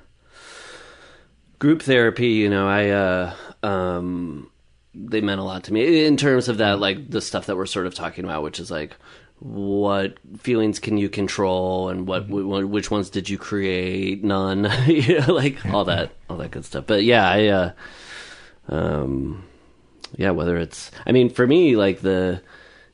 group 1.62 1.80
therapy, 1.80 2.30
you 2.30 2.50
know, 2.50 2.68
I, 2.68 2.88
uh, 2.88 3.34
um, 3.62 4.50
they 4.96 5.20
meant 5.20 5.38
a 5.40 5.44
lot 5.44 5.62
to 5.64 5.72
me 5.72 6.04
in 6.04 6.16
terms 6.16 6.48
of 6.48 6.58
that, 6.58 6.80
like 6.80 7.08
the 7.08 7.20
stuff 7.20 7.46
that 7.46 7.56
we're 7.56 7.66
sort 7.66 7.86
of 7.86 7.94
talking 7.94 8.24
about, 8.24 8.42
which 8.42 8.58
is 8.58 8.68
like, 8.68 8.96
what 9.38 10.16
feelings 10.38 10.80
can 10.80 10.98
you 10.98 11.08
control 11.08 11.88
and 11.88 12.08
what, 12.08 12.28
which 12.28 12.90
ones 12.90 13.10
did 13.10 13.30
you 13.30 13.38
create? 13.38 14.24
None, 14.24 14.68
you 14.88 15.20
know, 15.20 15.32
like 15.32 15.64
all 15.66 15.84
that, 15.84 16.10
all 16.28 16.36
that 16.38 16.50
good 16.50 16.64
stuff. 16.64 16.84
But 16.84 17.04
yeah, 17.04 17.30
I, 17.30 17.46
uh, 17.46 17.72
um, 18.68 19.44
yeah, 20.16 20.30
whether 20.30 20.56
it's, 20.56 20.90
I 21.06 21.12
mean, 21.12 21.30
for 21.30 21.46
me, 21.46 21.76
like 21.76 22.00
the, 22.00 22.42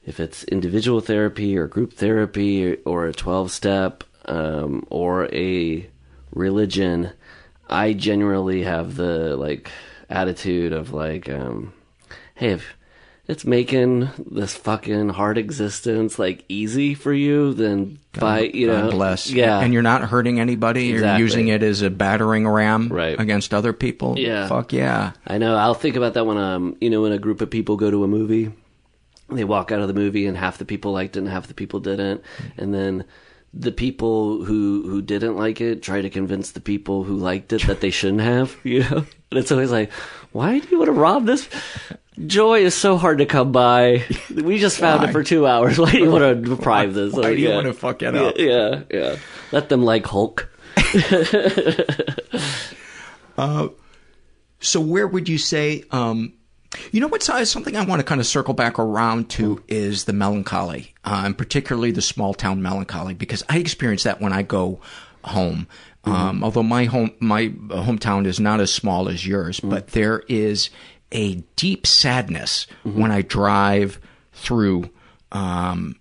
if 0.05 0.21
it's 0.21 0.45
individual 0.45 1.01
therapy 1.01 1.57
or 1.57 1.69
group 1.69 1.95
therapy 1.95 2.77
or 2.85 3.07
a 3.07 3.15
12 3.15 3.51
step 3.51 4.05
um, 4.27 4.87
or 4.91 5.35
a 5.35 5.89
religion, 6.35 7.13
I 7.69 7.93
generally 7.93 8.63
have 8.65 8.97
the 8.97 9.37
like 9.37 9.71
attitude 10.09 10.73
of 10.73 10.93
like, 10.93 11.29
um, 11.29 11.73
hey, 12.35 12.51
if 12.53 12.65
it's 13.27 13.45
making 13.45 14.09
this 14.31 14.55
fucking 14.55 15.11
hard 15.11 15.37
existence 15.37 16.19
like 16.19 16.45
easy 16.49 16.95
for 16.95 17.13
you, 17.13 17.53
then 17.53 17.99
by 18.19 18.41
you 18.41 18.69
God 18.69 18.85
know, 18.87 18.91
bless. 18.91 19.31
yeah, 19.31 19.61
And 19.61 19.75
you're 19.75 19.83
not 19.83 20.01
hurting 20.03 20.41
anybody. 20.41 20.87
You're 20.87 21.19
using 21.19 21.49
it 21.49 21.63
as 21.63 21.83
a 21.83 21.91
battering 21.91 22.49
ram 22.49 22.89
Right. 22.89 23.21
against 23.21 23.53
other 23.53 23.75
people. 23.75 24.19
Yeah. 24.19 24.49
Fuck 24.49 24.73
yeah. 24.73 25.13
I 25.27 25.37
know. 25.37 25.57
I'll 25.57 25.75
think 25.75 25.97
about 25.97 26.15
that 26.15 26.25
when 26.25 26.39
um, 26.39 26.77
you 26.81 26.89
know, 26.89 27.03
when 27.03 27.13
a 27.13 27.19
group 27.19 27.43
of 27.43 27.51
people 27.51 27.77
go 27.77 27.91
to 27.91 28.03
a 28.03 28.09
movie, 28.09 28.51
they 29.31 29.45
walk 29.45 29.73
out 29.73 29.81
of 29.81 29.89
the 29.89 29.95
movie 29.95 30.25
and 30.27 30.35
half 30.35 30.57
the 30.57 30.65
people 30.65 30.93
liked 30.93 31.17
it 31.17 31.19
and 31.21 31.29
half 31.29 31.49
the 31.49 31.55
people 31.55 31.81
didn't, 31.81 32.23
and 32.57 32.73
then 32.73 33.05
the 33.55 33.73
people 33.73 34.45
who 34.45 34.83
who 34.89 35.01
didn't 35.03 35.37
like 35.37 35.61
it 35.61 35.83
try 35.83 36.01
to 36.03 36.11
convince 36.11 36.53
the 36.53 36.61
people 36.61 37.03
who 37.05 37.17
liked 37.17 37.53
it 37.53 37.63
that 37.67 37.81
they 37.81 37.91
shouldn't 37.91 38.21
have. 38.21 38.57
You 38.65 38.81
know, 38.81 39.05
and 39.31 39.39
it's 39.39 39.51
always 39.53 39.71
like, 39.71 39.91
why 40.33 40.59
do 40.59 40.69
you 40.71 40.79
want 40.79 40.89
to 40.89 40.93
rob 40.93 41.25
this? 41.27 41.49
Joy 42.27 42.61
is 42.61 42.75
so 42.75 42.97
hard 42.97 43.19
to 43.19 43.27
come 43.27 43.53
by. 43.53 44.05
We 44.35 44.59
just 44.59 44.79
found 44.79 45.05
it 45.05 45.13
for 45.13 45.23
two 45.23 45.47
hours. 45.47 45.79
Why 45.79 45.93
do 45.93 45.99
you 45.99 46.11
want 46.11 46.25
to 46.25 46.35
deprive 46.57 46.93
this? 46.93 47.13
Why 47.13 47.21
Like, 47.21 47.37
do 47.37 47.43
you 47.43 47.49
yeah. 47.51 47.55
want 47.55 47.67
to 47.69 47.73
fuck 47.75 48.03
it 48.03 48.17
up? 48.17 48.35
Yeah, 48.37 48.83
yeah. 48.91 49.17
Let 49.53 49.69
them 49.69 49.85
like 49.85 50.05
Hulk. 50.07 50.49
Uh, 53.37 53.69
so 54.59 54.81
where 54.81 55.07
would 55.07 55.29
you 55.29 55.39
say, 55.39 55.85
um, 55.93 56.33
you 56.93 57.01
know 57.01 57.09
what's 57.09 57.29
uh, 57.29 57.45
something 57.45 57.77
I 57.77 57.85
want 57.85 58.01
to 58.01 58.05
kind 58.05 58.21
of 58.21 58.27
circle 58.27 58.55
back 58.55 58.79
around 58.79 59.31
to 59.31 59.63
is 59.69 60.05
the 60.05 60.13
melancholy, 60.13 60.95
uh, 61.05 61.23
and 61.25 61.37
particularly 61.37 61.91
the 61.91 62.03
small 62.03 62.35
town 62.35 62.63
melancholy, 62.63 63.15
because 63.15 63.43
I 63.49 63.59
experience 63.59 64.03
that 64.05 64.21
when 64.21 64.33
I 64.33 64.43
go 64.43 64.81
home. 65.25 65.67
Um, 66.05 66.43
although 66.43 66.63
my 66.63 66.85
home, 66.85 67.11
my 67.21 67.49
hometown 67.49 68.25
is 68.25 68.41
not 68.41 68.61
as 68.61 68.73
small 68.73 69.11
as 69.11 69.27
yours, 69.27 69.61
but 69.61 69.89
there 69.89 70.23
is 70.27 70.71
a 71.13 71.35
deep 71.57 71.87
sadness 71.87 72.67
when 72.83 73.11
I 73.11 73.21
drive 73.21 74.01
through, 74.33 74.89
um, 75.33 75.97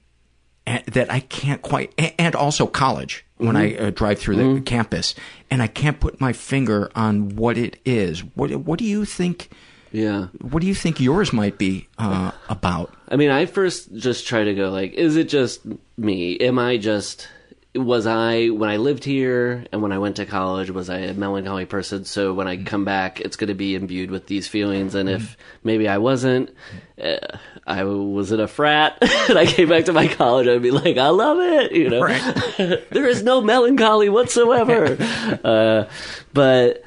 and, 0.65 0.85
that 0.85 1.11
I 1.11 1.19
can't 1.19 1.61
quite, 1.61 1.93
and 2.17 2.35
also 2.35 2.67
college 2.67 3.25
when 3.37 3.57
I 3.57 3.75
uh, 3.75 3.89
drive 3.89 4.19
through 4.19 4.37
the 4.55 4.61
campus, 4.61 5.13
and 5.51 5.61
I 5.61 5.67
can't 5.67 5.99
put 5.99 6.21
my 6.21 6.31
finger 6.31 6.89
on 6.95 7.35
what 7.35 7.57
it 7.57 7.77
is. 7.83 8.23
What 8.23 8.51
What 8.55 8.79
do 8.79 8.85
you 8.85 9.03
think? 9.03 9.49
Yeah. 9.97 10.27
What 10.41 10.61
do 10.61 10.67
you 10.67 10.75
think 10.75 10.99
yours 10.99 11.33
might 11.33 11.57
be 11.57 11.87
uh, 11.97 12.31
about? 12.49 12.93
I 13.09 13.15
mean, 13.15 13.31
I 13.31 13.47
first 13.47 13.95
just 13.95 14.27
try 14.27 14.43
to 14.43 14.53
go 14.53 14.69
like, 14.69 14.93
is 14.93 15.15
it 15.15 15.27
just 15.27 15.61
me? 15.97 16.37
Am 16.37 16.59
I 16.59 16.77
just 16.77 17.27
was 17.73 18.05
I 18.05 18.49
when 18.49 18.69
I 18.69 18.77
lived 18.77 19.03
here 19.03 19.65
and 19.71 19.81
when 19.81 19.91
I 19.91 19.97
went 19.97 20.17
to 20.17 20.25
college 20.25 20.69
was 20.69 20.91
I 20.91 20.99
a 20.99 21.13
melancholy 21.15 21.65
person? 21.65 22.05
So 22.05 22.31
when 22.31 22.47
I 22.47 22.63
come 22.63 22.85
back, 22.85 23.19
it's 23.21 23.37
going 23.37 23.47
to 23.47 23.55
be 23.55 23.73
imbued 23.73 24.11
with 24.11 24.27
these 24.27 24.47
feelings. 24.47 24.93
And 24.93 25.09
if 25.09 25.35
maybe 25.63 25.87
I 25.87 25.97
wasn't, 25.97 26.53
uh, 27.01 27.17
I 27.65 27.83
was 27.83 28.31
in 28.31 28.39
a 28.39 28.47
frat 28.47 28.99
and 29.29 29.39
I 29.39 29.47
came 29.47 29.69
back 29.69 29.85
to 29.85 29.93
my 29.93 30.07
college, 30.07 30.47
I'd 30.47 30.61
be 30.61 30.69
like, 30.69 30.97
I 30.97 31.09
love 31.09 31.39
it. 31.39 31.71
You 31.71 31.89
know, 31.89 32.07
there 32.91 33.07
is 33.07 33.23
no 33.23 33.41
melancholy 33.41 34.09
whatsoever. 34.09 34.95
uh, 35.43 35.89
but 36.33 36.83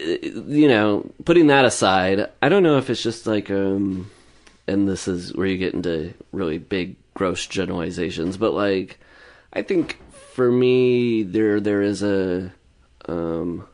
you 0.00 0.68
know, 0.68 1.10
putting 1.24 1.48
that 1.48 1.64
aside, 1.64 2.28
I 2.40 2.48
don't 2.48 2.62
know 2.62 2.78
if 2.78 2.90
it's 2.90 3.02
just 3.02 3.26
like 3.26 3.50
um 3.50 4.10
and 4.66 4.86
this 4.86 5.08
is 5.08 5.34
where 5.34 5.46
you 5.46 5.58
get 5.58 5.74
into 5.74 6.14
really 6.32 6.58
big 6.58 6.96
gross 7.14 7.46
generalizations, 7.46 8.36
but 8.36 8.52
like 8.52 8.98
I 9.52 9.62
think 9.62 9.98
for 10.34 10.50
me 10.50 11.22
there 11.22 11.60
there 11.60 11.82
is 11.82 12.02
a 12.02 12.52
um 13.06 13.66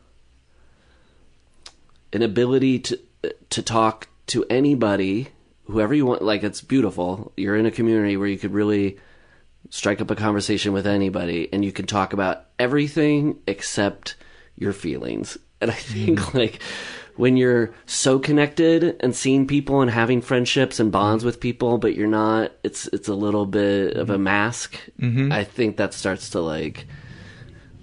an 2.12 2.22
ability 2.22 2.78
to 2.78 3.00
to 3.50 3.62
talk 3.62 4.08
to 4.26 4.44
anybody, 4.48 5.28
whoever 5.64 5.94
you 5.94 6.06
want. 6.06 6.22
Like 6.22 6.42
it's 6.42 6.60
beautiful. 6.60 7.32
You're 7.36 7.56
in 7.56 7.66
a 7.66 7.70
community 7.70 8.16
where 8.16 8.28
you 8.28 8.38
could 8.38 8.54
really 8.54 8.98
strike 9.70 10.00
up 10.00 10.10
a 10.10 10.16
conversation 10.16 10.72
with 10.72 10.86
anybody, 10.86 11.48
and 11.52 11.64
you 11.64 11.72
can 11.72 11.86
talk 11.86 12.12
about 12.12 12.46
everything 12.58 13.38
except 13.46 14.16
your 14.56 14.72
feelings. 14.72 15.36
And 15.60 15.70
I 15.70 15.74
think 15.74 16.34
like 16.34 16.60
when 17.16 17.36
you're 17.36 17.72
so 17.86 18.18
connected 18.18 18.96
and 19.00 19.14
seeing 19.14 19.46
people 19.46 19.80
and 19.80 19.90
having 19.90 20.20
friendships 20.20 20.80
and 20.80 20.90
bonds 20.90 21.24
with 21.24 21.40
people, 21.40 21.78
but 21.78 21.94
you're 21.94 22.08
not, 22.08 22.52
it's 22.64 22.86
it's 22.88 23.08
a 23.08 23.14
little 23.14 23.46
bit 23.46 23.96
of 23.96 24.10
a 24.10 24.18
mask. 24.18 24.78
Mhm. 25.00 25.32
I 25.32 25.44
think 25.44 25.76
that 25.76 25.94
starts 25.94 26.30
to 26.30 26.40
like 26.40 26.86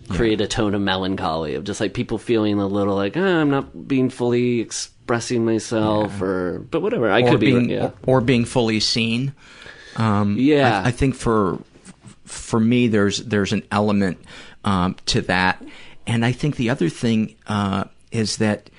create 0.10 0.42
a 0.42 0.48
tone 0.48 0.76
of 0.76 0.82
melancholy 0.82 1.56
of 1.56 1.64
just 1.64 1.80
like 1.80 1.94
people 1.94 2.18
feeling 2.18 2.60
a 2.60 2.68
little 2.68 2.96
like 2.96 3.16
oh, 3.16 3.24
I'm 3.42 3.50
not 3.50 3.88
being 3.88 4.10
fully 4.10 4.60
expressing 4.60 5.46
myself 5.46 6.22
or 6.22 6.60
but 6.70 6.82
whatever 6.82 7.10
I 7.10 7.22
or 7.22 7.30
could 7.32 7.40
being, 7.40 7.68
be 7.68 7.74
yeah 7.76 7.92
or 8.06 8.20
being 8.20 8.44
fully 8.46 8.80
seen. 8.82 9.34
Um, 9.96 10.36
Yeah. 10.38 10.82
I, 10.84 10.90
I 10.90 10.92
think 10.92 11.16
for 11.16 11.60
for 12.26 12.60
me, 12.60 12.88
there's 12.88 13.20
there's 13.24 13.54
an 13.54 13.64
element 13.72 14.18
um, 14.66 14.96
to 15.08 15.22
that, 15.22 15.64
and 16.08 16.26
I 16.26 16.32
think 16.32 16.56
the 16.56 16.70
other 16.70 16.90
thing 16.90 17.36
uh, 17.48 17.86
is 18.12 18.38
that 18.38 18.70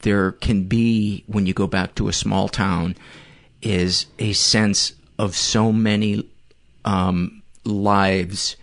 there 0.00 0.32
can 0.32 0.64
be 0.64 1.24
when 1.26 1.46
you 1.46 1.54
go 1.54 1.66
back 1.66 1.94
to 1.96 2.08
a 2.08 2.12
small 2.12 2.48
town 2.48 2.96
is 3.62 4.06
a 4.18 4.32
sense 4.32 4.92
of 5.18 5.36
so 5.36 5.72
many 5.72 6.28
um, 6.84 7.42
lives 7.64 8.56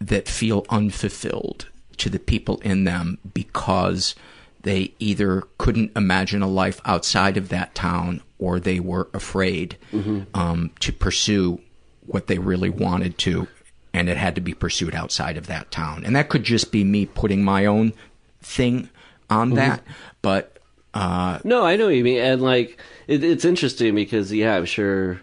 that 0.00 0.26
feel 0.28 0.66
unfulfilled 0.68 1.68
to 1.98 2.10
the 2.10 2.18
people 2.18 2.58
in 2.62 2.84
them 2.84 3.18
because 3.32 4.14
they 4.62 4.92
either 4.98 5.42
couldn't 5.58 5.92
imagine 5.96 6.42
a 6.42 6.48
life 6.48 6.80
outside 6.84 7.36
of 7.36 7.48
that 7.50 7.74
town 7.74 8.20
or 8.38 8.58
they 8.58 8.80
were 8.80 9.08
afraid 9.14 9.76
Mhm. 9.92 10.26
um, 10.34 10.70
to 10.80 10.92
pursue 10.92 11.60
what 12.06 12.26
they 12.26 12.38
really 12.38 12.70
wanted 12.70 13.16
to, 13.18 13.46
and 13.94 14.08
it 14.08 14.16
had 14.16 14.34
to 14.34 14.40
be 14.40 14.54
pursued 14.54 14.94
outside 14.94 15.36
of 15.36 15.46
that 15.46 15.70
town. 15.70 16.04
And 16.04 16.14
that 16.16 16.28
could 16.28 16.44
just 16.44 16.72
be 16.72 16.84
me 16.84 17.06
putting 17.06 17.42
my 17.44 17.66
own 17.66 17.92
thing 18.40 18.88
on 19.30 19.50
Mhm. 19.50 19.54
that, 19.56 19.82
but 20.22 20.58
uh, 20.94 21.38
No, 21.44 21.64
I 21.64 21.76
know 21.76 21.86
what 21.86 21.94
you 21.94 22.04
mean, 22.04 22.18
and 22.20 22.42
like 22.42 22.78
it, 23.06 23.24
it's 23.24 23.44
interesting 23.46 23.94
because 23.94 24.32
yeah, 24.32 24.56
I'm 24.56 24.66
sure 24.66 25.22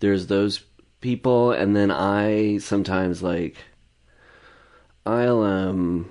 there's 0.00 0.26
those 0.28 0.60
people, 1.02 1.52
and 1.52 1.76
then 1.76 1.90
I 1.90 2.58
sometimes 2.58 3.22
like 3.22 3.56
I'll 5.04 5.42
um 5.42 6.10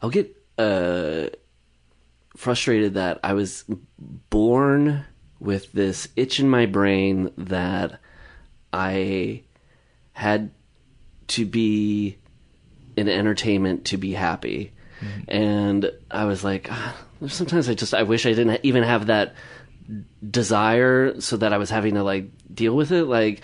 I'll 0.00 0.10
get 0.10 0.34
uh 0.58 1.28
frustrated 2.36 2.94
that 2.94 3.18
I 3.24 3.32
was 3.32 3.64
born 4.30 5.04
with 5.40 5.72
this 5.72 6.08
itch 6.16 6.38
in 6.38 6.48
my 6.48 6.66
brain 6.66 7.30
that 7.36 7.98
I 8.72 9.42
had 10.16 10.50
to 11.28 11.44
be 11.44 12.16
in 12.96 13.06
entertainment 13.06 13.84
to 13.84 13.98
be 13.98 14.14
happy. 14.14 14.72
And 15.28 15.90
I 16.10 16.24
was 16.24 16.42
like, 16.42 16.68
ah, 16.70 16.96
sometimes 17.28 17.68
I 17.68 17.74
just 17.74 17.92
I 17.92 18.02
wish 18.02 18.24
I 18.24 18.30
didn't 18.32 18.60
even 18.62 18.82
have 18.82 19.08
that 19.08 19.34
desire 20.28 21.20
so 21.20 21.36
that 21.36 21.52
I 21.52 21.58
was 21.58 21.68
having 21.68 21.94
to 21.96 22.02
like 22.02 22.30
deal 22.52 22.74
with 22.74 22.92
it 22.92 23.04
like 23.04 23.42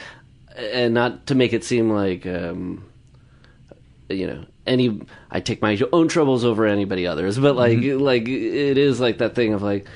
and 0.57 0.94
not 0.94 1.27
to 1.27 1.35
make 1.35 1.53
it 1.53 1.62
seem 1.62 1.89
like 1.89 2.27
um 2.27 2.85
you 4.09 4.27
know 4.27 4.44
any 4.66 5.03
I 5.31 5.39
take 5.39 5.62
my 5.62 5.78
own 5.93 6.09
troubles 6.09 6.44
over 6.44 6.66
anybody 6.66 7.07
others 7.07 7.39
but 7.39 7.55
like 7.55 7.78
like 7.82 8.27
it 8.28 8.78
is 8.78 8.99
like 8.99 9.19
that 9.19 9.36
thing 9.36 9.55
of 9.55 9.62
like 9.62 9.86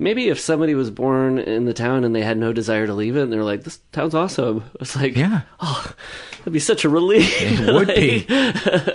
maybe 0.00 0.28
if 0.28 0.40
somebody 0.40 0.74
was 0.74 0.90
born 0.90 1.38
in 1.38 1.66
the 1.66 1.74
town 1.74 2.02
and 2.04 2.14
they 2.14 2.22
had 2.22 2.38
no 2.38 2.52
desire 2.52 2.86
to 2.86 2.94
leave 2.94 3.16
it 3.16 3.22
and 3.22 3.32
they're 3.32 3.44
like 3.44 3.62
this 3.62 3.78
town's 3.92 4.14
awesome 4.14 4.64
it's 4.80 4.96
like 4.96 5.14
yeah 5.14 5.42
oh 5.60 5.92
that'd 6.38 6.52
be 6.52 6.58
such 6.58 6.84
a 6.84 6.88
relief 6.88 7.30
It 7.40 7.72
would 7.72 7.88
be. 7.88 8.26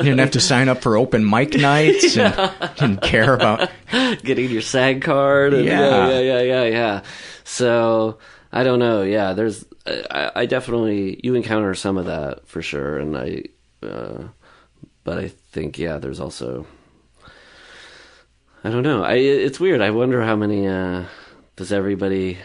You 0.06 0.11
didn't 0.11 0.19
have 0.19 0.32
to 0.32 0.40
sign 0.40 0.68
up 0.69 0.82
for 0.82 0.98
open 0.98 1.27
mic 1.30 1.56
nights 1.56 2.18
and 2.18 2.34
didn't 2.76 3.02
care 3.02 3.34
about. 3.34 3.69
getting 4.23 4.49
your 4.49 4.61
SAG 4.61 5.02
card. 5.02 5.53
And 5.53 5.65
yeah. 5.65 6.07
Yeah. 6.07 6.07
yeah, 6.07 6.19
yeah, 6.19 6.41
yeah, 6.41 6.64
yeah. 6.64 7.02
So 7.44 8.18
I 8.52 8.64
don't 8.64 8.80
know. 8.80 9.03
Yeah, 9.03 9.34
there's. 9.34 9.65
I, 9.88 10.32
I 10.36 10.45
definitely 10.45 11.19
you 11.23 11.36
encounter 11.36 11.73
some 11.76 11.98
of 11.98 12.06
that 12.06 12.48
for 12.48 12.61
sure, 12.61 12.98
and 12.98 13.18
I. 13.18 13.44
Uh, 13.84 14.23
but 15.03 15.19
I 15.19 15.27
think 15.27 15.77
yeah, 15.77 15.98
there's 15.98 16.19
also. 16.19 16.65
I 18.66 18.70
don't 18.72 18.84
know. 18.84 19.04
I 19.04 19.14
it's 19.16 19.60
weird. 19.60 19.82
I 19.82 19.92
wonder 19.92 20.24
how 20.24 20.36
many. 20.36 20.68
Uh, 20.68 21.04
does 21.56 21.72
everybody 21.72 22.40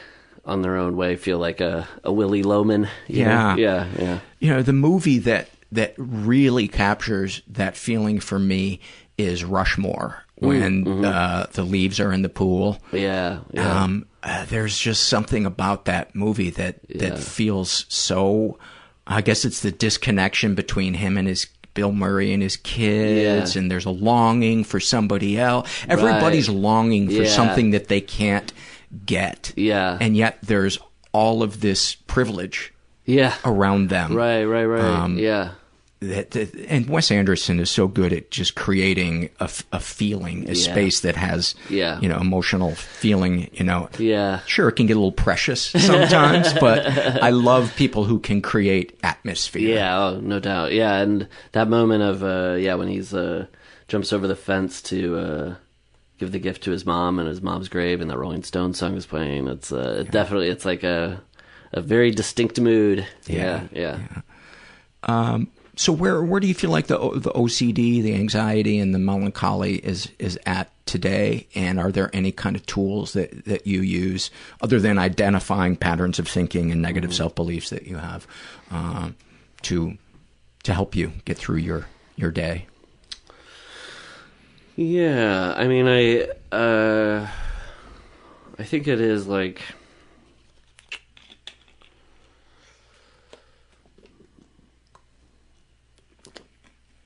on 0.45 0.63
their 0.63 0.77
own 0.77 0.95
way 0.97 1.17
feel 1.17 1.39
like 1.39 1.61
a 1.61 1.89
a 2.05 2.13
Willy 2.13 2.43
Loman? 2.43 2.89
you 3.09 3.25
know? 3.25 3.31
Yeah. 3.31 3.57
yeah, 3.57 3.89
yeah. 3.99 4.19
You 4.39 4.51
know, 4.51 4.63
the 4.63 4.75
movie 4.75 5.19
that 5.21 5.49
that 5.73 5.95
really 5.97 6.69
captures 6.69 7.43
that 7.49 7.77
feeling 7.77 8.21
for 8.21 8.39
me 8.39 8.81
is 9.17 9.45
Rushmore 9.45 10.25
when 10.37 10.85
Mm, 10.85 11.01
mhm. 11.01 11.05
uh, 11.05 11.47
the 11.53 11.63
leaves 11.63 12.01
are 12.01 12.13
in 12.13 12.23
the 12.23 12.29
pool. 12.29 12.79
Yeah, 12.93 13.41
yeah. 13.53 13.83
Um, 13.83 14.07
uh, 14.23 14.45
there's 14.47 14.79
just 14.79 15.05
something 15.09 15.47
about 15.47 15.87
that 15.87 16.15
movie 16.15 16.51
that 16.51 16.81
that 16.97 17.19
feels 17.19 17.87
so. 17.89 18.59
I 19.07 19.23
guess 19.23 19.45
it's 19.45 19.61
the 19.61 19.73
disconnection 19.73 20.55
between 20.55 20.95
him 20.95 21.17
and 21.17 21.27
his 21.27 21.47
Bill 21.75 21.93
Murray 21.93 22.33
and 22.33 22.43
his 22.43 22.57
kids, 22.57 23.55
Yeah. 23.55 23.61
and 23.61 23.71
there's 23.71 23.85
a 23.87 23.91
longing 23.91 24.65
for 24.65 24.81
somebody 24.81 25.39
else. 25.39 25.69
Everybody's 25.89 26.49
Right. 26.49 26.59
longing 26.59 27.07
for 27.09 27.23
Yeah. 27.23 27.29
something 27.31 27.71
that 27.71 27.89
they 27.89 28.01
can't 28.01 28.53
get. 29.07 29.53
Yeah. 29.57 29.97
and 30.01 30.17
yet 30.17 30.39
there's 30.43 30.79
all 31.13 31.43
of 31.43 31.61
this 31.61 31.95
privilege. 31.95 32.73
Yeah. 33.07 33.35
around 33.45 33.89
them. 33.89 34.15
Right, 34.15 34.45
right, 34.45 34.65
right. 34.67 34.85
Um, 34.85 35.19
yeah. 35.19 35.51
That, 36.01 36.31
that, 36.31 36.55
and 36.69 36.89
Wes 36.89 37.11
Anderson 37.11 37.61
is 37.61 37.69
so 37.69 37.87
good 37.87 38.15
at 38.15 38.31
just 38.31 38.55
creating 38.55 39.29
a, 39.39 39.51
a 39.71 39.81
feeling, 39.81 40.49
a 40.49 40.55
Yeah. 40.55 40.73
space 40.73 41.01
that 41.01 41.15
has, 41.15 41.55
Yeah. 41.69 42.01
you 42.01 42.09
know, 42.09 42.19
emotional 42.19 42.75
feeling. 42.75 43.51
You 43.53 43.65
know, 43.65 43.91
Yeah. 43.99 44.41
Sure, 44.47 44.69
it 44.71 44.73
can 44.77 44.87
get 44.87 44.95
a 44.95 44.99
little 44.99 45.13
precious 45.13 45.61
sometimes, 45.61 46.55
but 46.61 46.87
I 47.23 47.29
love 47.29 47.75
people 47.77 48.05
who 48.05 48.19
can 48.19 48.41
create 48.41 48.99
atmosphere. 49.03 49.77
Yeah, 49.77 49.99
oh, 50.03 50.21
no 50.21 50.41
doubt. 50.41 50.73
Yeah, 50.73 50.95
and 51.01 51.29
that 51.53 51.69
moment 51.69 52.03
of 52.03 52.23
uh 52.25 52.55
yeah, 52.59 52.77
when 52.77 52.89
he's 52.89 53.13
uh 53.13 53.45
jumps 53.87 54.11
over 54.15 54.27
the 54.27 54.37
fence 54.37 54.81
to 54.83 55.19
uh 55.19 55.55
give 56.19 56.33
the 56.33 56.39
gift 56.39 56.63
to 56.65 56.71
his 56.71 56.87
mom 56.87 57.19
and 57.19 57.29
his 57.29 57.43
mom's 57.43 57.69
grave 57.69 58.01
and 58.01 58.09
the 58.11 58.17
Rolling 58.17 58.43
Stones 58.43 58.79
song 58.79 58.97
is 58.97 59.05
playing. 59.05 59.49
It's 59.49 59.71
uh 59.71 60.05
definitely 60.11 60.49
it's 60.49 60.65
like 60.65 60.83
a 60.83 61.21
a 61.73 61.83
very 61.83 62.11
distinct 62.11 62.59
mood. 62.59 63.07
Yeah, 63.27 63.65
yeah. 63.71 63.99
Um, 65.03 65.49
so 65.81 65.95
where 65.95 66.23
where 66.23 66.41
do 66.41 66.47
you 66.47 66.53
feel 66.53 66.69
like 66.69 66.89
the 66.89 66.99
the 66.99 67.31
OCD, 67.31 68.03
the 68.03 68.15
anxiety, 68.15 68.79
and 68.79 68.95
the 68.95 68.99
melancholy 68.99 69.77
is 69.77 70.11
is 70.19 70.39
at 70.45 70.71
today? 70.85 71.47
And 71.55 71.81
are 71.81 71.91
there 71.91 72.11
any 72.13 72.33
kind 72.33 72.55
of 72.55 72.67
tools 72.67 73.15
that 73.15 73.47
that 73.47 73.67
you 73.67 73.81
use 73.81 74.31
other 74.61 74.79
than 74.79 74.99
identifying 74.99 75.77
patterns 75.77 76.19
of 76.19 76.29
thinking 76.29 76.71
and 76.71 76.83
negative 76.83 77.15
self 77.15 77.35
beliefs 77.35 77.71
that 77.71 77.87
you 77.87 77.97
have 77.97 78.27
um, 78.71 79.17
to 79.63 79.97
to 80.65 80.75
help 80.75 80.95
you 80.95 81.13
get 81.25 81.39
through 81.39 81.57
your 81.57 81.87
your 82.15 82.31
day? 82.31 82.67
Yeah, 84.77 85.55
I 85.57 85.67
mean 85.67 85.89
I 85.89 86.29
uh 86.55 87.27
I 88.59 88.65
think 88.65 88.87
it 88.87 89.01
is 89.01 89.27
like 89.27 89.63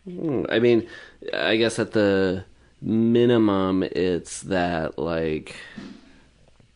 I 0.07 0.59
mean, 0.59 0.87
I 1.33 1.57
guess 1.57 1.79
at 1.79 1.93
the 1.93 2.45
minimum, 2.83 3.83
it's 3.83 4.43
that 4.43 4.99
like 4.99 5.57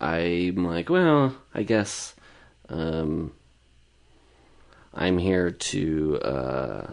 I'm 0.01 0.65
like, 0.65 0.89
well, 0.89 1.37
I 1.53 1.63
guess 1.63 2.15
um, 2.71 3.33
I'm 4.95 5.19
here 5.19 5.51
to 5.51 6.21
uh, 6.21 6.91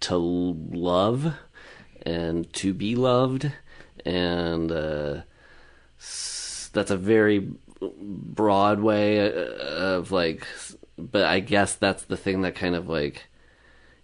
to 0.00 0.16
love 0.16 1.34
and 2.02 2.50
to 2.54 2.72
be 2.72 2.94
loved, 2.94 3.52
and 4.06 4.72
uh, 4.72 5.20
that's 5.98 6.90
a 6.90 6.96
very 6.96 7.50
broad 7.80 8.80
way 8.80 9.20
uh, 9.20 9.50
of 9.96 10.12
like, 10.12 10.46
but 10.96 11.24
I 11.24 11.40
guess 11.40 11.74
that's 11.74 12.04
the 12.04 12.16
thing 12.16 12.40
that 12.42 12.54
kind 12.54 12.74
of 12.74 12.88
like 12.88 13.24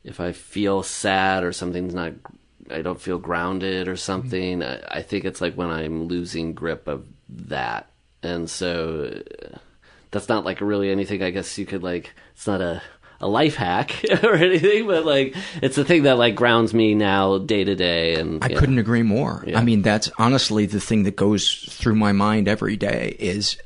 if 0.04 0.20
I 0.20 0.32
feel 0.32 0.82
sad 0.82 1.44
or 1.44 1.52
something's 1.52 1.94
not, 1.94 2.12
I 2.70 2.82
don't 2.82 3.00
feel 3.00 3.18
grounded 3.18 3.88
or 3.88 3.96
something. 3.96 4.62
I, 4.62 4.80
I 4.88 5.02
think 5.02 5.24
it's 5.24 5.40
like 5.40 5.54
when 5.54 5.70
I'm 5.70 6.04
losing 6.04 6.54
grip 6.54 6.88
of 6.88 7.04
that, 7.28 7.90
and 8.22 8.48
so 8.48 9.22
that's 10.10 10.28
not 10.28 10.44
like 10.44 10.60
really 10.60 10.90
anything. 10.90 11.22
I 11.22 11.30
guess 11.30 11.56
you 11.58 11.66
could 11.66 11.82
like, 11.82 12.12
it's 12.34 12.46
not 12.46 12.60
a 12.60 12.82
a 13.20 13.28
life 13.28 13.54
hack 13.54 14.04
or 14.24 14.34
anything, 14.34 14.86
but 14.88 15.06
like 15.06 15.36
it's 15.62 15.76
the 15.76 15.84
thing 15.84 16.02
that 16.02 16.18
like 16.18 16.34
grounds 16.34 16.74
me 16.74 16.92
now 16.94 17.38
day 17.38 17.62
to 17.62 17.74
day. 17.76 18.16
And 18.16 18.42
I 18.42 18.48
yeah. 18.48 18.58
couldn't 18.58 18.78
agree 18.78 19.04
more. 19.04 19.44
Yeah. 19.46 19.60
I 19.60 19.62
mean, 19.64 19.82
that's 19.82 20.10
honestly 20.18 20.66
the 20.66 20.80
thing 20.80 21.04
that 21.04 21.14
goes 21.14 21.66
through 21.70 21.94
my 21.94 22.10
mind 22.10 22.48
every 22.48 22.76
day 22.76 23.14
is 23.20 23.56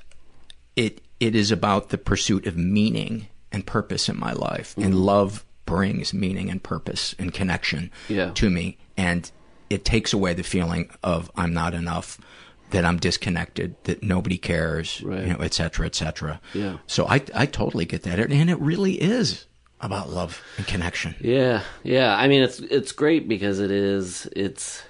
it 0.76 1.00
it 1.20 1.34
is 1.34 1.50
about 1.50 1.88
the 1.88 1.96
pursuit 1.96 2.46
of 2.46 2.58
meaning 2.58 3.28
and 3.50 3.66
purpose 3.66 4.10
in 4.10 4.18
my 4.20 4.32
life. 4.34 4.74
And 4.76 4.92
Mm-hmm. 4.92 5.02
love 5.02 5.44
brings 5.66 6.14
meaning 6.14 6.48
and 6.50 6.62
purpose 6.62 7.14
and 7.18 7.34
connection 7.34 7.90
Yeah. 8.08 8.30
to 8.34 8.48
me. 8.48 8.78
And 8.96 9.30
it 9.68 9.84
takes 9.84 10.12
away 10.12 10.32
the 10.34 10.42
feeling 10.44 10.88
of 11.02 11.30
I'm 11.36 11.52
not 11.52 11.74
enough, 11.74 12.18
that 12.70 12.84
I'm 12.84 12.96
disconnected, 12.98 13.74
that 13.84 14.02
nobody 14.02 14.38
cares, 14.38 15.02
Right. 15.02 15.26
you 15.26 15.32
know, 15.34 15.40
et 15.40 15.52
cetera, 15.54 15.86
et 15.86 15.94
cetera. 15.94 16.40
Yeah. 16.54 16.78
So 16.86 17.06
I 17.06 17.20
I 17.34 17.46
totally 17.46 17.84
get 17.84 18.02
that. 18.04 18.18
And 18.18 18.48
it 18.50 18.58
really 18.60 18.94
is 18.94 19.44
about 19.80 20.08
love 20.10 20.40
and 20.56 20.66
connection. 20.66 21.14
Yeah, 21.20 21.60
yeah. 21.84 22.16
I 22.16 22.28
mean, 22.28 22.42
it's 22.42 22.60
it's 22.60 22.92
great 22.92 23.28
because 23.28 23.60
it 23.60 23.70
is 23.70 24.26
it's 24.34 24.82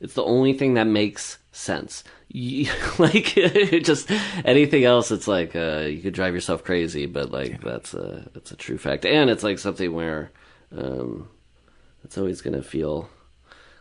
it's 0.00 0.14
the 0.14 0.24
only 0.24 0.52
thing 0.54 0.74
that 0.74 0.86
makes 0.86 1.38
sense. 1.58 2.04
You, 2.28 2.70
like 2.98 3.24
just 3.82 4.10
anything 4.44 4.84
else, 4.84 5.10
it's 5.10 5.28
like 5.28 5.54
uh, 5.56 5.86
you 5.88 6.00
could 6.00 6.14
drive 6.14 6.34
yourself 6.34 6.64
crazy. 6.64 7.06
But 7.06 7.30
like 7.30 7.62
that's 7.62 7.94
a 7.94 8.28
that's 8.32 8.52
a 8.52 8.56
true 8.56 8.78
fact, 8.78 9.04
and 9.04 9.28
it's 9.30 9.42
like 9.42 9.58
something 9.58 9.92
where 9.92 10.30
um, 10.76 11.28
it's 12.04 12.16
always 12.18 12.40
gonna 12.40 12.62
feel 12.62 13.08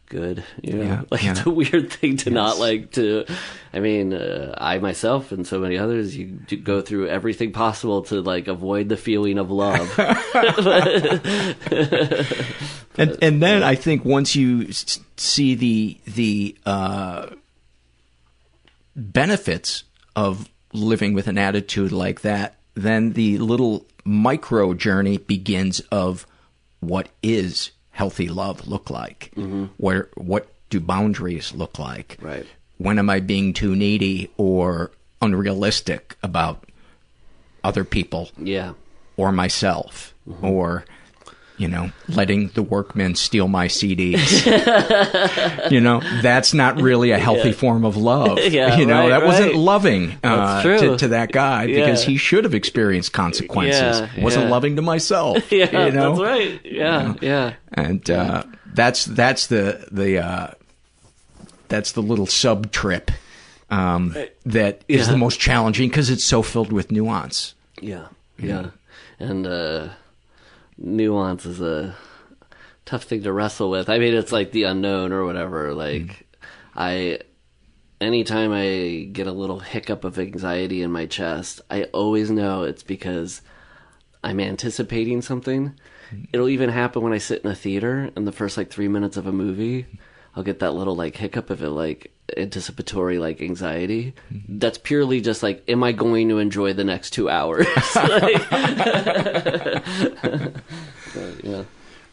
good. 0.10 0.44
You 0.62 0.74
know? 0.74 0.84
Yeah, 0.84 1.02
like 1.12 1.24
yeah. 1.24 1.32
it's 1.32 1.46
a 1.46 1.50
weird 1.50 1.92
thing 1.92 2.18
to 2.18 2.30
not 2.30 2.58
like 2.58 2.92
to. 2.94 3.26
I 3.74 3.80
mean, 3.80 4.14
uh, 4.14 4.56
I 4.58 4.80
myself 4.80 5.32
and 5.32 5.46
so 5.46 5.60
many 5.60 5.78
others, 5.78 6.18
you 6.18 6.26
do 6.26 6.58
go 6.58 6.82
through 6.82 7.10
everything 7.10 7.52
possible 7.52 8.02
to 8.04 8.22
like 8.22 8.48
avoid 8.48 8.90
the 8.90 8.98
feeling 8.98 9.38
of 9.38 9.52
love. 9.52 9.88
and 12.98 13.18
and 13.22 13.44
then 13.44 13.64
I 13.64 13.76
think 13.76 14.04
once 14.06 14.36
you 14.36 14.68
s- 14.70 15.00
see 15.18 15.56
the 15.56 15.98
the 16.06 16.58
uh, 16.66 17.28
benefits 18.98 19.84
of 20.16 20.50
living 20.74 21.14
with 21.14 21.28
an 21.28 21.38
attitude 21.38 21.92
like 21.92 22.22
that, 22.22 22.56
then 22.74 23.14
the 23.14 23.38
little 23.38 23.86
micro 24.04 24.74
journey 24.74 25.18
begins 25.18 25.80
of 25.92 26.26
what 26.80 27.10
is 27.24 27.72
healthy 27.92 28.28
love 28.28 28.68
look 28.68 28.90
like? 28.90 29.32
Mm-hmm. 29.36 29.66
Where 29.78 30.10
what 30.16 30.50
do 30.70 30.80
boundaries 30.80 31.54
look 31.54 31.80
like? 31.80 32.18
Right. 32.22 32.46
When 32.78 33.00
am 33.00 33.10
I 33.10 33.20
being 33.20 33.54
too 33.54 33.76
needy 33.76 34.30
or 34.38 34.92
unrealistic 35.22 36.16
about 36.22 36.66
other 37.64 37.84
people? 37.84 38.30
Yeah. 38.38 38.74
Or 39.16 39.32
myself? 39.32 40.14
Mm-hmm. 40.28 40.46
Or 40.46 40.86
you 41.58 41.68
know, 41.68 41.92
letting 42.08 42.50
the 42.50 42.62
workmen 42.62 43.16
steal 43.16 43.48
my 43.48 43.68
CDs. 43.68 44.46
you 45.72 45.82
know, 45.82 46.02
that's 46.22 46.54
not 46.54 46.80
really 46.80 47.12
a 47.12 47.18
healthy 47.18 47.50
Yeah. 47.50 47.56
form 47.56 47.84
of 47.86 47.98
love. 47.98 48.38
Yeah, 48.48 48.78
you 48.78 48.86
know, 48.86 49.02
right, 49.02 49.10
that 49.10 49.26
wasn't 49.26 49.56
loving 49.56 50.18
uh, 50.24 50.62
to, 50.64 50.98
to 50.98 51.08
that 51.10 51.32
guy 51.32 51.66
because 51.68 52.04
he 52.04 52.18
should 52.18 52.44
have 52.44 52.54
experienced 52.54 53.12
consequences. 53.14 54.02
Yeah, 54.02 54.24
wasn't 54.24 54.46
yeah. 54.46 54.52
loving 54.52 54.76
to 54.78 54.82
myself. 54.82 55.52
yeah, 55.52 55.86
you 55.88 55.92
know? 55.92 56.16
that's 56.16 56.22
right. 56.22 56.62
Yeah, 56.64 57.14
yeah. 57.22 57.54
And 57.74 58.10
uh, 58.10 58.44
that's 58.74 59.06
that's 59.06 59.48
the 59.48 59.88
the 59.92 60.20
uh, 60.20 60.52
that's 61.68 61.92
the 61.94 62.02
little 62.02 62.28
sub 62.28 62.72
trip 62.72 63.12
um, 63.70 64.16
that 64.46 64.84
is 64.88 65.08
Yeah. 65.08 65.12
the 65.12 65.18
most 65.18 65.40
challenging 65.40 65.90
because 65.90 66.10
it's 66.10 66.24
so 66.26 66.42
filled 66.42 66.72
with 66.72 66.92
nuance. 66.92 67.54
Yeah, 67.82 68.08
yeah, 68.40 68.68
and 69.20 69.46
uh, 69.46 69.90
nuance 70.78 71.46
is 71.46 71.62
a 71.62 71.96
tough 72.86 73.04
thing 73.04 73.24
to 73.24 73.34
wrestle 73.34 73.70
with. 73.70 73.90
I 73.90 74.00
mean, 74.00 74.14
it's 74.14 74.32
like 74.32 74.52
the 74.52 74.64
unknown 74.64 75.12
or 75.12 75.26
whatever. 75.26 75.74
Like, 75.74 76.04
mm-hmm. 76.04 76.80
I, 76.80 77.20
anytime 78.00 78.52
I 78.54 79.10
get 79.12 79.28
a 79.28 79.32
little 79.32 79.60
hiccup 79.60 80.04
of 80.04 80.18
anxiety 80.20 80.82
in 80.82 80.92
my 80.92 81.06
chest, 81.06 81.62
I 81.70 81.84
always 81.86 82.32
know 82.32 82.64
it's 82.64 82.84
because 82.84 83.42
I'm 84.24 84.40
anticipating 84.40 85.22
something. 85.22 85.74
Mm-hmm. 86.12 86.24
It'll 86.34 86.50
even 86.50 86.70
happen 86.70 87.02
when 87.02 87.14
I 87.14 87.18
sit 87.18 87.44
in 87.44 87.52
a 87.52 87.56
theater 87.56 88.12
in 88.16 88.26
the 88.26 88.32
first 88.32 88.58
like 88.58 88.70
three 88.70 88.88
minutes 88.88 89.18
of 89.18 89.28
a 89.28 89.32
movie. 89.32 89.86
I'll 90.38 90.44
get 90.44 90.60
that 90.60 90.76
little 90.76 90.96
like 90.96 91.18
hiccup 91.18 91.50
of 91.50 91.64
it, 91.64 91.70
like 91.70 92.12
anticipatory 92.38 93.18
like 93.18 93.42
anxiety. 93.42 94.14
That's 94.48 94.78
purely 94.78 95.20
just 95.20 95.42
like, 95.42 95.64
am 95.68 95.84
I 95.84 95.94
going 95.94 96.30
to 96.30 96.38
enjoy 96.38 96.74
the 96.74 96.84
next 96.84 97.10
two 97.10 97.28
hours? 97.28 97.66
Like- 97.96 98.48
But, 101.16 101.44
yeah. 101.44 101.64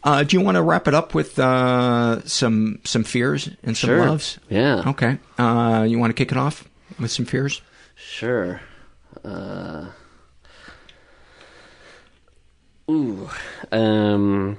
Uh, 0.03 0.23
do 0.23 0.37
you 0.37 0.43
want 0.43 0.55
to 0.55 0.63
wrap 0.63 0.87
it 0.87 0.95
up 0.95 1.13
with 1.13 1.37
uh, 1.37 2.25
some 2.25 2.79
some 2.83 3.03
fears 3.03 3.47
and 3.63 3.77
some 3.77 3.89
Sure. 3.89 4.05
loves? 4.07 4.39
Yeah. 4.49 4.81
Okay. 4.89 5.19
Uh, 5.37 5.85
you 5.87 5.99
want 5.99 6.09
to 6.09 6.13
kick 6.15 6.31
it 6.31 6.37
off 6.37 6.67
with 6.99 7.11
some 7.11 7.25
fears? 7.25 7.61
Sure. 7.95 8.61
Uh, 9.23 9.85
ooh. 12.89 13.29
Um. 13.71 14.57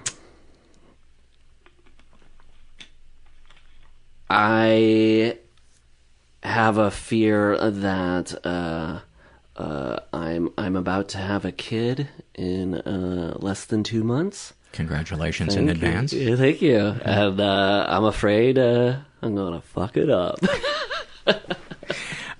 I 4.28 5.38
have 6.42 6.78
a 6.78 6.90
fear 6.90 7.56
that 7.70 8.34
uh, 8.44 9.00
uh, 9.56 10.00
I'm 10.12 10.50
I'm 10.58 10.76
about 10.76 11.08
to 11.10 11.18
have 11.18 11.44
a 11.44 11.52
kid 11.52 12.08
in 12.34 12.74
uh, 12.74 13.36
less 13.38 13.64
than 13.64 13.82
two 13.82 14.04
months. 14.04 14.52
Congratulations 14.72 15.56
in 15.56 15.66
Thank 15.66 15.80
you. 15.80 15.86
advance. 15.88 16.12
Thank 16.12 16.60
you. 16.62 16.78
And 16.78 17.40
uh, 17.40 17.86
I'm 17.88 18.04
afraid 18.04 18.58
uh, 18.58 18.96
I'm 19.22 19.34
gonna 19.34 19.62
fuck 19.62 19.96
it 19.96 20.10
up. 20.10 20.38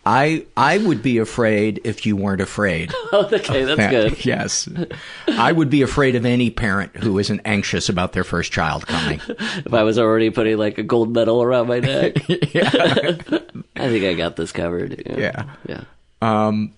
I 0.07 0.47
I 0.57 0.78
would 0.78 1.03
be 1.03 1.19
afraid 1.19 1.81
if 1.83 2.07
you 2.07 2.15
weren't 2.15 2.41
afraid. 2.41 2.93
okay, 3.12 3.65
that's 3.65 3.77
That- 3.77 3.91
good. 3.91 4.24
Yes, 4.24 4.69
I 5.28 5.51
would 5.51 5.69
be 5.69 5.83
afraid 5.83 6.15
of 6.15 6.24
any 6.24 6.49
parent 6.49 6.97
who 6.97 7.19
isn't 7.19 7.41
anxious 7.45 7.89
about 7.89 8.12
their 8.12 8.23
first 8.23 8.53
child 8.53 8.87
coming. 8.87 9.20
if 9.28 9.74
I 9.74 9.83
was 9.83 9.99
already 9.99 10.31
putting 10.31 10.59
like 10.59 10.78
a 10.78 10.85
gold 10.85 11.12
medal 11.12 11.43
around 11.43 11.66
my 11.66 11.81
neck. 11.81 12.15
I 12.31 13.89
think 13.89 14.05
I 14.05 14.15
got 14.15 14.37
this 14.37 14.53
covered. 14.53 15.03
Yeah. 15.05 15.19
Yeah. 15.19 15.45
Yeah. 15.69 15.85
Um, 16.23 16.73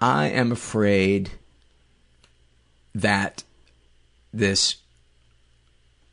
I 0.00 0.28
am 0.28 0.52
afraid 0.52 1.30
that 2.94 3.44
this 4.32 4.76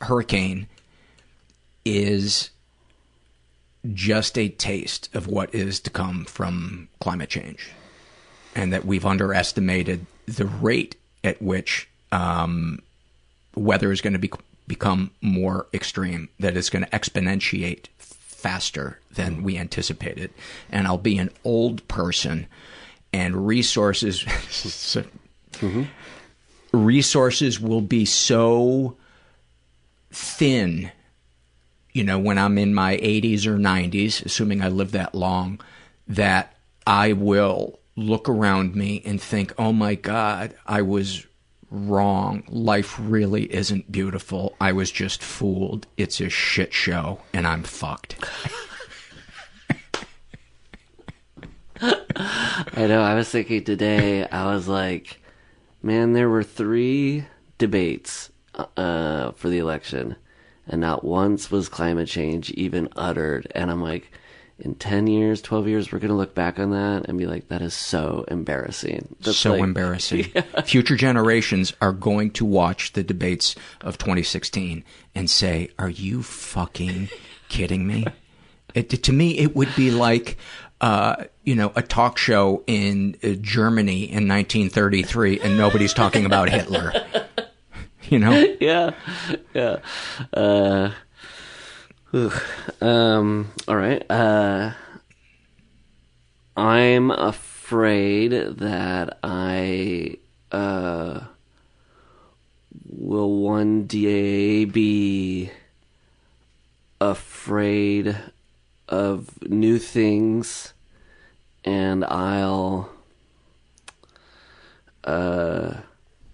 hurricane 0.01 0.67
is 1.85 2.49
just 3.93 4.37
a 4.37 4.49
taste 4.49 5.09
of 5.13 5.27
what 5.27 5.53
is 5.53 5.79
to 5.81 5.89
come 5.89 6.25
from 6.25 6.89
climate 6.99 7.29
change, 7.29 7.71
and 8.55 8.73
that 8.73 8.85
we've 8.85 9.05
underestimated 9.05 10.05
the 10.25 10.45
rate 10.45 10.95
at 11.23 11.41
which 11.41 11.87
um, 12.11 12.79
weather 13.55 13.91
is 13.91 14.01
going 14.01 14.13
to 14.13 14.19
be, 14.19 14.31
become 14.67 15.11
more 15.21 15.67
extreme, 15.73 16.29
that 16.39 16.57
it's 16.57 16.69
going 16.69 16.83
to 16.83 16.91
exponentiate 16.91 17.87
faster 17.97 18.99
than 19.11 19.43
we 19.43 19.57
anticipated. 19.57 20.31
And 20.71 20.87
I'll 20.87 20.97
be 20.97 21.17
an 21.17 21.29
old 21.43 21.87
person, 21.87 22.47
and 23.11 23.47
resources 23.47 24.25
resources 26.71 27.59
will 27.59 27.81
be 27.81 28.05
so 28.05 28.95
thin, 30.11 30.91
you 31.99 32.05
know, 32.05 32.17
when 32.17 32.37
I'm 32.37 32.57
in 32.57 32.73
my 32.73 32.95
80s 32.95 33.45
or 33.45 33.57
90s, 33.57 34.25
assuming 34.25 34.61
I 34.61 34.69
live 34.69 34.93
that 34.93 35.13
long, 35.13 35.59
that 36.07 36.55
I 36.87 37.11
will 37.11 37.77
look 37.97 38.29
around 38.29 38.73
me 38.73 39.01
and 39.05 39.21
think, 39.21 39.53
oh 39.57 39.73
my 39.73 39.95
God, 39.95 40.55
I 40.65 40.81
was 40.81 41.27
wrong. 41.69 42.43
Life 42.47 42.95
really 42.97 43.53
isn't 43.53 43.91
beautiful. 43.91 44.55
I 44.61 44.71
was 44.71 44.91
just 44.91 45.21
fooled. 45.21 45.87
It's 45.97 46.21
a 46.21 46.29
shit 46.29 46.71
show, 46.71 47.19
and 47.33 47.45
I'm 47.45 47.63
fucked. 47.63 48.15
I 51.81 52.87
know. 52.87 53.01
I 53.01 53.15
was 53.15 53.27
thinking 53.29 53.65
today. 53.65 54.25
I 54.25 54.45
was 54.53 54.69
like, 54.69 55.19
man, 55.83 56.13
there 56.13 56.29
were 56.29 56.43
three 56.43 57.25
debates 57.57 58.29
uh, 58.77 59.31
for 59.33 59.49
the 59.49 59.57
election, 59.57 60.15
and 60.69 60.79
not 60.81 61.03
once 61.03 61.51
was 61.51 61.67
climate 61.69 62.07
change 62.07 62.51
even 62.51 62.89
uttered. 62.95 63.51
And 63.55 63.69
I'm 63.69 63.81
like, 63.81 64.11
in 64.59 64.75
ten 64.75 65.07
years, 65.07 65.41
twelve 65.41 65.67
years, 65.67 65.91
we're 65.91 65.99
gonna 65.99 66.15
look 66.17 66.35
back 66.35 66.59
on 66.59 66.71
that 66.71 67.07
and 67.07 67.17
be 67.17 67.25
like, 67.25 67.47
that 67.47 67.61
is 67.61 67.73
so 67.73 68.25
embarrassing. 68.27 69.15
That's 69.21 69.37
so 69.37 69.51
like- 69.51 69.61
embarrassing. 69.61 70.23
Future 70.65 70.95
generations 70.95 71.73
are 71.81 71.93
going 71.93 72.31
to 72.31 72.45
watch 72.45 72.93
the 72.93 73.03
debates 73.03 73.55
of 73.81 73.97
2016 73.97 74.83
and 75.15 75.29
say, 75.29 75.69
"Are 75.79 75.89
you 75.89 76.23
fucking 76.23 77.09
kidding 77.47 77.87
me?" 77.87 78.05
It, 78.75 78.89
to 78.89 79.11
me, 79.11 79.37
it 79.39 79.55
would 79.55 79.75
be 79.75 79.91
like 79.91 80.37
uh, 80.81 81.25
you 81.43 81.55
know, 81.55 81.71
a 81.75 81.81
talk 81.81 82.17
show 82.17 82.63
in 82.67 83.17
uh, 83.23 83.29
Germany 83.41 84.03
in 84.03 84.27
1933 84.27 85.41
and 85.41 85.57
nobody's 85.57 85.93
talking 85.93 86.25
about 86.25 86.49
Hitler. 86.49 86.93
You 88.11 88.17
know? 88.17 88.55
yeah, 88.59 88.95
yeah. 89.53 89.77
Uh, 90.33 90.91
um, 92.81 93.51
all 93.67 93.75
right. 93.75 94.03
Uh, 94.09 94.71
I'm 96.57 97.11
afraid 97.11 98.31
that 98.31 99.19
I 99.23 100.17
uh, 100.51 101.19
will 102.87 103.41
one 103.41 103.85
day 103.85 104.65
be 104.65 105.51
afraid 106.99 108.17
of 108.87 109.39
new 109.47 109.77
things, 109.77 110.73
and 111.63 112.03
I'll 112.05 112.89
uh, 115.03 115.75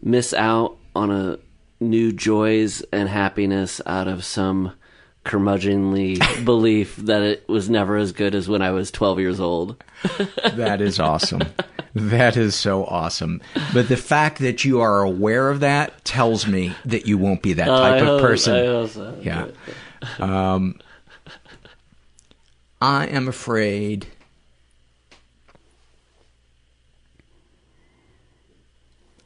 miss 0.01 0.33
out 0.33 0.77
on 0.95 1.11
a 1.11 1.39
new 1.79 2.11
joys 2.11 2.81
and 2.91 3.09
happiness 3.09 3.81
out 3.85 4.07
of 4.07 4.23
some 4.23 4.71
curmudgeonly 5.25 6.19
belief 6.45 6.95
that 6.97 7.21
it 7.23 7.47
was 7.49 7.69
never 7.69 7.97
as 7.97 8.11
good 8.11 8.35
as 8.35 8.47
when 8.47 8.61
I 8.61 8.71
was 8.71 8.91
12 8.91 9.19
years 9.19 9.39
old. 9.39 9.83
that 10.53 10.81
is 10.81 10.99
awesome. 10.99 11.41
That 11.93 12.37
is 12.37 12.55
so 12.55 12.85
awesome. 12.85 13.41
But 13.73 13.87
the 13.89 13.97
fact 13.97 14.39
that 14.39 14.63
you 14.65 14.81
are 14.81 15.01
aware 15.01 15.49
of 15.49 15.61
that 15.61 16.03
tells 16.05 16.45
me 16.45 16.73
that 16.85 17.07
you 17.07 17.17
won't 17.17 17.41
be 17.41 17.53
that 17.53 17.67
Uh, 17.69 17.79
type 17.79 17.93
I 17.93 17.97
of 17.97 18.05
hope- 18.05 18.21
person. 18.21 18.87
So. 18.89 19.17
Yeah. 19.21 19.47
Um, 20.19 20.79
I 22.81 23.07
am 23.07 23.27
afraid. 23.27 24.07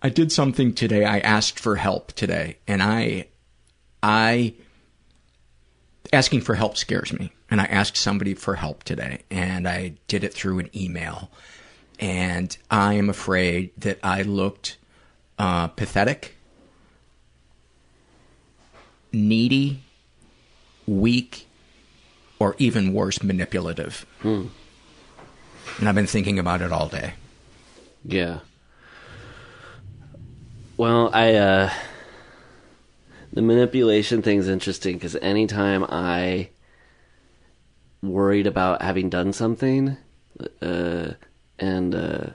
I 0.01 0.09
did 0.09 0.31
something 0.31 0.73
today. 0.73 1.05
I 1.05 1.19
asked 1.19 1.59
for 1.59 1.76
help 1.76 2.13
today, 2.13 2.57
and 2.67 2.81
I, 2.81 3.27
I, 4.01 4.53
asking 6.13 6.41
for 6.41 6.55
help 6.55 6.77
scares 6.77 7.11
me. 7.11 7.34
And 7.51 7.59
I 7.59 7.65
asked 7.65 7.97
somebody 7.97 8.35
for 8.35 8.55
help 8.55 8.84
today, 8.84 9.23
and 9.31 9.67
I 9.67 9.93
did 10.07 10.23
it 10.23 10.34
through 10.34 10.59
an 10.59 10.69
email. 10.76 11.31
And 11.99 12.55
I 12.69 12.93
am 12.93 13.09
afraid 13.09 13.71
that 13.77 13.97
I 14.03 14.21
looked 14.21 14.77
uh, 15.39 15.67
pathetic, 15.67 16.35
needy, 19.11 19.81
weak, 20.85 21.47
or 22.38 22.55
even 22.59 22.93
worse, 22.93 23.23
manipulative. 23.23 24.05
And 25.80 25.89
I've 25.89 25.95
been 25.95 26.07
thinking 26.07 26.38
about 26.39 26.61
it 26.61 26.71
all 26.71 26.88
day. 26.88 27.13
Yeah. 28.05 28.39
Well, 30.80 31.10
I 31.14 31.34
uh 31.34 31.69
the 33.34 33.41
manipulation 33.41 34.22
thing's 34.22 34.47
interesting 34.47 34.95
because 34.95 35.18
anytime 35.18 35.84
I 35.84 36.51
worried 38.01 38.47
about 38.47 38.81
having 38.81 39.10
done 39.10 39.34
something, 39.34 39.97
uh, 40.61 41.10
and 41.60 41.93
uh, 41.93 42.27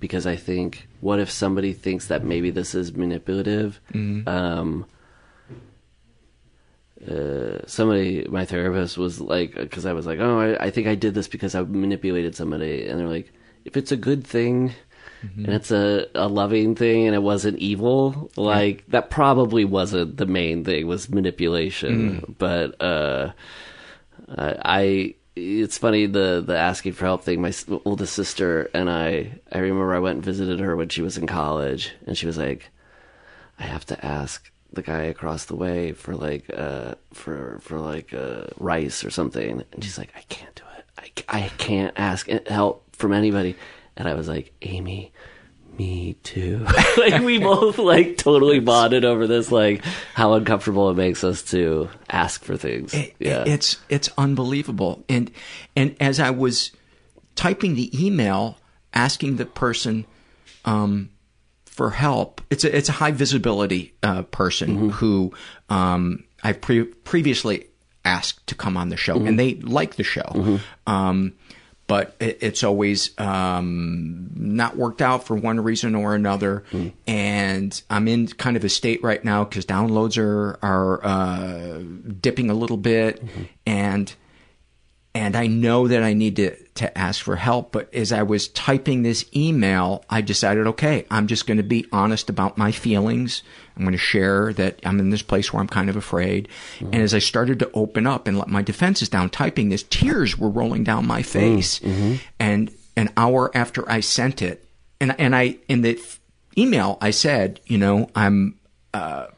because 0.00 0.26
I 0.26 0.36
think, 0.36 0.88
what 1.02 1.18
if 1.20 1.30
somebody 1.30 1.74
thinks 1.74 2.06
that 2.06 2.24
maybe 2.24 2.48
this 2.50 2.74
is 2.74 2.96
manipulative? 2.96 3.80
Mhm. 3.92 4.26
Um, 4.26 4.86
uh, 7.06 7.58
somebody, 7.66 8.26
my 8.30 8.46
therapist 8.46 8.96
was 8.96 9.20
like, 9.20 9.54
because 9.54 9.84
I 9.84 9.92
was 9.92 10.06
like, 10.06 10.20
oh, 10.20 10.40
I, 10.40 10.64
I 10.64 10.70
think 10.70 10.86
I 10.86 10.94
did 10.94 11.12
this 11.12 11.28
because 11.28 11.54
I 11.54 11.60
manipulated 11.64 12.34
somebody, 12.34 12.86
and 12.86 12.98
they're 12.98 13.08
like, 13.08 13.30
if 13.66 13.76
it's 13.76 13.92
a 13.92 13.96
good 13.98 14.26
thing 14.26 14.72
and 15.22 15.48
it's 15.48 15.70
a, 15.70 16.06
a 16.14 16.28
loving 16.28 16.74
thing 16.74 17.06
and 17.06 17.14
it 17.14 17.22
wasn't 17.22 17.58
evil, 17.58 18.30
like 18.36 18.84
that 18.88 19.10
probably 19.10 19.64
wasn't 19.64 20.16
the 20.16 20.26
main 20.26 20.64
thing 20.64 20.86
was 20.86 21.10
manipulation. 21.10 22.34
But 22.38 22.80
uh, 22.80 23.32
I, 24.36 24.56
I, 24.64 25.14
it's 25.36 25.78
funny 25.78 26.06
the 26.06 26.42
the 26.44 26.56
asking 26.56 26.92
for 26.94 27.04
help 27.04 27.24
thing. 27.24 27.40
My 27.40 27.52
oldest 27.84 28.14
sister 28.14 28.70
and 28.74 28.90
I, 28.90 29.38
I 29.52 29.58
remember 29.58 29.94
I 29.94 29.98
went 29.98 30.16
and 30.16 30.24
visited 30.24 30.60
her 30.60 30.76
when 30.76 30.88
she 30.88 31.02
was 31.02 31.18
in 31.18 31.26
college, 31.26 31.92
and 32.06 32.16
she 32.16 32.26
was 32.26 32.38
like, 32.38 32.70
I 33.58 33.64
have 33.64 33.84
to 33.86 34.04
ask 34.04 34.50
the 34.72 34.82
guy 34.82 35.02
across 35.02 35.46
the 35.46 35.56
way 35.56 35.92
for 35.92 36.14
like 36.14 36.48
uh 36.56 36.94
for 37.12 37.58
for 37.60 37.78
like 37.80 38.14
uh 38.14 38.44
rice 38.58 39.04
or 39.04 39.10
something. 39.10 39.64
And 39.72 39.84
she's 39.84 39.98
like 39.98 40.12
I 40.16 40.22
can't 40.28 40.54
do 40.54 40.62
it. 40.78 41.24
I, 41.28 41.42
I 41.44 41.48
can't 41.58 41.92
ask 41.98 42.28
help 42.46 42.84
from 42.94 43.12
anybody 43.12 43.56
and 43.96 44.08
I 44.08 44.14
was 44.14 44.28
like 44.28 44.52
Amy 44.62 45.12
me 45.78 46.14
too. 46.22 46.66
Like 46.96 47.22
we 47.22 47.38
both 47.38 47.78
like 47.78 48.18
totally 48.18 48.60
bonded 48.60 49.04
over 49.04 49.26
this 49.26 49.50
like 49.50 49.82
how 50.14 50.34
uncomfortable 50.34 50.90
it 50.90 50.94
makes 50.94 51.24
us 51.24 51.42
to 51.44 51.88
ask 52.10 52.44
for 52.44 52.56
things. 52.56 52.92
Yeah. 53.18 53.44
It's 53.46 53.78
it's 53.88 54.10
unbelievable. 54.18 55.02
And 55.08 55.30
and 55.74 55.96
as 56.00 56.20
I 56.20 56.30
was 56.30 56.72
typing 57.36 57.74
the 57.74 58.06
email 58.06 58.58
asking 58.92 59.36
the 59.36 59.46
person 59.46 60.04
um, 60.66 61.08
for 61.64 61.90
help, 61.90 62.42
it's 62.50 62.64
a 62.64 62.76
it's 62.76 62.90
a 62.90 62.92
high 62.92 63.12
visibility 63.12 63.94
uh, 64.02 64.22
person 64.22 64.90
who 64.90 65.32
um, 65.70 66.24
I 66.42 66.52
pre- 66.52 66.84
previously 66.84 67.68
asked 68.04 68.46
to 68.48 68.54
come 68.54 68.76
on 68.76 68.90
the 68.90 68.96
show, 68.96 69.16
and 69.24 69.38
they 69.38 69.54
like 69.54 69.94
the 69.96 70.04
show. 70.04 70.58
Um, 70.86 71.32
but 71.90 72.14
it, 72.20 72.38
it's 72.40 72.62
always 72.62 73.18
um, 73.18 74.30
not 74.36 74.76
worked 74.76 75.02
out 75.02 75.24
for 75.24 75.34
one 75.34 75.58
reason 75.58 75.96
or 75.96 76.14
another. 76.14 76.62
And 77.08 77.82
I'm 77.90 78.06
in 78.06 78.28
kind 78.28 78.56
of 78.56 78.62
a 78.62 78.68
state 78.68 79.02
right 79.02 79.24
now 79.24 79.42
because 79.42 79.66
downloads 79.66 80.16
are 80.16 80.56
are 80.62 81.04
uh, 81.04 81.82
dipping 82.20 82.48
a 82.48 82.54
little 82.54 82.76
bit, 82.76 83.20
and 83.66 84.14
and 85.16 85.34
I 85.34 85.48
know 85.48 85.88
that 85.88 86.04
I 86.04 86.12
need 86.12 86.36
to 86.36 86.54
to 86.74 86.96
ask 86.96 87.20
for 87.24 87.34
help. 87.34 87.72
But 87.72 87.92
as 87.92 88.12
I 88.12 88.22
was 88.22 88.46
typing 88.46 89.02
this 89.02 89.24
email, 89.34 90.04
I 90.08 90.20
decided, 90.20 90.68
okay, 90.68 91.06
I'm 91.10 91.26
just 91.26 91.48
going 91.48 91.56
to 91.56 91.64
be 91.64 91.86
honest 91.90 92.30
about 92.30 92.56
my 92.56 92.70
feelings. 92.70 93.42
I'm 93.80 93.86
going 93.86 93.92
to 93.92 93.98
share 93.98 94.52
that 94.52 94.78
I'm 94.84 95.00
in 95.00 95.08
this 95.08 95.22
place 95.22 95.52
where 95.52 95.60
I'm 95.60 95.68
kind 95.68 95.88
of 95.88 95.96
afraid. 95.96 96.48
Mm-hmm. 96.76 96.92
And 96.92 97.02
as 97.02 97.14
I 97.14 97.18
started 97.18 97.58
to 97.60 97.70
open 97.72 98.06
up 98.06 98.26
and 98.26 98.38
let 98.38 98.48
my 98.48 98.60
defenses 98.60 99.08
down, 99.08 99.30
typing 99.30 99.70
this, 99.70 99.84
tears 99.84 100.36
were 100.36 100.50
rolling 100.50 100.84
down 100.84 101.06
my 101.06 101.22
mm, 101.22 101.26
face. 101.26 101.78
Mm-hmm. 101.78 102.16
And 102.38 102.70
an 102.96 103.08
hour 103.16 103.50
after 103.54 103.90
I 103.90 104.00
sent 104.00 104.42
it, 104.42 104.66
and 105.00 105.18
and 105.18 105.34
I 105.34 105.56
in 105.66 105.80
the 105.80 105.98
email 106.58 106.98
I 107.00 107.10
said, 107.10 107.60
you 107.66 107.78
know, 107.78 108.10
I'm 108.14 108.58
uh, 108.92 109.28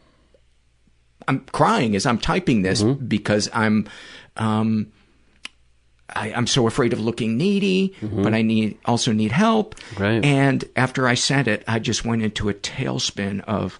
I'm 1.28 1.40
crying 1.52 1.94
as 1.94 2.04
I'm 2.04 2.18
typing 2.18 2.62
this 2.62 2.82
mm-hmm. 2.82 3.06
because 3.06 3.48
I'm 3.54 3.88
um, 4.36 4.90
I, 6.14 6.32
I'm 6.32 6.46
so 6.46 6.66
afraid 6.66 6.92
of 6.92 7.00
looking 7.00 7.36
needy, 7.36 7.94
but 8.02 8.34
I 8.34 8.42
need 8.42 8.78
also 8.84 9.12
need 9.12 9.32
help. 9.32 9.76
Right. 9.98 10.24
And 10.24 10.64
after 10.76 11.06
I 11.06 11.14
sent 11.14 11.48
it, 11.48 11.62
I 11.66 11.78
just 11.78 12.04
went 12.04 12.22
into 12.22 12.48
a 12.48 12.54
tailspin 12.54 13.40
of, 13.44 13.78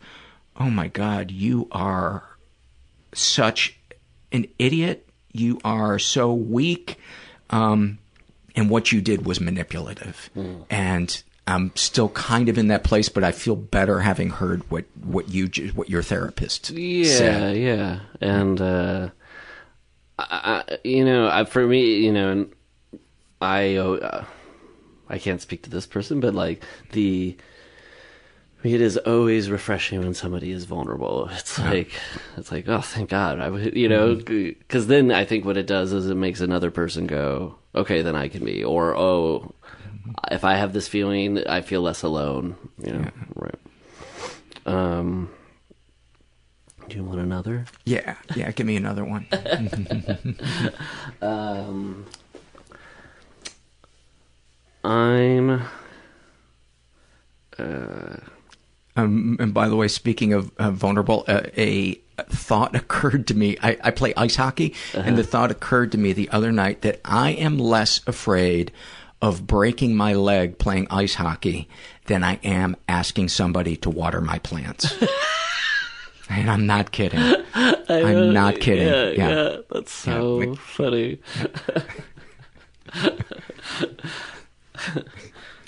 oh 0.56 0.70
my 0.70 0.88
God, 0.88 1.30
you 1.30 1.68
are 1.72 2.24
such 3.14 3.78
an 4.30 4.46
idiot. 4.58 5.08
You 5.32 5.60
are 5.64 5.98
so 5.98 6.32
weak. 6.32 6.98
Um, 7.50 7.98
and 8.54 8.68
what 8.70 8.92
you 8.92 9.00
did 9.00 9.24
was 9.26 9.40
manipulative. 9.40 10.30
And 10.70 11.22
I'm 11.46 11.72
still 11.74 12.10
kind 12.10 12.48
of 12.48 12.56
in 12.58 12.68
that 12.68 12.84
place, 12.84 13.08
but 13.08 13.24
I 13.24 13.32
feel 13.32 13.56
better 13.56 14.00
having 14.00 14.30
heard 14.30 14.62
what, 14.70 14.84
what 15.02 15.30
you, 15.30 15.48
what 15.74 15.88
your 15.90 16.02
therapist 16.02 16.70
Yeah, 16.70 17.04
said. 17.04 17.56
yeah, 17.56 18.00
and 18.20 18.60
uh, 18.60 19.08
I, 20.18 20.62
I, 20.68 20.78
you 20.84 21.04
know, 21.04 21.28
I, 21.28 21.44
for 21.44 21.66
me, 21.66 21.96
you 21.96 22.12
know, 22.12 22.30
and 22.30 22.52
I, 23.40 23.76
uh, 23.76 24.24
I 25.08 25.18
can't 25.18 25.40
speak 25.40 25.62
to 25.62 25.70
this 25.70 25.86
person, 25.86 26.20
but 26.20 26.34
like 26.34 26.62
the, 26.92 27.36
it 28.64 28.80
is 28.80 28.97
always 28.98 29.51
refreshing 29.51 30.01
when 30.01 30.14
somebody 30.14 30.51
is 30.52 30.64
vulnerable. 30.64 31.28
It's 31.32 31.59
Yeah. 31.59 31.70
like, 31.70 31.90
it's 32.36 32.52
like, 32.52 32.68
oh, 32.68 32.80
thank 32.80 33.10
God, 33.10 33.40
I 33.40 33.48
would, 33.51 33.76
you 33.76 33.89
know, 33.89 34.14
because 34.14 34.86
then 34.86 35.10
I 35.10 35.24
think 35.24 35.44
what 35.44 35.56
it 35.56 35.66
does 35.66 35.93
is 35.93 36.09
it 36.09 36.14
makes 36.16 36.40
another 36.40 36.70
person 36.70 37.06
go, 37.06 37.56
okay, 37.74 38.02
then 38.02 38.14
I 38.16 38.28
can 38.28 38.44
be, 38.44 38.62
or 38.62 38.97
oh, 38.97 39.55
if 40.30 40.44
I 40.44 40.55
have 40.56 40.72
this 40.72 40.89
feeling, 40.89 41.47
I 41.47 41.60
feel 41.62 41.80
less 41.82 42.02
alone. 42.02 42.56
You 42.84 42.93
know, 42.93 43.10
right? 43.34 43.59
Um. 44.66 45.30
Do 46.89 46.97
you 46.97 47.05
want 47.05 47.20
another? 47.20 47.64
Yeah, 47.84 48.16
yeah, 48.34 48.51
give 48.51 48.66
me 48.66 48.76
another 48.76 49.05
one. 49.05 49.26
um, 51.22 52.05
I'm. 54.84 55.62
Uh, 57.59 58.16
Um, 58.97 59.36
and 59.40 59.55
by 59.55 59.69
the 59.69 59.77
way, 59.77 59.89
speaking 59.89 60.32
of 60.35 60.51
uh, 60.59 60.70
vulnerable, 60.70 61.24
uh, 61.27 61.43
a 61.56 61.94
thought 62.28 62.74
occurred 62.82 63.27
to 63.28 63.35
me. 63.35 63.56
I, 63.62 63.78
I 63.85 63.90
play 63.90 64.12
ice 64.16 64.36
hockey, 64.36 64.74
and 64.94 65.16
the 65.16 65.24
thought 65.24 65.51
occurred 65.51 65.93
to 65.93 65.98
me 65.98 66.12
the 66.12 66.28
other 66.31 66.52
night 66.52 66.82
that 66.82 67.01
I 67.05 67.31
am 67.31 67.59
less 67.59 68.01
afraid 68.06 68.70
of 69.23 69.47
breaking 69.47 69.97
my 69.97 70.12
leg 70.14 70.59
playing 70.59 70.89
ice 70.90 71.14
hockey 71.14 71.69
than 72.06 72.23
I 72.24 72.35
am 72.43 72.77
asking 72.89 73.28
somebody 73.28 73.77
to 73.78 73.89
water 73.89 74.20
my 74.20 74.39
plants. 74.40 74.93
and 76.28 76.51
I'm 76.51 76.66
not 76.66 76.90
kidding. 76.93 77.20
I'm 77.55 78.32
not 78.32 78.59
kidding. 78.60 78.89
Yeah, 78.89 79.10
Yeah. 79.10 79.28
yeah, 79.31 79.56
that's 79.70 79.93
so 79.93 80.40
Yeah, 80.40 80.47
we- 80.51 80.56
funny. 80.56 81.19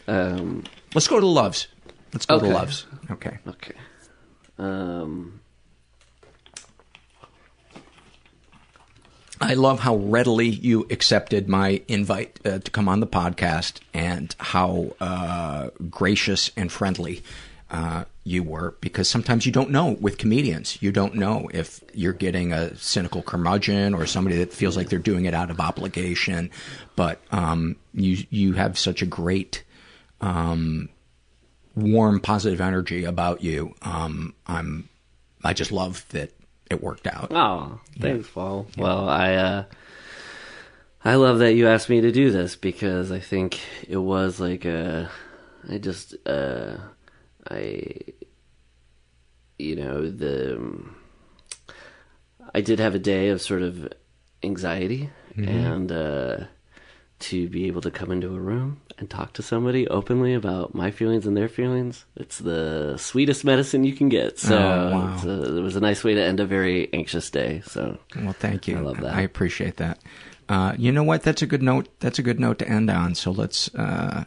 um, 0.09 0.65
Let's 0.95 1.09
go 1.09 1.19
to 1.21 1.27
Loves. 1.27 1.69
Let's 2.15 2.27
go 2.27 2.36
Okay. 2.36 2.47
to 2.47 2.53
Loves. 2.55 2.86
Okay. 3.11 3.39
okay. 3.47 3.74
Um, 4.57 5.41
I 9.41 9.55
love 9.55 9.81
how 9.81 9.97
readily 9.97 10.49
you 10.49 10.86
accepted 10.91 11.49
my 11.49 11.82
invite 11.89 12.39
uh, 12.47 12.61
to 12.61 12.70
come 12.70 12.89
on 12.89 13.01
the 13.01 13.07
podcast 13.07 13.81
and 13.93 14.35
how 14.39 14.95
uh, 15.01 15.70
gracious 15.91 16.53
and 16.57 16.70
friendly 16.70 17.23
uh, 17.69 18.05
you 18.23 18.45
were 18.45 18.77
because 18.81 19.09
sometimes 19.09 19.45
you 19.45 19.51
don't 19.51 19.70
know 19.70 19.97
with 20.01 20.19
comedians. 20.19 20.81
You 20.81 20.93
don't 20.93 21.16
know 21.16 21.51
if 21.53 21.81
you're 21.93 22.12
getting 22.12 22.53
a 22.53 22.77
cynical 22.77 23.23
curmudgeon 23.23 23.93
or 23.93 24.07
somebody 24.07 24.36
that 24.36 24.53
feels 24.53 24.77
like 24.77 24.89
they're 24.89 25.01
doing 25.01 25.24
it 25.24 25.35
out 25.35 25.51
of 25.51 25.59
obligation. 25.59 26.51
But 26.95 27.20
um, 27.32 27.74
you 27.93 28.24
you 28.31 28.53
have 28.53 28.78
such 28.78 29.03
a 29.03 29.07
great 29.07 29.65
um, 30.20 30.89
warm, 31.77 32.21
positive 32.21 32.61
energy 32.61 33.05
about 33.05 33.43
you. 33.43 33.75
Um, 33.83 34.35
I'm 34.47 34.89
I 35.43 35.53
just 35.53 35.73
love 35.73 36.05
that 36.11 36.33
it 36.71 36.83
worked 36.83 37.07
out. 37.07 37.29
oh, 37.33 37.81
thanks, 38.01 38.29
Paul. 38.31 38.67
Well, 38.79 39.09
I 39.09 39.35
uh, 39.35 39.65
I 41.05 41.17
love 41.17 41.39
that 41.41 41.55
you 41.55 41.69
asked 41.69 41.91
me 41.91 42.01
to 42.01 42.11
do 42.13 42.31
this 42.31 42.57
because 42.57 43.13
I 43.13 43.19
think 43.21 43.61
it 43.89 43.99
was 43.99 44.41
like 44.41 44.65
a, 44.65 45.11
I 45.71 45.79
just 45.79 46.15
uh, 46.27 46.79
I, 47.51 47.83
you 49.59 49.77
know, 49.77 50.09
the 50.11 50.85
I 52.55 52.61
did 52.61 52.79
have 52.79 52.95
a 52.95 52.99
day 52.99 53.29
of 53.29 53.43
sort 53.43 53.63
of 53.63 53.93
anxiety 54.43 55.11
Mhm. 55.37 55.49
and 55.49 55.93
uh, 55.93 56.45
to 57.20 57.49
be 57.49 57.66
able 57.66 57.81
to 57.81 57.91
come 57.91 58.11
into 58.11 58.35
a 58.35 58.39
room 58.41 58.81
and 58.99 59.09
talk 59.11 59.32
to 59.32 59.43
somebody 59.43 59.86
openly 59.89 60.35
about 60.35 60.74
my 60.74 60.91
feelings 60.91 61.27
and 61.27 61.36
their 61.36 61.49
feelings 61.49 62.05
it's 62.16 62.39
the 62.39 62.97
sweetest 62.99 63.45
medicine 63.45 63.82
you 63.85 63.93
can 63.95 64.09
get 64.09 64.39
so 64.39 64.57
Oh, 64.57 64.91
wow. 64.93 65.15
it's 65.15 65.24
a- 65.24 65.57
it 65.59 65.61
was 65.62 65.77
a 65.77 65.81
nice 65.81 66.05
way 66.05 66.15
to 66.15 66.23
end 66.23 66.41
a 66.41 66.47
very 66.47 66.93
anxious 66.93 67.31
day 67.31 67.62
so 67.66 67.99
Well, 68.16 68.32
thank 68.32 68.69
you. 68.69 68.77
I 68.77 68.81
love 68.81 69.01
that. 69.01 69.15
I 69.15 69.23
appreciate 69.23 69.77
that. 69.78 69.99
Uh, 70.49 70.74
you 70.77 70.93
know 70.93 71.03
what? 71.05 71.23
That's 71.23 71.41
a 71.43 71.47
good 71.47 71.62
note. 71.62 71.89
That's 72.01 72.19
a 72.19 72.23
good 72.23 72.39
note 72.39 72.59
to 72.59 72.69
end 72.69 72.91
on. 72.91 73.15
So 73.15 73.31
let's 73.31 73.74
uh, 73.74 74.24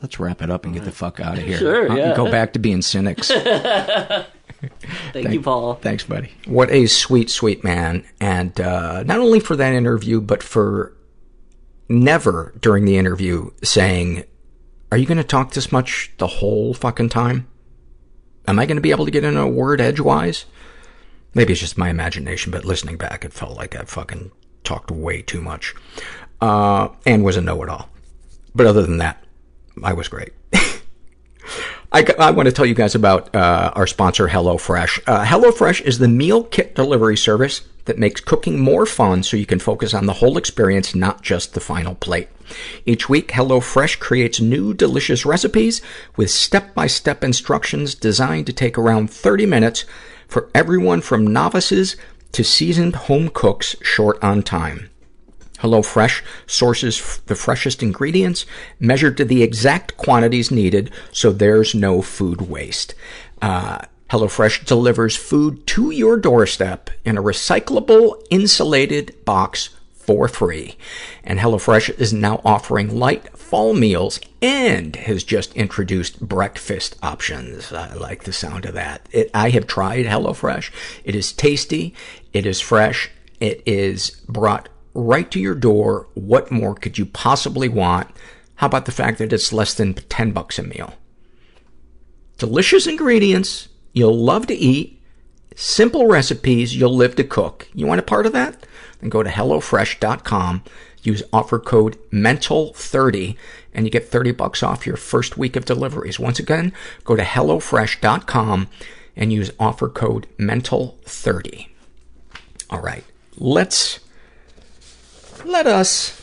let's 0.00 0.20
wrap 0.20 0.40
it 0.42 0.50
up 0.50 0.64
and 0.64 0.72
get 0.72 0.84
the 0.84 0.92
fuck 0.92 1.18
out 1.18 1.38
of 1.38 1.44
here. 1.44 1.58
Sure, 1.58 1.90
Uh, 1.90 1.96
yeah. 1.96 2.14
Go 2.16 2.30
back 2.30 2.52
to 2.52 2.58
being 2.60 2.82
cynics. 2.82 3.28
thank, 5.12 5.30
you 5.32 5.40
paul 5.40 5.74
Thanks, 5.74 6.04
buddy. 6.04 6.30
What 6.46 6.70
a 6.70 6.86
sweet, 6.86 7.30
sweet 7.30 7.64
man. 7.64 8.04
And 8.20 8.58
uh, 8.60 9.02
not 9.02 9.18
only 9.18 9.40
for 9.40 9.56
that 9.56 9.72
interview, 9.74 10.20
but 10.20 10.42
for 10.42 10.94
never 11.90 12.54
during 12.60 12.84
the 12.86 12.96
interview 12.96 13.50
saying, 13.62 14.24
Are 14.90 14.96
you 14.96 15.06
going 15.06 15.18
to 15.18 15.24
talk 15.24 15.52
this 15.52 15.72
much 15.72 16.12
the 16.16 16.26
whole 16.26 16.72
fucking 16.72 17.10
time? 17.10 17.46
Am 18.46 18.58
I 18.58 18.64
going 18.64 18.76
to 18.76 18.82
be 18.82 18.92
able 18.92 19.04
to 19.04 19.10
get 19.10 19.24
in 19.24 19.36
a 19.36 19.46
word 19.46 19.80
edgewise? 19.80 20.46
Maybe 21.34 21.52
it's 21.52 21.60
just 21.60 21.76
my 21.76 21.90
imagination, 21.90 22.50
but 22.50 22.64
listening 22.64 22.96
back, 22.96 23.24
it 23.24 23.32
felt 23.32 23.56
like 23.56 23.76
I 23.76 23.84
fucking 23.84 24.32
talked 24.64 24.90
way 24.90 25.22
too 25.22 25.42
much. 25.42 25.74
Uh, 26.40 26.88
and 27.04 27.22
was 27.22 27.36
a 27.36 27.40
know-it-all. 27.40 27.88
But 28.54 28.66
other 28.66 28.82
than 28.82 28.98
that, 28.98 29.22
I 29.82 29.92
was 29.92 30.08
great. 30.08 30.32
I, 31.92 32.06
I 32.20 32.30
want 32.30 32.46
to 32.46 32.52
tell 32.52 32.66
you 32.66 32.74
guys 32.74 32.94
about 32.94 33.34
uh, 33.34 33.72
our 33.74 33.86
sponsor, 33.86 34.28
HelloFresh. 34.28 35.00
Uh, 35.08 35.24
HelloFresh 35.24 35.80
is 35.80 35.98
the 35.98 36.06
meal 36.06 36.44
kit 36.44 36.76
delivery 36.76 37.16
service 37.16 37.62
that 37.86 37.98
makes 37.98 38.20
cooking 38.20 38.60
more 38.60 38.86
fun 38.86 39.24
so 39.24 39.36
you 39.36 39.46
can 39.46 39.58
focus 39.58 39.92
on 39.92 40.06
the 40.06 40.12
whole 40.14 40.38
experience, 40.38 40.94
not 40.94 41.22
just 41.22 41.54
the 41.54 41.60
final 41.60 41.96
plate. 41.96 42.28
Each 42.86 43.08
week, 43.08 43.28
HelloFresh 43.28 43.98
creates 43.98 44.40
new 44.40 44.72
delicious 44.72 45.26
recipes 45.26 45.82
with 46.16 46.30
step-by-step 46.30 47.24
instructions 47.24 47.96
designed 47.96 48.46
to 48.46 48.52
take 48.52 48.78
around 48.78 49.10
30 49.10 49.46
minutes 49.46 49.84
for 50.28 50.48
everyone 50.54 51.00
from 51.00 51.26
novices 51.26 51.96
to 52.30 52.44
seasoned 52.44 52.94
home 52.94 53.30
cooks 53.32 53.74
short 53.82 54.22
on 54.22 54.44
time. 54.44 54.89
HelloFresh 55.60 56.22
sources 56.46 57.20
the 57.26 57.34
freshest 57.34 57.82
ingredients, 57.82 58.46
measured 58.78 59.16
to 59.16 59.24
the 59.24 59.42
exact 59.42 59.96
quantities 59.96 60.50
needed, 60.50 60.90
so 61.12 61.32
there's 61.32 61.74
no 61.74 62.02
food 62.02 62.42
waste. 62.42 62.94
Uh, 63.42 63.78
HelloFresh 64.10 64.66
delivers 64.66 65.16
food 65.16 65.66
to 65.68 65.90
your 65.90 66.16
doorstep 66.16 66.90
in 67.04 67.16
a 67.16 67.22
recyclable, 67.22 68.20
insulated 68.28 69.14
box 69.24 69.70
for 69.92 70.26
free. 70.26 70.76
And 71.22 71.38
HelloFresh 71.38 71.96
is 72.00 72.12
now 72.12 72.40
offering 72.44 72.98
light 72.98 73.36
fall 73.38 73.74
meals 73.74 74.18
and 74.42 74.96
has 74.96 75.22
just 75.22 75.54
introduced 75.54 76.20
breakfast 76.20 76.96
options. 77.02 77.72
I 77.72 77.94
like 77.94 78.24
the 78.24 78.32
sound 78.32 78.64
of 78.64 78.74
that. 78.74 79.06
It, 79.12 79.30
I 79.32 79.50
have 79.50 79.68
tried 79.68 80.06
HelloFresh. 80.06 80.72
It 81.04 81.14
is 81.14 81.32
tasty. 81.32 81.94
It 82.32 82.46
is 82.46 82.60
fresh. 82.60 83.10
It 83.38 83.62
is 83.66 84.10
brought 84.28 84.68
right 84.94 85.30
to 85.30 85.40
your 85.40 85.54
door. 85.54 86.08
What 86.14 86.50
more 86.50 86.74
could 86.74 86.98
you 86.98 87.06
possibly 87.06 87.68
want? 87.68 88.08
How 88.56 88.66
about 88.66 88.84
the 88.84 88.92
fact 88.92 89.18
that 89.18 89.32
it's 89.32 89.52
less 89.52 89.74
than 89.74 89.94
10 89.94 90.32
bucks 90.32 90.58
a 90.58 90.62
meal? 90.62 90.94
Delicious 92.38 92.86
ingredients 92.86 93.68
you'll 93.92 94.16
love 94.16 94.46
to 94.46 94.54
eat, 94.54 95.02
simple 95.56 96.06
recipes 96.06 96.76
you'll 96.76 96.94
live 96.94 97.16
to 97.16 97.24
cook. 97.24 97.68
You 97.74 97.86
want 97.86 98.00
a 98.00 98.04
part 98.04 98.26
of 98.26 98.32
that? 98.32 98.66
Then 99.00 99.10
go 99.10 99.22
to 99.22 99.30
HelloFresh.com, 99.30 100.62
use 101.02 101.22
offer 101.32 101.58
code 101.58 101.98
MENTAL30, 102.10 103.36
and 103.72 103.86
you 103.86 103.90
get 103.90 104.08
30 104.08 104.32
bucks 104.32 104.62
off 104.62 104.86
your 104.86 104.96
first 104.96 105.36
week 105.36 105.56
of 105.56 105.64
deliveries. 105.64 106.20
Once 106.20 106.38
again, 106.38 106.72
go 107.04 107.16
to 107.16 107.22
HelloFresh.com 107.22 108.68
and 109.16 109.32
use 109.32 109.50
offer 109.58 109.88
code 109.88 110.26
MENTAL30. 110.38 111.68
All 112.70 112.80
right, 112.80 113.04
let's, 113.36 114.00
let 115.44 115.66
us, 115.66 116.16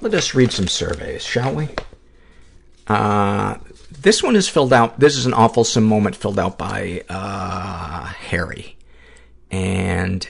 let 0.00 0.14
us 0.14 0.34
read 0.34 0.52
some 0.52 0.68
surveys, 0.68 1.22
shall 1.22 1.54
we? 1.54 1.68
Uh, 2.86 3.56
this 4.00 4.22
one 4.22 4.36
is 4.36 4.48
filled 4.48 4.72
out, 4.72 5.00
this 5.00 5.16
is 5.16 5.26
an 5.26 5.34
awful 5.34 5.66
moment 5.80 6.16
filled 6.16 6.38
out 6.38 6.58
by, 6.58 7.02
uh, 7.08 8.04
Harry. 8.06 8.76
And 9.50 10.28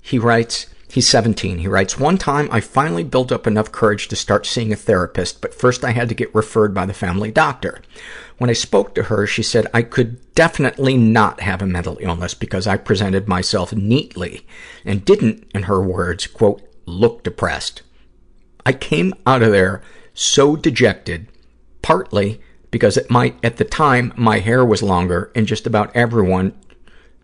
he 0.00 0.18
writes, 0.18 0.66
he's 0.90 1.08
17. 1.08 1.58
He 1.58 1.68
writes, 1.68 1.98
one 1.98 2.18
time 2.18 2.48
I 2.52 2.60
finally 2.60 3.04
built 3.04 3.32
up 3.32 3.46
enough 3.46 3.72
courage 3.72 4.08
to 4.08 4.16
start 4.16 4.46
seeing 4.46 4.72
a 4.72 4.76
therapist, 4.76 5.40
but 5.40 5.54
first 5.54 5.84
I 5.84 5.90
had 5.90 6.08
to 6.08 6.14
get 6.14 6.34
referred 6.34 6.74
by 6.74 6.86
the 6.86 6.94
family 6.94 7.30
doctor. 7.30 7.82
When 8.38 8.50
I 8.50 8.54
spoke 8.54 8.94
to 8.94 9.04
her, 9.04 9.26
she 9.26 9.42
said 9.42 9.68
I 9.72 9.82
could 9.82 10.34
definitely 10.34 10.96
not 10.96 11.40
have 11.40 11.62
a 11.62 11.66
mental 11.66 11.98
illness 12.00 12.34
because 12.34 12.66
I 12.66 12.76
presented 12.76 13.28
myself 13.28 13.72
neatly 13.72 14.46
and 14.84 15.04
didn't, 15.04 15.48
in 15.54 15.64
her 15.64 15.80
words, 15.80 16.26
quote, 16.26 16.62
look 16.84 17.22
depressed. 17.22 17.82
I 18.66 18.72
came 18.72 19.14
out 19.26 19.42
of 19.42 19.52
there 19.52 19.82
so 20.14 20.56
dejected, 20.56 21.28
partly 21.82 22.40
because 22.70 22.96
at 22.96 23.10
my, 23.10 23.34
at 23.44 23.58
the 23.58 23.64
time 23.64 24.12
my 24.16 24.40
hair 24.40 24.64
was 24.64 24.82
longer 24.82 25.30
and 25.34 25.46
just 25.46 25.66
about 25.66 25.94
everyone 25.94 26.58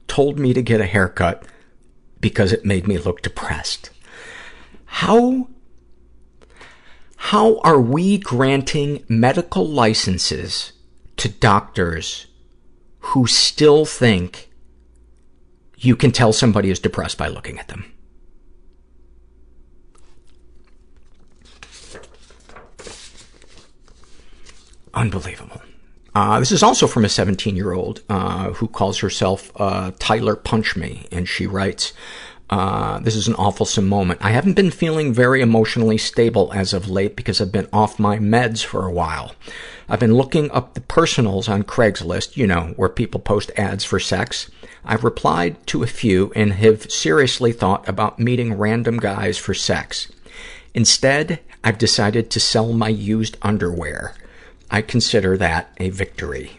told 0.07 0.39
me 0.39 0.55
to 0.55 0.63
get 0.63 0.81
a 0.81 0.87
haircut 0.87 1.45
because 2.21 2.53
it 2.53 2.65
made 2.65 2.87
me 2.87 2.99
look 2.99 3.23
depressed. 3.23 3.91
How, 4.85 5.49
how 7.17 7.59
are 7.61 7.81
we 7.81 8.19
granting 8.19 9.05
medical 9.09 9.67
licenses 9.67 10.73
to 11.21 11.29
doctors 11.29 12.27
who 13.01 13.27
still 13.27 13.85
think 13.85 14.51
you 15.77 15.95
can 15.95 16.11
tell 16.11 16.33
somebody 16.33 16.71
is 16.71 16.79
depressed 16.79 17.19
by 17.19 17.29
looking 17.29 17.59
at 17.59 17.69
them? 17.69 17.93
Unbelievable. 24.95 25.61
Uh, 26.15 26.41
this 26.41 26.51
is 26.51 26.63
also 26.63 26.87
from 26.87 27.05
a 27.05 27.09
17-year-old 27.09 28.03
uh, 28.09 28.53
who 28.53 28.67
calls 28.67 28.99
herself 28.99 29.53
uh, 29.57 29.93
Tyler 29.99 30.35
Punch 30.35 30.75
Me, 30.75 31.07
and 31.13 31.29
she 31.29 31.47
writes, 31.47 31.93
uh, 32.51 32.99
this 32.99 33.15
is 33.15 33.29
an 33.29 33.35
awfulsome 33.35 33.87
moment. 33.87 34.21
I 34.23 34.31
haven't 34.31 34.55
been 34.55 34.73
feeling 34.73 35.13
very 35.13 35.41
emotionally 35.41 35.97
stable 35.97 36.53
as 36.53 36.73
of 36.73 36.91
late 36.91 37.15
because 37.15 37.41
I've 37.41 37.53
been 37.53 37.69
off 37.73 38.01
my 38.01 38.19
meds 38.19 38.65
for 38.65 38.85
a 38.85 38.93
while. 38.93 39.37
I've 39.89 40.01
been 40.01 40.15
looking 40.15 40.51
up 40.51 40.75
the 40.75 40.81
personals 40.81 41.49
on 41.49 41.63
Craigslist, 41.63 42.37
you 42.37 42.49
know, 42.49 42.75
where 42.77 42.89
people 42.89 43.21
post 43.21 43.53
ads 43.57 43.85
for 43.85 44.01
sex. 44.01 44.51
I've 44.85 45.05
replied 45.05 45.65
to 45.69 45.85
a 45.85 45.89
few 45.89 46.33
and 46.35 46.53
have 46.55 46.91
seriously 46.91 47.53
thought 47.53 47.89
about 47.89 48.19
meeting 48.19 48.55
random 48.55 48.99
guys 48.99 49.39
for 49.39 49.55
sex. 49.55 50.11
Instead, 50.75 51.39
I've 51.63 51.79
decided 51.79 52.31
to 52.31 52.41
sell 52.41 52.73
my 52.73 52.89
used 52.89 53.37
underwear. 53.43 54.15
I 54.73 54.83
consider 54.83 55.37
that 55.37 55.73
a 55.79 55.91
victory. 55.91 56.53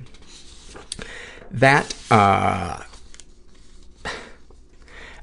That, 1.49 1.93
uh, 2.09 2.83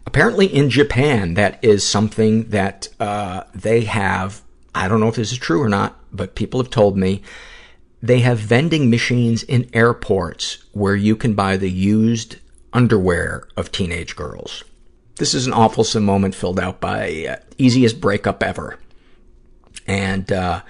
apparently 0.09 0.47
in 0.47 0.71
Japan, 0.71 1.35
that 1.35 1.63
is 1.63 1.87
something 1.87 2.49
that, 2.49 2.89
uh, 2.99 3.43
they 3.55 3.83
have. 3.83 4.41
I 4.75 4.89
don't 4.89 5.01
know 5.01 5.09
if 5.09 5.17
this 5.17 5.33
is 5.33 5.39
true 5.39 5.63
or 5.63 5.69
not, 5.69 5.99
but 6.11 6.35
people 6.35 6.63
have 6.63 6.71
told 6.71 6.97
me 6.97 7.23
they 8.01 8.21
have 8.21 8.39
vending 8.39 8.89
machines 8.89 9.43
in 9.43 9.69
airports 9.75 10.65
where 10.73 10.97
you 10.97 11.15
can 11.15 11.35
buy 11.35 11.59
the 11.59 11.71
used 11.71 12.37
underwear 12.73 13.47
of 13.55 13.71
teenage 13.71 14.17
girls. 14.17 14.65
This 15.17 15.35
is 15.35 15.47
an 15.47 15.53
awful 15.53 15.85
moment 16.01 16.35
filled 16.35 16.59
out 16.59 16.81
by 16.81 17.27
uh, 17.29 17.37
easiest 17.59 18.01
breakup 18.01 18.43
ever. 18.43 18.79
And, 19.87 20.33
uh, 20.33 20.63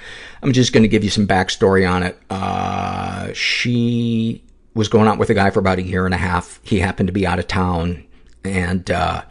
I'm 0.43 0.53
just 0.53 0.73
gonna 0.73 0.89
give 0.89 1.05
you 1.05 1.11
some 1.11 1.29
backstory 1.29 1.89
on 1.89 2.03
it. 2.03 2.19
Uh, 2.29 3.33
she 3.35 4.43
was 4.75 4.89
going 4.89 5.07
out 5.07 5.19
with 5.19 5.31
a 5.31 5.35
guy 5.35 5.51
for 5.51 5.61
about 5.61 5.79
a 5.79 5.83
year 5.83 6.07
and 6.07 6.15
a 6.15 6.19
half. 6.19 6.59
He 6.65 6.81
happened 6.81 7.07
to 7.07 7.13
be 7.13 7.25
out 7.25 7.39
of 7.39 7.47
town 7.47 8.03
and, 8.45 8.91
uh, 8.91 9.23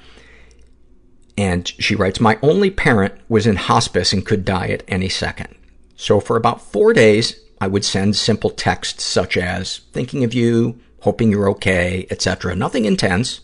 and 1.38 1.68
she 1.68 1.96
writes, 1.96 2.20
my 2.20 2.40
only 2.42 2.70
parent 2.70 3.14
was 3.30 3.48
in 3.48 3.56
hospice 3.56 4.14
and 4.14 4.26
could 4.26 4.46
die 4.46 4.68
at 4.68 4.84
any 4.88 5.10
second. 5.10 5.56
So 5.96 6.20
for 6.20 6.36
about 6.36 6.62
four 6.62 6.94
days, 6.94 7.40
I 7.60 7.68
would 7.68 7.86
send 7.86 8.16
simple 8.16 8.50
texts 8.50 9.04
such 9.04 9.36
as, 9.38 9.80
thinking 9.92 10.24
of 10.24 10.34
you, 10.34 10.80
hoping 11.02 11.32
you're 11.32 11.50
okay, 11.50 12.08
etc. 12.12 12.56
Nothing 12.56 12.86
intense, 12.86 13.42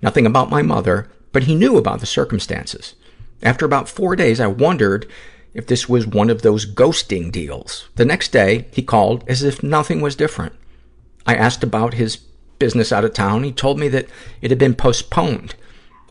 nothing 0.00 0.26
about 0.26 0.50
my 0.50 0.62
mother, 0.62 1.08
but 1.32 1.44
he 1.44 1.54
knew 1.54 1.76
about 1.76 2.00
the 2.00 2.06
circumstances. 2.06 2.94
After 3.42 3.64
about 3.64 3.88
four 3.88 4.16
days, 4.16 4.40
I 4.40 4.46
wondered 4.46 5.08
if 5.54 5.66
this 5.66 5.88
was 5.88 6.06
one 6.06 6.30
of 6.30 6.42
those 6.42 6.66
ghosting 6.66 7.30
deals. 7.30 7.88
The 7.96 8.04
next 8.04 8.28
day, 8.32 8.66
he 8.72 8.82
called 8.82 9.24
as 9.28 9.42
if 9.42 9.62
nothing 9.62 10.00
was 10.00 10.16
different. 10.16 10.54
I 11.26 11.34
asked 11.34 11.62
about 11.62 11.94
his 11.94 12.18
business 12.62 12.92
out 12.92 13.04
of 13.04 13.12
town. 13.12 13.42
He 13.42 13.50
told 13.50 13.76
me 13.76 13.88
that 13.88 14.06
it 14.40 14.52
had 14.52 14.58
been 14.60 14.76
postponed. 14.76 15.56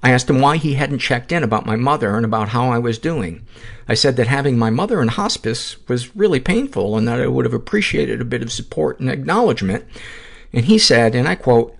I 0.04 0.12
asked 0.12 0.30
him 0.30 0.42
why 0.42 0.58
he 0.58 0.74
hadn't 0.74 1.00
checked 1.00 1.32
in 1.32 1.44
about 1.44 1.66
my 1.66 1.78
mother 1.78 2.18
and 2.18 2.26
about 2.26 2.50
how 2.50 2.70
I 2.70 2.78
was 2.78 3.00
doing. 3.00 3.48
I 3.88 3.94
said 3.94 4.18
that 4.18 4.28
having 4.28 4.60
my 4.60 4.70
mother 4.70 5.02
in 5.02 5.08
hospice 5.08 5.78
was 5.88 6.14
really 6.14 6.42
painful 6.42 6.98
and 6.98 7.08
that 7.08 7.22
I 7.22 7.28
would 7.28 7.46
have 7.46 7.54
appreciated 7.54 8.20
a 8.20 8.26
bit 8.26 8.42
of 8.42 8.52
support 8.52 9.00
and 9.00 9.10
acknowledgement. 9.10 9.86
And 10.52 10.66
he 10.66 10.78
said, 10.78 11.16
and 11.16 11.26
I 11.26 11.36
quote, 11.36 11.74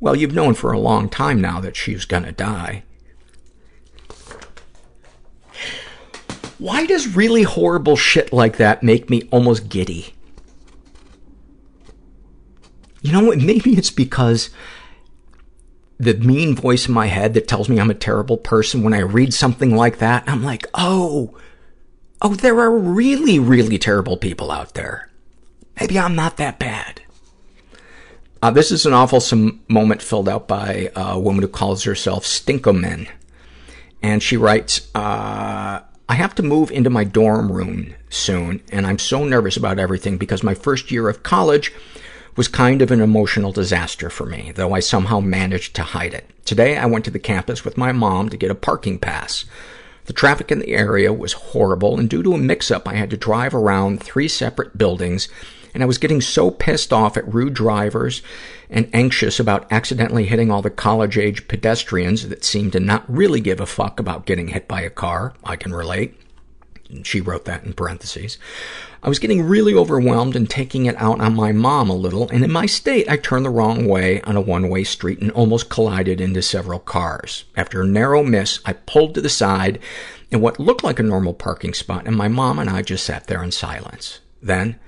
well, 0.00 0.14
you've 0.14 0.34
known 0.34 0.52
for 0.52 0.70
a 0.70 0.78
long 0.78 1.08
time 1.08 1.40
now 1.40 1.60
that 1.60 1.76
she's 1.76 2.04
gonna 2.04 2.30
die. 2.30 2.82
Why 6.58 6.84
does 6.84 7.16
really 7.16 7.44
horrible 7.44 7.96
shit 7.96 8.34
like 8.34 8.58
that 8.58 8.82
make 8.82 9.08
me 9.08 9.22
almost 9.30 9.70
giddy? 9.70 10.12
You 13.04 13.12
know 13.12 13.24
what? 13.24 13.38
Maybe 13.52 13.76
it's 13.76 13.90
because 13.90 14.50
the 15.98 16.14
mean 16.14 16.56
voice 16.56 16.88
in 16.88 16.94
my 16.94 17.06
head 17.06 17.34
that 17.34 17.46
tells 17.46 17.68
me 17.68 17.78
I'm 17.78 17.90
a 17.90 17.94
terrible 17.94 18.36
person 18.36 18.82
when 18.82 18.94
I 18.94 19.00
read 19.00 19.32
something 19.32 19.76
like 19.76 19.98
that, 19.98 20.24
I'm 20.26 20.42
like, 20.42 20.66
oh, 20.74 21.38
oh, 22.20 22.34
there 22.34 22.58
are 22.58 22.76
really, 22.76 23.38
really 23.38 23.78
terrible 23.78 24.16
people 24.16 24.50
out 24.50 24.74
there. 24.74 25.08
Maybe 25.78 25.98
I'm 25.98 26.16
not 26.16 26.36
that 26.38 26.58
bad. 26.58 27.02
Uh, 28.42 28.50
this 28.50 28.70
is 28.70 28.84
an 28.86 28.92
awful 28.92 29.22
moment 29.68 30.02
filled 30.02 30.28
out 30.28 30.48
by 30.48 30.90
a 30.96 31.18
woman 31.18 31.42
who 31.42 31.48
calls 31.48 31.84
herself 31.84 32.24
Stinkomen. 32.24 33.08
And 34.02 34.22
she 34.22 34.36
writes, 34.36 34.90
uh, 34.94 35.80
I 36.08 36.14
have 36.14 36.34
to 36.34 36.42
move 36.42 36.70
into 36.70 36.90
my 36.90 37.04
dorm 37.04 37.50
room 37.50 37.94
soon, 38.10 38.62
and 38.70 38.86
I'm 38.86 38.98
so 38.98 39.24
nervous 39.24 39.56
about 39.56 39.78
everything 39.78 40.18
because 40.18 40.42
my 40.42 40.54
first 40.54 40.90
year 40.90 41.08
of 41.08 41.22
college 41.22 41.72
was 42.36 42.48
kind 42.48 42.82
of 42.82 42.90
an 42.90 43.00
emotional 43.00 43.52
disaster 43.52 44.10
for 44.10 44.26
me, 44.26 44.52
though 44.54 44.72
I 44.72 44.80
somehow 44.80 45.20
managed 45.20 45.74
to 45.76 45.82
hide 45.82 46.14
it. 46.14 46.28
Today, 46.44 46.76
I 46.76 46.86
went 46.86 47.04
to 47.06 47.10
the 47.10 47.18
campus 47.18 47.64
with 47.64 47.76
my 47.76 47.92
mom 47.92 48.28
to 48.28 48.36
get 48.36 48.50
a 48.50 48.56
parking 48.56 48.98
pass. 48.98 49.44
The 50.06 50.12
traffic 50.12 50.52
in 50.52 50.58
the 50.58 50.74
area 50.74 51.12
was 51.12 51.32
horrible, 51.32 51.98
and 51.98 52.10
due 52.10 52.22
to 52.22 52.34
a 52.34 52.38
mix-up, 52.38 52.86
I 52.86 52.94
had 52.94 53.10
to 53.10 53.16
drive 53.16 53.54
around 53.54 54.02
three 54.02 54.28
separate 54.28 54.76
buildings, 54.76 55.28
and 55.72 55.82
I 55.82 55.86
was 55.86 55.98
getting 55.98 56.20
so 56.20 56.50
pissed 56.50 56.92
off 56.92 57.16
at 57.16 57.32
rude 57.32 57.54
drivers 57.54 58.20
and 58.68 58.90
anxious 58.92 59.40
about 59.40 59.70
accidentally 59.72 60.26
hitting 60.26 60.50
all 60.50 60.60
the 60.60 60.70
college-age 60.70 61.48
pedestrians 61.48 62.28
that 62.28 62.44
seemed 62.44 62.72
to 62.72 62.80
not 62.80 63.04
really 63.08 63.40
give 63.40 63.60
a 63.60 63.66
fuck 63.66 63.98
about 63.98 64.26
getting 64.26 64.48
hit 64.48 64.68
by 64.68 64.82
a 64.82 64.90
car. 64.90 65.34
I 65.44 65.56
can 65.56 65.72
relate. 65.72 66.20
She 67.02 67.20
wrote 67.20 67.46
that 67.46 67.64
in 67.64 67.72
parentheses. 67.72 68.38
I 69.04 69.08
was 69.10 69.18
getting 69.18 69.42
really 69.42 69.74
overwhelmed 69.74 70.34
and 70.34 70.48
taking 70.48 70.86
it 70.86 70.96
out 70.96 71.20
on 71.20 71.36
my 71.36 71.52
mom 71.52 71.90
a 71.90 71.94
little, 71.94 72.26
and 72.30 72.42
in 72.42 72.50
my 72.50 72.64
state, 72.64 73.06
I 73.06 73.18
turned 73.18 73.44
the 73.44 73.50
wrong 73.50 73.86
way 73.86 74.22
on 74.22 74.34
a 74.34 74.40
one-way 74.40 74.84
street 74.84 75.20
and 75.20 75.30
almost 75.32 75.68
collided 75.68 76.22
into 76.22 76.40
several 76.40 76.78
cars. 76.78 77.44
After 77.54 77.82
a 77.82 77.86
narrow 77.86 78.22
miss, 78.22 78.60
I 78.64 78.72
pulled 78.72 79.14
to 79.14 79.20
the 79.20 79.28
side 79.28 79.78
in 80.30 80.40
what 80.40 80.58
looked 80.58 80.82
like 80.82 80.98
a 80.98 81.02
normal 81.02 81.34
parking 81.34 81.74
spot, 81.74 82.06
and 82.06 82.16
my 82.16 82.28
mom 82.28 82.58
and 82.58 82.70
I 82.70 82.80
just 82.80 83.04
sat 83.04 83.26
there 83.26 83.42
in 83.42 83.52
silence. 83.52 84.20
Then, 84.40 84.80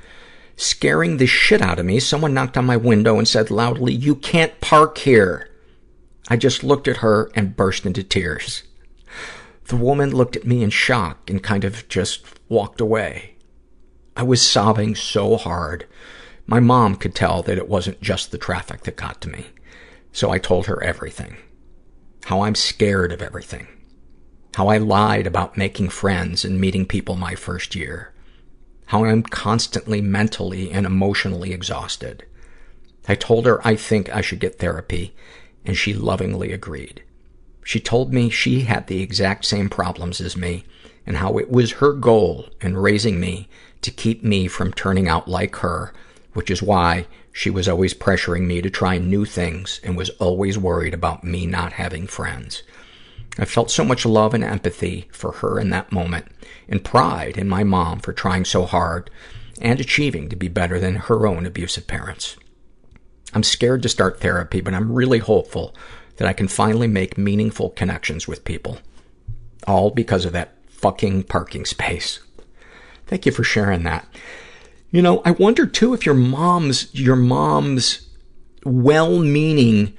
scaring 0.57 1.19
the 1.19 1.27
shit 1.27 1.61
out 1.61 1.79
of 1.79 1.85
me, 1.85 2.01
someone 2.01 2.33
knocked 2.33 2.57
on 2.57 2.65
my 2.65 2.79
window 2.79 3.19
and 3.19 3.29
said 3.29 3.51
loudly, 3.51 3.93
you 3.93 4.15
can't 4.15 4.63
park 4.63 4.97
here. 4.97 5.51
I 6.29 6.39
just 6.39 6.65
looked 6.65 6.89
at 6.89 6.99
her 6.99 7.31
and 7.35 7.55
burst 7.55 7.85
into 7.85 8.03
tears. 8.03 8.63
The 9.67 9.77
woman 9.77 10.17
looked 10.17 10.37
at 10.37 10.47
me 10.47 10.63
in 10.63 10.71
shock 10.71 11.29
and 11.29 11.43
kind 11.43 11.65
of 11.65 11.87
just 11.91 12.25
walked 12.49 12.81
away. 12.81 13.36
I 14.17 14.23
was 14.23 14.41
sobbing 14.41 14.95
so 14.95 15.37
hard. 15.37 15.87
My 16.47 16.59
mom 16.59 16.97
could 16.97 17.15
tell 17.15 17.43
that 17.43 17.59
it 17.59 17.69
wasn't 17.69 18.01
just 18.01 18.31
the 18.31 18.39
traffic 18.39 18.85
that 18.85 18.97
got 18.97 19.21
to 19.21 19.29
me. 19.29 19.47
So 20.13 20.31
I 20.31 20.39
told 20.39 20.67
her 20.67 20.83
everything. 20.83 21.37
How 22.25 22.41
I'm 22.41 22.55
scared 22.55 23.13
of 23.13 23.21
everything. 23.21 23.67
How 24.55 24.69
I 24.69 24.79
lied 24.79 25.27
about 25.27 25.59
making 25.59 25.91
friends 25.91 26.47
and 26.47 26.59
meeting 26.59 26.87
people 26.87 27.15
my 27.15 27.35
first 27.35 27.75
year. 27.75 28.15
How 28.87 29.05
I'm 29.05 29.23
constantly 29.23 30.01
mentally 30.01 30.71
and 30.71 30.87
emotionally 30.87 31.53
exhausted. 31.53 32.25
I 33.07 33.17
told 33.17 33.45
her 33.45 33.65
I 33.67 33.77
think 33.77 34.09
I 34.09 34.23
should 34.23 34.41
get 34.41 34.59
therapy, 34.59 35.15
and 35.67 35.77
she 35.77 35.93
lovingly 35.93 36.53
agreed. 36.53 37.03
She 37.63 37.81
told 37.81 38.15
me 38.15 38.31
she 38.31 38.61
had 38.61 38.87
the 38.87 39.03
exact 39.03 39.45
same 39.45 39.69
problems 39.69 40.23
as 40.23 40.37
me, 40.37 40.65
and 41.07 41.19
how 41.19 41.37
it 41.37 41.51
was 41.51 41.73
her 41.73 41.93
goal 41.93 42.49
in 42.63 42.79
raising 42.79 43.21
me 43.21 43.49
to 43.87 43.91
keep 43.91 44.23
me 44.23 44.49
from 44.49 44.73
turning 44.73 45.09
out 45.09 45.29
like 45.29 45.57
her, 45.57 45.95
which 46.35 46.51
is 46.51 46.63
why 46.63 47.07
she 47.33 47.49
was 47.49 47.69
always 47.69 47.95
pressuring 47.95 48.47
me 48.47 48.61
to 48.61 48.69
try 48.69 48.99
new 48.99 49.25
things 49.25 49.81
and 49.83 49.97
was 49.97 50.11
always 50.11 50.59
worried 50.59 50.93
about 50.93 51.25
me 51.25 51.47
not 51.47 51.75
having 51.75 52.07
friends. 52.07 52.63
I 53.39 53.45
felt 53.45 53.71
so 53.71 53.85
much 53.85 54.05
love 54.05 54.35
and 54.35 54.43
empathy 54.43 55.09
for 55.13 55.33
her 55.33 55.61
in 55.61 55.71
that 55.71 55.93
moment, 55.93 56.27
and 56.69 56.85
pride 56.85 57.37
in 57.39 57.49
my 57.49 57.63
mom 57.63 58.01
for 58.01 58.13
trying 58.13 58.45
so 58.45 58.65
hard 58.65 59.09
and 59.61 59.79
achieving 59.81 60.29
to 60.29 60.37
be 60.37 60.49
better 60.49 60.81
than 60.81 60.97
her 60.97 61.27
own 61.27 61.47
abusive 61.47 61.87
parents. 61.87 62.37
I'm 63.35 63.43
scared 63.43 63.83
to 63.83 63.89
start 63.89 64.21
therapy, 64.21 64.61
but 64.61 64.75
I'm 64.75 64.93
really 64.93 65.19
hopeful 65.19 65.75
that 66.17 66.27
I 66.27 66.33
can 66.33 66.49
finally 66.49 66.89
make 66.89 67.17
meaningful 67.17 67.71
connections 67.71 68.27
with 68.27 68.45
people. 68.45 68.79
All 69.67 69.91
because 69.91 70.25
of 70.25 70.33
that 70.33 70.55
fucking 70.67 71.25
parking 71.25 71.65
space. 71.65 72.21
Thank 73.07 73.27
you 73.27 73.33
for 73.33 73.45
sharing 73.45 73.85
that. 73.85 74.07
You 74.91 75.03
know, 75.03 75.23
I 75.25 75.33
wonder 75.33 75.67
too 75.67 75.95
if 75.95 76.07
your 76.07 76.15
mom's, 76.15 76.95
your 76.95 77.17
mom's 77.17 78.09
well-meaning, 78.65 79.95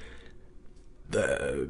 uh, 1.16 1.66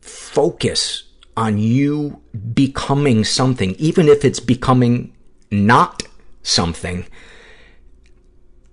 focus 0.00 1.04
on 1.36 1.58
you 1.58 2.20
becoming 2.54 3.24
something, 3.24 3.74
even 3.76 4.08
if 4.08 4.24
it's 4.24 4.40
becoming 4.40 5.14
not 5.50 6.02
something, 6.42 7.06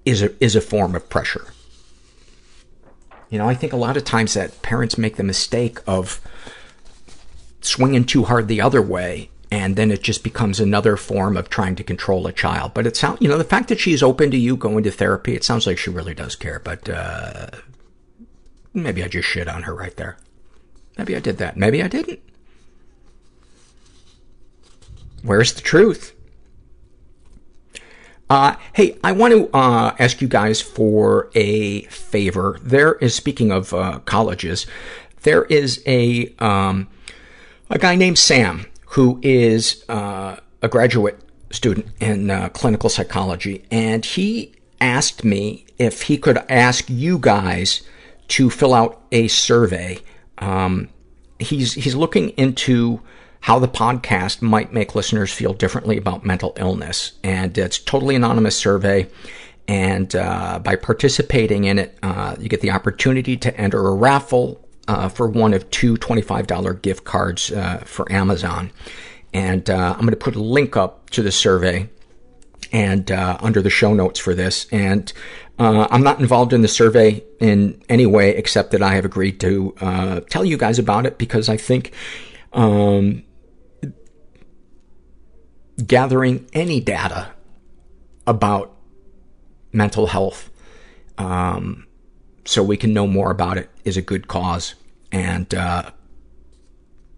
is 0.06 0.22
a, 0.22 0.44
is 0.44 0.56
a 0.56 0.62
form 0.62 0.96
of 0.96 1.10
pressure. 1.10 1.48
You 3.30 3.38
know, 3.38 3.50
I 3.50 3.56
think 3.56 3.74
a 3.74 3.78
lot 3.78 3.98
of 3.98 4.06
times 4.06 4.34
that 4.36 4.62
parents 4.62 4.98
make 4.98 5.18
the 5.18 5.24
mistake 5.24 5.80
of 5.86 6.22
swinging 7.62 8.06
too 8.06 8.24
hard 8.24 8.48
the 8.48 8.62
other 8.62 8.82
way 8.82 9.30
and 9.52 9.76
then 9.76 9.92
it 9.92 10.04
just 10.04 10.24
becomes 10.24 10.60
another 10.60 10.98
form 10.98 11.38
of 11.38 11.50
trying 11.50 11.76
to 11.76 11.84
control 11.84 12.28
a 12.28 12.34
child. 12.34 12.74
But 12.74 12.86
it 12.86 12.98
sounds, 12.98 13.22
you 13.22 13.30
know, 13.30 13.38
the 13.38 13.44
fact 13.44 13.70
that 13.70 13.80
she's 13.80 14.04
open 14.04 14.32
to 14.32 14.38
you 14.38 14.58
going 14.58 14.84
to 14.84 14.92
therapy, 14.92 15.36
it 15.36 15.44
sounds 15.44 15.66
like 15.66 15.78
she 15.78 15.90
really 15.90 16.14
does 16.14 16.36
care. 16.36 16.60
But 16.60 16.90
uh, 16.90 17.48
maybe 18.74 19.04
I 19.04 19.08
just 19.08 19.28
shit 19.28 19.48
on 19.48 19.64
her 19.64 19.74
right 19.74 19.96
there. 19.96 20.18
Maybe 20.98 21.16
I 21.16 21.20
did 21.20 21.38
that. 21.38 21.56
Maybe 21.56 21.82
I 21.82 21.88
didn't. 21.88 22.20
Where's 25.24 25.54
the 25.54 25.62
truth? 25.62 26.14
Uh, 28.30 28.58
hey, 28.74 28.98
I 29.04 29.14
want 29.14 29.34
to, 29.34 29.50
uh, 29.56 29.96
ask 30.00 30.22
you 30.22 30.28
guys 30.28 30.60
for 30.60 31.30
a 31.34 31.84
favor. 31.84 32.60
There 32.62 32.96
is, 32.96 33.16
speaking 33.16 33.52
of, 33.52 33.74
uh, 33.74 34.00
colleges, 34.00 34.68
there 35.22 35.46
is 35.46 35.82
a, 35.86 36.36
um, 36.40 36.90
a 37.70 37.80
guy 37.80 37.96
named 37.96 38.20
Sam 38.20 38.66
who 38.92 39.20
is 39.22 39.84
uh, 39.90 40.38
a 40.62 40.68
graduate 40.68 41.20
student 41.52 41.88
in 42.00 42.30
uh, 42.30 42.50
clinical 42.50 42.90
psychology, 42.90 43.66
and 43.72 44.06
he 44.06 44.54
asked 44.80 45.24
me 45.24 45.66
if 45.78 46.04
he 46.04 46.18
could 46.18 46.38
ask 46.50 46.90
you 46.90 47.18
guys 47.20 47.82
to 48.30 48.50
fill 48.50 48.74
out 48.74 49.02
a 49.12 49.28
survey. 49.28 50.00
Um, 50.38 50.90
he's 51.40 51.74
he's 51.74 51.96
looking 51.96 52.30
into 52.30 53.02
how 53.42 53.60
the 53.60 53.68
podcast 53.68 54.42
might 54.42 54.74
make 54.74 54.96
listeners 54.96 55.32
feel 55.32 55.54
differently 55.54 55.98
about 55.98 56.26
mental 56.26 56.54
illness, 56.58 57.14
and 57.24 57.58
it's 57.58 57.80
totally 57.80 58.16
anonymous 58.16 58.58
survey. 58.58 59.08
And 59.70 60.16
uh, 60.16 60.60
by 60.60 60.78
participating 60.78 61.66
in 61.66 61.78
it, 61.80 61.98
uh, 62.02 62.38
you 62.40 62.48
get 62.48 62.62
the 62.62 62.72
opportunity 62.72 63.36
to 63.38 63.56
enter 63.60 63.86
a 63.86 63.94
raffle 63.94 64.66
uh, 64.88 65.10
for 65.10 65.28
one 65.28 65.54
of 65.54 65.70
two 65.70 65.96
$25 65.96 66.82
gift 66.82 67.04
cards 67.04 67.52
uh, 67.52 67.78
for 67.86 68.12
Amazon. 68.12 68.72
And 69.34 69.70
uh, 69.70 69.94
I'm 69.94 70.02
going 70.02 70.12
to 70.12 70.16
put 70.16 70.36
a 70.36 70.42
link 70.42 70.78
up 70.78 71.10
to 71.12 71.22
the 71.22 71.32
survey 71.32 71.90
and 72.72 73.12
uh, 73.12 73.38
under 73.42 73.62
the 73.62 73.70
show 73.70 73.94
notes 73.94 74.20
for 74.20 74.34
this. 74.34 74.68
And 74.72 75.12
uh, 75.60 75.88
I'm 75.90 76.04
not 76.04 76.20
involved 76.20 76.54
in 76.54 76.62
the 76.62 76.68
survey 76.68 77.24
in 77.40 77.82
any 77.90 78.06
way 78.06 78.32
except 78.32 78.72
that 78.72 78.82
I 78.82 78.96
have 78.96 79.06
agreed 79.06 79.40
to 79.42 79.76
uh, 79.82 80.20
tell 80.22 80.46
you 80.46 80.58
guys 80.58 80.80
about 80.80 81.06
it 81.06 81.18
because 81.18 81.50
I 81.50 81.58
think 81.58 81.94
um, 82.54 83.24
gathering 85.86 86.48
any 86.54 86.80
data 86.80 87.30
about 88.26 88.76
mental 89.72 90.08
health 90.08 90.50
um, 91.18 91.87
so 92.48 92.64
we 92.64 92.78
can 92.78 92.94
know 92.94 93.06
more 93.06 93.30
about 93.30 93.58
it 93.58 93.70
is 93.84 93.98
a 93.98 94.02
good 94.02 94.30
cause. 94.30 94.74
And 95.12 95.54
uh, 95.54 95.92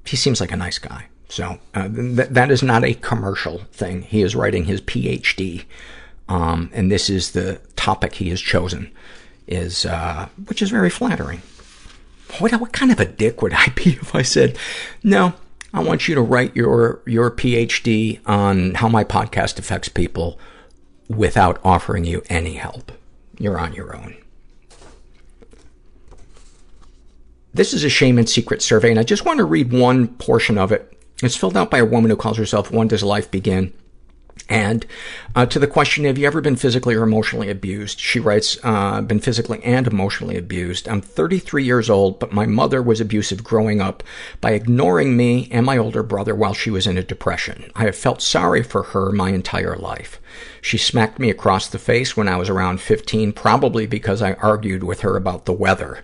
he 0.03 0.17
seems 0.17 0.41
like 0.41 0.51
a 0.51 0.57
nice 0.57 0.79
guy. 0.79 1.05
So 1.29 1.59
uh, 1.75 1.87
th- 1.87 2.29
that 2.29 2.49
is 2.49 2.63
not 2.63 2.83
a 2.83 2.95
commercial 2.95 3.59
thing. 3.71 4.01
He 4.01 4.23
is 4.23 4.35
writing 4.35 4.65
his 4.65 4.81
PhD, 4.81 5.65
um, 6.27 6.71
and 6.73 6.91
this 6.91 7.09
is 7.09 7.31
the 7.31 7.61
topic 7.75 8.15
he 8.15 8.29
has 8.29 8.41
chosen, 8.41 8.91
is 9.45 9.85
uh, 9.85 10.29
which 10.47 10.63
is 10.63 10.71
very 10.71 10.89
flattering. 10.89 11.43
What, 12.39 12.51
what 12.59 12.73
kind 12.73 12.91
of 12.91 12.99
a 12.99 13.05
dick 13.05 13.43
would 13.43 13.53
I 13.53 13.67
be 13.75 13.91
if 14.01 14.15
I 14.15 14.23
said, 14.23 14.57
"No, 15.03 15.33
I 15.71 15.83
want 15.83 16.07
you 16.07 16.15
to 16.15 16.21
write 16.21 16.55
your 16.55 17.01
your 17.05 17.29
PhD 17.29 18.19
on 18.25 18.73
how 18.73 18.89
my 18.89 19.03
podcast 19.03 19.59
affects 19.59 19.89
people," 19.89 20.39
without 21.07 21.59
offering 21.63 22.05
you 22.05 22.23
any 22.29 22.55
help? 22.55 22.91
You're 23.37 23.59
on 23.59 23.73
your 23.73 23.95
own. 23.95 24.15
This 27.53 27.73
is 27.73 27.83
a 27.83 27.89
shame 27.89 28.17
and 28.17 28.29
secret 28.29 28.61
survey, 28.61 28.91
and 28.91 28.99
I 28.99 29.03
just 29.03 29.25
want 29.25 29.39
to 29.39 29.45
read 29.45 29.71
one 29.71 30.07
portion 30.07 30.57
of 30.57 30.71
it 30.71 30.95
it's 31.21 31.35
filled 31.35 31.57
out 31.57 31.69
by 31.69 31.79
a 31.79 31.85
woman 31.85 32.09
who 32.09 32.17
calls 32.17 32.37
herself 32.37 32.71
When 32.71 32.87
Does 32.87 33.03
Life 33.03 33.29
Begin? 33.29 33.73
And 34.47 34.85
uh, 35.35 35.45
to 35.47 35.59
the 35.59 35.67
question, 35.67 36.05
have 36.05 36.17
you 36.17 36.25
ever 36.25 36.39
been 36.39 36.55
physically 36.55 36.95
or 36.95 37.03
emotionally 37.03 37.49
abused? 37.49 37.99
She 37.99 38.19
writes, 38.19 38.57
uh, 38.63 39.01
been 39.01 39.19
physically 39.19 39.61
and 39.63 39.85
emotionally 39.85 40.37
abused. 40.37 40.87
I'm 40.87 41.01
33 41.01 41.65
years 41.65 41.89
old, 41.89 42.19
but 42.19 42.31
my 42.31 42.45
mother 42.45 42.81
was 42.81 43.01
abusive 43.01 43.43
growing 43.43 43.81
up 43.81 44.01
by 44.39 44.51
ignoring 44.51 45.17
me 45.17 45.49
and 45.51 45.65
my 45.65 45.77
older 45.77 46.01
brother 46.01 46.33
while 46.33 46.53
she 46.53 46.71
was 46.71 46.87
in 46.87 46.97
a 46.97 47.03
depression. 47.03 47.69
I 47.75 47.83
have 47.83 47.97
felt 47.97 48.21
sorry 48.21 48.63
for 48.63 48.83
her 48.83 49.11
my 49.11 49.29
entire 49.29 49.75
life. 49.75 50.21
She 50.61 50.77
smacked 50.77 51.19
me 51.19 51.29
across 51.29 51.67
the 51.67 51.77
face 51.77 52.15
when 52.15 52.29
I 52.29 52.37
was 52.37 52.49
around 52.49 52.81
15, 52.81 53.33
probably 53.33 53.85
because 53.85 54.21
I 54.21 54.33
argued 54.33 54.83
with 54.83 55.01
her 55.01 55.15
about 55.17 55.45
the 55.45 55.53
weather. 55.53 56.01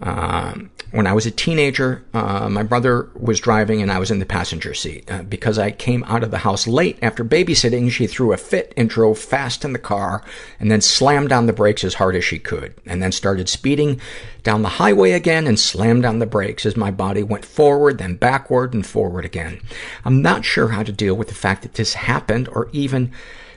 Um, 0.00 0.70
when 0.94 1.08
I 1.08 1.12
was 1.12 1.26
a 1.26 1.32
teenager, 1.32 2.04
uh, 2.14 2.48
my 2.48 2.62
brother 2.62 3.10
was 3.18 3.40
driving 3.40 3.82
and 3.82 3.90
I 3.90 3.98
was 3.98 4.12
in 4.12 4.20
the 4.20 4.24
passenger 4.26 4.74
seat. 4.74 5.10
Uh, 5.10 5.24
because 5.24 5.58
I 5.58 5.72
came 5.72 6.04
out 6.04 6.22
of 6.22 6.30
the 6.30 6.38
house 6.38 6.68
late 6.68 7.00
after 7.02 7.24
babysitting, 7.24 7.90
she 7.90 8.06
threw 8.06 8.32
a 8.32 8.36
fit 8.36 8.72
and 8.76 8.88
drove 8.88 9.18
fast 9.18 9.64
in 9.64 9.72
the 9.72 9.80
car 9.80 10.22
and 10.60 10.70
then 10.70 10.80
slammed 10.80 11.32
on 11.32 11.46
the 11.46 11.52
brakes 11.52 11.82
as 11.82 11.94
hard 11.94 12.14
as 12.14 12.24
she 12.24 12.38
could 12.38 12.74
and 12.86 13.02
then 13.02 13.10
started 13.10 13.48
speeding 13.48 14.00
down 14.44 14.62
the 14.62 14.68
highway 14.68 15.10
again 15.10 15.48
and 15.48 15.58
slammed 15.58 16.04
on 16.04 16.20
the 16.20 16.26
brakes 16.26 16.64
as 16.64 16.76
my 16.76 16.92
body 16.92 17.24
went 17.24 17.44
forward, 17.44 17.98
then 17.98 18.14
backward 18.14 18.72
and 18.72 18.86
forward 18.86 19.24
again. 19.24 19.60
I'm 20.04 20.22
not 20.22 20.44
sure 20.44 20.68
how 20.68 20.84
to 20.84 20.92
deal 20.92 21.16
with 21.16 21.26
the 21.26 21.34
fact 21.34 21.62
that 21.62 21.74
this 21.74 21.94
happened 21.94 22.48
or 22.50 22.68
even 22.70 23.10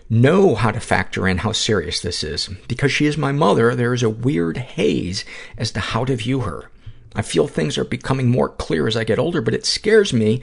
know 0.09 0.55
how 0.55 0.71
to 0.71 0.79
factor 0.79 1.27
in 1.27 1.37
how 1.37 1.51
serious 1.51 2.01
this 2.01 2.23
is. 2.23 2.49
Because 2.67 2.91
she 2.91 3.05
is 3.05 3.15
my 3.15 3.31
mother, 3.31 3.75
there 3.75 3.93
is 3.93 4.01
a 4.01 4.09
weird 4.09 4.57
haze 4.57 5.23
as 5.55 5.69
to 5.73 5.79
how 5.79 6.03
to 6.05 6.15
view 6.15 6.39
her. 6.39 6.71
I 7.17 7.23
feel 7.23 7.47
things 7.47 7.79
are 7.79 7.83
becoming 7.83 8.29
more 8.29 8.47
clear 8.47 8.87
as 8.87 8.95
I 8.95 9.03
get 9.03 9.17
older, 9.17 9.41
but 9.41 9.55
it 9.55 9.65
scares 9.65 10.13
me 10.13 10.39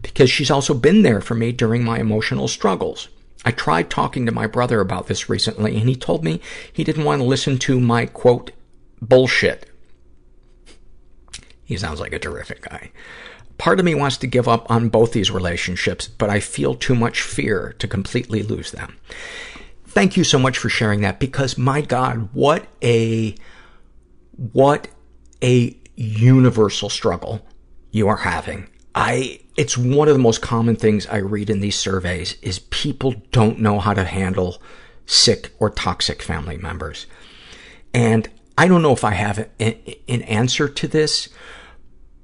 because 0.00 0.30
she's 0.30 0.50
also 0.50 0.72
been 0.72 1.02
there 1.02 1.20
for 1.20 1.34
me 1.34 1.52
during 1.52 1.84
my 1.84 1.98
emotional 1.98 2.48
struggles. 2.48 3.08
I 3.44 3.50
tried 3.50 3.90
talking 3.90 4.24
to 4.24 4.32
my 4.32 4.46
brother 4.46 4.80
about 4.80 5.06
this 5.06 5.28
recently, 5.28 5.76
and 5.76 5.86
he 5.86 5.94
told 5.94 6.24
me 6.24 6.40
he 6.72 6.82
didn't 6.82 7.04
want 7.04 7.20
to 7.20 7.26
listen 7.26 7.58
to 7.58 7.78
my, 7.78 8.06
quote, 8.06 8.52
bullshit. 9.02 9.70
He 11.62 11.76
sounds 11.76 12.00
like 12.00 12.14
a 12.14 12.18
terrific 12.18 12.62
guy. 12.62 12.90
Part 13.58 13.78
of 13.78 13.84
me 13.84 13.94
wants 13.94 14.16
to 14.16 14.26
give 14.26 14.48
up 14.48 14.70
on 14.70 14.88
both 14.88 15.12
these 15.12 15.30
relationships, 15.30 16.08
but 16.08 16.30
I 16.30 16.40
feel 16.40 16.74
too 16.74 16.94
much 16.94 17.20
fear 17.20 17.74
to 17.78 17.86
completely 17.86 18.42
lose 18.42 18.70
them. 18.70 18.96
Thank 19.86 20.16
you 20.16 20.24
so 20.24 20.38
much 20.38 20.56
for 20.56 20.70
sharing 20.70 21.02
that 21.02 21.20
because 21.20 21.58
my 21.58 21.82
God, 21.82 22.30
what 22.32 22.66
a, 22.82 23.34
what 24.52 24.88
a 25.42 25.76
universal 25.96 26.88
struggle 26.88 27.46
you 27.90 28.08
are 28.08 28.18
having. 28.18 28.68
I, 28.94 29.40
it's 29.56 29.76
one 29.76 30.08
of 30.08 30.14
the 30.14 30.20
most 30.20 30.40
common 30.42 30.76
things 30.76 31.06
I 31.06 31.18
read 31.18 31.50
in 31.50 31.60
these 31.60 31.76
surveys 31.76 32.36
is 32.42 32.60
people 32.70 33.14
don't 33.32 33.58
know 33.58 33.80
how 33.80 33.94
to 33.94 34.04
handle 34.04 34.62
sick 35.06 35.52
or 35.58 35.70
toxic 35.70 36.22
family 36.22 36.56
members. 36.56 37.06
And 37.92 38.28
I 38.56 38.68
don't 38.68 38.82
know 38.82 38.92
if 38.92 39.04
I 39.04 39.12
have 39.12 39.48
an, 39.58 39.76
an 40.08 40.22
answer 40.22 40.68
to 40.68 40.88
this, 40.88 41.28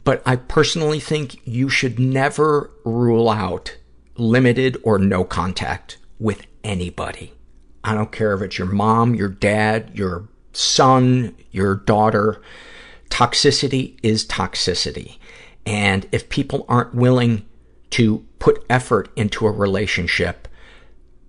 but 0.05 0.23
I 0.25 0.37
personally 0.37 1.01
think 1.01 1.41
you 1.47 1.69
should 1.69 1.99
never 1.99 2.71
rule 2.85 3.29
out 3.29 3.77
limited 4.17 4.77
or 4.83 4.99
no 4.99 5.25
contact 5.25 5.99
with 6.19 6.47
anybody. 6.63 7.33
I 7.83 7.95
don't 7.95 8.13
care 8.13 8.35
if 8.35 8.43
it's 8.43 8.59
your 8.59 8.69
mom, 8.69 9.15
your 9.15 9.29
dad, 9.29 9.93
your 9.95 10.29
son, 10.53 11.35
your 11.51 11.77
daughter. 11.77 12.43
Toxicity 13.11 13.99
is 14.03 14.25
toxicity. 14.25 15.19
And 15.67 16.07
if 16.11 16.29
people 16.29 16.65
aren't 16.69 16.95
willing 16.95 17.47
to 17.91 18.27
put 18.39 18.65
effort 18.71 19.11
into 19.17 19.47
a 19.47 19.51
relationship, 19.51 20.49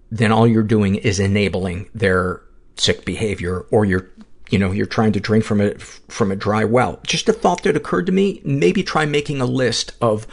then 0.10 0.32
all 0.32 0.48
you're 0.48 0.64
doing 0.64 0.96
is 0.96 1.20
enabling 1.20 1.90
their 1.94 2.42
sick 2.78 3.04
behavior 3.06 3.66
or 3.72 3.86
you're 3.86 4.10
you 4.52 4.60
know, 4.60 4.72
you're 4.72 4.86
trying 4.86 5.14
to 5.14 5.20
drink 5.20 5.46
from 5.46 5.62
a, 5.62 5.74
from 5.76 6.30
a 6.30 6.36
dry 6.36 6.66
well. 6.66 7.00
Just 7.08 7.30
a 7.30 7.34
thought 7.34 7.64
that 7.64 7.78
occurred 7.78 8.06
to 8.08 8.12
me, 8.12 8.42
maybe 8.44 8.84
try 8.84 9.06
making 9.06 9.40
a 9.40 9.46
list 9.46 9.94
of 10.02 10.28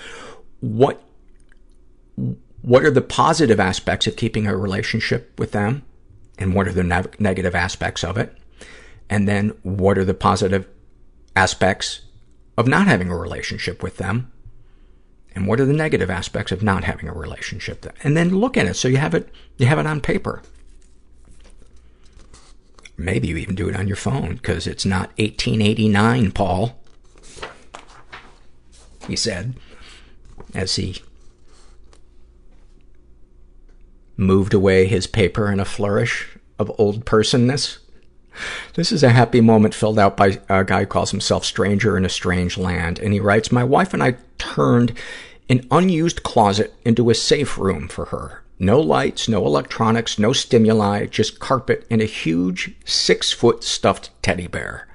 what, 0.58 1.00
what 2.62 2.84
are 2.84 2.90
the 2.90 3.00
positive 3.00 3.60
aspects 3.60 4.08
of 4.08 4.16
keeping 4.16 4.48
a 4.48 4.56
relationship 4.56 5.38
with 5.38 5.52
them 5.52 5.84
and 6.36 6.52
what 6.52 6.66
are 6.66 6.72
the 6.72 6.82
ne- 6.82 7.04
negative 7.20 7.54
aspects 7.54 8.02
of 8.02 8.18
it. 8.18 8.36
And 9.08 9.28
then 9.28 9.50
what 9.62 9.96
are 9.96 10.04
the 10.04 10.14
positive 10.14 10.66
aspects 11.38 12.00
of 12.56 12.66
not 12.66 12.88
having 12.88 13.10
a 13.10 13.16
relationship 13.16 13.82
with 13.82 13.98
them 13.98 14.32
and 15.38 15.46
what 15.46 15.60
are 15.60 15.66
the 15.66 15.72
negative 15.72 16.10
aspects 16.10 16.50
of 16.50 16.64
not 16.64 16.82
having 16.82 17.08
a 17.08 17.12
relationship? 17.12 17.86
And 18.02 18.16
then 18.16 18.40
look 18.40 18.56
at 18.56 18.66
it. 18.66 18.74
So 18.74 18.88
you 18.88 18.96
have 18.96 19.14
it 19.14 19.28
you 19.56 19.66
have 19.66 19.78
it 19.78 19.86
on 19.86 20.00
paper. 20.00 20.42
Maybe 22.96 23.28
you 23.28 23.36
even 23.36 23.54
do 23.54 23.68
it 23.68 23.76
on 23.76 23.86
your 23.86 23.96
phone 23.96 24.34
because 24.34 24.66
it's 24.66 24.84
not 24.84 25.10
1889 25.18 26.32
paul 26.32 26.80
he 29.06 29.14
said 29.14 29.54
as 30.52 30.74
he 30.74 31.00
moved 34.16 34.52
away 34.52 34.86
his 34.86 35.06
paper 35.06 35.52
in 35.52 35.60
a 35.60 35.64
flourish 35.64 36.36
of 36.58 36.72
old 36.76 37.06
personness 37.06 37.78
this 38.74 38.92
is 38.92 39.02
a 39.02 39.10
happy 39.10 39.40
moment 39.40 39.74
filled 39.74 39.98
out 39.98 40.16
by 40.16 40.38
a 40.48 40.64
guy 40.64 40.80
who 40.80 40.86
calls 40.86 41.10
himself 41.10 41.44
Stranger 41.44 41.96
in 41.96 42.04
a 42.04 42.08
Strange 42.08 42.58
Land. 42.58 42.98
And 42.98 43.12
he 43.12 43.20
writes, 43.20 43.52
My 43.52 43.64
wife 43.64 43.94
and 43.94 44.02
I 44.02 44.16
turned 44.38 44.94
an 45.48 45.66
unused 45.70 46.22
closet 46.22 46.74
into 46.84 47.10
a 47.10 47.14
safe 47.14 47.58
room 47.58 47.88
for 47.88 48.06
her. 48.06 48.42
No 48.58 48.80
lights, 48.80 49.28
no 49.28 49.46
electronics, 49.46 50.18
no 50.18 50.32
stimuli, 50.32 51.06
just 51.06 51.38
carpet 51.38 51.86
and 51.90 52.02
a 52.02 52.06
huge 52.06 52.74
six-foot 52.84 53.62
stuffed 53.62 54.10
teddy 54.22 54.48
bear. 54.48 54.88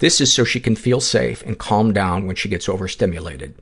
This 0.00 0.18
is 0.18 0.32
so 0.32 0.44
she 0.44 0.60
can 0.60 0.76
feel 0.76 1.00
safe 1.00 1.42
and 1.42 1.58
calm 1.58 1.92
down 1.92 2.26
when 2.26 2.34
she 2.34 2.48
gets 2.48 2.70
overstimulated. 2.70 3.54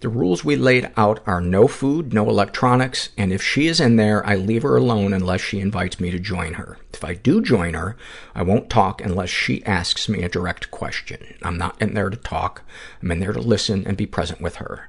The 0.00 0.08
rules 0.08 0.42
we 0.42 0.56
laid 0.56 0.90
out 0.96 1.20
are 1.26 1.42
no 1.42 1.68
food, 1.68 2.14
no 2.14 2.30
electronics, 2.30 3.10
and 3.18 3.30
if 3.30 3.42
she 3.42 3.66
is 3.66 3.78
in 3.78 3.96
there, 3.96 4.26
I 4.26 4.34
leave 4.34 4.62
her 4.62 4.74
alone 4.74 5.12
unless 5.12 5.42
she 5.42 5.60
invites 5.60 6.00
me 6.00 6.10
to 6.10 6.18
join 6.18 6.54
her. 6.54 6.78
If 6.94 7.04
I 7.04 7.12
do 7.12 7.42
join 7.42 7.74
her, 7.74 7.94
I 8.34 8.42
won't 8.42 8.70
talk 8.70 9.02
unless 9.02 9.28
she 9.28 9.62
asks 9.66 10.08
me 10.08 10.22
a 10.22 10.30
direct 10.30 10.70
question. 10.70 11.34
I'm 11.42 11.58
not 11.58 11.80
in 11.80 11.92
there 11.92 12.08
to 12.08 12.16
talk. 12.16 12.62
I'm 13.02 13.10
in 13.10 13.20
there 13.20 13.34
to 13.34 13.40
listen 13.40 13.86
and 13.86 13.94
be 13.94 14.06
present 14.06 14.40
with 14.40 14.56
her. 14.56 14.88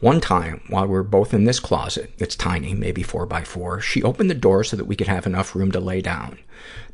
One 0.00 0.20
time, 0.20 0.62
while 0.68 0.86
we 0.86 0.94
were 0.94 1.04
both 1.04 1.32
in 1.32 1.44
this 1.44 1.60
closet, 1.60 2.10
it's 2.18 2.34
tiny, 2.34 2.74
maybe 2.74 3.04
four 3.04 3.26
by 3.26 3.44
four, 3.44 3.80
she 3.80 4.02
opened 4.02 4.28
the 4.28 4.34
door 4.34 4.64
so 4.64 4.76
that 4.76 4.86
we 4.86 4.96
could 4.96 5.06
have 5.06 5.24
enough 5.24 5.54
room 5.54 5.70
to 5.70 5.78
lay 5.78 6.00
down, 6.00 6.40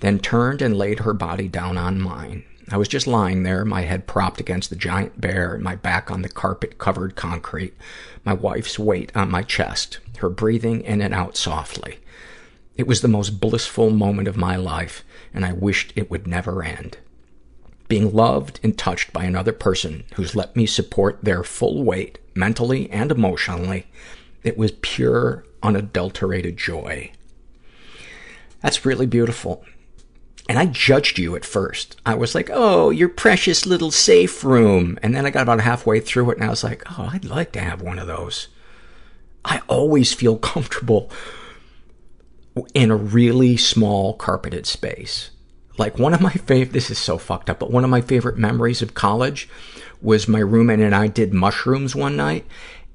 then 0.00 0.18
turned 0.18 0.60
and 0.60 0.76
laid 0.76 0.98
her 1.00 1.14
body 1.14 1.48
down 1.48 1.78
on 1.78 1.98
mine. 1.98 2.44
I 2.70 2.76
was 2.76 2.88
just 2.88 3.06
lying 3.06 3.42
there, 3.42 3.64
my 3.64 3.82
head 3.82 4.06
propped 4.06 4.40
against 4.40 4.68
the 4.70 4.76
giant 4.76 5.20
bear 5.20 5.54
and 5.54 5.62
my 5.62 5.74
back 5.74 6.10
on 6.10 6.22
the 6.22 6.28
carpet-covered 6.28 7.16
concrete, 7.16 7.74
my 8.24 8.34
wife's 8.34 8.78
weight 8.78 9.10
on 9.16 9.30
my 9.30 9.42
chest, 9.42 10.00
her 10.18 10.28
breathing 10.28 10.82
in 10.82 11.00
and 11.00 11.14
out 11.14 11.36
softly. 11.36 11.98
It 12.76 12.86
was 12.86 13.00
the 13.00 13.08
most 13.08 13.40
blissful 13.40 13.90
moment 13.90 14.28
of 14.28 14.36
my 14.36 14.56
life, 14.56 15.02
and 15.32 15.44
I 15.44 15.52
wished 15.52 15.92
it 15.96 16.10
would 16.10 16.26
never 16.26 16.62
end. 16.62 16.98
Being 17.88 18.12
loved 18.12 18.60
and 18.62 18.76
touched 18.76 19.12
by 19.14 19.24
another 19.24 19.52
person 19.52 20.04
who's 20.14 20.36
let 20.36 20.54
me 20.54 20.66
support 20.66 21.24
their 21.24 21.42
full 21.42 21.82
weight, 21.82 22.18
mentally 22.34 22.90
and 22.90 23.10
emotionally, 23.10 23.86
it 24.44 24.58
was 24.58 24.72
pure, 24.82 25.44
unadulterated 25.62 26.56
joy. 26.56 27.12
That's 28.60 28.84
really 28.84 29.06
beautiful. 29.06 29.64
And 30.48 30.58
I 30.58 30.66
judged 30.66 31.18
you 31.18 31.36
at 31.36 31.44
first. 31.44 32.00
I 32.06 32.14
was 32.14 32.34
like, 32.34 32.48
oh, 32.50 32.88
your 32.88 33.10
precious 33.10 33.66
little 33.66 33.90
safe 33.90 34.42
room. 34.42 34.98
And 35.02 35.14
then 35.14 35.26
I 35.26 35.30
got 35.30 35.42
about 35.42 35.60
halfway 35.60 36.00
through 36.00 36.30
it 36.30 36.38
and 36.38 36.46
I 36.46 36.50
was 36.50 36.64
like, 36.64 36.82
oh, 36.98 37.10
I'd 37.12 37.26
like 37.26 37.52
to 37.52 37.60
have 37.60 37.82
one 37.82 37.98
of 37.98 38.06
those. 38.06 38.48
I 39.44 39.60
always 39.68 40.14
feel 40.14 40.36
comfortable 40.38 41.10
in 42.72 42.90
a 42.90 42.96
really 42.96 43.56
small 43.56 44.14
carpeted 44.14 44.66
space. 44.66 45.30
Like 45.76 45.98
one 45.98 46.14
of 46.14 46.20
my 46.20 46.32
favorite, 46.32 46.72
this 46.72 46.90
is 46.90 46.98
so 46.98 47.18
fucked 47.18 47.50
up, 47.50 47.58
but 47.58 47.70
one 47.70 47.84
of 47.84 47.90
my 47.90 48.00
favorite 48.00 48.38
memories 48.38 48.82
of 48.82 48.94
college 48.94 49.48
was 50.00 50.28
my 50.28 50.40
roommate 50.40 50.80
and 50.80 50.94
I 50.94 51.08
did 51.08 51.34
mushrooms 51.34 51.94
one 51.94 52.16
night 52.16 52.46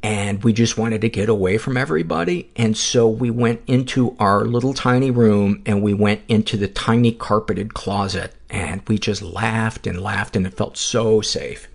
and 0.03 0.43
we 0.43 0.51
just 0.51 0.77
wanted 0.77 0.99
to 1.01 1.09
get 1.09 1.29
away 1.29 1.57
from 1.57 1.77
everybody. 1.77 2.51
And 2.57 2.75
so 2.75 3.07
we 3.07 3.31
went 3.31 3.61
into 3.67 4.17
our 4.19 4.43
little 4.43 4.73
tiny 4.73 5.09
room 5.09 5.63
and 5.65 5.81
we 5.81 5.93
went 5.93 6.21
into 6.27 6.57
the 6.57 6.67
tiny 6.67 7.13
carpeted 7.13 7.73
closet 7.73 8.35
and 8.49 8.81
we 8.89 8.97
just 8.97 9.21
laughed 9.21 9.87
and 9.87 10.01
laughed 10.01 10.35
and 10.35 10.45
it 10.45 10.53
felt 10.53 10.75
so 10.75 11.21
safe. 11.21 11.69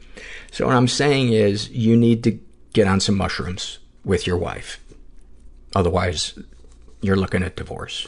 So 0.52 0.66
what 0.66 0.76
I'm 0.76 0.88
saying 0.88 1.32
is 1.32 1.70
you 1.70 1.96
need 1.96 2.22
to 2.24 2.38
get 2.74 2.86
on 2.86 3.00
some 3.00 3.16
mushrooms 3.16 3.78
with 4.04 4.26
your 4.26 4.36
wife. 4.36 4.78
Otherwise, 5.74 6.38
you're 7.00 7.16
looking 7.16 7.42
at 7.42 7.56
divorce. 7.56 8.06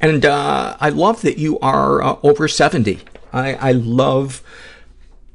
And 0.00 0.24
uh, 0.24 0.76
I 0.80 0.88
love 0.88 1.22
that 1.22 1.38
you 1.38 1.58
are 1.60 2.02
uh, 2.02 2.16
over 2.24 2.48
70. 2.48 2.98
I, 3.32 3.54
I 3.54 3.72
love 3.72 4.42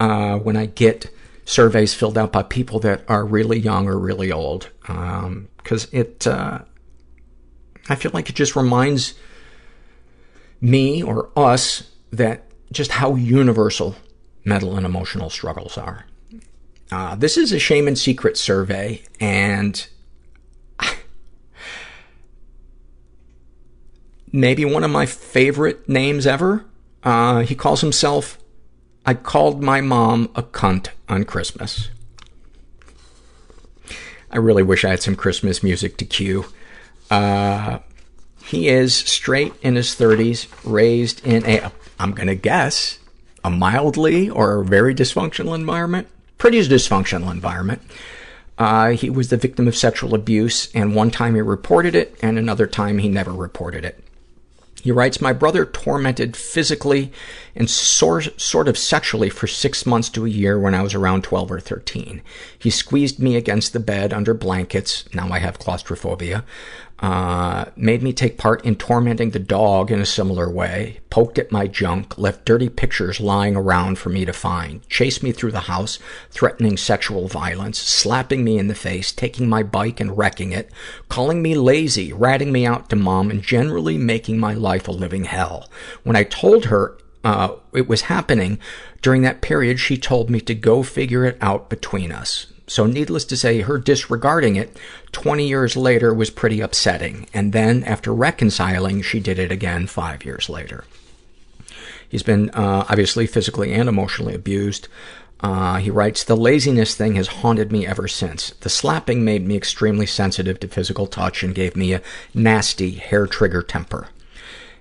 uh, 0.02 0.38
when 0.38 0.58
I 0.58 0.66
get 0.66 1.10
surveys 1.45 1.93
filled 1.93 2.18
out 2.18 2.31
by 2.31 2.43
people 2.43 2.80
that 2.80 3.03
are 3.07 3.26
really 3.26 3.59
young 3.59 3.88
or 3.88 3.97
really 3.97 4.31
old. 4.31 4.69
Because 4.81 5.85
um, 5.85 5.89
it, 5.91 6.27
uh, 6.27 6.59
I 7.89 7.95
feel 7.95 8.11
like 8.13 8.30
it 8.30 8.35
just 8.35 8.55
reminds 8.55 9.15
me 10.59 11.01
or 11.01 11.30
us 11.35 11.89
that 12.11 12.43
just 12.72 12.91
how 12.91 13.15
universal 13.15 13.95
mental 14.45 14.77
and 14.77 14.85
emotional 14.85 15.30
struggles 15.30 15.77
are. 15.77 16.05
Uh, 16.91 17.15
this 17.15 17.38
is 17.38 17.51
a 17.51 17.59
shame 17.59 17.88
and 17.88 17.97
secret 17.97 18.38
survey, 18.38 19.01
and 19.19 19.88
maybe 24.31 24.65
one 24.65 24.84
of 24.84 24.91
my 24.91 25.05
favorite 25.05 25.88
names 25.88 26.27
ever. 26.27 26.65
Uh, 27.03 27.39
he 27.39 27.55
calls 27.55 27.81
himself, 27.81 28.38
I 29.05 29.13
called 29.13 29.63
my 29.63 29.81
mom 29.81 30.30
a 30.35 30.43
cunt 30.43 30.89
on 31.12 31.26
Christmas. 31.26 31.90
I 34.32 34.38
really 34.38 34.64
wish 34.64 34.86
I 34.86 34.90
had 34.90 35.04
some 35.04 35.16
Christmas 35.16 35.62
music 35.62 35.98
to 35.98 36.06
cue. 36.06 36.46
Uh, 37.12 37.80
he 38.46 38.70
is 38.70 38.96
straight 38.96 39.54
in 39.62 39.76
his 39.76 39.90
30s, 39.90 40.48
raised 40.64 41.26
in 41.28 41.46
a, 41.46 41.72
I'm 42.00 42.14
gonna 42.14 42.36
guess, 42.36 42.98
a 43.44 43.50
mildly 43.50 44.30
or 44.30 44.64
very 44.64 44.96
dysfunctional 44.96 45.54
environment. 45.54 46.08
Pretty 46.38 46.62
dysfunctional 46.62 47.30
environment. 47.30 47.82
Uh, 48.58 48.92
he 48.92 49.10
was 49.10 49.30
the 49.30 49.38
victim 49.38 49.68
of 49.68 49.76
sexual 49.76 50.16
abuse, 50.16 50.72
and 50.74 50.96
one 50.96 51.12
time 51.12 51.36
he 51.36 51.42
reported 51.42 51.94
it, 51.94 52.18
and 52.22 52.38
another 52.38 52.68
time 52.68 53.00
he 53.00 53.10
never 53.10 53.34
reported 53.34 53.84
it. 53.84 54.02
He 54.82 54.91
writes, 54.91 55.22
My 55.22 55.32
brother 55.32 55.66
tormented 55.66 56.36
physically 56.36 57.12
and 57.56 57.70
sort, 57.70 58.40
sort 58.41 58.68
of 58.68 58.78
sexually 58.78 59.30
for 59.30 59.45
six 59.45 59.86
months 59.86 60.10
to 60.10 60.26
a 60.26 60.30
year 60.30 60.60
when 60.60 60.74
I 60.74 60.82
was 60.82 60.95
around 60.95 61.24
12 61.24 61.52
or 61.52 61.60
13. 61.60 62.22
He 62.58 62.70
squeezed 62.70 63.20
me 63.20 63.36
against 63.36 63.74
the 63.74 63.80
bed 63.80 64.12
under 64.12 64.34
blankets. 64.34 65.06
Now 65.14 65.30
I 65.30 65.40
have 65.40 65.60
claustrophobia. 65.60 66.44
Uh, 67.02 67.65
made 67.76 68.03
me 68.03 68.14
take 68.14 68.38
part 68.38 68.64
in 68.64 68.76
tormenting 68.76 69.32
the 69.32 69.40
dog 69.40 69.90
in 69.90 69.99
a 69.99 70.06
similar 70.06 70.48
way, 70.48 70.99
poked 71.10 71.40
at 71.40 71.52
my 71.52 71.65
junk, 71.65 72.15
left 72.15 72.45
dirty 72.45 72.69
pictures 72.69 73.19
lying 73.19 73.56
around 73.56 73.98
for 73.98 74.10
me 74.10 74.23
to 74.23 74.32
find, 74.32 74.88
chased 74.88 75.23
me 75.23 75.32
through 75.32 75.52
the 75.52 75.61
house, 75.61 75.98
threatening 76.30 76.78
sexual 76.78 77.28
violence, 77.28 77.80
slapping 77.80 78.44
me 78.44 78.60
in 78.60 78.68
the 78.68 78.76
face, 78.76 79.11
taking 79.11 79.49
my 79.49 79.64
bike 79.64 79.99
and 79.99 80.15
wrecking 80.15 80.52
it, 80.52 80.72
calling 81.10 81.41
me 81.41 81.56
lazy, 81.56 82.14
ratting 82.14 82.52
me 82.52 82.68
out 82.68 82.88
to 82.91 82.95
mom, 82.95 83.32
and 83.32 83.41
generally 83.41 83.98
making 83.98 84.40
my 84.40 84.53
life 84.53 84.88
a 84.88 84.91
living 84.91 85.23
hell. 85.23 85.68
When 86.03 86.15
I 86.15 86.23
told 86.23 86.65
her 86.65 86.99
uh, 87.23 87.56
it 87.73 87.88
was 87.88 88.02
happening 88.02 88.60
during 89.02 89.23
that 89.23 89.41
period, 89.41 89.80
she 89.80 89.98
told 89.98 90.30
me 90.30 90.40
to 90.41 90.53
go 90.53 90.84
figure 90.84 91.26
it 91.26 91.38
out 91.41 91.68
between 91.68 92.11
us. 92.11 92.45
So 92.68 92.86
needless 92.86 93.26
to 93.26 93.36
say, 93.36 93.61
her 93.61 93.78
disregarding 93.78 94.56
it 94.56 94.78
20 95.12 95.48
years 95.48 95.76
later 95.76 96.14
was 96.14 96.30
pretty 96.30 96.62
upsetting. 96.62 97.28
And 97.34 97.54
then, 97.54 97.84
after 97.84 98.14
reconciling, 98.14 99.02
she 99.02 99.20
did 99.20 99.40
it 99.40 99.52
again 99.52 99.88
five 99.88 100.24
years 100.26 100.50
later. 100.50 100.86
He's 102.08 102.24
been, 102.24 102.50
uh, 102.52 102.86
obviously 102.90 103.28
physically 103.28 103.74
and 103.74 103.88
emotionally 103.88 104.36
abused. 104.36 104.88
Uh, 105.40 105.78
he 105.78 105.90
writes, 105.90 106.24
the 106.24 106.38
laziness 106.38 106.94
thing 106.94 107.16
has 107.16 107.28
haunted 107.28 107.72
me 107.72 107.88
ever 107.88 108.08
since. 108.08 108.52
The 108.52 108.70
slapping 108.70 109.24
made 109.24 109.48
me 109.48 109.58
extremely 109.58 110.06
sensitive 110.06 110.60
to 110.60 110.68
physical 110.68 111.08
touch 111.08 111.42
and 111.42 111.56
gave 111.56 111.76
me 111.76 111.94
a 111.94 112.02
nasty 112.34 112.92
hair 112.92 113.26
trigger 113.26 113.64
temper. 113.64 114.10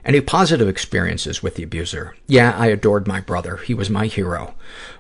Any 0.05 0.21
positive 0.21 0.69
experiences 0.69 1.43
with 1.43 1.57
the 1.57 1.63
abuser? 1.63 2.17
Yeah, 2.27 2.55
I 2.57 2.69
adored 2.69 3.07
my 3.07 3.21
brother. 3.21 3.59
He 3.59 3.75
was 3.75 3.91
my 3.91 4.07
hero. 4.07 4.55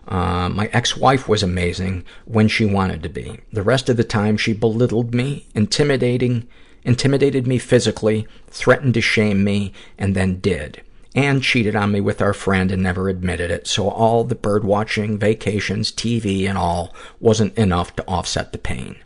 Uh, 0.07 0.49
my 0.51 0.69
ex-wife 0.73 1.29
was 1.29 1.43
amazing 1.43 2.05
when 2.27 2.49
she 2.49 2.67
wanted 2.67 3.03
to 3.03 3.09
be. 3.09 3.41
The 3.53 3.63
rest 3.63 3.89
of 3.89 3.97
the 3.97 4.05
time, 4.05 4.37
she 4.37 4.53
belittled 4.53 5.15
me, 5.15 5.47
intimidating, 5.55 6.47
intimidated 6.85 7.47
me 7.47 7.59
physically, 7.59 8.27
threatened 8.49 8.95
to 8.95 9.01
shame 9.01 9.43
me, 9.43 9.73
and 9.99 10.15
then 10.15 10.41
did. 10.41 10.83
And 11.15 11.43
cheated 11.43 11.75
on 11.75 11.93
me 11.93 12.01
with 12.01 12.23
our 12.23 12.35
friend 12.35 12.71
and 12.71 12.83
never 12.83 13.09
admitted 13.09 13.51
it. 13.51 13.67
So 13.67 13.89
all 13.89 14.23
the 14.23 14.35
bird 14.35 14.65
watching, 14.65 15.19
vacations, 15.19 15.91
TV, 15.91 16.49
and 16.49 16.57
all 16.57 16.95
wasn't 17.19 17.57
enough 17.59 17.97
to 17.97 18.07
offset 18.07 18.53
the 18.53 18.59
pain. 18.59 18.97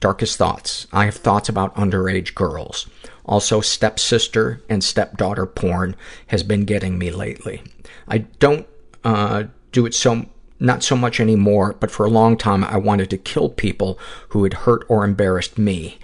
Darkest 0.00 0.38
thoughts. 0.38 0.86
I 0.92 1.06
have 1.06 1.16
thoughts 1.16 1.48
about 1.48 1.74
underage 1.74 2.34
girls. 2.34 2.88
Also, 3.28 3.60
stepsister 3.60 4.62
and 4.70 4.82
stepdaughter 4.82 5.44
porn 5.44 5.94
has 6.28 6.42
been 6.42 6.64
getting 6.64 6.98
me 6.98 7.10
lately. 7.10 7.62
I 8.08 8.18
don't 8.18 8.66
uh, 9.04 9.44
do 9.70 9.84
it 9.84 9.94
so 9.94 10.26
not 10.58 10.82
so 10.82 10.96
much 10.96 11.20
anymore, 11.20 11.76
but 11.78 11.90
for 11.90 12.04
a 12.04 12.10
long 12.10 12.36
time 12.36 12.64
I 12.64 12.78
wanted 12.78 13.10
to 13.10 13.18
kill 13.18 13.50
people 13.50 13.98
who 14.30 14.42
had 14.42 14.54
hurt 14.54 14.84
or 14.88 15.04
embarrassed 15.04 15.56
me. 15.56 15.98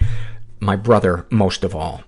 My 0.61 0.77
brother, 0.77 1.27
most 1.31 1.65
of 1.65 1.75
all. 1.75 2.03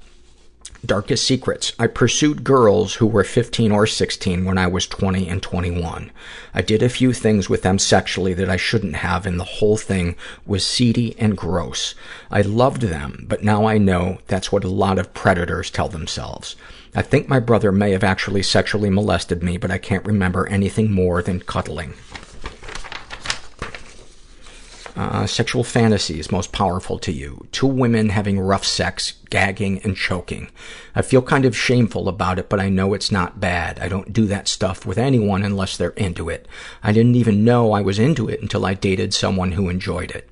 Darkest 0.86 1.26
secrets. 1.26 1.72
I 1.78 1.88
pursued 1.88 2.44
girls 2.44 2.94
who 2.94 3.06
were 3.06 3.24
15 3.24 3.72
or 3.72 3.86
16 3.86 4.44
when 4.44 4.56
I 4.56 4.68
was 4.68 4.86
20 4.86 5.28
and 5.28 5.42
21. 5.42 6.12
I 6.54 6.62
did 6.62 6.82
a 6.82 6.88
few 6.88 7.12
things 7.12 7.50
with 7.50 7.62
them 7.62 7.78
sexually 7.78 8.34
that 8.34 8.48
I 8.48 8.56
shouldn't 8.56 8.96
have, 8.96 9.26
and 9.26 9.40
the 9.40 9.44
whole 9.44 9.76
thing 9.76 10.14
was 10.46 10.64
seedy 10.64 11.18
and 11.18 11.36
gross. 11.36 11.94
I 12.30 12.42
loved 12.42 12.82
them, 12.82 13.26
but 13.28 13.42
now 13.42 13.66
I 13.66 13.78
know 13.78 14.18
that's 14.28 14.52
what 14.52 14.64
a 14.64 14.68
lot 14.68 14.98
of 14.98 15.12
predators 15.12 15.70
tell 15.70 15.88
themselves. 15.88 16.54
I 16.94 17.02
think 17.02 17.28
my 17.28 17.40
brother 17.40 17.72
may 17.72 17.90
have 17.90 18.04
actually 18.04 18.42
sexually 18.42 18.88
molested 18.88 19.42
me, 19.42 19.56
but 19.56 19.70
I 19.70 19.78
can't 19.78 20.06
remember 20.06 20.46
anything 20.46 20.92
more 20.92 21.20
than 21.20 21.40
cuddling. 21.40 21.94
Uh, 24.96 25.26
sexual 25.26 25.62
fantasies 25.62 26.32
most 26.32 26.52
powerful 26.52 26.98
to 26.98 27.12
you. 27.12 27.46
Two 27.52 27.66
women 27.66 28.08
having 28.08 28.40
rough 28.40 28.64
sex, 28.64 29.12
gagging 29.28 29.78
and 29.84 29.94
choking. 29.94 30.50
I 30.94 31.02
feel 31.02 31.20
kind 31.20 31.44
of 31.44 31.54
shameful 31.54 32.08
about 32.08 32.38
it, 32.38 32.48
but 32.48 32.60
I 32.60 32.70
know 32.70 32.94
it's 32.94 33.12
not 33.12 33.38
bad. 33.38 33.78
I 33.78 33.88
don't 33.88 34.14
do 34.14 34.24
that 34.26 34.48
stuff 34.48 34.86
with 34.86 34.96
anyone 34.96 35.42
unless 35.42 35.76
they're 35.76 35.90
into 35.90 36.30
it. 36.30 36.48
I 36.82 36.92
didn't 36.92 37.14
even 37.14 37.44
know 37.44 37.72
I 37.72 37.82
was 37.82 37.98
into 37.98 38.26
it 38.26 38.40
until 38.40 38.64
I 38.64 38.72
dated 38.72 39.12
someone 39.12 39.52
who 39.52 39.68
enjoyed 39.68 40.12
it. 40.12 40.30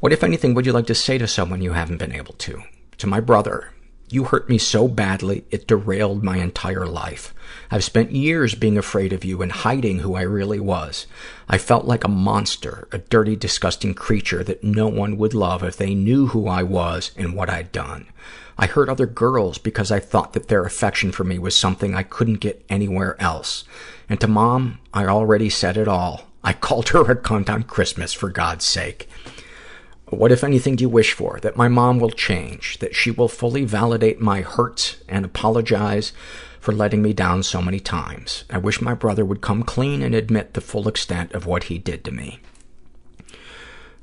What, 0.00 0.14
if 0.14 0.24
anything, 0.24 0.54
would 0.54 0.64
you 0.64 0.72
like 0.72 0.86
to 0.86 0.94
say 0.94 1.18
to 1.18 1.28
someone 1.28 1.60
you 1.60 1.72
haven't 1.72 1.98
been 1.98 2.14
able 2.14 2.34
to? 2.34 2.62
To 2.96 3.06
my 3.06 3.20
brother. 3.20 3.72
You 4.10 4.24
hurt 4.24 4.48
me 4.48 4.56
so 4.56 4.88
badly, 4.88 5.44
it 5.50 5.66
derailed 5.66 6.24
my 6.24 6.38
entire 6.38 6.86
life. 6.86 7.34
I've 7.70 7.84
spent 7.84 8.12
years 8.12 8.54
being 8.54 8.78
afraid 8.78 9.12
of 9.12 9.24
you 9.24 9.42
and 9.42 9.52
hiding 9.52 9.98
who 9.98 10.14
I 10.14 10.22
really 10.22 10.60
was. 10.60 11.06
I 11.46 11.58
felt 11.58 11.84
like 11.84 12.04
a 12.04 12.08
monster, 12.08 12.88
a 12.90 12.98
dirty, 12.98 13.36
disgusting 13.36 13.92
creature 13.92 14.42
that 14.44 14.64
no 14.64 14.88
one 14.88 15.18
would 15.18 15.34
love 15.34 15.62
if 15.62 15.76
they 15.76 15.94
knew 15.94 16.28
who 16.28 16.48
I 16.48 16.62
was 16.62 17.10
and 17.16 17.34
what 17.34 17.50
I'd 17.50 17.70
done. 17.70 18.06
I 18.56 18.66
hurt 18.66 18.88
other 18.88 19.06
girls 19.06 19.58
because 19.58 19.92
I 19.92 20.00
thought 20.00 20.32
that 20.32 20.48
their 20.48 20.64
affection 20.64 21.12
for 21.12 21.24
me 21.24 21.38
was 21.38 21.54
something 21.54 21.94
I 21.94 22.02
couldn't 22.02 22.40
get 22.40 22.64
anywhere 22.68 23.14
else. 23.20 23.64
And 24.08 24.18
to 24.20 24.26
Mom, 24.26 24.78
I 24.94 25.06
already 25.06 25.50
said 25.50 25.76
it 25.76 25.86
all. 25.86 26.24
I 26.42 26.54
called 26.54 26.88
her 26.90 27.02
a 27.02 27.16
cunt 27.16 27.50
on 27.50 27.64
Christmas, 27.64 28.14
for 28.14 28.30
God's 28.30 28.64
sake. 28.64 29.08
What, 30.10 30.32
if 30.32 30.42
anything, 30.42 30.76
do 30.76 30.82
you 30.82 30.88
wish 30.88 31.12
for? 31.12 31.38
That 31.40 31.56
my 31.56 31.68
mom 31.68 31.98
will 31.98 32.10
change, 32.10 32.78
that 32.78 32.94
she 32.94 33.10
will 33.10 33.28
fully 33.28 33.64
validate 33.64 34.20
my 34.20 34.40
hurts 34.40 34.96
and 35.08 35.24
apologize 35.24 36.12
for 36.60 36.72
letting 36.72 37.02
me 37.02 37.12
down 37.12 37.42
so 37.42 37.62
many 37.62 37.78
times. 37.78 38.44
I 38.50 38.58
wish 38.58 38.80
my 38.80 38.94
brother 38.94 39.24
would 39.24 39.40
come 39.40 39.62
clean 39.62 40.02
and 40.02 40.14
admit 40.14 40.54
the 40.54 40.60
full 40.60 40.88
extent 40.88 41.32
of 41.32 41.46
what 41.46 41.64
he 41.64 41.78
did 41.78 42.04
to 42.04 42.10
me. 42.10 42.40